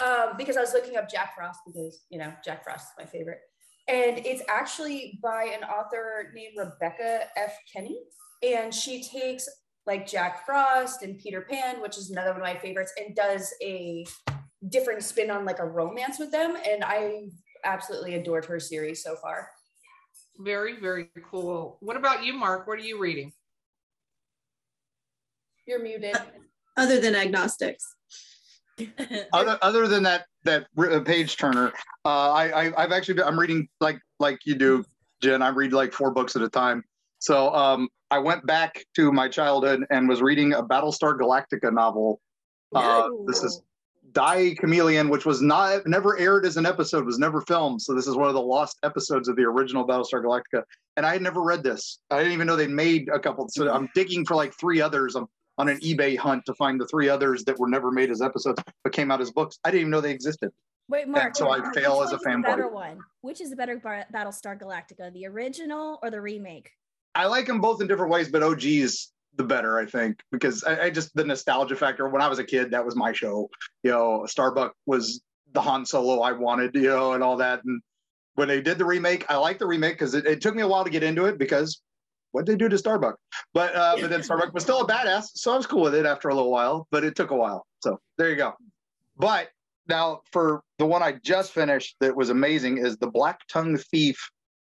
um, 0.00 0.36
because 0.36 0.56
I 0.56 0.60
was 0.60 0.72
looking 0.72 0.96
up 0.96 1.08
Jack 1.10 1.34
Frost 1.36 1.60
because 1.66 2.04
you 2.10 2.18
know 2.18 2.32
Jack 2.44 2.64
Frost 2.64 2.84
is 2.84 3.04
my 3.04 3.04
favorite, 3.04 3.40
and 3.88 4.18
it's 4.18 4.42
actually 4.48 5.18
by 5.22 5.44
an 5.54 5.64
author 5.64 6.32
named 6.34 6.54
Rebecca 6.56 7.26
F. 7.36 7.56
Kenney, 7.72 8.00
and 8.42 8.74
she 8.74 9.02
takes 9.02 9.48
like 9.86 10.06
Jack 10.06 10.46
Frost 10.46 11.02
and 11.02 11.18
Peter 11.18 11.42
Pan, 11.42 11.80
which 11.80 11.98
is 11.98 12.10
another 12.10 12.30
one 12.30 12.40
of 12.40 12.46
my 12.46 12.56
favorites, 12.56 12.92
and 12.96 13.14
does 13.14 13.52
a 13.62 14.06
different 14.68 15.02
spin 15.02 15.30
on 15.30 15.44
like 15.44 15.58
a 15.58 15.66
romance 15.66 16.18
with 16.18 16.30
them. 16.30 16.56
And 16.66 16.82
I 16.84 17.28
absolutely 17.64 18.14
adored 18.14 18.44
her 18.46 18.58
series 18.58 19.02
so 19.02 19.16
far. 19.16 19.48
Very, 20.38 20.80
very 20.80 21.10
cool. 21.30 21.78
What 21.80 21.96
about 21.96 22.24
you, 22.24 22.32
Mark? 22.32 22.66
What 22.66 22.78
are 22.78 22.82
you 22.82 22.98
reading? 22.98 23.32
You're 25.66 25.82
muted. 25.82 26.16
Other 26.76 27.00
than 27.00 27.14
agnostics. 27.14 27.94
Other 29.32 29.56
other 29.62 29.86
than 29.86 30.02
that 30.02 30.26
that 30.42 30.66
page 31.04 31.36
turner, 31.36 31.72
uh, 32.04 32.32
I, 32.32 32.66
I 32.66 32.82
I've 32.82 32.90
actually 32.90 33.14
been, 33.14 33.24
I'm 33.24 33.38
reading 33.38 33.68
like 33.80 34.00
like 34.18 34.40
you 34.44 34.56
do, 34.56 34.84
Jen. 35.22 35.42
I 35.42 35.50
read 35.50 35.72
like 35.72 35.92
four 35.92 36.10
books 36.10 36.34
at 36.34 36.42
a 36.42 36.48
time. 36.48 36.82
So 37.18 37.54
um, 37.54 37.88
I 38.10 38.18
went 38.18 38.46
back 38.46 38.84
to 38.96 39.12
my 39.12 39.28
childhood 39.28 39.84
and 39.90 40.08
was 40.08 40.22
reading 40.22 40.52
a 40.52 40.62
Battlestar 40.62 41.18
Galactica 41.18 41.72
novel. 41.72 42.20
Uh, 42.74 43.08
this 43.26 43.42
is 43.42 43.62
Die 44.12 44.54
Chameleon, 44.54 45.08
which 45.08 45.26
was 45.26 45.42
not 45.42 45.86
never 45.86 46.18
aired 46.18 46.46
as 46.46 46.56
an 46.56 46.66
episode, 46.66 47.04
was 47.04 47.18
never 47.18 47.40
filmed. 47.42 47.82
So 47.82 47.94
this 47.94 48.06
is 48.06 48.16
one 48.16 48.28
of 48.28 48.34
the 48.34 48.42
lost 48.42 48.78
episodes 48.82 49.28
of 49.28 49.36
the 49.36 49.42
original 49.42 49.86
Battlestar 49.86 50.22
Galactica. 50.22 50.62
And 50.96 51.04
I 51.04 51.12
had 51.12 51.22
never 51.22 51.42
read 51.42 51.62
this. 51.62 51.98
I 52.10 52.18
didn't 52.18 52.32
even 52.32 52.46
know 52.46 52.56
they 52.56 52.68
made 52.68 53.08
a 53.12 53.18
couple. 53.18 53.48
So 53.48 53.70
I'm 53.70 53.88
digging 53.94 54.24
for 54.24 54.36
like 54.36 54.52
three 54.58 54.80
others. 54.80 55.16
I'm 55.16 55.26
on 55.58 55.68
an 55.68 55.78
eBay 55.80 56.16
hunt 56.16 56.44
to 56.46 56.54
find 56.54 56.80
the 56.80 56.86
three 56.86 57.08
others 57.08 57.44
that 57.44 57.58
were 57.58 57.68
never 57.68 57.90
made 57.90 58.10
as 58.10 58.22
episodes 58.22 58.62
but 58.82 58.92
came 58.92 59.10
out 59.10 59.20
as 59.20 59.30
books. 59.30 59.58
I 59.64 59.70
didn't 59.70 59.80
even 59.80 59.90
know 59.90 60.00
they 60.00 60.12
existed. 60.12 60.50
Wait, 60.88 61.08
Mark. 61.08 61.34
so 61.34 61.48
I 61.48 61.58
which 61.60 61.74
fail 61.74 62.02
as 62.02 62.12
a 62.12 62.18
fanboy. 62.18 62.44
better 62.44 62.68
one? 62.68 62.98
Which 63.22 63.40
is 63.40 63.50
the 63.50 63.56
better 63.56 63.78
Battlestar 63.78 64.60
Galactica, 64.60 65.12
the 65.12 65.26
original 65.26 65.98
or 66.02 66.10
the 66.10 66.20
remake? 66.20 66.70
I 67.14 67.26
like 67.26 67.46
them 67.46 67.60
both 67.60 67.80
in 67.80 67.86
different 67.86 68.10
ways, 68.10 68.28
but 68.28 68.42
OG 68.42 68.64
is 68.64 69.08
the 69.36 69.44
better, 69.44 69.78
I 69.78 69.86
think, 69.86 70.20
because 70.30 70.64
I, 70.64 70.84
I 70.84 70.90
just 70.90 71.14
the 71.14 71.24
nostalgia 71.24 71.76
factor. 71.76 72.08
When 72.08 72.22
I 72.22 72.28
was 72.28 72.38
a 72.38 72.44
kid, 72.44 72.70
that 72.70 72.84
was 72.84 72.96
my 72.96 73.12
show. 73.12 73.48
You 73.82 73.90
know, 73.90 74.26
Starbuck 74.26 74.74
was 74.86 75.20
the 75.52 75.60
Han 75.60 75.86
Solo 75.86 76.20
I 76.22 76.32
wanted, 76.32 76.74
you 76.74 76.88
know, 76.88 77.12
and 77.12 77.22
all 77.22 77.36
that. 77.38 77.62
And 77.64 77.80
when 78.34 78.48
they 78.48 78.60
did 78.60 78.78
the 78.78 78.84
remake, 78.84 79.24
I 79.28 79.36
like 79.36 79.58
the 79.58 79.66
remake 79.66 79.94
because 79.94 80.14
it, 80.14 80.26
it 80.26 80.40
took 80.40 80.54
me 80.54 80.62
a 80.62 80.68
while 80.68 80.84
to 80.84 80.90
get 80.90 81.02
into 81.02 81.26
it 81.26 81.38
because 81.38 81.80
what 82.32 82.46
they 82.46 82.56
do 82.56 82.68
to 82.68 82.76
Starbuck. 82.76 83.16
But 83.52 83.74
uh, 83.74 83.96
but 84.00 84.10
then 84.10 84.22
Starbuck 84.22 84.52
was 84.52 84.64
still 84.64 84.80
a 84.80 84.86
badass, 84.86 85.30
so 85.34 85.52
I 85.52 85.56
was 85.56 85.66
cool 85.66 85.82
with 85.82 85.94
it 85.94 86.06
after 86.06 86.28
a 86.28 86.34
little 86.34 86.50
while. 86.50 86.86
But 86.90 87.04
it 87.04 87.14
took 87.14 87.30
a 87.30 87.36
while, 87.36 87.66
so 87.80 88.00
there 88.18 88.30
you 88.30 88.36
go. 88.36 88.52
But 89.16 89.48
now 89.88 90.20
for 90.32 90.62
the 90.78 90.86
one 90.86 91.02
I 91.02 91.12
just 91.22 91.52
finished 91.52 91.96
that 92.00 92.14
was 92.16 92.30
amazing 92.30 92.78
is 92.78 92.96
the 92.96 93.06
Black 93.06 93.40
Tongue 93.48 93.76
Thief 93.76 94.18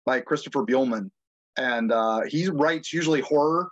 by 0.05 0.19
Christopher 0.19 0.65
Buehlman, 0.65 1.09
and 1.57 1.91
uh, 1.91 2.21
he 2.27 2.47
writes 2.49 2.91
usually 2.93 3.21
horror. 3.21 3.69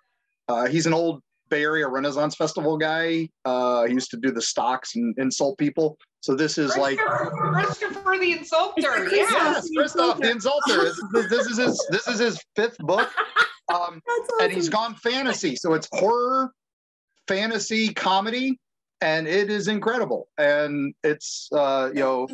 Uh, 0.48 0.68
he's 0.68 0.86
an 0.86 0.94
old 0.94 1.22
Bay 1.50 1.64
Area 1.64 1.88
Renaissance 1.88 2.36
Festival 2.36 2.78
guy. 2.78 3.28
Uh, 3.46 3.86
he 3.86 3.94
used 3.94 4.12
to 4.12 4.18
do 4.18 4.32
the 4.32 4.42
stocks 4.42 4.96
and 4.96 5.14
insult 5.18 5.58
people. 5.58 5.98
So 6.22 6.36
this 6.36 6.58
is 6.58 6.78
like 6.78 6.98
Christopher, 7.00 7.52
Christopher 7.52 8.18
the 8.20 8.34
Insulter. 8.38 9.06
It's 9.08 9.32
Yeah. 9.32 9.52
yes, 9.54 9.70
Christoph 9.76 10.20
the 10.20 10.28
Insulter. 10.28 10.84
This, 10.84 10.98
is- 10.98 11.30
this 11.30 11.48
is 11.48 11.58
his 11.58 11.88
this 11.90 12.08
is 12.08 12.20
his 12.20 12.40
fifth 12.56 12.78
book, 12.80 13.10
um, 13.74 14.00
That's 14.08 14.34
and 14.44 14.52
he's 14.52 14.70
gone 14.70 14.94
fantasy. 14.96 15.56
So 15.56 15.74
it's 15.74 15.88
horror, 15.92 16.52
fantasy, 17.28 17.94
comedy, 17.94 18.60
and 19.02 19.28
it 19.28 19.50
is 19.50 19.68
incredible. 19.68 20.28
And 20.38 20.94
it's 21.04 21.50
uh, 21.52 21.90
you 21.94 22.02
know 22.02 22.28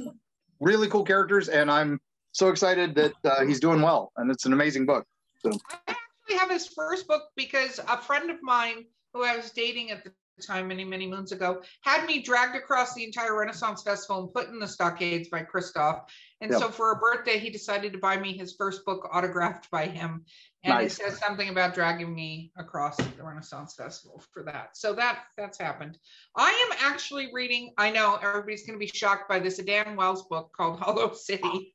really 0.59 0.87
cool 0.89 1.03
characters, 1.03 1.47
and 1.49 1.71
I'm 1.71 1.99
so 2.33 2.49
excited 2.49 2.93
that 2.95 3.13
uh, 3.23 3.45
he's 3.45 3.59
doing 3.59 3.81
well. 3.81 4.11
And 4.17 4.29
it's 4.29 4.45
an 4.45 4.53
amazing 4.53 4.85
book. 4.85 5.05
I 5.45 5.51
actually 5.87 6.37
have 6.37 6.49
his 6.49 6.67
first 6.67 7.07
book 7.07 7.23
because 7.35 7.79
a 7.87 7.97
friend 7.97 8.29
of 8.29 8.37
mine 8.41 8.85
who 9.13 9.23
I 9.23 9.35
was 9.35 9.51
dating 9.51 9.91
at 9.91 10.03
the 10.03 10.11
time 10.45 10.67
many, 10.67 10.83
many 10.83 11.07
moons 11.07 11.31
ago 11.31 11.63
had 11.81 12.05
me 12.05 12.21
dragged 12.21 12.55
across 12.55 12.93
the 12.93 13.03
entire 13.03 13.35
Renaissance 13.35 13.81
Festival 13.81 14.23
and 14.23 14.33
put 14.33 14.49
in 14.49 14.59
the 14.59 14.67
stockades 14.67 15.29
by 15.29 15.41
Christoph. 15.41 16.11
And 16.41 16.51
Yep. 16.51 16.59
so 16.59 16.69
for 16.69 16.91
a 16.91 16.95
birthday, 16.97 17.39
he 17.39 17.49
decided 17.49 17.91
to 17.93 17.97
buy 17.97 18.17
me 18.17 18.37
his 18.37 18.53
first 18.55 18.85
book 18.85 19.09
autographed 19.11 19.71
by 19.71 19.87
him. 19.87 20.25
And 20.63 20.75
Nice. 20.75 20.99
it 20.99 21.03
says 21.03 21.19
something 21.19 21.49
about 21.49 21.73
dragging 21.73 22.13
me 22.13 22.51
across 22.57 22.97
the 22.97 23.23
Renaissance 23.23 23.73
Festival 23.73 24.21
for 24.31 24.43
that. 24.43 24.77
So 24.77 24.93
that 24.93 25.23
that's 25.37 25.57
happened. 25.57 25.97
I 26.35 26.51
am 26.69 26.77
actually 26.91 27.29
reading, 27.33 27.73
I 27.77 27.89
know 27.89 28.19
everybody's 28.21 28.65
gonna 28.65 28.77
be 28.77 28.87
shocked 28.87 29.27
by 29.29 29.39
this, 29.39 29.57
a 29.57 29.63
Dan 29.63 29.95
Wells 29.95 30.27
book 30.27 30.51
called 30.55 30.79
Hollow 30.79 31.13
City, 31.13 31.73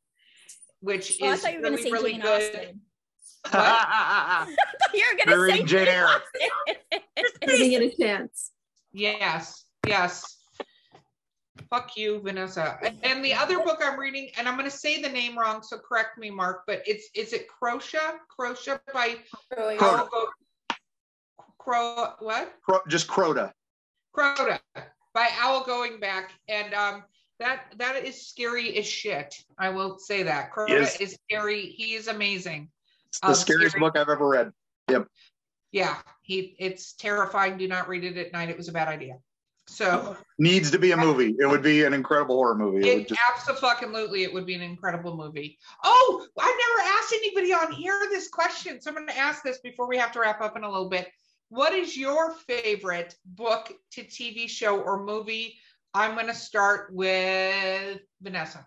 which 0.80 1.18
Oh, 1.20 1.26
I 1.28 1.32
is 1.32 1.40
thought 1.42 1.52
you 1.52 1.58
were 1.58 1.70
going 1.70 1.78
to 1.78 1.90
really, 1.90 1.90
say 1.90 1.90
really 1.90 2.12
Jane 2.12 2.20
good. 2.20 2.54
Austen. 2.56 2.80
What? 3.44 3.54
I 3.54 4.46
thought 4.46 4.94
you 4.94 5.04
were 5.10 5.18
They're 5.24 5.36
going 5.36 5.48
to 5.48 5.52
say 5.52 5.52
reading 5.52 5.66
Jane 5.66 5.88
Eyre. 5.88 6.08
Giving 7.46 7.72
it 7.72 7.82
a 7.82 7.96
chance. 7.96 8.50
Yes, 8.92 9.64
yes. 9.86 10.38
Fuck 11.70 11.96
you, 11.96 12.20
Vanessa. 12.20 12.78
And 13.02 13.24
the 13.24 13.34
other 13.34 13.58
book 13.58 13.80
I'm 13.82 13.98
reading, 13.98 14.30
and 14.36 14.46
I'm 14.48 14.56
going 14.58 14.70
to 14.70 14.76
say 14.76 15.00
the 15.00 15.08
name 15.08 15.38
wrong, 15.38 15.62
so 15.62 15.78
correct 15.78 16.18
me, 16.18 16.30
Mark. 16.30 16.62
But 16.66 16.82
it's 16.86 17.08
is 17.14 17.32
it 17.32 17.46
Crocea? 17.48 18.14
Crocea 18.28 18.80
by 18.92 19.16
Really? 19.56 19.76
Crota. 19.76 20.08
Owl 20.12 20.28
Cro 21.58 22.14
what? 22.18 22.54
Cro- 22.62 22.80
just 22.88 23.06
Crota. 23.08 23.52
Crota 24.16 24.58
by 25.14 25.28
Owl 25.40 25.64
Goingback, 25.64 26.24
and 26.48 26.74
um 26.74 27.04
that 27.38 27.66
that 27.78 28.04
is 28.04 28.26
scary 28.28 28.76
as 28.78 28.86
shit. 28.86 29.34
I 29.58 29.68
will 29.70 29.98
say 29.98 30.22
that 30.24 30.52
Crota 30.52 30.68
Yes. 30.70 31.00
is 31.00 31.16
scary. 31.28 31.66
He 31.66 31.94
is 31.94 32.08
amazing. 32.08 32.68
It's 33.12 33.20
the 33.20 33.26
Um, 33.28 33.34
scariest 33.34 33.72
scary. 33.72 33.80
book 33.80 33.98
I've 33.98 34.08
ever 34.08 34.26
read. 34.26 34.52
Yep. 34.88 35.06
Yeah, 35.70 36.00
he 36.22 36.56
it's 36.58 36.94
terrifying. 36.94 37.58
Do 37.58 37.68
not 37.68 37.86
read 37.88 38.04
it 38.04 38.16
at 38.16 38.32
night. 38.32 38.48
It 38.48 38.56
was 38.56 38.68
a 38.68 38.72
bad 38.72 38.88
idea. 38.88 39.18
So. 39.66 40.16
Needs 40.38 40.70
to 40.70 40.78
be 40.78 40.92
a 40.92 40.96
movie. 40.96 41.36
It 41.38 41.46
would 41.46 41.62
be 41.62 41.84
an 41.84 41.92
incredible 41.92 42.36
horror 42.36 42.54
movie. 42.54 42.88
It 42.88 42.94
would 42.94 43.02
It 43.02 43.08
just 43.08 43.20
absolutely 43.62 44.24
it 44.24 44.32
would 44.32 44.46
be 44.46 44.54
an 44.54 44.62
incredible 44.62 45.14
movie. 45.14 45.58
Oh, 45.84 46.26
I've 46.40 46.46
never 46.46 46.88
asked 46.98 47.12
anybody 47.12 47.52
on 47.52 47.70
here 47.72 47.98
this 48.10 48.28
question, 48.28 48.80
so 48.80 48.88
I'm 48.90 48.96
going 48.96 49.06
to 49.08 49.18
ask 49.18 49.42
this 49.42 49.58
before 49.58 49.86
we 49.86 49.98
have 49.98 50.10
to 50.12 50.20
wrap 50.20 50.40
up 50.40 50.56
in 50.56 50.64
a 50.64 50.70
little 50.70 50.88
bit. 50.88 51.10
What 51.50 51.74
is 51.74 51.98
your 51.98 52.32
favorite 52.32 53.14
book 53.26 53.70
to 53.92 54.04
TV 54.04 54.48
show 54.48 54.80
or 54.80 55.04
movie? 55.04 55.58
I'm 55.92 56.14
going 56.14 56.28
to 56.28 56.34
start 56.34 56.92
with 56.94 58.00
Vanessa. 58.22 58.66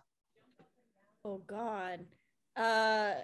Oh 1.25 1.41
God. 1.47 2.05
Uh 2.55 3.15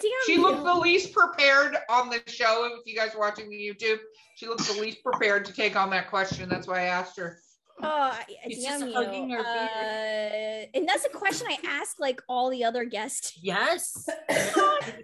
damn 0.00 0.10
She 0.26 0.34
you. 0.34 0.42
looked 0.42 0.64
the 0.64 0.74
least 0.74 1.12
prepared 1.12 1.76
on 1.88 2.08
the 2.10 2.20
show. 2.26 2.68
If 2.78 2.86
you 2.86 2.96
guys 2.96 3.14
are 3.14 3.18
watching 3.20 3.48
the 3.50 3.56
YouTube, 3.56 3.98
she 4.36 4.46
looked 4.46 4.66
the 4.66 4.80
least 4.80 5.02
prepared 5.02 5.44
to 5.46 5.52
take 5.52 5.76
on 5.76 5.90
that 5.90 6.08
question. 6.10 6.48
That's 6.48 6.66
why 6.66 6.80
I 6.80 6.84
asked 6.84 7.16
her. 7.18 7.38
Oh, 7.80 8.18
She's 8.48 8.64
damn 8.64 8.80
just 8.80 8.86
you. 8.86 8.92
hugging 8.92 9.30
her 9.30 9.38
uh, 9.38 10.66
and 10.74 10.88
that's 10.88 11.04
a 11.04 11.08
question 11.10 11.46
I 11.48 11.58
ask 11.64 12.00
like 12.00 12.20
all 12.28 12.50
the 12.50 12.64
other 12.64 12.84
guests. 12.84 13.38
Yes. 13.40 14.08
oh, 14.28 14.80
God. 14.86 14.94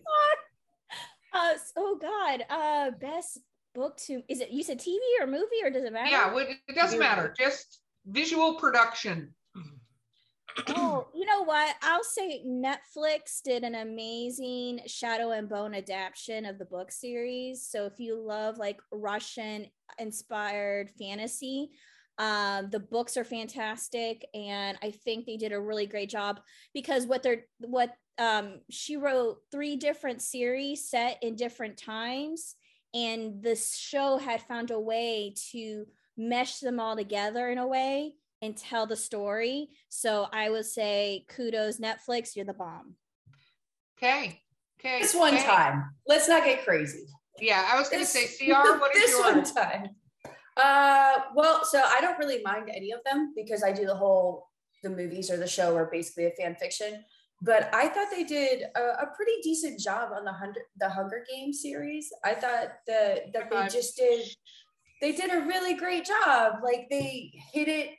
Uh, 1.33 1.51
s- 1.55 1.73
oh 1.77 1.99
God. 2.01 2.45
Uh, 2.51 2.91
best 3.01 3.39
book 3.75 3.97
to 4.07 4.23
is 4.29 4.41
it? 4.41 4.51
You 4.51 4.63
said 4.63 4.79
TV 4.81 4.97
or 5.21 5.27
movie 5.27 5.63
or 5.63 5.71
does 5.71 5.85
it 5.85 5.93
matter? 5.93 6.11
Yeah, 6.11 6.37
it 6.69 6.75
doesn't 6.77 6.99
matter. 6.99 7.35
Just 7.39 7.81
visual 8.07 8.55
production. 8.55 9.34
Oh, 10.69 11.09
you 11.15 11.27
know 11.27 11.43
what? 11.45 11.75
I'll 11.83 12.05
say 12.05 12.45
Netflix 12.47 13.43
did 13.45 13.65
an 13.65 13.75
amazing 13.75 14.81
Shadow 14.87 15.33
and 15.33 15.49
Bone 15.49 15.75
adaptation 15.75 16.47
of 16.47 16.59
the 16.59 16.65
book 16.65 16.93
series. 16.93 17.67
So 17.67 17.87
if 17.87 17.99
you 17.99 18.21
love 18.21 18.59
like 18.59 18.81
Russian 18.93 19.67
inspired 19.99 20.91
fantasy, 20.99 21.71
um, 22.19 22.71
the 22.71 22.81
books 22.81 23.17
are 23.17 23.25
fantastic, 23.25 24.25
and 24.35 24.79
I 24.83 24.93
think 24.93 25.27
they 25.27 25.37
did 25.37 25.53
a 25.53 25.61
really 25.61 25.87
great 25.87 26.11
job 26.11 26.41
because 26.73 27.07
what 27.07 27.25
they're 27.25 27.47
what 27.59 27.91
um, 28.19 28.61
she 28.71 28.97
wrote 28.97 29.39
three 29.51 29.75
different 29.75 30.23
series 30.23 30.89
set 30.89 31.19
in 31.23 31.35
different 31.35 31.77
times, 31.77 32.55
and 32.95 33.43
this 33.43 33.77
show 33.77 34.19
had 34.19 34.43
found 34.43 34.71
a 34.71 34.79
way 34.79 35.35
to 35.51 35.87
mesh 36.17 36.61
them 36.61 36.79
all 36.79 36.95
together 36.95 37.49
in 37.49 37.59
a 37.59 37.67
way 37.67 38.15
and 38.43 38.57
tell 38.57 38.87
the 38.87 38.97
story. 38.97 39.69
So 39.89 40.29
I 40.33 40.51
would 40.51 40.67
say 40.67 41.25
kudos 41.29 41.79
Netflix, 41.79 42.37
you're 42.37 42.45
the 42.45 42.55
bomb. 42.55 42.95
Okay. 43.99 44.41
Okay. 44.81 45.01
This 45.01 45.15
one 45.15 45.35
okay. 45.35 45.45
time. 45.45 45.91
Let's 46.07 46.29
not 46.29 46.45
get 46.45 46.65
crazy. 46.65 47.07
Yeah, 47.41 47.69
I 47.71 47.79
was 47.79 47.89
going 47.89 48.05
to 48.05 48.13
This, 48.13 48.39
say, 48.39 48.47
CR, 48.47 48.79
what 48.79 48.95
is 48.95 49.03
this 49.07 49.11
yours? 49.11 49.35
one 49.35 49.45
time? 49.45 49.89
Uh, 50.57 51.21
well, 51.35 51.65
so 51.65 51.83
I 51.83 52.01
don't 52.01 52.19
really 52.19 52.41
mind 52.45 52.71
any 52.73 52.93
of 52.93 53.01
them 53.05 53.33
because 53.35 53.65
I 53.65 53.73
do 53.73 53.87
the 53.87 53.95
whole 53.95 54.49
the 54.83 54.91
movies 54.91 55.31
or 55.31 55.37
the 55.37 55.49
show 55.49 55.75
are 55.75 55.89
basically 55.91 56.27
a 56.27 56.31
fan 56.31 56.55
fiction. 56.61 57.03
But 57.43 57.75
I 57.75 57.89
thought 57.89 58.09
they 58.11 58.25
did 58.25 58.63
a, 58.77 58.81
a 58.81 59.11
pretty 59.17 59.33
decent 59.43 59.81
job 59.81 60.11
on 60.15 60.25
the 60.25 60.33
hundred 60.33 60.63
the 60.79 60.89
Hunger 60.89 61.25
Games 61.31 61.61
series. 61.61 62.13
I 62.23 62.35
thought 62.35 62.69
that 62.87 63.33
that 63.33 63.51
they 63.51 63.69
just 63.69 63.97
did 63.97 64.27
they 65.01 65.13
did 65.13 65.33
a 65.33 65.41
really 65.41 65.75
great 65.75 66.07
job. 66.07 66.61
Like 66.63 66.87
they 66.91 67.33
hit 67.53 67.69
it. 67.69 67.91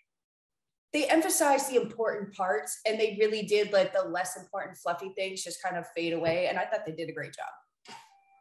They 0.95 1.09
emphasized 1.09 1.69
the 1.69 1.75
important 1.75 2.33
parts, 2.33 2.79
and 2.85 2.97
they 2.97 3.17
really 3.19 3.43
did 3.43 3.73
let 3.73 3.91
the 3.91 4.03
less 4.07 4.37
important 4.37 4.77
fluffy 4.77 5.09
things 5.09 5.43
just 5.43 5.61
kind 5.61 5.75
of 5.75 5.85
fade 5.93 6.13
away. 6.13 6.47
And 6.47 6.57
I 6.57 6.63
thought 6.63 6.85
they 6.85 6.93
did 6.93 7.09
a 7.09 7.11
great 7.11 7.35
job. 7.35 7.97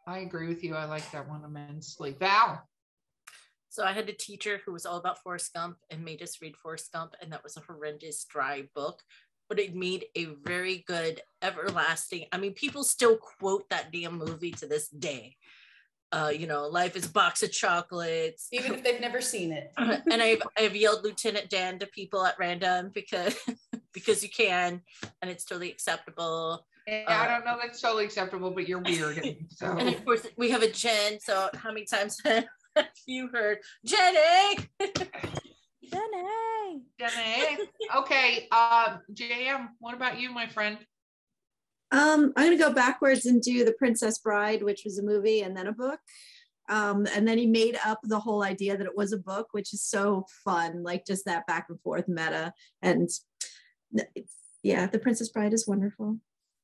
I 0.07 0.19
agree 0.19 0.47
with 0.47 0.63
you. 0.63 0.73
I 0.73 0.85
like 0.85 1.11
that 1.11 1.27
one 1.27 1.43
immensely. 1.43 2.15
Val. 2.17 2.65
So 3.67 3.83
I 3.83 3.91
had 3.91 4.07
a 4.07 4.13
teacher 4.13 4.61
who 4.65 4.71
was 4.71 4.85
all 4.85 4.95
about 4.95 5.21
Forrest 5.21 5.53
Gump 5.53 5.79
and 5.89 6.05
made 6.05 6.21
us 6.21 6.37
read 6.41 6.55
Forrest 6.55 6.93
Gump, 6.93 7.13
and 7.21 7.29
that 7.33 7.43
was 7.43 7.57
a 7.57 7.59
horrendous, 7.59 8.23
dry 8.23 8.69
book. 8.73 9.01
But 9.49 9.59
it 9.59 9.75
made 9.75 10.05
a 10.15 10.27
very 10.45 10.85
good, 10.87 11.19
everlasting. 11.41 12.27
I 12.31 12.37
mean, 12.37 12.53
people 12.53 12.85
still 12.85 13.17
quote 13.17 13.67
that 13.69 13.91
damn 13.91 14.17
movie 14.17 14.51
to 14.51 14.65
this 14.65 14.87
day. 14.87 15.35
Uh, 16.15 16.29
you 16.29 16.47
know, 16.47 16.65
life 16.67 16.95
is 16.95 17.07
a 17.07 17.09
box 17.09 17.43
of 17.43 17.51
chocolates. 17.51 18.47
Even 18.53 18.73
if 18.73 18.83
they've 18.85 19.01
never 19.01 19.19
seen 19.19 19.51
it. 19.51 19.73
and 19.77 20.21
I've 20.21 20.41
I've 20.57 20.73
yelled 20.73 21.03
Lieutenant 21.03 21.49
Dan 21.49 21.77
to 21.79 21.87
people 21.87 22.25
at 22.25 22.39
random 22.39 22.89
because 22.93 23.37
because 23.93 24.23
you 24.23 24.29
can, 24.29 24.81
and 25.21 25.29
it's 25.29 25.43
totally 25.43 25.69
acceptable. 25.69 26.65
Yeah, 26.87 27.03
Uh, 27.05 27.13
I 27.13 27.27
don't 27.27 27.43
know 27.43 27.57
that's 27.61 27.81
totally 27.81 28.05
acceptable, 28.05 28.51
but 28.51 28.69
you're 28.69 28.79
weird. 28.79 29.19
So 29.49 29.65
And 29.77 29.89
of 29.89 30.05
course, 30.05 30.25
we 30.37 30.51
have 30.51 30.63
a 30.63 30.71
Jen. 30.71 31.19
So 31.19 31.49
how 31.53 31.73
many 31.73 31.85
times 31.85 32.17
have 32.23 32.45
you 33.05 33.27
heard 33.33 33.57
Jenny? 33.83 34.69
Jenny. 35.91 36.81
Jenny. 36.97 37.57
Okay. 37.97 38.47
Um, 38.51 39.01
JM, 39.13 39.67
what 39.79 39.93
about 39.93 40.17
you, 40.17 40.31
my 40.31 40.47
friend? 40.47 40.77
Um, 41.95 42.33
I'm 42.35 42.45
gonna 42.45 42.57
go 42.57 42.73
backwards 42.73 43.25
and 43.25 43.41
do 43.41 43.63
The 43.63 43.73
Princess 43.73 44.19
Bride, 44.19 44.61
which 44.63 44.83
was 44.83 44.99
a 44.99 45.03
movie 45.03 45.41
and 45.41 45.55
then 45.55 45.67
a 45.67 45.71
book. 45.71 45.99
Um, 46.67 47.07
and 47.15 47.27
then 47.27 47.37
he 47.37 47.45
made 47.45 47.77
up 47.85 47.99
the 48.03 48.19
whole 48.19 48.43
idea 48.43 48.75
that 48.75 48.87
it 48.87 48.97
was 48.97 49.13
a 49.13 49.17
book, 49.17 49.49
which 49.51 49.73
is 49.73 49.83
so 49.83 50.25
fun, 50.43 50.83
like 50.83 51.05
just 51.05 51.25
that 51.25 51.45
back 51.47 51.67
and 51.69 51.79
forth 51.81 52.07
meta. 52.07 52.53
And 52.81 53.09
yeah, 54.63 54.87
The 54.87 54.99
Princess 54.99 55.29
Bride 55.29 55.53
is 55.53 55.67
wonderful 55.67 56.17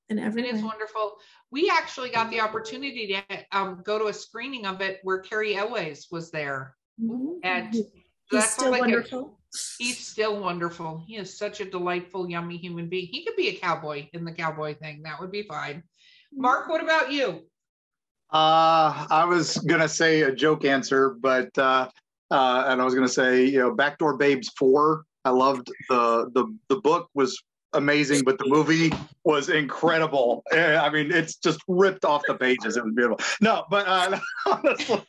And 0.09 0.19
every 0.19 0.41
It 0.47 0.55
is 0.55 0.63
wonderful. 0.63 1.17
We 1.51 1.69
actually 1.69 2.09
got 2.09 2.29
the 2.31 2.41
opportunity 2.41 3.07
to 3.29 3.45
um, 3.57 3.81
go 3.85 3.99
to 3.99 4.07
a 4.07 4.13
screening 4.13 4.65
of 4.65 4.81
it 4.81 4.99
where 5.03 5.19
Cary 5.19 5.55
Elwes 5.55 6.07
was 6.11 6.31
there. 6.31 6.75
Mhm. 7.01 7.39
And 7.43 7.73
He's 7.73 7.85
that's 8.31 8.51
still 8.51 8.71
like 8.71 8.79
a- 8.79 8.81
wonderful. 8.81 9.39
He's 9.77 9.99
still 9.99 10.39
wonderful. 10.39 11.03
He 11.05 11.17
is 11.17 11.37
such 11.37 11.59
a 11.59 11.65
delightful, 11.65 12.29
yummy 12.29 12.57
human 12.57 12.87
being. 12.87 13.07
He 13.07 13.25
could 13.25 13.35
be 13.35 13.49
a 13.49 13.55
cowboy 13.55 14.07
in 14.13 14.23
the 14.23 14.31
cowboy 14.31 14.75
thing. 14.75 15.01
That 15.03 15.19
would 15.19 15.31
be 15.31 15.43
fine. 15.43 15.83
Mark, 16.33 16.69
what 16.69 16.81
about 16.81 17.11
you? 17.11 17.45
Uh, 18.31 19.07
I 19.09 19.25
was 19.25 19.57
gonna 19.57 19.89
say 19.89 20.21
a 20.21 20.33
joke 20.33 20.63
answer, 20.63 21.09
but 21.19 21.55
uh, 21.57 21.89
uh, 22.29 22.63
and 22.67 22.81
I 22.81 22.85
was 22.85 22.95
gonna 22.95 23.09
say, 23.09 23.43
you 23.45 23.59
know, 23.59 23.75
Backdoor 23.75 24.15
Babes 24.15 24.49
four. 24.57 25.03
I 25.25 25.31
loved 25.31 25.67
the 25.89 26.31
the 26.33 26.45
the 26.69 26.77
book 26.77 27.09
was 27.13 27.37
amazing, 27.73 28.23
but 28.23 28.37
the 28.37 28.45
movie 28.47 28.91
was 29.23 29.49
incredible. 29.49 30.43
Eh, 30.51 30.77
I 30.77 30.89
mean, 30.89 31.11
it's 31.11 31.35
just 31.35 31.59
ripped 31.67 32.05
off 32.05 32.21
the 32.27 32.35
pages. 32.35 32.77
It 32.77 32.83
was 32.83 32.93
beautiful. 32.95 33.19
No, 33.41 33.65
but 33.69 33.87
uh, 33.87 34.19
honestly, 34.45 35.03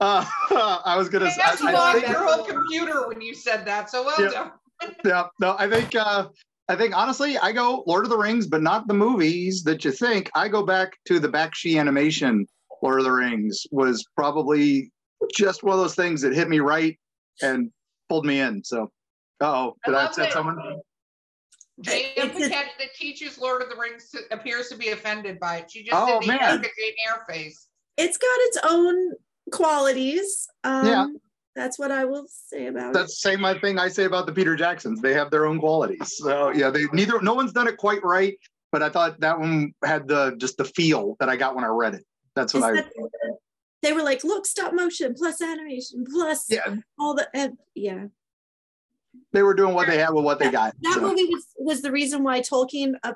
uh, 0.00 0.24
I 0.84 0.94
was 0.96 1.08
gonna. 1.08 1.30
Say, 1.30 1.36
to 1.36 1.66
I, 1.76 1.90
I 1.90 1.92
think- 1.94 2.08
your 2.08 2.24
whole 2.26 2.44
computer 2.44 3.08
when 3.08 3.20
you 3.20 3.34
said 3.34 3.64
that. 3.66 3.90
So 3.90 4.04
well 4.04 4.16
Yeah. 4.20 4.30
done. 4.30 4.94
yeah. 5.04 5.24
No, 5.40 5.56
I 5.58 5.68
think 5.68 5.94
uh 5.96 6.28
I 6.68 6.76
think 6.76 6.96
honestly, 6.96 7.38
I 7.38 7.52
go 7.52 7.82
Lord 7.86 8.04
of 8.04 8.10
the 8.10 8.18
Rings, 8.18 8.46
but 8.46 8.62
not 8.62 8.86
the 8.88 8.94
movies 8.94 9.62
that 9.64 9.84
you 9.84 9.90
think. 9.92 10.30
I 10.34 10.48
go 10.48 10.62
back 10.62 10.96
to 11.06 11.18
the 11.18 11.28
Bakshi 11.28 11.80
animation. 11.80 12.46
Lord 12.82 13.00
of 13.00 13.04
the 13.06 13.12
Rings 13.12 13.66
was 13.72 14.04
probably 14.14 14.92
just 15.34 15.64
one 15.64 15.72
of 15.74 15.80
those 15.80 15.96
things 15.96 16.20
that 16.22 16.32
hit 16.34 16.48
me 16.48 16.60
right 16.60 16.96
and 17.42 17.70
pulled 18.08 18.24
me 18.24 18.38
in. 18.40 18.62
So, 18.62 18.90
oh, 19.40 19.74
did 19.84 19.94
I 19.94 19.98
love 19.98 20.08
upset 20.10 20.24
that- 20.26 20.32
someone? 20.34 20.58
J.M. 21.80 22.30
It's 22.30 22.36
a- 22.38 22.48
Paquette 22.48 22.72
that 22.78 22.94
teaches 22.94 23.38
Lord 23.38 23.62
of 23.62 23.68
the 23.68 23.76
Rings 23.76 24.10
to- 24.10 24.22
appears 24.32 24.68
to 24.68 24.76
be 24.76 24.88
offended 24.88 25.38
by 25.38 25.58
it. 25.58 25.70
She 25.70 25.82
just 25.84 25.94
Oh, 25.96 26.20
did 26.20 26.28
the 26.28 26.32
man. 26.36 26.62
Jane 26.62 26.94
Eyre 27.08 27.24
face. 27.28 27.68
It's 27.96 28.16
got 28.16 28.28
its 28.40 28.58
own 28.68 29.12
qualities. 29.52 30.48
Um, 30.64 30.86
Yeah. 30.86 31.06
That's 31.56 31.76
what 31.76 31.90
I 31.90 32.04
will 32.04 32.26
say 32.28 32.66
about 32.66 32.90
it. 32.90 32.92
That's 32.94 33.20
the 33.20 33.30
same 33.30 33.40
my 33.40 33.58
thing 33.58 33.80
I 33.80 33.88
say 33.88 34.04
about 34.04 34.26
the 34.26 34.32
Peter 34.32 34.54
Jacksons. 34.54 35.00
They 35.00 35.12
have 35.14 35.28
their 35.32 35.44
own 35.44 35.58
qualities. 35.58 36.16
So 36.18 36.50
yeah, 36.50 36.70
they 36.70 36.84
neither 36.92 37.20
no 37.20 37.34
one's 37.34 37.52
done 37.52 37.66
it 37.66 37.76
quite 37.78 38.02
right, 38.04 38.38
but 38.70 38.80
I 38.80 38.88
thought 38.88 39.18
that 39.20 39.40
one 39.40 39.74
had 39.84 40.06
the 40.06 40.36
just 40.38 40.56
the 40.56 40.64
feel 40.64 41.16
that 41.18 41.28
I 41.28 41.34
got 41.34 41.56
when 41.56 41.64
I 41.64 41.68
read 41.68 41.94
it. 41.94 42.04
That's 42.36 42.54
it. 42.54 42.60
what 42.60 42.74
Is 42.74 42.78
I 42.78 42.82
that- 42.82 43.38
they 43.82 43.92
were 43.92 44.02
like, 44.02 44.22
look, 44.22 44.46
stop 44.46 44.72
motion 44.72 45.14
plus 45.14 45.40
animation 45.42 46.04
plus 46.08 46.46
yeah, 46.48 46.76
all 46.98 47.14
the 47.14 47.28
uh, 47.34 47.48
yeah. 47.74 48.06
They 49.32 49.42
were 49.42 49.54
doing 49.54 49.74
what 49.74 49.86
they 49.86 49.98
had 49.98 50.10
with 50.10 50.24
what 50.24 50.38
they 50.38 50.50
got. 50.50 50.74
That 50.80 50.94
so. 50.94 51.00
movie 51.00 51.24
was, 51.24 51.46
was 51.58 51.82
the 51.82 51.90
reason 51.92 52.22
why 52.22 52.40
Tolkien, 52.40 52.94
uh, 53.02 53.12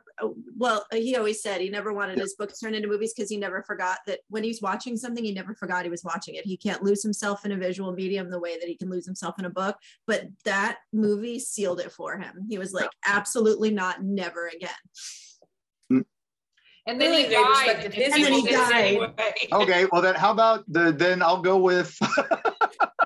well, 0.57 0.87
he 0.93 1.16
always 1.16 1.43
said 1.43 1.61
he 1.61 1.70
never 1.70 1.93
wanted 1.93 2.19
his 2.19 2.35
books 2.35 2.59
turned 2.59 2.74
into 2.74 2.89
movies 2.89 3.15
because 3.15 3.31
he 3.31 3.37
never 3.37 3.62
forgot 3.62 3.99
that 4.07 4.20
when 4.29 4.45
he's 4.45 4.61
watching 4.61 4.97
something, 4.97 5.24
he 5.24 5.33
never 5.33 5.55
forgot 5.55 5.85
he 5.85 5.91
was 5.91 6.05
watching 6.05 6.35
it. 6.35 6.45
He 6.45 6.57
can't 6.57 6.83
lose 6.83 7.03
himself 7.03 7.45
in 7.45 7.53
a 7.53 7.57
visual 7.57 7.93
medium 7.93 8.31
the 8.31 8.41
way 8.41 8.59
that 8.59 8.69
he 8.69 8.77
can 8.77 8.91
lose 8.91 9.07
himself 9.07 9.39
in 9.39 9.45
a 9.45 9.51
book. 9.51 9.77
But 10.07 10.27
that 10.45 10.79
movie 10.93 11.39
sealed 11.39 11.81
it 11.81 11.93
for 11.93 12.19
him. 12.19 12.47
He 12.49 12.59
was 12.59 12.73
like, 12.73 12.91
absolutely 13.07 13.70
not, 13.70 14.03
never 14.03 14.49
again. 14.49 14.70
And 16.87 17.01
then 17.01 17.11
Really, 17.11 17.24
he 17.24 17.31
died. 17.31 17.85
And 17.85 17.95
then 17.95 18.12
he 18.12 18.24
people 18.24 18.43
did 18.43 18.51
it 18.51 18.57
died. 18.57 18.85
anyway. 18.85 19.12
Okay, 19.53 19.87
well 19.93 20.03
then 20.03 20.16
how 20.16 20.33
about 20.33 20.65
the 20.66 20.91
then 20.93 21.23
I'll 21.23 21.41
go 21.41 21.57
with 21.59 21.97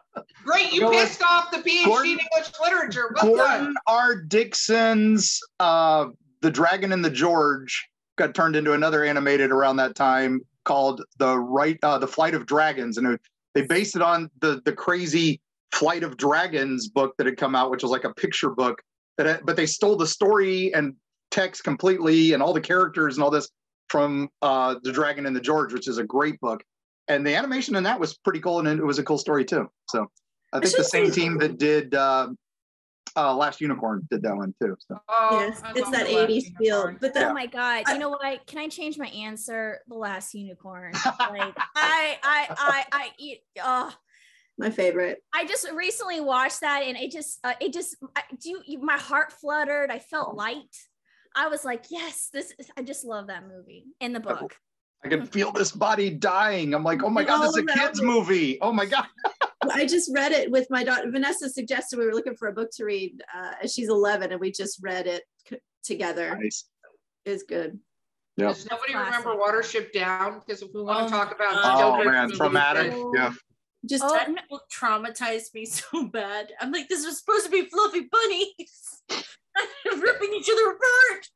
Great, 0.46 0.72
you 0.72 0.88
pissed 0.90 1.22
off 1.22 1.50
the 1.50 1.58
PhD 1.58 1.84
Gordon- 1.84 2.12
in 2.12 2.18
English 2.20 2.52
literature. 2.62 3.14
Well 3.20 3.36
done. 3.36 3.58
Gordon 3.58 3.74
R. 3.86 4.14
Dickson's 4.22 5.40
uh 5.60 6.06
The 6.42 6.50
Dragon 6.50 6.92
and 6.92 7.04
the 7.04 7.10
George 7.10 7.88
got 8.16 8.34
turned 8.34 8.56
into 8.56 8.72
another 8.72 9.04
animated 9.04 9.50
around 9.50 9.76
that 9.76 9.94
time 9.96 10.40
called 10.64 11.02
The 11.18 11.38
Right 11.38 11.78
uh 11.82 11.98
The 11.98 12.06
Flight 12.06 12.34
of 12.34 12.46
Dragons 12.46 12.96
and 12.98 13.06
it, 13.06 13.20
they 13.54 13.62
based 13.62 13.96
it 13.96 14.02
on 14.02 14.30
the 14.40 14.62
the 14.64 14.72
crazy 14.72 15.40
Flight 15.72 16.02
of 16.04 16.16
Dragons 16.16 16.88
book 16.88 17.14
that 17.18 17.26
had 17.26 17.36
come 17.36 17.54
out 17.54 17.70
which 17.70 17.82
was 17.82 17.90
like 17.90 18.04
a 18.04 18.14
picture 18.14 18.50
book 18.50 18.80
that 19.18 19.26
had- 19.26 19.40
but 19.46 19.56
they 19.56 19.66
stole 19.66 19.96
the 19.96 20.06
story 20.06 20.72
and 20.74 20.94
text 21.30 21.64
completely 21.64 22.32
and 22.32 22.42
all 22.42 22.52
the 22.52 22.60
characters 22.60 23.16
and 23.16 23.24
all 23.24 23.30
this 23.30 23.48
from 23.88 24.28
uh 24.42 24.76
The 24.84 24.92
Dragon 24.92 25.26
and 25.26 25.34
the 25.34 25.40
George 25.40 25.72
which 25.72 25.88
is 25.88 25.98
a 25.98 26.04
great 26.04 26.38
book 26.40 26.62
and 27.08 27.26
the 27.26 27.34
animation 27.34 27.74
in 27.76 27.82
that 27.84 27.98
was 28.00 28.16
pretty 28.18 28.40
cool 28.40 28.60
and 28.60 28.68
it 28.68 28.84
was 28.84 28.98
a 28.98 29.02
cool 29.04 29.18
story 29.18 29.44
too 29.44 29.68
so 29.90 30.06
I 30.52 30.60
think 30.60 30.76
the 30.76 30.84
same 30.84 31.10
team 31.10 31.38
that 31.38 31.58
did 31.58 31.94
uh, 31.94 32.28
uh, 33.16 33.34
Last 33.34 33.60
Unicorn 33.60 34.06
did 34.10 34.22
that 34.22 34.36
one 34.36 34.54
too. 34.60 34.76
So 34.78 34.98
Oh, 35.08 35.38
yes, 35.46 35.60
I 35.64 35.72
it's 35.74 35.90
that 35.90 36.06
the 36.06 36.14
last 36.14 36.30
80s 36.30 36.56
feel. 36.58 36.76
unicorn. 36.76 36.98
But 37.00 37.16
Oh 37.16 37.32
my 37.34 37.46
god! 37.46 37.84
I- 37.86 37.92
You 37.94 37.98
know 37.98 38.10
what? 38.10 38.46
Can 38.46 38.58
I 38.58 38.68
change 38.68 38.98
my 38.98 39.08
answer? 39.08 39.80
The 39.88 39.94
last 39.94 40.34
unicorn. 40.34 40.92
Like 41.18 41.56
I, 41.74 42.18
I, 42.22 42.46
I, 42.50 42.84
I 42.92 43.10
eat. 43.18 43.40
Oh, 43.62 43.92
my 44.58 44.70
favorite. 44.70 45.22
I 45.34 45.44
just 45.46 45.70
recently 45.72 46.20
watched 46.20 46.60
that, 46.60 46.82
and 46.82 46.96
it 46.96 47.10
just, 47.10 47.40
uh, 47.44 47.52
it 47.60 47.72
just, 47.72 47.96
I, 48.14 48.22
do 48.40 48.50
you, 48.50 48.62
you- 48.66 48.78
my 48.82 48.96
heart 48.98 49.32
fluttered. 49.32 49.90
I 49.90 49.98
felt 49.98 50.34
light. 50.36 50.74
I 51.34 51.48
was 51.48 51.64
like, 51.64 51.84
yes, 51.90 52.30
this. 52.32 52.52
Is, 52.58 52.70
I 52.78 52.82
just 52.82 53.04
love 53.04 53.26
that 53.26 53.46
movie 53.46 53.84
and 54.00 54.14
the 54.14 54.20
book. 54.20 54.56
I 55.04 55.08
can 55.08 55.26
feel 55.26 55.52
this 55.52 55.70
body 55.72 56.08
dying. 56.10 56.74
I'm 56.74 56.82
like, 56.84 57.02
oh 57.02 57.10
my 57.10 57.22
god, 57.24 57.42
this 57.42 57.50
is 57.50 57.56
a 57.58 57.64
kids 57.66 58.00
me. 58.00 58.06
movie. 58.06 58.58
Oh 58.62 58.72
my 58.72 58.86
god. 58.86 59.06
I 59.72 59.86
just 59.86 60.10
read 60.14 60.32
it 60.32 60.50
with 60.50 60.68
my 60.70 60.84
daughter. 60.84 61.10
Vanessa 61.10 61.48
suggested 61.48 61.98
we 61.98 62.06
were 62.06 62.14
looking 62.14 62.36
for 62.36 62.48
a 62.48 62.52
book 62.52 62.70
to 62.72 62.84
read. 62.84 63.22
Uh, 63.34 63.66
she's 63.66 63.88
11, 63.88 64.32
and 64.32 64.40
we 64.40 64.50
just 64.50 64.78
read 64.82 65.06
it 65.06 65.24
c- 65.48 65.58
together. 65.82 66.36
Nice. 66.40 66.64
It's 67.24 67.42
good. 67.42 67.78
Yeah. 68.36 68.48
Does 68.48 68.68
nobody 68.70 68.92
Classic. 68.92 69.24
remember 69.24 69.42
Watership 69.42 69.92
Down? 69.92 70.40
Because 70.44 70.62
if 70.62 70.68
we 70.74 70.82
want 70.82 71.02
Oh 71.02 71.04
to 71.06 71.10
talk 71.10 71.34
about 71.34 71.54
my 71.54 71.82
Oh 71.82 72.04
man, 72.04 72.30
traumatic. 72.30 72.90
then- 72.92 73.10
Yeah. 73.14 73.32
Just 73.84 74.04
Oh, 74.04 74.12
that 74.14 74.28
no. 74.30 74.36
book 74.50 74.64
traumatized 74.70 75.54
me 75.54 75.64
so 75.66 76.06
bad. 76.08 76.52
I'm 76.60 76.72
like, 76.72 76.88
this 76.88 77.04
was 77.06 77.18
supposed 77.18 77.46
to 77.46 77.50
be 77.50 77.66
fluffy 77.66 78.08
bunnies. 78.10 79.02
ripping 80.00 80.34
each 80.34 80.48
other 80.50 80.70
apart. 80.72 81.28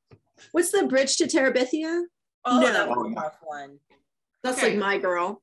what's 0.53 0.71
the 0.73 0.87
bridge 0.87 1.17
to 1.17 1.25
Terabithia? 1.25 2.03
Oh, 2.45 2.61
No. 2.61 2.73
that 2.73 2.89
was 2.89 3.07
a 3.13 3.15
rough 3.21 3.39
one. 3.43 3.79
That's 4.43 4.59
Okay. 4.59 4.71
like 4.71 4.79
my 4.79 4.99
girl. 4.99 5.43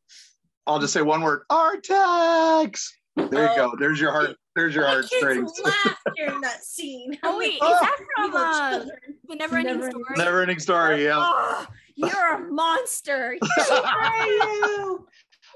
I'll 0.67 0.79
just 0.79 0.93
say 0.93 1.01
one 1.01 1.21
word. 1.21 1.41
Artax. 1.49 2.89
There 3.15 3.25
you 3.45 3.49
Oh. 3.51 3.71
go. 3.71 3.75
There's 3.79 3.99
your 3.99 4.11
heart. 4.11 4.35
There's 4.55 4.75
your 4.75 4.83
My 4.83 4.91
heartstrings. 4.91 5.51
kids 5.53 5.61
laughed 5.65 6.01
during 6.15 6.41
that 6.41 6.63
scene. 6.63 7.17
Oh 7.23 7.37
wait, 7.37 7.59
like, 7.61 7.71
is 7.71 7.77
Oh. 7.81 7.85
that 7.85 7.97
from 8.15 8.35
uh, 8.35 8.85
the 9.27 9.35
Never 9.35 9.57
Ending 9.57 9.79
Never- 9.79 9.89
Story? 9.89 10.03
Never 10.17 10.41
ending 10.41 10.59
story. 10.59 11.03
Yeah. 11.05 11.15
Oh, 11.17 11.65
you're 11.95 12.33
a 12.35 12.39
monster. 12.51 13.37
Are 13.71 14.27
you? 14.27 15.07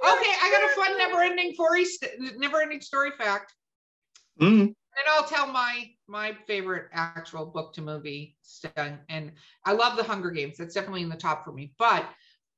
Okay, 0.04 0.34
I 0.42 0.50
got 0.52 0.72
a 0.72 0.76
fun 0.90 0.98
never-ending 0.98 1.54
story, 1.54 1.86
never-ending 2.38 2.82
story 2.82 3.12
fact. 3.20 3.54
Mm. 4.42 4.62
And 4.62 4.76
I'll 5.10 5.26
tell 5.28 5.46
my 5.48 5.86
my 6.08 6.36
favorite 6.48 6.88
actual 6.94 7.46
book 7.46 7.74
to 7.74 7.82
movie 7.82 8.36
stuff. 8.42 8.72
And 9.10 9.32
I 9.66 9.74
love 9.74 9.98
the 9.98 10.04
Hunger 10.04 10.32
Games. 10.32 10.58
That's 10.58 10.74
definitely 10.74 11.04
in 11.04 11.10
the 11.10 11.16
top 11.16 11.44
for 11.46 11.52
me. 11.52 11.74
But 11.78 12.06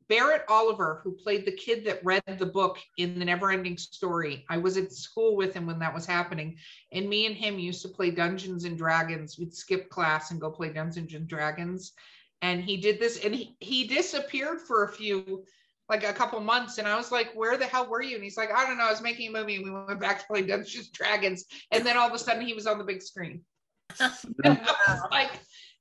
Barrett 0.08 0.44
Oliver, 0.48 1.02
who 1.04 1.12
played 1.12 1.46
the 1.46 1.52
kid 1.52 1.86
that 1.86 2.04
read 2.04 2.24
the 2.26 2.46
book 2.46 2.78
in 2.98 3.20
the 3.20 3.26
Neverending 3.26 3.80
Story, 3.80 4.46
I 4.50 4.58
was 4.58 4.78
at 4.78 4.92
school 4.92 5.36
with 5.36 5.54
him 5.54 5.66
when 5.66 5.80
that 5.80 5.94
was 5.94 6.06
happening. 6.06 6.58
And 6.92 7.10
me 7.10 7.26
and 7.26 7.36
him 7.36 7.60
used 7.60 7.82
to 7.84 7.90
play 7.90 8.12
Dungeons 8.12 8.66
and 8.66 8.78
Dragons. 8.78 9.38
We'd 9.38 9.54
skip 9.54 9.90
class 9.90 10.32
and 10.32 10.42
go 10.42 10.52
play 10.52 10.72
Dungeons 10.72 11.14
and 11.14 11.28
Dragons. 11.28 11.94
And 12.42 12.64
he 12.64 12.78
did 12.78 13.00
this, 13.00 13.24
and 13.24 13.34
he, 13.34 13.56
he 13.60 13.88
disappeared 13.88 14.60
for 14.62 14.84
a 14.84 14.92
few, 14.92 15.46
like 15.88 16.04
a 16.04 16.12
couple 16.14 16.40
months. 16.42 16.78
And 16.78 16.88
I 16.88 16.96
was 16.98 17.12
like, 17.12 17.32
Where 17.34 17.58
the 17.58 17.66
hell 17.66 17.90
were 17.90 18.02
you? 18.02 18.16
And 18.16 18.24
he's 18.24 18.38
like, 18.38 18.52
I 18.54 18.66
don't 18.66 18.78
know. 18.78 18.88
I 18.88 18.92
was 18.92 19.02
making 19.02 19.30
a 19.30 19.40
movie 19.40 19.56
and 19.56 19.64
we 19.64 19.72
went 19.72 20.00
back 20.00 20.20
to 20.20 20.28
play 20.28 20.42
Dungeons 20.42 20.88
and 20.88 20.94
Dragons. 20.94 21.46
And 21.72 21.86
then 21.86 21.98
all 21.98 22.08
of 22.08 22.14
a 22.14 22.20
sudden 22.20 22.46
he 22.46 22.54
was 22.54 22.68
on 22.68 22.78
the 22.78 22.84
big 22.84 23.02
screen. 23.02 23.42
And 24.00 24.60
I 24.60 24.76
was 24.88 25.02
like, 25.12 25.32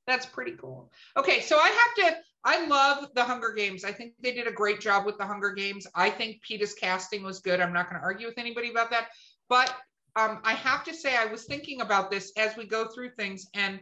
that's 0.07 0.27
pretty 0.27 0.53
cool. 0.53 0.93
Okay, 1.17 1.41
so 1.41 1.59
I 1.59 1.69
have 1.69 1.95
to. 2.13 2.17
I 2.45 2.67
love 2.67 3.09
the 3.15 3.23
Hunger 3.23 3.53
Games. 3.53 3.85
I 3.85 3.93
think 3.93 4.15
they 4.21 4.33
did 4.33 4.49
a 4.49 4.53
great 4.53 4.81
job 4.81 5.07
with 5.07 5.17
the 5.17 5.27
Hunger 5.27 5.53
Games. 5.53 5.87
I 5.95 6.11
think 6.11 6.43
Peeta's 6.43 6.75
casting 6.75 7.23
was 7.23 7.41
good. 7.41 7.61
I'm 7.61 7.73
not 7.73 7.89
going 7.89 8.01
to 8.01 8.05
argue 8.05 8.27
with 8.27 8.39
anybody 8.39 8.71
about 8.71 8.91
that. 8.91 9.09
But 9.49 9.73
um, 10.17 10.41
I 10.45 10.55
have 10.55 10.85
to 10.85 10.95
say, 10.95 11.17
I 11.17 11.27
was 11.27 11.45
thinking 11.45 11.81
about 11.81 12.11
this 12.11 12.33
as 12.37 12.57
we 12.57 12.67
go 12.67 12.89
through 12.89 13.11
things, 13.11 13.49
and 13.55 13.81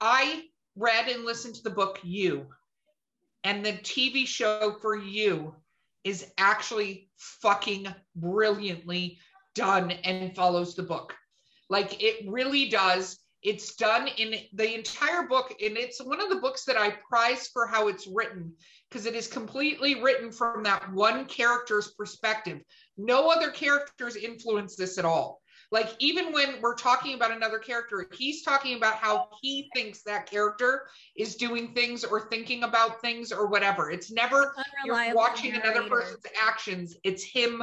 I 0.00 0.44
read 0.76 1.08
and 1.08 1.24
listened 1.24 1.54
to 1.56 1.62
the 1.62 1.70
book 1.70 1.98
You, 2.02 2.46
and 3.44 3.64
the 3.64 3.72
TV 3.72 4.26
show 4.26 4.76
for 4.80 4.94
You 4.94 5.54
is 6.04 6.30
actually 6.38 7.08
fucking 7.16 7.86
brilliantly 8.14 9.18
done 9.54 9.90
and 9.90 10.36
follows 10.36 10.76
the 10.76 10.82
book. 10.82 11.14
Like 11.68 12.02
it 12.02 12.28
really 12.28 12.68
does. 12.68 13.18
It's 13.42 13.76
done 13.76 14.08
in 14.08 14.34
the 14.54 14.74
entire 14.74 15.24
book, 15.24 15.54
and 15.62 15.76
it's 15.76 16.02
one 16.02 16.20
of 16.20 16.28
the 16.28 16.40
books 16.40 16.64
that 16.64 16.76
I 16.76 16.90
prize 17.08 17.48
for 17.52 17.66
how 17.66 17.88
it's 17.88 18.06
written 18.06 18.54
because 18.88 19.06
it 19.06 19.14
is 19.14 19.28
completely 19.28 20.02
written 20.02 20.32
from 20.32 20.62
that 20.64 20.92
one 20.92 21.26
character's 21.26 21.92
perspective. 21.92 22.60
No 22.96 23.28
other 23.28 23.50
characters 23.50 24.16
influence 24.16 24.76
this 24.76 24.98
at 24.98 25.04
all. 25.04 25.40
Like, 25.72 25.90
even 25.98 26.32
when 26.32 26.60
we're 26.60 26.76
talking 26.76 27.14
about 27.14 27.32
another 27.32 27.58
character, 27.58 28.08
he's 28.16 28.42
talking 28.42 28.76
about 28.76 28.94
how 28.94 29.28
he 29.42 29.68
thinks 29.74 30.02
that 30.02 30.30
character 30.30 30.86
is 31.16 31.34
doing 31.34 31.74
things 31.74 32.04
or 32.04 32.28
thinking 32.28 32.62
about 32.62 33.00
things 33.00 33.32
or 33.32 33.46
whatever. 33.46 33.90
It's 33.90 34.12
never 34.12 34.54
you're 34.84 35.14
watching 35.14 35.54
another 35.54 35.88
person's 35.88 36.24
actions 36.40 36.96
it's 37.02 37.24
him 37.24 37.62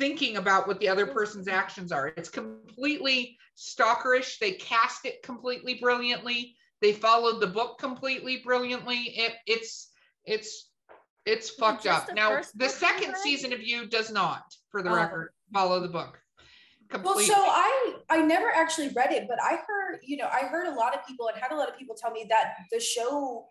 thinking 0.00 0.38
about 0.38 0.66
what 0.66 0.80
the 0.80 0.88
other 0.88 1.06
person's 1.06 1.46
actions 1.46 1.92
are. 1.92 2.08
It's 2.16 2.30
completely 2.30 3.36
stalkerish. 3.56 4.38
They 4.38 4.52
cast 4.52 5.04
it 5.04 5.22
completely 5.22 5.74
brilliantly. 5.74 6.56
They 6.80 6.94
followed 6.94 7.40
the 7.40 7.46
book 7.46 7.78
completely 7.78 8.38
brilliantly. 8.42 8.96
It 9.16 9.34
it's 9.46 9.90
it's 10.24 10.70
it's 11.26 11.50
fucked 11.50 11.84
just 11.84 12.02
up. 12.04 12.08
the 12.08 12.14
now 12.14 12.40
the 12.54 12.68
second 12.68 13.08
read? 13.10 13.18
season 13.18 13.52
of 13.52 13.62
you 13.62 13.86
does 13.86 14.10
not 14.10 14.42
for 14.70 14.82
the 14.82 14.90
Oh. 14.90 14.94
record. 14.94 15.28
Follow 15.52 15.80
the 15.80 15.88
book 15.88 16.18
Well, 17.02 17.18
so 17.18 17.34
I 17.36 17.96
I 18.08 18.22
never 18.22 18.50
actually 18.50 18.88
read 18.88 19.12
it, 19.12 19.28
but 19.28 19.38
I 19.42 19.56
heard 19.66 19.98
you 20.02 20.16
know 20.16 20.28
I 20.32 20.46
heard 20.46 20.66
a 20.66 20.74
lot 20.74 20.94
of 20.96 21.06
people 21.06 21.28
and 21.28 21.36
had 21.40 21.52
a 21.52 21.56
lot 21.56 21.68
of 21.68 21.76
people 21.76 21.94
tell 21.94 22.10
me 22.10 22.24
that 22.30 22.54
the 22.72 22.80
show 22.80 23.46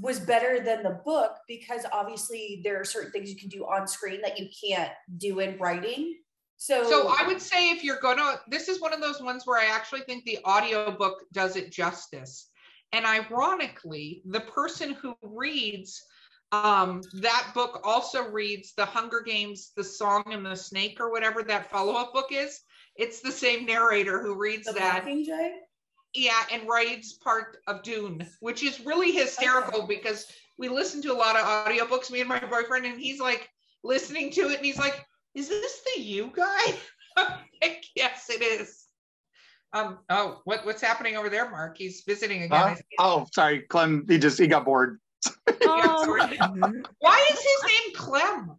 was 0.00 0.20
better 0.20 0.60
than 0.60 0.82
the 0.82 1.00
book 1.04 1.36
because 1.48 1.86
obviously 1.92 2.60
there 2.64 2.80
are 2.80 2.84
certain 2.84 3.12
things 3.12 3.30
you 3.30 3.36
can 3.36 3.48
do 3.48 3.64
on 3.64 3.86
screen 3.86 4.20
that 4.22 4.38
you 4.38 4.48
can't 4.64 4.92
do 5.16 5.40
in 5.40 5.58
writing. 5.58 6.16
So, 6.58 6.88
So 6.88 7.08
I 7.08 7.26
would 7.26 7.40
say 7.40 7.70
if 7.70 7.84
you're 7.84 8.00
gonna, 8.00 8.40
this 8.48 8.68
is 8.68 8.80
one 8.80 8.92
of 8.92 9.00
those 9.00 9.20
ones 9.20 9.46
where 9.46 9.60
I 9.60 9.66
actually 9.74 10.00
think 10.02 10.24
the 10.24 10.38
audiobook 10.44 11.22
does 11.32 11.56
it 11.56 11.70
justice. 11.70 12.50
And 12.92 13.04
ironically, 13.04 14.22
the 14.26 14.40
person 14.40 14.94
who 14.94 15.16
reads 15.22 16.02
um, 16.52 17.02
that 17.14 17.50
book 17.54 17.80
also 17.84 18.30
reads 18.30 18.72
The 18.74 18.84
Hunger 18.84 19.20
Games, 19.20 19.72
The 19.76 19.84
Song 19.84 20.24
and 20.30 20.46
the 20.46 20.54
Snake, 20.54 21.00
or 21.00 21.10
whatever 21.10 21.42
that 21.42 21.70
follow-up 21.70 22.12
book 22.14 22.28
is. 22.30 22.60
It's 22.96 23.20
the 23.20 23.32
same 23.32 23.66
narrator 23.66 24.22
who 24.22 24.38
reads 24.38 24.66
the 24.66 24.72
that. 24.74 25.04
Mockingjay? 25.04 25.50
Yeah, 26.16 26.42
and 26.50 26.66
writes 26.66 27.12
part 27.12 27.58
of 27.66 27.82
Dune, 27.82 28.26
which 28.40 28.62
is 28.62 28.84
really 28.86 29.12
hysterical 29.12 29.86
because 29.86 30.26
we 30.58 30.68
listen 30.68 31.02
to 31.02 31.12
a 31.12 31.14
lot 31.14 31.36
of 31.36 31.44
audiobooks, 31.44 32.10
me 32.10 32.20
and 32.20 32.28
my 32.28 32.40
boyfriend, 32.40 32.86
and 32.86 32.98
he's 32.98 33.20
like 33.20 33.50
listening 33.84 34.30
to 34.32 34.48
it 34.48 34.56
and 34.56 34.64
he's 34.64 34.78
like, 34.78 35.04
Is 35.34 35.48
this 35.48 35.82
the 35.94 36.00
you 36.00 36.32
guy? 36.34 36.74
Like, 37.62 37.86
yes, 37.94 38.28
it 38.28 38.42
is. 38.42 38.84
Um, 39.72 40.00
oh, 40.10 40.42
what, 40.44 40.66
what's 40.66 40.82
happening 40.82 41.16
over 41.16 41.30
there, 41.30 41.50
Mark? 41.50 41.78
He's 41.78 42.02
visiting 42.06 42.42
again. 42.42 42.76
Huh? 42.76 42.76
Oh, 42.98 43.26
sorry, 43.32 43.60
Clem. 43.60 44.04
He 44.06 44.18
just 44.18 44.38
he 44.38 44.46
got 44.46 44.64
bored. 44.64 45.00
Oh, 45.68 46.04
Why 46.98 47.26
is 47.32 47.38
his 47.38 47.62
name 47.64 47.94
Clem? 47.94 48.56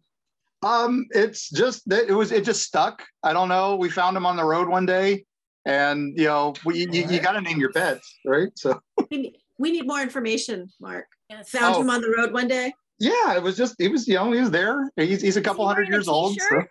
Um, 0.63 1.05
it's 1.11 1.49
just 1.49 1.87
that 1.89 2.09
it 2.09 2.13
was 2.13 2.31
it 2.31 2.43
just 2.43 2.63
stuck. 2.63 3.05
I 3.23 3.33
don't 3.33 3.49
know. 3.49 3.75
We 3.75 3.89
found 3.89 4.17
him 4.17 4.25
on 4.25 4.35
the 4.35 4.43
road 4.43 4.67
one 4.67 4.85
day, 4.85 5.25
and 5.67 6.17
you 6.17 6.25
know, 6.25 6.53
we 6.65 6.79
you, 6.91 7.05
you 7.09 7.19
got 7.19 7.33
to 7.33 7.41
name 7.41 7.59
your 7.59 7.71
pets, 7.71 8.19
right? 8.25 8.49
So 8.55 8.79
We 9.11 9.17
need, 9.17 9.37
we 9.59 9.71
need 9.71 9.85
more 9.87 10.01
information, 10.01 10.69
Mark. 10.79 11.05
Yes. 11.29 11.49
Found 11.51 11.75
Oh. 11.75 11.81
him 11.81 11.89
on 11.89 12.01
the 12.01 12.09
road 12.17 12.31
one 12.33 12.47
day. 12.47 12.73
yeah, 12.99 13.35
it 13.35 13.43
was 13.43 13.55
just 13.57 13.75
he 13.77 13.87
was 13.89 14.07
you 14.07 14.15
know 14.15 14.31
he 14.31 14.39
was 14.39 14.51
there. 14.51 14.89
He's 14.95 15.21
he's 15.21 15.37
a 15.37 15.41
couple 15.41 15.65
he 15.65 15.67
hundred 15.67 15.81
wearing 15.83 15.93
a 15.93 15.95
years 15.97 16.07
old. 16.07 16.39
So 16.39 16.61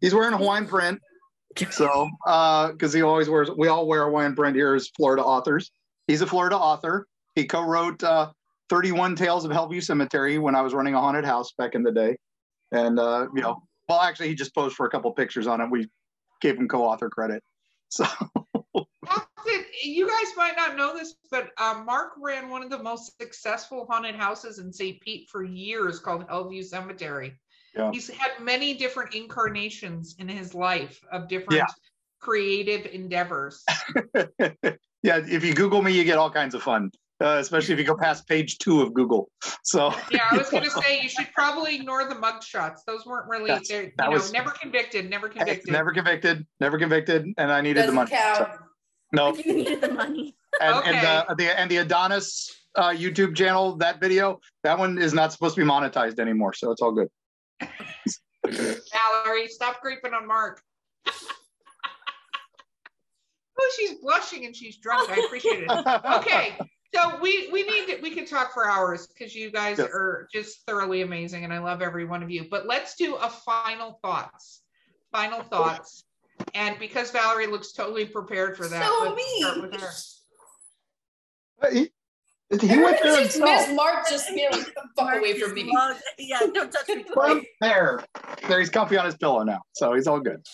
he's 0.00 0.14
wearing 0.14 0.32
a 0.34 0.38
Hawaiian 0.38 0.66
print. 0.66 1.00
So 1.70 2.08
uh, 2.26 2.72
because 2.72 2.92
he 2.92 3.02
always 3.02 3.28
wears, 3.28 3.48
we 3.56 3.68
all 3.68 3.86
wear 3.86 4.04
Hawaiian 4.04 4.34
print 4.34 4.56
here 4.56 4.74
as 4.74 4.88
Florida 4.96 5.22
authors. 5.22 5.70
He's 6.08 6.20
a 6.20 6.26
Florida 6.26 6.56
author. 6.56 7.06
He 7.36 7.44
co-wrote 7.46 8.02
uh, 8.02 8.30
31 8.70 9.14
Tales 9.14 9.44
of 9.44 9.52
Hellview 9.52 9.80
Cemetery 9.82 10.38
when 10.38 10.54
I 10.56 10.62
was 10.62 10.74
running 10.74 10.94
a 10.94 11.00
haunted 11.00 11.24
house 11.24 11.52
back 11.56 11.74
in 11.76 11.82
the 11.84 11.92
day. 11.92 12.16
And 12.72 12.98
uh, 12.98 13.28
you 13.34 13.40
know, 13.42 13.62
well, 13.88 14.00
actually, 14.00 14.28
he 14.28 14.34
just 14.34 14.52
posed 14.54 14.74
for 14.74 14.86
a 14.86 14.90
couple 14.90 15.12
pictures 15.12 15.46
on 15.46 15.60
it. 15.60 15.70
We 15.70 15.88
gave 16.40 16.56
him 16.58 16.66
co-author 16.66 17.08
credit. 17.08 17.40
So 17.88 18.06
You 19.84 20.08
guys 20.08 20.32
might 20.36 20.56
not 20.56 20.76
know 20.76 20.96
this, 20.96 21.14
but 21.30 21.50
um, 21.60 21.84
Mark 21.84 22.12
ran 22.18 22.48
one 22.48 22.62
of 22.62 22.70
the 22.70 22.82
most 22.82 23.18
successful 23.20 23.86
haunted 23.88 24.14
houses 24.14 24.58
in 24.58 24.72
St. 24.72 25.00
Pete 25.00 25.28
for 25.30 25.44
years 25.44 25.98
called 25.98 26.26
Hellview 26.28 26.64
Cemetery. 26.64 27.34
Yeah. 27.76 27.90
He's 27.92 28.08
had 28.08 28.40
many 28.40 28.74
different 28.74 29.14
incarnations 29.14 30.16
in 30.18 30.28
his 30.28 30.54
life 30.54 31.00
of 31.12 31.28
different 31.28 31.58
Yeah. 31.58 31.66
creative 32.20 32.86
endeavors. 32.86 33.64
yeah, 34.14 35.20
if 35.26 35.44
you 35.44 35.54
Google 35.54 35.82
me, 35.82 35.92
you 35.92 36.04
get 36.04 36.18
all 36.18 36.30
kinds 36.30 36.54
of 36.54 36.62
fun. 36.62 36.90
Uh, 37.22 37.36
especially 37.38 37.72
if 37.72 37.78
you 37.78 37.84
go 37.86 37.94
past 37.96 38.26
page 38.26 38.58
two 38.58 38.82
of 38.82 38.92
Google. 38.92 39.30
So 39.62 39.94
Yeah, 40.10 40.18
I 40.32 40.36
was 40.36 40.50
going 40.50 40.64
to 40.64 40.70
say 40.70 41.00
you 41.00 41.08
should 41.08 41.28
probably 41.32 41.76
ignore 41.76 42.08
the 42.08 42.16
mug 42.16 42.42
shots. 42.42 42.82
Those 42.86 43.06
weren't 43.06 43.28
really, 43.28 43.46
That's- 43.48 43.68
they're, 43.68 43.84
you 43.84 43.92
that 43.98 44.06
know, 44.06 44.12
was- 44.14 44.32
never 44.32 44.50
convicted, 44.50 45.08
never 45.08 45.28
convicted. 45.28 45.70
never 45.72 45.92
convicted, 45.92 46.44
never 46.60 46.76
convicted, 46.78 47.26
and 47.38 47.52
I 47.52 47.60
needed 47.60 47.82
Doesn't 47.82 47.94
the 47.94 48.00
money. 48.00 48.10
count. 48.10 48.36
So, 48.38 48.48
no, 49.12 49.34
you 49.36 49.52
needed 49.54 49.80
the 49.80 49.92
money. 49.92 50.34
and, 50.60 50.74
Okay. 50.76 50.90
and 50.90 51.06
the, 51.28 51.34
the 51.36 51.58
and 51.60 51.70
the 51.70 51.76
Adonis 51.78 52.50
uh, 52.74 52.88
YouTube 52.90 53.36
channel, 53.36 53.76
that 53.76 54.00
video, 54.00 54.40
that 54.64 54.76
one 54.76 54.98
is 54.98 55.14
not 55.14 55.32
supposed 55.32 55.54
to 55.54 55.60
be 55.62 55.66
monetized 55.68 56.18
anymore, 56.18 56.52
so 56.52 56.72
it's 56.72 56.82
all 56.82 56.90
good. 56.92 57.08
Valarie, 58.44 59.48
stop 59.48 59.80
creeping 59.80 60.12
on 60.12 60.26
Mark. 60.26 60.60
oh, 63.58 63.72
she's 63.76 63.94
blushing 64.02 64.44
and 64.46 64.54
she's 64.54 64.76
drunk. 64.78 65.08
I 65.10 65.22
appreciate 65.24 65.62
it. 65.62 65.70
Okay, 66.16 66.58
so 66.94 67.18
we 67.20 67.48
we 67.52 67.62
need 67.64 67.86
to, 67.86 67.98
we 68.02 68.10
could 68.14 68.26
talk 68.26 68.52
for 68.52 68.68
hours 68.68 69.06
because 69.06 69.34
you 69.34 69.50
guys 69.50 69.78
Yes. 69.78 69.88
are 69.92 70.28
just 70.32 70.64
thoroughly 70.66 71.02
amazing, 71.02 71.44
and 71.44 71.52
I 71.52 71.58
love 71.58 71.82
every 71.82 72.04
one 72.04 72.22
of 72.22 72.30
you. 72.30 72.46
But 72.50 72.66
let's 72.66 72.94
do 72.94 73.16
a 73.16 73.28
final 73.28 73.98
thoughts. 74.02 74.62
Final 75.12 75.42
thoughts. 75.42 76.04
And 76.54 76.78
because 76.78 77.10
Valarie 77.12 77.50
looks 77.50 77.72
totally 77.72 78.06
prepared 78.06 78.56
for 78.56 78.66
that, 78.68 78.84
So 78.84 79.04
let's 79.04 79.16
me. 79.16 79.60
with 79.62 79.80
her. 79.80 79.90
Uh, 81.62 81.70
he, 81.70 81.90
he 82.66 82.78
went 82.82 82.98
there 83.02 83.16
just 83.22 83.34
himself. 83.36 83.68
missed 83.68 83.72
Mark 83.74 84.08
just 84.08 84.28
being 84.34 84.50
like, 84.50 84.64
"Get 84.66 84.74
the 84.74 84.82
fuck 84.96 85.16
away 85.16 85.38
from 85.38 85.54
me. 85.54 85.70
Well, 85.72 85.96
yeah, 86.18 86.40
don't 86.52 86.70
touch 86.72 86.88
me. 86.88 87.04
Well, 87.16 87.40
there, 87.60 88.04
there, 88.48 88.58
he's 88.58 88.70
comfy 88.70 88.96
on 88.98 89.04
his 89.06 89.16
pillow 89.16 89.42
now, 89.44 89.62
so 89.72 89.94
he's 89.94 90.06
all 90.06 90.20
good. 90.20 90.44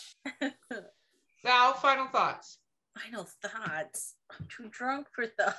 Val, 1.45 1.73
final 1.75 2.07
thoughts. 2.09 2.59
Final 2.99 3.27
thoughts. 3.43 4.15
I'm 4.39 4.47
too 4.55 4.69
drunk 4.71 5.07
for 5.15 5.27
thoughts. 5.27 5.57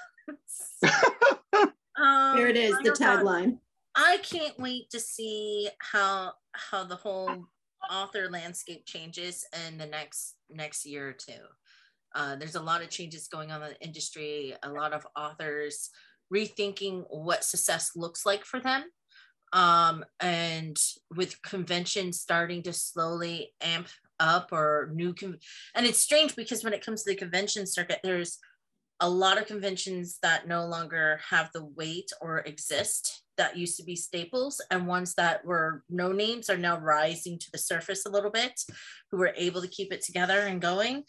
Um, 2.02 2.36
There 2.36 2.48
it 2.48 2.58
is, 2.58 2.76
the 2.84 2.92
tagline. 2.92 3.58
I 3.96 4.20
can't 4.24 4.58
wait 4.60 4.90
to 4.92 5.00
see 5.00 5.70
how 5.80 6.34
how 6.54 6.84
the 6.84 6.96
whole 6.96 7.46
author 7.90 8.30
landscape 8.30 8.86
changes 8.86 9.46
in 9.68 9.78
the 9.78 9.86
next 9.86 10.36
next 10.50 10.86
year 10.86 11.10
or 11.10 11.14
two. 11.14 11.42
Uh, 12.14 12.36
there's 12.36 12.56
a 12.56 12.62
lot 12.62 12.82
of 12.82 12.90
changes 12.90 13.28
going 13.28 13.52
on 13.52 13.64
in 13.64 13.70
the 13.70 13.82
industry. 13.82 14.54
A 14.64 14.70
lot 14.70 14.94
of 14.94 15.08
authors 15.16 15.90
rethinking 16.34 17.06
what 17.10 17.44
success 17.44 17.92
looks 17.96 18.26
like 18.26 18.46
for 18.46 18.60
them, 18.60 18.84
um, 19.54 20.06
and 20.20 20.78
with 21.16 21.42
conventions 21.42 22.20
starting 22.20 22.64
to 22.64 22.74
slowly 22.74 23.54
amp 23.62 23.88
up 24.20 24.50
or 24.52 24.92
new 24.94 25.14
con- 25.14 25.40
and 25.76 25.86
it's 25.86 26.00
strange 26.00 26.36
because 26.36 26.64
when 26.64 26.74
it 26.74 26.86
comes 26.86 27.04
to 27.04 27.10
the 27.10 27.16
convention 27.16 27.66
circuit, 27.66 28.00
there's 28.04 28.38
a 29.02 29.10
lot 29.10 29.40
of 29.40 29.48
conventions 29.48 30.20
that 30.22 30.48
no 30.48 30.66
longer 30.66 31.20
have 31.30 31.50
the 31.54 31.66
weight 31.66 32.12
or 32.22 32.40
exist 32.40 33.24
that 33.38 33.58
used 33.58 33.76
to 33.78 33.84
be 33.84 33.96
staples 33.96 34.62
and 34.70 34.88
ones 34.88 35.16
that 35.16 35.44
were 35.44 35.84
no 35.90 36.12
names 36.12 36.50
are 36.50 36.58
now 36.58 36.78
rising 36.78 37.40
to 37.40 37.52
the 37.52 37.58
surface 37.58 38.06
a 38.06 38.12
little 38.12 38.30
bit 38.30 38.62
who 39.10 39.18
were 39.18 39.34
able 39.36 39.62
to 39.62 39.68
keep 39.68 39.92
it 39.92 40.02
together 40.02 40.42
and 40.42 40.62
going. 40.62 41.04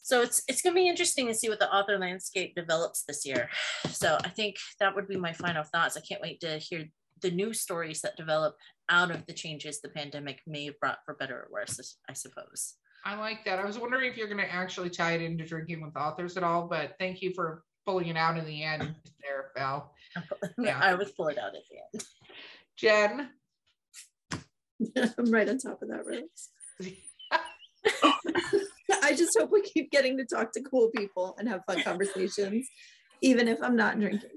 So 0.00 0.22
it's 0.22 0.42
it's 0.48 0.62
going 0.62 0.74
to 0.74 0.80
be 0.80 0.88
interesting 0.88 1.26
to 1.26 1.34
see 1.34 1.48
what 1.48 1.58
the 1.58 1.72
author 1.74 1.98
landscape 1.98 2.54
develops 2.54 3.02
this 3.02 3.26
year. 3.26 3.50
So 3.90 4.16
i 4.24 4.28
think 4.28 4.56
that 4.78 4.94
would 4.94 5.08
be 5.08 5.16
my 5.16 5.32
final 5.32 5.64
thoughts. 5.64 5.96
I 5.96 6.00
can't 6.00 6.22
wait 6.22 6.40
to 6.40 6.58
hear 6.58 6.84
the 7.20 7.30
new 7.32 7.52
stories 7.52 8.00
that 8.02 8.16
develop 8.16 8.54
out 8.88 9.10
of 9.10 9.26
the 9.26 9.32
changes 9.32 9.80
the 9.80 9.88
pandemic 9.88 10.40
may 10.46 10.66
have 10.66 10.78
brought 10.78 10.98
for 11.04 11.14
better 11.14 11.36
or 11.36 11.48
worse 11.50 11.96
i 12.08 12.12
suppose 12.12 12.74
I 13.04 13.16
like 13.16 13.44
that. 13.44 13.58
I 13.58 13.64
was 13.64 13.78
wondering 13.78 14.10
if 14.10 14.16
you're 14.16 14.28
going 14.28 14.38
to 14.38 14.52
actually 14.52 14.90
tie 14.90 15.12
it 15.12 15.22
into 15.22 15.44
drinking 15.44 15.82
with 15.82 15.96
authors 15.96 16.36
at 16.36 16.42
all, 16.42 16.66
but 16.66 16.94
thank 16.98 17.22
you 17.22 17.32
for 17.32 17.62
pulling 17.86 18.08
it 18.08 18.16
out 18.16 18.36
in 18.36 18.44
the 18.44 18.62
end 18.62 18.94
there, 19.22 19.50
Val. 19.56 19.94
Yeah. 20.58 20.78
i 20.82 20.94
was 20.94 21.10
pull 21.12 21.28
it 21.28 21.38
out 21.38 21.54
at 21.54 21.62
the 21.70 21.98
end 21.98 22.04
Jen, 22.76 23.30
I'm 25.18 25.30
right 25.30 25.48
on 25.48 25.58
top 25.58 25.82
of 25.82 25.88
that, 25.88 26.06
Rose. 26.06 26.50
I 29.02 29.14
just 29.14 29.36
hope 29.38 29.50
we 29.50 29.62
keep 29.62 29.90
getting 29.90 30.16
to 30.18 30.24
talk 30.24 30.52
to 30.52 30.62
cool 30.62 30.90
people 30.96 31.34
and 31.38 31.48
have 31.48 31.64
fun 31.66 31.82
conversations, 31.82 32.68
even 33.20 33.48
if 33.48 33.60
I'm 33.62 33.74
not 33.74 33.98
drinking. 33.98 34.30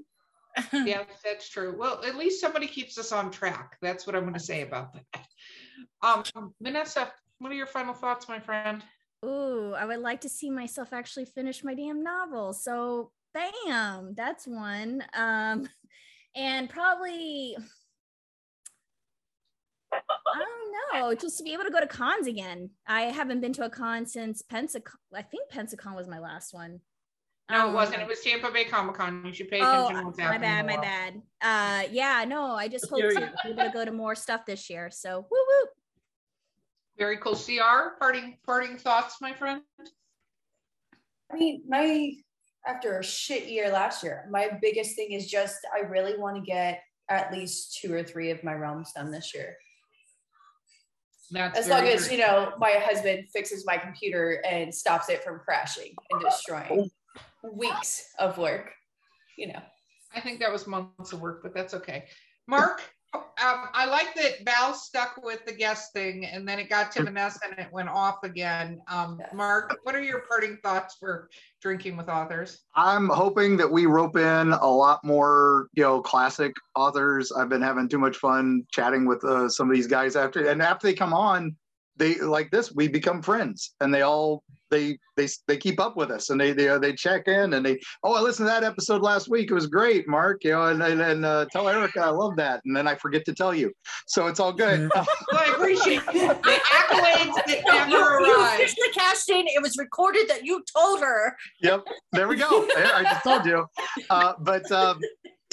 yeah, 0.72 1.04
that's 1.24 1.48
true. 1.48 1.76
Well, 1.78 2.02
at 2.04 2.16
least 2.16 2.40
somebody 2.40 2.66
keeps 2.66 2.98
us 2.98 3.12
on 3.12 3.30
track. 3.30 3.76
That's 3.80 4.06
what 4.06 4.16
I'm 4.16 4.22
going 4.22 4.34
to 4.34 4.40
say 4.40 4.62
about 4.62 4.94
that. 4.94 5.26
Um, 6.02 6.24
Vanessa, 6.60 7.12
what 7.42 7.50
are 7.50 7.56
your 7.56 7.66
final 7.66 7.92
thoughts, 7.92 8.28
my 8.28 8.38
friend? 8.38 8.82
Ooh, 9.24 9.74
I 9.76 9.84
would 9.84 9.98
like 9.98 10.20
to 10.22 10.28
see 10.28 10.48
myself 10.48 10.92
actually 10.92 11.24
finish 11.24 11.64
my 11.64 11.74
damn 11.74 12.02
novel. 12.04 12.52
So, 12.52 13.10
bam, 13.34 14.14
that's 14.16 14.46
one. 14.46 15.02
Um, 15.12 15.68
and 16.36 16.70
probably, 16.70 17.56
I 19.92 19.98
don't 20.38 21.00
know, 21.02 21.14
just 21.14 21.38
to 21.38 21.44
be 21.44 21.52
able 21.52 21.64
to 21.64 21.70
go 21.70 21.80
to 21.80 21.86
cons 21.86 22.28
again. 22.28 22.70
I 22.86 23.02
haven't 23.02 23.40
been 23.40 23.52
to 23.54 23.64
a 23.64 23.70
con 23.70 24.06
since 24.06 24.40
Pensacon. 24.42 24.94
I 25.12 25.22
think 25.22 25.50
Pensacon 25.50 25.96
was 25.96 26.06
my 26.06 26.20
last 26.20 26.54
one. 26.54 26.80
No, 27.50 27.66
it 27.66 27.68
Um, 27.68 27.74
wasn't. 27.74 28.02
It 28.02 28.08
was 28.08 28.20
Tampa 28.20 28.52
Bay 28.52 28.64
Comic 28.64 28.94
Con. 28.94 29.24
You 29.26 29.32
should 29.32 29.48
pay 29.50 29.60
Oh, 29.60 29.88
attention 29.88 30.12
to 30.12 30.28
my 30.28 30.38
bad, 30.38 30.64
my 30.64 30.76
bad. 30.76 31.22
Uh, 31.40 31.88
yeah, 31.90 32.24
no, 32.26 32.54
I 32.54 32.68
just 32.68 32.88
hope 32.88 33.00
There 33.00 33.10
to 33.12 33.20
you 33.20 33.26
be 33.44 33.50
able 33.50 33.64
to 33.64 33.70
go 33.70 33.84
to 33.84 33.90
more 33.90 34.14
stuff 34.14 34.46
this 34.46 34.70
year. 34.70 34.90
So, 34.90 35.26
woo 35.28 35.38
woo. 35.48 35.68
Very 36.98 37.16
cool. 37.18 37.34
CR, 37.34 37.96
parting 37.98 38.36
parting 38.44 38.76
thoughts, 38.76 39.16
my 39.20 39.32
friend. 39.32 39.62
I 41.32 41.36
mean, 41.36 41.62
my 41.66 42.12
after 42.66 42.98
a 42.98 43.04
shit 43.04 43.48
year 43.48 43.70
last 43.70 44.02
year, 44.02 44.26
my 44.30 44.58
biggest 44.60 44.94
thing 44.94 45.12
is 45.12 45.30
just 45.30 45.56
I 45.74 45.80
really 45.80 46.16
want 46.18 46.36
to 46.36 46.42
get 46.42 46.82
at 47.08 47.32
least 47.32 47.78
two 47.80 47.92
or 47.92 48.02
three 48.02 48.30
of 48.30 48.44
my 48.44 48.54
realms 48.54 48.92
done 48.92 49.10
this 49.10 49.34
year. 49.34 49.56
That's 51.30 51.58
As 51.58 51.68
long 51.68 51.84
as 51.86 52.12
you 52.12 52.18
know 52.18 52.52
my 52.58 52.72
husband 52.72 53.28
fixes 53.32 53.64
my 53.66 53.78
computer 53.78 54.42
and 54.46 54.74
stops 54.74 55.08
it 55.08 55.24
from 55.24 55.40
crashing 55.40 55.94
and 56.10 56.20
destroying 56.20 56.90
weeks 57.50 58.08
of 58.18 58.36
work. 58.36 58.70
You 59.38 59.48
know, 59.48 59.62
I 60.14 60.20
think 60.20 60.40
that 60.40 60.52
was 60.52 60.66
months 60.66 61.12
of 61.12 61.22
work, 61.22 61.42
but 61.42 61.54
that's 61.54 61.72
okay. 61.74 62.04
Mark, 62.46 62.82
Um, 63.14 63.68
I 63.74 63.86
like 63.86 64.14
that 64.14 64.44
Val 64.44 64.72
stuck 64.72 65.20
with 65.22 65.44
the 65.44 65.52
guest 65.52 65.92
thing 65.92 66.26
and 66.26 66.46
then 66.46 66.58
it 66.58 66.68
got 66.68 66.92
to 66.92 67.02
Vanessa 67.02 67.40
and 67.50 67.58
it 67.58 67.72
went 67.72 67.88
off 67.88 68.22
again. 68.22 68.80
Um, 68.88 69.20
Mark, 69.34 69.76
what 69.82 69.94
are 69.94 70.02
your 70.02 70.20
parting 70.28 70.58
thoughts 70.62 70.96
for 70.98 71.28
drinking 71.60 71.96
with 71.96 72.08
authors? 72.08 72.62
I'm 72.76 73.08
hoping 73.08 73.56
that 73.56 73.70
we 73.70 73.86
rope 73.86 74.16
in 74.16 74.52
a 74.52 74.66
lot 74.66 75.02
more, 75.04 75.68
you 75.74 75.82
know, 75.82 76.00
classic 76.00 76.54
authors. 76.76 77.32
I've 77.32 77.48
been 77.48 77.62
having 77.62 77.88
too 77.88 77.98
much 77.98 78.16
fun 78.16 78.64
chatting 78.70 79.06
with 79.06 79.24
uh, 79.24 79.48
some 79.48 79.68
of 79.68 79.74
these 79.74 79.88
guys 79.88 80.14
after, 80.14 80.48
and 80.48 80.62
after 80.62 80.86
they 80.86 80.94
come 80.94 81.12
on, 81.12 81.56
they 81.96 82.14
like 82.20 82.50
this. 82.50 82.72
We 82.72 82.88
become 82.88 83.22
friends, 83.22 83.74
and 83.80 83.92
they 83.92 84.02
all 84.02 84.44
they 84.72 84.98
they 85.16 85.28
they 85.46 85.56
keep 85.56 85.78
up 85.78 85.96
with 85.96 86.10
us, 86.10 86.30
and 86.30 86.40
they 86.40 86.52
they 86.52 86.68
uh, 86.68 86.78
they 86.80 86.92
check 86.94 87.28
in, 87.28 87.52
and 87.52 87.64
they 87.64 87.78
oh 88.02 88.14
I 88.14 88.20
listened 88.20 88.48
to 88.48 88.50
that 88.52 88.64
episode 88.64 89.02
last 89.02 89.28
week. 89.28 89.50
It 89.50 89.54
was 89.54 89.68
great, 89.68 90.08
Mark. 90.08 90.42
You 90.42 90.52
know, 90.52 90.64
and 90.64 90.82
and, 90.82 91.00
and 91.00 91.24
uh, 91.24 91.46
tell 91.52 91.68
Erika 91.68 92.00
I 92.00 92.08
love 92.08 92.34
that, 92.36 92.60
and 92.64 92.76
then 92.76 92.88
I 92.88 92.96
forget 92.96 93.24
to 93.26 93.34
tell 93.34 93.54
you. 93.54 93.70
So 94.08 94.26
it's 94.26 94.40
all 94.40 94.52
good. 94.52 94.90
Well, 95.32 95.40
I 95.40 95.52
appreciate 95.54 96.04
the 96.06 96.12
accolades 96.12 97.34
that 97.34 97.48
You, 97.48 97.72
never 97.72 98.20
you 98.20 98.36
arrive. 98.40 98.54
officially 98.60 98.88
cashed 98.92 99.30
in. 99.30 99.46
It 99.46 99.62
was 99.62 99.76
recorded 99.78 100.28
that 100.28 100.44
you 100.44 100.62
told 100.76 101.00
her. 101.00 101.36
yep, 101.60 101.82
there 102.12 102.26
we 102.28 102.36
go. 102.36 102.66
There, 102.74 102.86
I 102.94 103.02
just 103.04 103.22
told 103.24 103.46
you. 103.46 103.64
Uh, 104.10 104.32
but 104.40 104.70
um, 104.72 104.98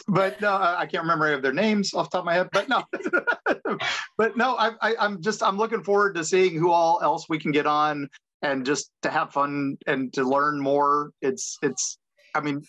but 0.07 0.39
no, 0.41 0.49
I 0.53 0.81
I 0.81 0.85
can't 0.85 1.03
remember 1.03 1.25
any 1.27 1.35
of 1.35 1.41
their 1.41 1.53
names 1.53 1.93
off 1.93 2.09
the 2.09 2.17
top 2.17 2.21
of 2.21 2.25
my 2.25 2.33
head. 2.33 2.49
But 2.51 2.67
no, 2.69 2.83
but 4.17 4.37
no, 4.37 4.55
I, 4.57 4.71
I, 4.81 4.95
I'm 4.99 5.21
just 5.21 5.43
I'm 5.43 5.57
looking 5.57 5.83
forward 5.83 6.15
to 6.15 6.23
seeing 6.23 6.55
who 6.55 6.71
all 6.71 6.99
else 7.01 7.25
we 7.29 7.39
can 7.39 7.51
get 7.51 7.67
on 7.67 8.09
and 8.41 8.65
just 8.65 8.91
to 9.03 9.09
have 9.09 9.31
fun 9.31 9.77
and 9.87 10.11
to 10.13 10.23
learn 10.23 10.59
more. 10.59 11.11
It's 11.21 11.57
it's. 11.61 11.97
I 12.35 12.41
mean, 12.41 12.61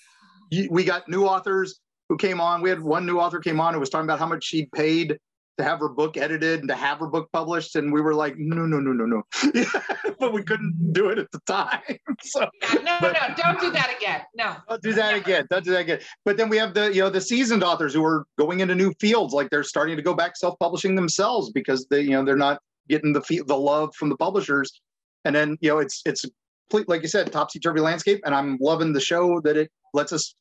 we 0.70 0.84
got 0.84 1.08
new 1.08 1.24
authors 1.26 1.80
who 2.08 2.16
came 2.16 2.40
on. 2.40 2.62
We 2.62 2.70
had 2.70 2.80
one 2.80 3.06
new 3.06 3.18
author 3.18 3.40
came 3.40 3.60
on 3.60 3.74
who 3.74 3.80
was 3.80 3.90
talking 3.90 4.06
about 4.06 4.18
how 4.18 4.26
much 4.26 4.44
she 4.44 4.66
paid 4.74 5.18
to 5.58 5.64
have 5.64 5.78
her 5.80 5.88
book 5.90 6.16
edited 6.16 6.60
and 6.60 6.68
to 6.70 6.74
have 6.74 6.98
her 7.00 7.06
book 7.06 7.28
published, 7.32 7.76
and 7.76 7.92
we 7.92 8.00
were 8.00 8.14
like, 8.14 8.34
no, 8.38 8.64
no, 8.64 8.78
no, 8.80 8.92
no, 8.92 9.04
no, 9.04 9.22
but 10.18 10.32
we 10.32 10.42
couldn't 10.42 10.92
do 10.94 11.10
it 11.10 11.18
at 11.18 11.30
the 11.32 11.40
time. 11.46 11.80
So 12.22 12.40
No, 12.74 12.80
no, 12.82 12.98
But- 13.00 13.12
no, 13.14 13.34
don't 13.36 13.60
do 13.60 13.70
that 13.70 13.94
again. 13.96 14.22
No. 14.34 14.56
don't 14.68 14.82
do 14.82 14.92
that 14.94 15.14
again. 15.14 15.46
Don't 15.50 15.64
do 15.64 15.70
that 15.72 15.80
again. 15.80 16.00
But 16.24 16.36
then 16.36 16.48
we 16.50 16.56
have 16.58 16.72
the 16.74 16.92
you 16.94 17.00
know 17.02 17.10
the 17.10 17.20
seasoned 17.20 17.62
authors 17.62 17.92
who 17.94 18.04
are 18.04 18.24
going 18.38 18.60
into 18.60 18.74
new 18.74 18.92
fields, 19.00 19.32
like 19.34 19.48
they're 19.50 19.62
starting 19.64 19.96
to 19.96 20.02
go 20.02 20.14
back 20.14 20.36
self-publishing 20.36 20.94
themselves 20.94 21.50
because 21.52 21.86
they 21.90 22.00
you 22.02 22.10
know 22.10 22.24
they're 22.24 22.36
not 22.36 22.60
getting 22.88 23.12
the 23.12 23.22
the 23.46 23.56
love 23.56 23.94
from 23.94 24.08
the 24.08 24.16
publishers. 24.16 24.80
And 25.24 25.34
then 25.34 25.56
you 25.60 25.70
know 25.70 25.78
it's 25.78 26.02
it's 26.06 26.24
complete 26.70 26.88
like 26.88 27.02
you 27.02 27.08
said 27.08 27.30
topsy 27.32 27.58
turvy 27.60 27.80
landscape, 27.80 28.20
and 28.24 28.34
I'm 28.34 28.58
loving 28.60 28.92
the 28.92 29.00
show 29.00 29.40
that 29.42 29.56
it 29.56 29.70
lets 29.94 30.12
us 30.12 30.34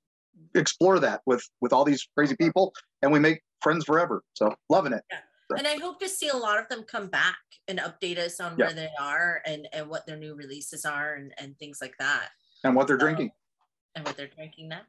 explore 0.55 0.99
that 0.99 1.21
with 1.25 1.43
with 1.61 1.73
all 1.73 1.83
these 1.85 2.07
crazy 2.15 2.35
people, 2.35 2.73
and 3.01 3.11
we 3.11 3.19
make 3.19 3.41
friends 3.61 3.83
forever. 3.85 4.23
So 4.33 4.53
loving 4.69 4.93
it. 4.93 5.03
Yeah, 5.11 5.19
And 5.57 5.67
I 5.67 5.75
hope 5.77 5.99
to 5.99 6.07
see 6.07 6.29
a 6.29 6.35
lot 6.37 6.59
of 6.59 6.67
them 6.69 6.83
come 6.83 7.07
back 7.07 7.35
and 7.67 7.79
update 7.79 8.17
us 8.17 8.39
on 8.39 8.55
Yeah. 8.57 8.67
where 8.67 8.73
they 8.73 8.89
are 8.99 9.41
and, 9.45 9.67
and 9.73 9.89
what 9.89 10.05
their 10.07 10.15
new 10.15 10.33
releases 10.35 10.85
are 10.85 11.15
and, 11.15 11.33
and 11.37 11.57
things 11.59 11.79
like 11.81 11.93
that 11.99 12.29
And 12.63 12.73
what 12.73 12.87
they're 12.87 12.97
So- 12.97 13.05
drinking. 13.05 13.31
and 13.95 14.05
what 14.05 14.15
they're 14.15 14.27
drinking 14.33 14.69
now. 14.69 14.81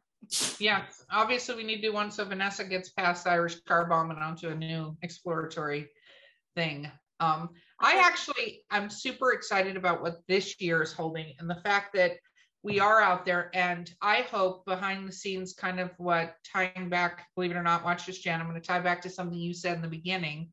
Yeah, 0.61 0.85
obviously 1.11 1.57
we 1.57 1.65
need 1.65 1.77
to 1.77 1.89
do 1.89 1.93
one 1.93 2.11
so 2.13 2.25
Vanessa 2.25 2.65
gets 2.65 2.91
past 2.91 3.27
Irish 3.27 3.59
car 3.63 3.87
bomb 3.87 4.11
and 4.13 4.21
onto 4.23 4.49
a 4.51 4.55
new 4.55 4.97
exploratory 5.03 5.89
thing. 6.55 6.91
Um, 7.21 7.51
I 7.79 8.01
actually, 8.05 8.65
I'm 8.71 8.91
super 8.91 9.33
excited 9.33 9.77
about 9.77 10.03
what 10.03 10.21
this 10.27 10.61
year 10.61 10.83
is 10.83 10.93
holding 10.93 11.35
and 11.39 11.49
the 11.49 11.61
fact 11.63 11.95
that 11.95 12.13
we 12.63 12.79
are 12.79 13.01
out 13.01 13.25
there 13.25 13.51
and 13.55 13.91
I 14.03 14.23
hope 14.23 14.67
behind 14.67 15.09
the 15.09 15.13
scenes 15.13 15.55
kind 15.55 15.81
of 15.81 15.91
what 15.97 16.35
tying 16.45 16.89
back, 16.89 17.27
believe 17.35 17.53
it 17.53 17.57
or 17.57 17.63
not, 17.63 17.85
watch 17.85 18.07
this, 18.07 18.19
Jan. 18.19 18.41
I'm 18.41 18.49
going 18.49 18.61
to 18.61 18.67
tie 18.67 18.81
back 18.81 19.01
to 19.03 19.11
something 19.11 19.39
you 19.39 19.55
said 19.55 19.77
in 19.77 19.83
the 19.83 19.89
beginning 19.89 20.51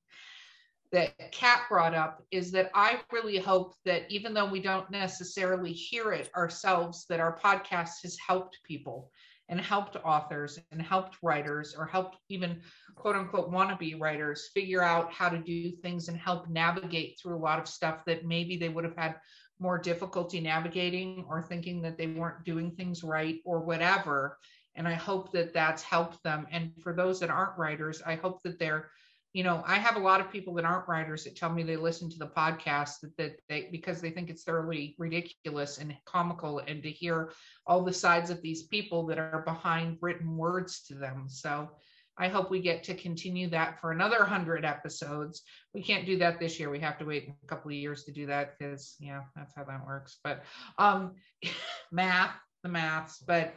that 0.91 1.14
Kat 1.34 1.64
brought 1.68 1.94
up 1.94 2.23
is 2.31 2.52
that 2.52 2.72
I 2.73 2.99
really 3.11 3.38
hope 3.38 3.73
that 3.84 4.10
even 4.10 4.34
though 4.34 4.49
we 4.49 4.61
don't 4.61 4.89
necessarily 4.89 5.73
hear 5.73 6.14
it 6.14 6.30
ourselves, 6.35 7.06
that 7.10 7.19
our 7.19 7.38
podcast 7.38 8.03
has 8.03 8.18
helped 8.26 8.57
people 8.64 9.11
and 9.49 9.61
helped 9.61 9.95
authors 10.03 10.60
and 10.72 10.82
helped 10.82 11.18
writers 11.22 11.76
or 11.78 11.86
helped 11.86 12.18
even 12.30 12.61
quote 12.95 13.15
unquote 13.15 13.52
wannabe 13.52 13.99
writers 13.99 14.49
figure 14.53 14.84
out 14.84 15.11
how 15.11 15.30
to 15.30 15.38
do 15.38 15.72
things 15.72 16.10
and 16.10 16.18
help 16.18 16.49
navigate 16.49 17.18
through 17.19 17.36
a 17.36 17.40
lot 17.40 17.60
of 17.60 17.68
stuff 17.68 18.03
that 18.06 18.26
maybe 18.26 18.57
they 18.57 18.69
would 18.69 18.84
have 18.84 18.98
had 18.98 19.15
more 19.60 19.78
difficulty 19.78 20.40
navigating 20.40 21.26
or 21.30 21.41
thinking 21.41 21.82
that 21.82 21.98
they 21.98 22.07
weren't 22.07 22.44
doing 22.44 22.72
things 22.72 23.03
right 23.03 23.40
or 23.45 23.60
whatever. 23.60 24.38
And 24.76 24.88
I 24.88 24.94
hope 24.94 25.32
that 25.32 25.53
that's 25.53 25.82
helped 25.82 26.22
them. 26.24 26.45
And 26.52 26.72
for 26.84 26.94
those 26.94 27.19
that 27.19 27.32
aren't 27.32 27.57
writers, 27.57 28.02
I 28.06 28.15
hope 28.15 28.44
that 28.44 28.60
they're 28.60 28.91
you 29.38 29.43
know, 29.43 29.64
I 29.68 29.76
have 29.76 29.97
a 29.97 29.99
lot 29.99 30.19
of 30.19 30.31
people 30.31 30.55
that 30.55 30.65
aren't 30.65 30.88
writers 30.88 31.23
that 31.23 31.35
tell 31.35 31.51
me 31.51 31.61
they 31.61 31.76
listen 31.76 32.09
to 32.09 32.18
the 32.18 32.26
podcast 32.26 33.01
that, 33.03 33.15
that 33.19 33.39
they 33.47 33.69
because 33.72 34.01
they 34.01 34.09
think 34.09 34.31
it's 34.31 34.41
thoroughly 34.41 34.95
ridiculous 34.97 35.77
and 35.77 35.95
comical 36.07 36.57
and 36.65 36.81
to 36.81 36.89
hear 36.89 37.31
all 37.68 37.84
the 37.84 37.93
sides 37.93 38.31
of 38.31 38.41
these 38.41 38.64
people 38.64 39.05
that 39.05 39.19
are 39.19 39.43
behind 39.45 39.99
written 40.01 40.35
words 40.35 40.81
to 40.88 40.95
them. 40.95 41.26
So 41.27 41.69
I 42.18 42.30
hope 42.30 42.49
we 42.49 42.61
get 42.61 42.84
to 42.85 42.95
continue 42.95 43.47
that 43.51 43.80
for 43.80 43.91
another 43.91 44.23
hundred 44.23 44.65
episodes. 44.65 45.43
We 45.72 45.84
can't 45.84 46.07
do 46.07 46.18
that 46.18 46.39
this 46.39 46.59
year. 46.59 46.72
We 46.72 46.80
have 46.80 46.97
to 46.97 47.05
wait 47.05 47.30
a 47.30 47.45
couple 47.45 47.69
of 47.69 47.77
years 47.77 48.05
to 48.05 48.11
do 48.11 48.26
that 48.26 48.57
because 48.57 48.95
yeah, 48.99 49.22
that's 49.35 49.53
how 49.55 49.65
that 49.65 49.85
works. 49.85 50.18
But 50.23 50.41
um 50.80 51.14
math, 51.91 52.34
the 52.64 52.69
maths, 52.69 53.19
but 53.19 53.53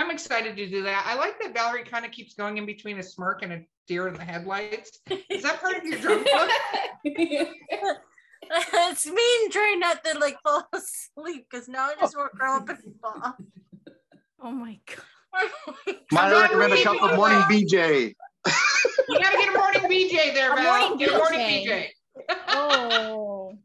I'm 0.00 0.10
excited 0.10 0.56
to 0.56 0.66
do 0.66 0.82
that. 0.84 1.04
I 1.06 1.14
like 1.14 1.38
that 1.42 1.54
Valarie 1.54 1.86
kind 1.86 2.06
of 2.06 2.10
keeps 2.10 2.32
going 2.32 2.56
in 2.56 2.64
between 2.64 2.98
a 2.98 3.02
smirk 3.02 3.42
and 3.42 3.52
a 3.52 3.60
deer 3.86 4.08
in 4.08 4.14
the 4.14 4.24
headlights. 4.24 4.98
Is 5.28 5.42
that 5.42 5.60
part 5.60 5.76
of 5.76 5.84
your 5.84 5.98
drunk 5.98 6.24
book? 6.24 6.50
it's 7.04 9.06
me 9.06 9.48
trying 9.50 9.78
not 9.78 10.02
to 10.04 10.18
like 10.18 10.38
fall 10.42 10.66
asleep 10.72 11.46
because 11.50 11.68
now 11.68 11.88
I 11.88 11.94
just 12.00 12.16
want 12.16 12.32
to 12.32 12.38
curl 12.38 12.56
up 12.56 12.68
and 12.70 12.78
fall. 13.02 13.36
Oh 14.42 14.50
my 14.50 14.78
god. 14.86 15.50
Might 16.12 16.30
glad 16.30 16.42
recommend 16.50 16.72
a 16.72 16.82
cup 16.82 17.02
of 17.02 17.14
morning 17.16 17.36
are- 17.38 17.50
BJ. 17.50 18.14
You 19.06 19.18
gotta 19.18 19.36
get 19.36 19.54
a 19.54 19.58
morning 19.58 19.82
BJ 19.82 20.32
there, 20.32 20.54
A 20.54 20.56
Val. 20.56 20.78
morning 20.78 20.98
Get 20.98 21.10
a 21.14 21.18
morning 21.18 21.40
BJ. 21.40 21.68
BJ. 21.68 21.88
Oh. 22.48 23.52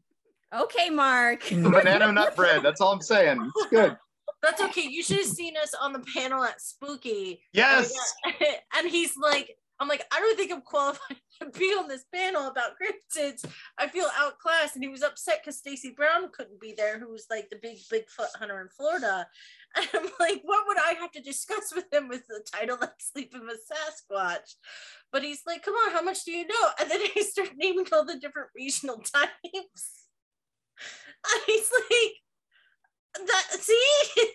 Okay, 0.54 0.90
Mark. 0.90 1.42
Banana 1.50 2.12
nut 2.12 2.36
bread. 2.36 2.62
That's 2.62 2.80
all 2.80 2.92
I'm 2.92 3.02
saying. 3.02 3.50
It's 3.56 3.66
good. 3.68 3.96
That's 4.42 4.60
okay. 4.60 4.86
You 4.88 5.02
should 5.02 5.18
have 5.18 5.26
seen 5.26 5.56
us 5.56 5.74
on 5.80 5.92
the 5.92 6.04
panel 6.14 6.44
at 6.44 6.60
Spooky. 6.60 7.42
Yes. 7.52 7.92
And 8.76 8.90
he's 8.90 9.16
like, 9.16 9.56
I'm 9.78 9.88
like, 9.88 10.04
I 10.12 10.20
don't 10.20 10.36
think 10.36 10.52
I'm 10.52 10.62
qualified 10.62 11.16
to 11.42 11.50
be 11.50 11.66
on 11.66 11.88
this 11.88 12.04
panel 12.14 12.48
about 12.48 12.72
cryptids. 12.80 13.44
I 13.78 13.88
feel 13.88 14.06
outclassed. 14.16 14.74
And 14.74 14.84
he 14.84 14.88
was 14.88 15.02
upset 15.02 15.40
because 15.42 15.58
Stacy 15.58 15.92
Brown 15.96 16.30
couldn't 16.32 16.60
be 16.60 16.74
there, 16.76 16.98
who 16.98 17.10
was 17.10 17.26
like 17.30 17.50
the 17.50 17.58
big 17.60 17.78
Bigfoot 17.92 18.28
hunter 18.38 18.60
in 18.60 18.68
Florida. 18.68 19.26
And 19.76 19.88
I'm 19.92 20.08
like, 20.18 20.40
what 20.42 20.66
would 20.66 20.78
I 20.78 20.94
have 21.00 21.10
to 21.12 21.20
discuss 21.20 21.70
with 21.74 21.92
him 21.92 22.08
with 22.08 22.26
the 22.28 22.42
title 22.50 22.78
like 22.80 22.94
Sleeping 22.98 23.42
with 23.44 23.58
Sasquatch? 23.70 24.54
But 25.12 25.22
he's 25.22 25.42
like, 25.46 25.62
come 25.62 25.74
on, 25.74 25.92
how 25.92 26.00
much 26.00 26.24
do 26.24 26.32
you 26.32 26.46
know? 26.46 26.68
And 26.80 26.90
then 26.90 27.00
he 27.12 27.22
started 27.22 27.56
naming 27.58 27.84
all 27.92 28.06
the 28.06 28.18
different 28.18 28.48
regional 28.56 28.96
types. 28.96 30.06
And 31.26 31.42
he's 31.46 31.70
like, 31.90 32.12
that 33.26 33.44
see? 33.52 33.92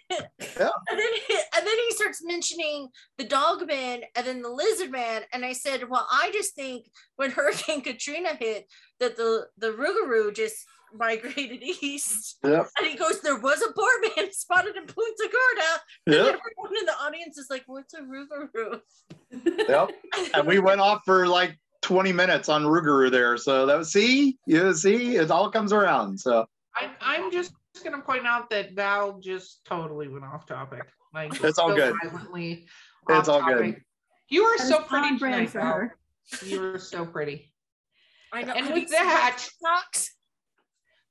Yeah. 0.09 0.69
And 0.89 0.99
then 0.99 1.13
he, 1.27 1.33
and 1.57 1.65
then 1.67 1.75
he 1.87 1.91
starts 1.91 2.21
mentioning 2.23 2.89
the 3.17 3.23
dog 3.23 3.65
man 3.67 4.01
and 4.15 4.25
then 4.25 4.41
the 4.41 4.49
lizard 4.49 4.91
man. 4.91 5.21
And 5.33 5.45
I 5.45 5.53
said, 5.53 5.89
Well, 5.89 6.07
I 6.11 6.31
just 6.33 6.55
think 6.55 6.87
when 7.15 7.31
Hurricane 7.31 7.81
Katrina 7.87 8.35
hit 8.39 8.65
that 8.99 9.15
the 9.15 9.47
the 9.57 9.71
Rougarou 9.71 10.35
just 10.35 10.65
migrated 10.93 11.63
east. 11.81 12.37
Yep. 12.43 12.67
And 12.77 12.87
he 12.87 12.95
goes, 12.97 13.21
There 13.21 13.39
was 13.39 13.61
a 13.61 13.71
boar 13.73 13.87
man 14.15 14.31
spotted 14.33 14.75
in 14.75 14.85
Punta 14.85 15.29
Gorda. 15.31 15.81
And 16.07 16.15
Yep. 16.15 16.25
everyone 16.25 16.77
in 16.79 16.85
the 16.85 16.95
audience 17.01 17.37
is 17.37 17.47
like, 17.49 17.63
What's 17.67 17.93
a 17.93 18.01
Rougarou? 18.01 18.81
Yep. 19.69 19.89
And 20.33 20.47
we 20.47 20.59
went 20.59 20.81
off 20.81 21.01
for 21.05 21.27
like 21.27 21.57
20 21.83 22.11
minutes 22.11 22.49
on 22.49 22.63
Rougarou 22.63 23.09
there. 23.11 23.37
So 23.37 23.65
that 23.65 23.77
was 23.77 23.91
see, 23.91 24.37
you 24.45 24.73
see, 24.73 25.15
it 25.15 25.31
all 25.31 25.49
comes 25.49 25.71
around. 25.73 26.19
So 26.19 26.45
I, 26.75 26.89
I'm 27.01 27.31
just 27.31 27.53
gonna 27.80 28.02
point 28.02 28.27
out 28.27 28.49
that 28.49 28.73
Val 28.73 29.19
just 29.19 29.64
totally 29.65 30.07
went 30.07 30.26
off 30.26 30.45
topic. 30.45 30.84
Like 31.14 31.34
It's 31.43 31.57
all 31.57 31.69
so 31.69 31.76
good. 31.76 31.95
violently 32.03 32.68
It's 33.10 33.27
off 33.30 33.43
all 33.43 33.53
good. 33.53 33.81
You 34.30 34.43
are 34.43 34.57
That 34.57 34.68
so 34.68 34.81
pretty 34.81 35.07
on 35.07 35.19
tonight, 35.19 35.49
for 35.49 35.60
Val. 35.60 35.73
her. 35.73 35.98
You 36.45 36.64
are 36.73 36.80
so 36.80 37.06
pretty. 37.06 37.52
I 38.31 38.43
know. 38.43 38.53
And 38.53 38.65
Have 38.68 38.76
with 38.76 38.89
that- 38.91 39.38
socks? 39.61 40.15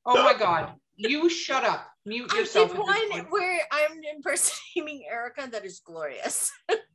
Oh 0.07 0.23
my 0.23 0.35
God. 0.35 0.75
You 0.97 1.29
shut 1.29 1.65
up. 1.65 1.87
Mute 2.07 2.31
I 2.33 2.39
yourself. 2.39 2.71
did 2.71 2.81
at 2.81 2.83
one 2.83 3.27
where 3.31 3.61
I'm 3.71 4.01
impersonating 4.15 5.05
Erika 5.11 5.49
that 5.51 5.65
is 5.67 5.81
glorious. 5.85 6.51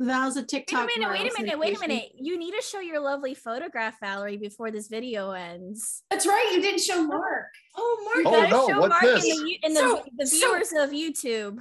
Val's 0.00 0.36
a 0.36 0.42
TikTok. 0.42 0.88
Wait 0.88 0.96
a 0.96 1.00
minute, 1.00 1.12
wait 1.12 1.32
a 1.32 1.42
minute, 1.42 1.58
wait 1.58 1.76
a 1.76 1.80
minute. 1.80 2.10
You 2.18 2.36
need 2.38 2.52
to 2.52 2.62
show 2.62 2.80
your 2.80 3.00
lovely 3.00 3.34
photograph, 3.34 3.94
Valarie, 4.02 4.40
before 4.40 4.70
this 4.70 4.88
video 4.88 5.30
ends. 5.30 6.02
That's 6.10 6.26
right. 6.26 6.50
You 6.52 6.60
didn't 6.60 6.80
show 6.80 7.06
oh. 7.10 7.48
Oh, 7.76 8.12
Mark. 8.14 8.26
Oh, 8.26 8.34
You 8.36 8.40
Mark, 8.40 8.52
Oh, 8.52 8.56
no, 8.56 8.68
show 8.68 8.80
what's 8.80 8.90
Mark 8.90 9.02
this? 9.02 9.24
in 9.24 9.44
the, 9.44 9.58
in 9.62 9.74
the, 9.74 9.80
So- 9.80 10.04
the 10.16 10.26
so- 10.26 10.36
viewers 10.36 10.72
of 10.72 10.90
YouTube. 10.90 11.58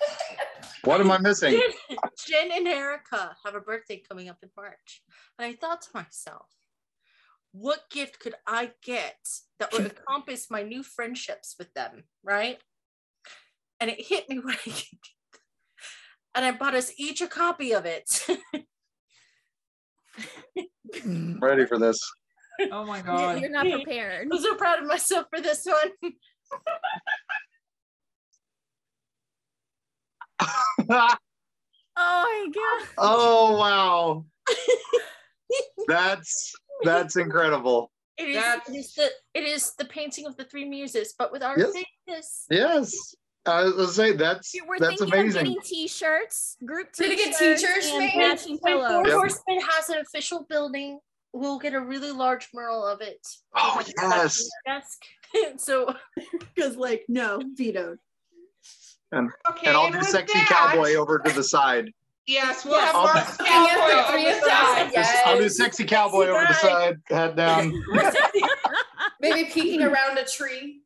what 0.84 1.00
am 1.02 1.10
I 1.10 1.18
missing? 1.18 1.50
Jen, 1.52 1.98
Jen 2.26 2.50
and 2.52 2.66
Erika 2.66 3.36
have 3.44 3.54
a 3.54 3.60
birthday 3.60 4.02
coming 4.08 4.30
up 4.30 4.38
in 4.42 4.48
March. 4.56 5.02
And 5.38 5.46
I 5.46 5.52
thought 5.54 5.82
to 5.82 5.88
myself, 5.92 6.46
what 7.52 7.90
gift 7.90 8.18
could 8.20 8.34
I 8.46 8.70
get 8.82 9.18
that 9.58 9.72
would 9.72 9.82
encompass 10.08 10.50
my 10.50 10.62
new 10.62 10.82
friendships 10.82 11.56
with 11.58 11.74
them, 11.74 12.04
right? 12.24 12.58
And 13.78 13.90
it 13.90 14.00
hit 14.00 14.28
me 14.30 14.38
when 14.42 14.54
I 14.54 14.56
could 14.56 14.72
get 14.72 14.86
that. 14.90 15.10
And 16.34 16.44
I 16.44 16.52
bought 16.52 16.74
us 16.74 16.92
each 16.96 17.20
a 17.20 17.26
copy 17.26 17.72
of 17.72 17.86
it. 17.86 18.08
Mm. 20.94 21.40
Ready 21.40 21.66
for 21.66 21.78
this. 21.78 21.98
Oh 22.70 22.84
my 22.84 23.00
god. 23.00 23.40
You're 23.40 23.50
not 23.50 23.70
prepared. 23.70 24.28
I'm 24.30 24.38
so 24.40 24.54
proud 24.54 24.80
of 24.80 24.86
myself 24.86 25.26
for 25.34 25.40
this 25.40 25.66
one. 25.66 26.12
Oh 32.02 32.46
my 32.46 32.48
god. 32.54 32.88
oh 32.98 33.58
wow. 33.58 34.24
That's 35.86 36.54
that's 36.82 37.16
incredible. 37.16 37.90
It 38.16 38.28
is, 38.28 38.44
it 38.68 38.74
is, 38.74 38.94
the 38.94 39.10
it 39.34 39.44
is 39.44 39.74
the 39.76 39.84
painting 39.84 40.26
of 40.26 40.36
the 40.36 40.44
three 40.44 40.64
muses, 40.64 41.14
but 41.18 41.30
with 41.32 41.42
our 41.42 41.58
Yes. 41.58 41.72
faces. 42.06 42.46
Yes. 42.50 43.14
I 43.46 43.62
was 43.64 43.72
gonna 43.74 43.88
say 43.88 44.12
that's 44.12 44.54
We're 44.66 44.78
that's 44.78 44.98
thinking 45.00 45.08
of 45.14 45.20
amazing. 45.20 45.44
getting 45.44 45.60
t-shirts, 45.62 46.56
group 46.64 46.92
t-shirts, 46.92 47.20
it 47.20 47.38
get 47.40 47.58
t-shirts 47.58 47.88
and 47.88 47.98
made? 47.98 48.12
matching 48.16 48.58
When 48.60 48.74
Four 48.74 48.88
pillows. 48.88 49.06
Yep. 49.06 49.14
Horsemen 49.14 49.60
has 49.70 49.88
an 49.88 49.98
official 49.98 50.46
building, 50.48 50.98
we'll 51.32 51.58
get 51.58 51.72
a 51.74 51.80
really 51.80 52.10
large 52.10 52.48
mural 52.52 52.86
of 52.86 53.00
it. 53.00 53.26
Oh 53.56 53.74
Like, 53.76 53.86
yes. 53.96 54.48
Desk. 54.66 55.02
so 55.56 55.94
Because 56.54 56.76
like 56.76 57.04
no, 57.08 57.40
vetoed. 57.54 57.98
Okay, 59.12 59.66
And 59.66 59.76
I'll 59.76 59.90
do 59.90 60.02
sexy 60.02 60.38
that- 60.38 60.46
cowboy 60.48 60.94
over 60.94 61.18
to 61.18 61.32
the 61.32 61.42
side. 61.42 61.92
Yes, 62.26 62.64
we'll 62.64 62.74
Yes. 62.74 62.86
have 62.86 62.94
I'll- 62.94 63.04
Mark's 63.14 63.38
And 63.38 63.48
you 63.48 63.54
have 63.54 63.78
cowboy 63.90 63.96
the 63.96 64.12
three 64.12 64.26
on 64.30 64.34
of 64.34 64.40
the 64.44 64.48
side. 64.48 64.90
Yes. 64.92 65.22
I'll 65.26 65.38
do 65.38 65.48
sexy 65.48 65.84
cowboy 65.84 66.26
over 66.26 66.44
the 66.46 66.52
side, 66.54 66.96
head 67.08 67.34
down. 67.36 67.72
Maybe 69.20 69.50
peeking 69.50 69.82
around 69.82 70.18
a 70.18 70.24
tree. 70.24 70.82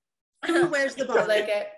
Who 0.46 0.66
wears 0.70 0.94
the 0.94 1.04
I 1.04 1.06
ball? 1.06 1.28
like 1.28 1.48
it. 1.48 1.68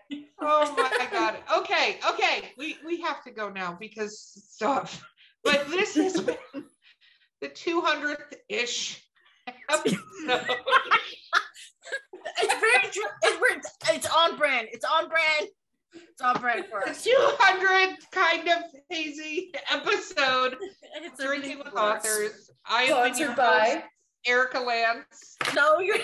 Oh 0.40 0.74
my 0.76 1.06
god. 1.12 1.36
Okay, 1.58 1.98
okay. 2.10 2.52
We 2.58 2.76
we 2.84 3.00
have 3.02 3.22
to 3.24 3.30
go 3.30 3.48
now 3.50 3.76
because 3.78 4.20
stuff. 4.48 5.02
But 5.44 5.68
this 5.70 5.94
has 5.94 6.20
been 6.20 6.36
the 7.40 7.48
200th 7.48 8.34
ish 8.48 9.02
episode. 9.70 10.00
it's 12.38 12.54
very 12.60 12.90
true. 12.92 13.04
It, 13.22 13.66
it's 13.90 14.08
on 14.08 14.36
brand. 14.36 14.68
It's 14.72 14.84
on 14.84 15.08
brand. 15.08 15.48
It's 15.94 16.20
on 16.20 16.40
brand 16.40 16.64
for 16.70 16.82
the 16.84 16.90
us. 16.90 17.04
200 17.04 17.96
kind 18.12 18.48
of 18.48 18.58
hazy 18.90 19.52
episode 19.70 20.56
It's 20.96 21.20
a 21.20 21.26
drinking 21.26 21.58
with 21.58 21.74
authors. 21.74 22.50
I 22.68 22.82
have 22.84 23.12
been 23.12 23.18
your 23.20 23.32
Sponsored 23.32 23.36
by 23.36 23.68
host, 23.70 23.84
Erika 24.26 24.58
Lance. 24.60 25.36
No, 25.54 25.78
you're 25.78 25.96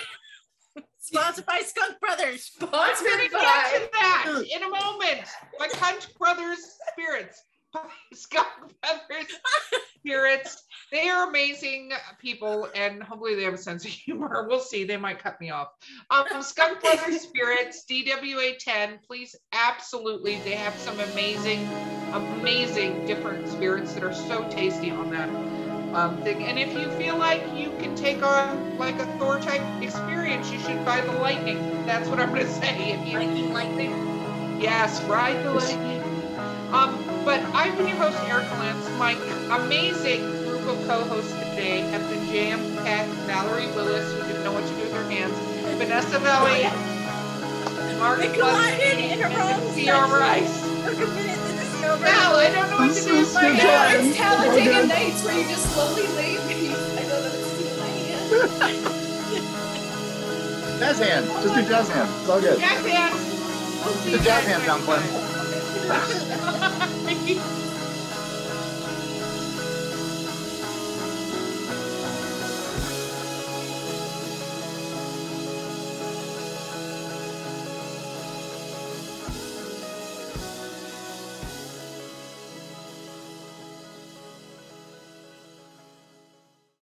sponsored 1.02 1.46
by 1.46 1.60
Skunk 1.64 2.00
Brothers. 2.00 2.44
Sponsored 2.44 3.06
get 3.20 3.32
by 3.32 3.88
that 3.92 4.42
in 4.54 4.62
a 4.62 4.68
moment. 4.68 5.26
My 5.58 5.68
Cunt 5.68 6.16
Brothers 6.16 6.78
Spirits. 6.92 7.42
Skunk 8.12 8.46
Brothers 8.80 9.32
Spirits. 9.98 10.64
They 10.90 11.08
are 11.08 11.28
amazing 11.28 11.92
people 12.20 12.68
and 12.74 13.02
hopefully 13.02 13.34
they 13.34 13.42
have 13.44 13.54
a 13.54 13.58
sense 13.58 13.84
of 13.84 13.90
humor. 13.90 14.46
We'll 14.48 14.60
see. 14.60 14.84
They 14.84 14.96
might 14.96 15.18
cut 15.18 15.40
me 15.40 15.50
off. 15.50 15.68
Um, 16.10 16.26
Skunk 16.42 16.80
Brothers 16.80 17.22
Spirits, 17.22 17.84
DWA 17.90 18.58
10. 18.58 19.00
Please, 19.06 19.34
absolutely. 19.52 20.36
They 20.40 20.54
have 20.54 20.74
some 20.76 20.98
amazing, 21.00 21.68
amazing 22.12 23.06
different 23.06 23.48
spirits 23.48 23.94
that 23.94 24.04
are 24.04 24.14
so 24.14 24.48
tasty 24.50 24.90
on 24.90 25.10
that 25.10 25.28
um, 25.94 26.20
thing. 26.22 26.44
And 26.44 26.58
if 26.58 26.72
you 26.72 26.90
feel 26.92 27.16
like 27.16 27.42
you 27.54 27.70
can 27.78 27.94
take 27.94 28.22
on 28.22 28.78
like 28.78 28.98
a 28.98 29.06
Thor 29.18 29.38
type 29.40 29.62
experience, 29.82 30.50
you 30.50 30.58
should 30.60 30.84
buy 30.84 31.00
the 31.00 31.12
Lightning. 31.12 31.84
That's 31.86 32.08
what 32.08 32.20
I'm 32.20 32.30
going 32.30 32.46
to 32.46 32.52
say. 32.52 32.92
If 32.92 33.06
you 33.06 33.18
Lightning, 33.18 33.52
lightning. 33.52 34.60
Yes, 34.60 35.02
ride 35.04 35.44
the 35.44 35.52
lightning. 35.52 36.02
Um, 36.72 37.04
but 37.24 37.40
I've 37.54 37.76
been 37.76 37.88
your 37.88 37.96
host, 37.98 38.18
Erika 38.24 38.54
Lance. 38.54 38.88
My 38.98 39.12
amazing 39.56 40.22
group 40.44 40.66
of 40.66 40.86
co-hosts 40.86 41.32
today 41.32 41.80
have 41.80 42.08
been 42.08 42.26
Jam 42.32 42.60
Cat, 42.84 43.06
Valarie 43.26 43.74
Willis, 43.74 44.10
who 44.12 44.22
didn't 44.26 44.44
know 44.44 44.52
what 44.52 44.66
to 44.66 44.74
do 44.74 44.82
with 44.82 44.92
her 44.92 45.10
hands, 45.10 45.36
Vanessa 45.78 46.18
Valley, 46.20 46.64
Mark 47.98 48.20
collided 48.34 48.98
in 48.98 49.20
a 49.20 49.26
and 49.26 49.74
C.R. 49.74 50.08
Rice. 50.08 51.41
Took 51.82 51.98
a 51.98 51.98
minute 51.98 52.06
to 52.06 52.14
I 52.14 52.50
don't 52.52 52.70
know 52.70 52.78
what 52.78 52.94
to 52.94 53.02
do 53.04 53.12
with 53.18 53.34
my 53.34 53.40
hands. 53.42 54.06
it's 54.06 54.16
Talladega 54.16 54.86
Nights 54.86 55.24
where 55.24 55.36
you 55.38 55.44
just 55.48 55.66
slowly 55.74 56.06
leave. 56.06 56.40
I 56.98 57.02
know 57.02 57.18
that 57.22 57.34
it's 57.34 57.50
too 57.58 57.68
late. 57.82 58.08
Jazz 60.78 60.98
hand. 60.98 61.26
Just 61.26 61.54
do 61.54 61.62
jazz 61.62 61.88
hand. 61.88 62.08
It's 62.20 62.28
all 62.28 62.40
good. 62.40 62.58
Jazz 62.60 62.86
hands. 62.86 63.20
We'll 63.84 63.94
The 64.16 64.24
jazz 64.24 64.26
guys 64.26 64.46
hands 64.46 64.64
down, 64.66 64.80
next 64.86 65.02
time. 67.38 67.58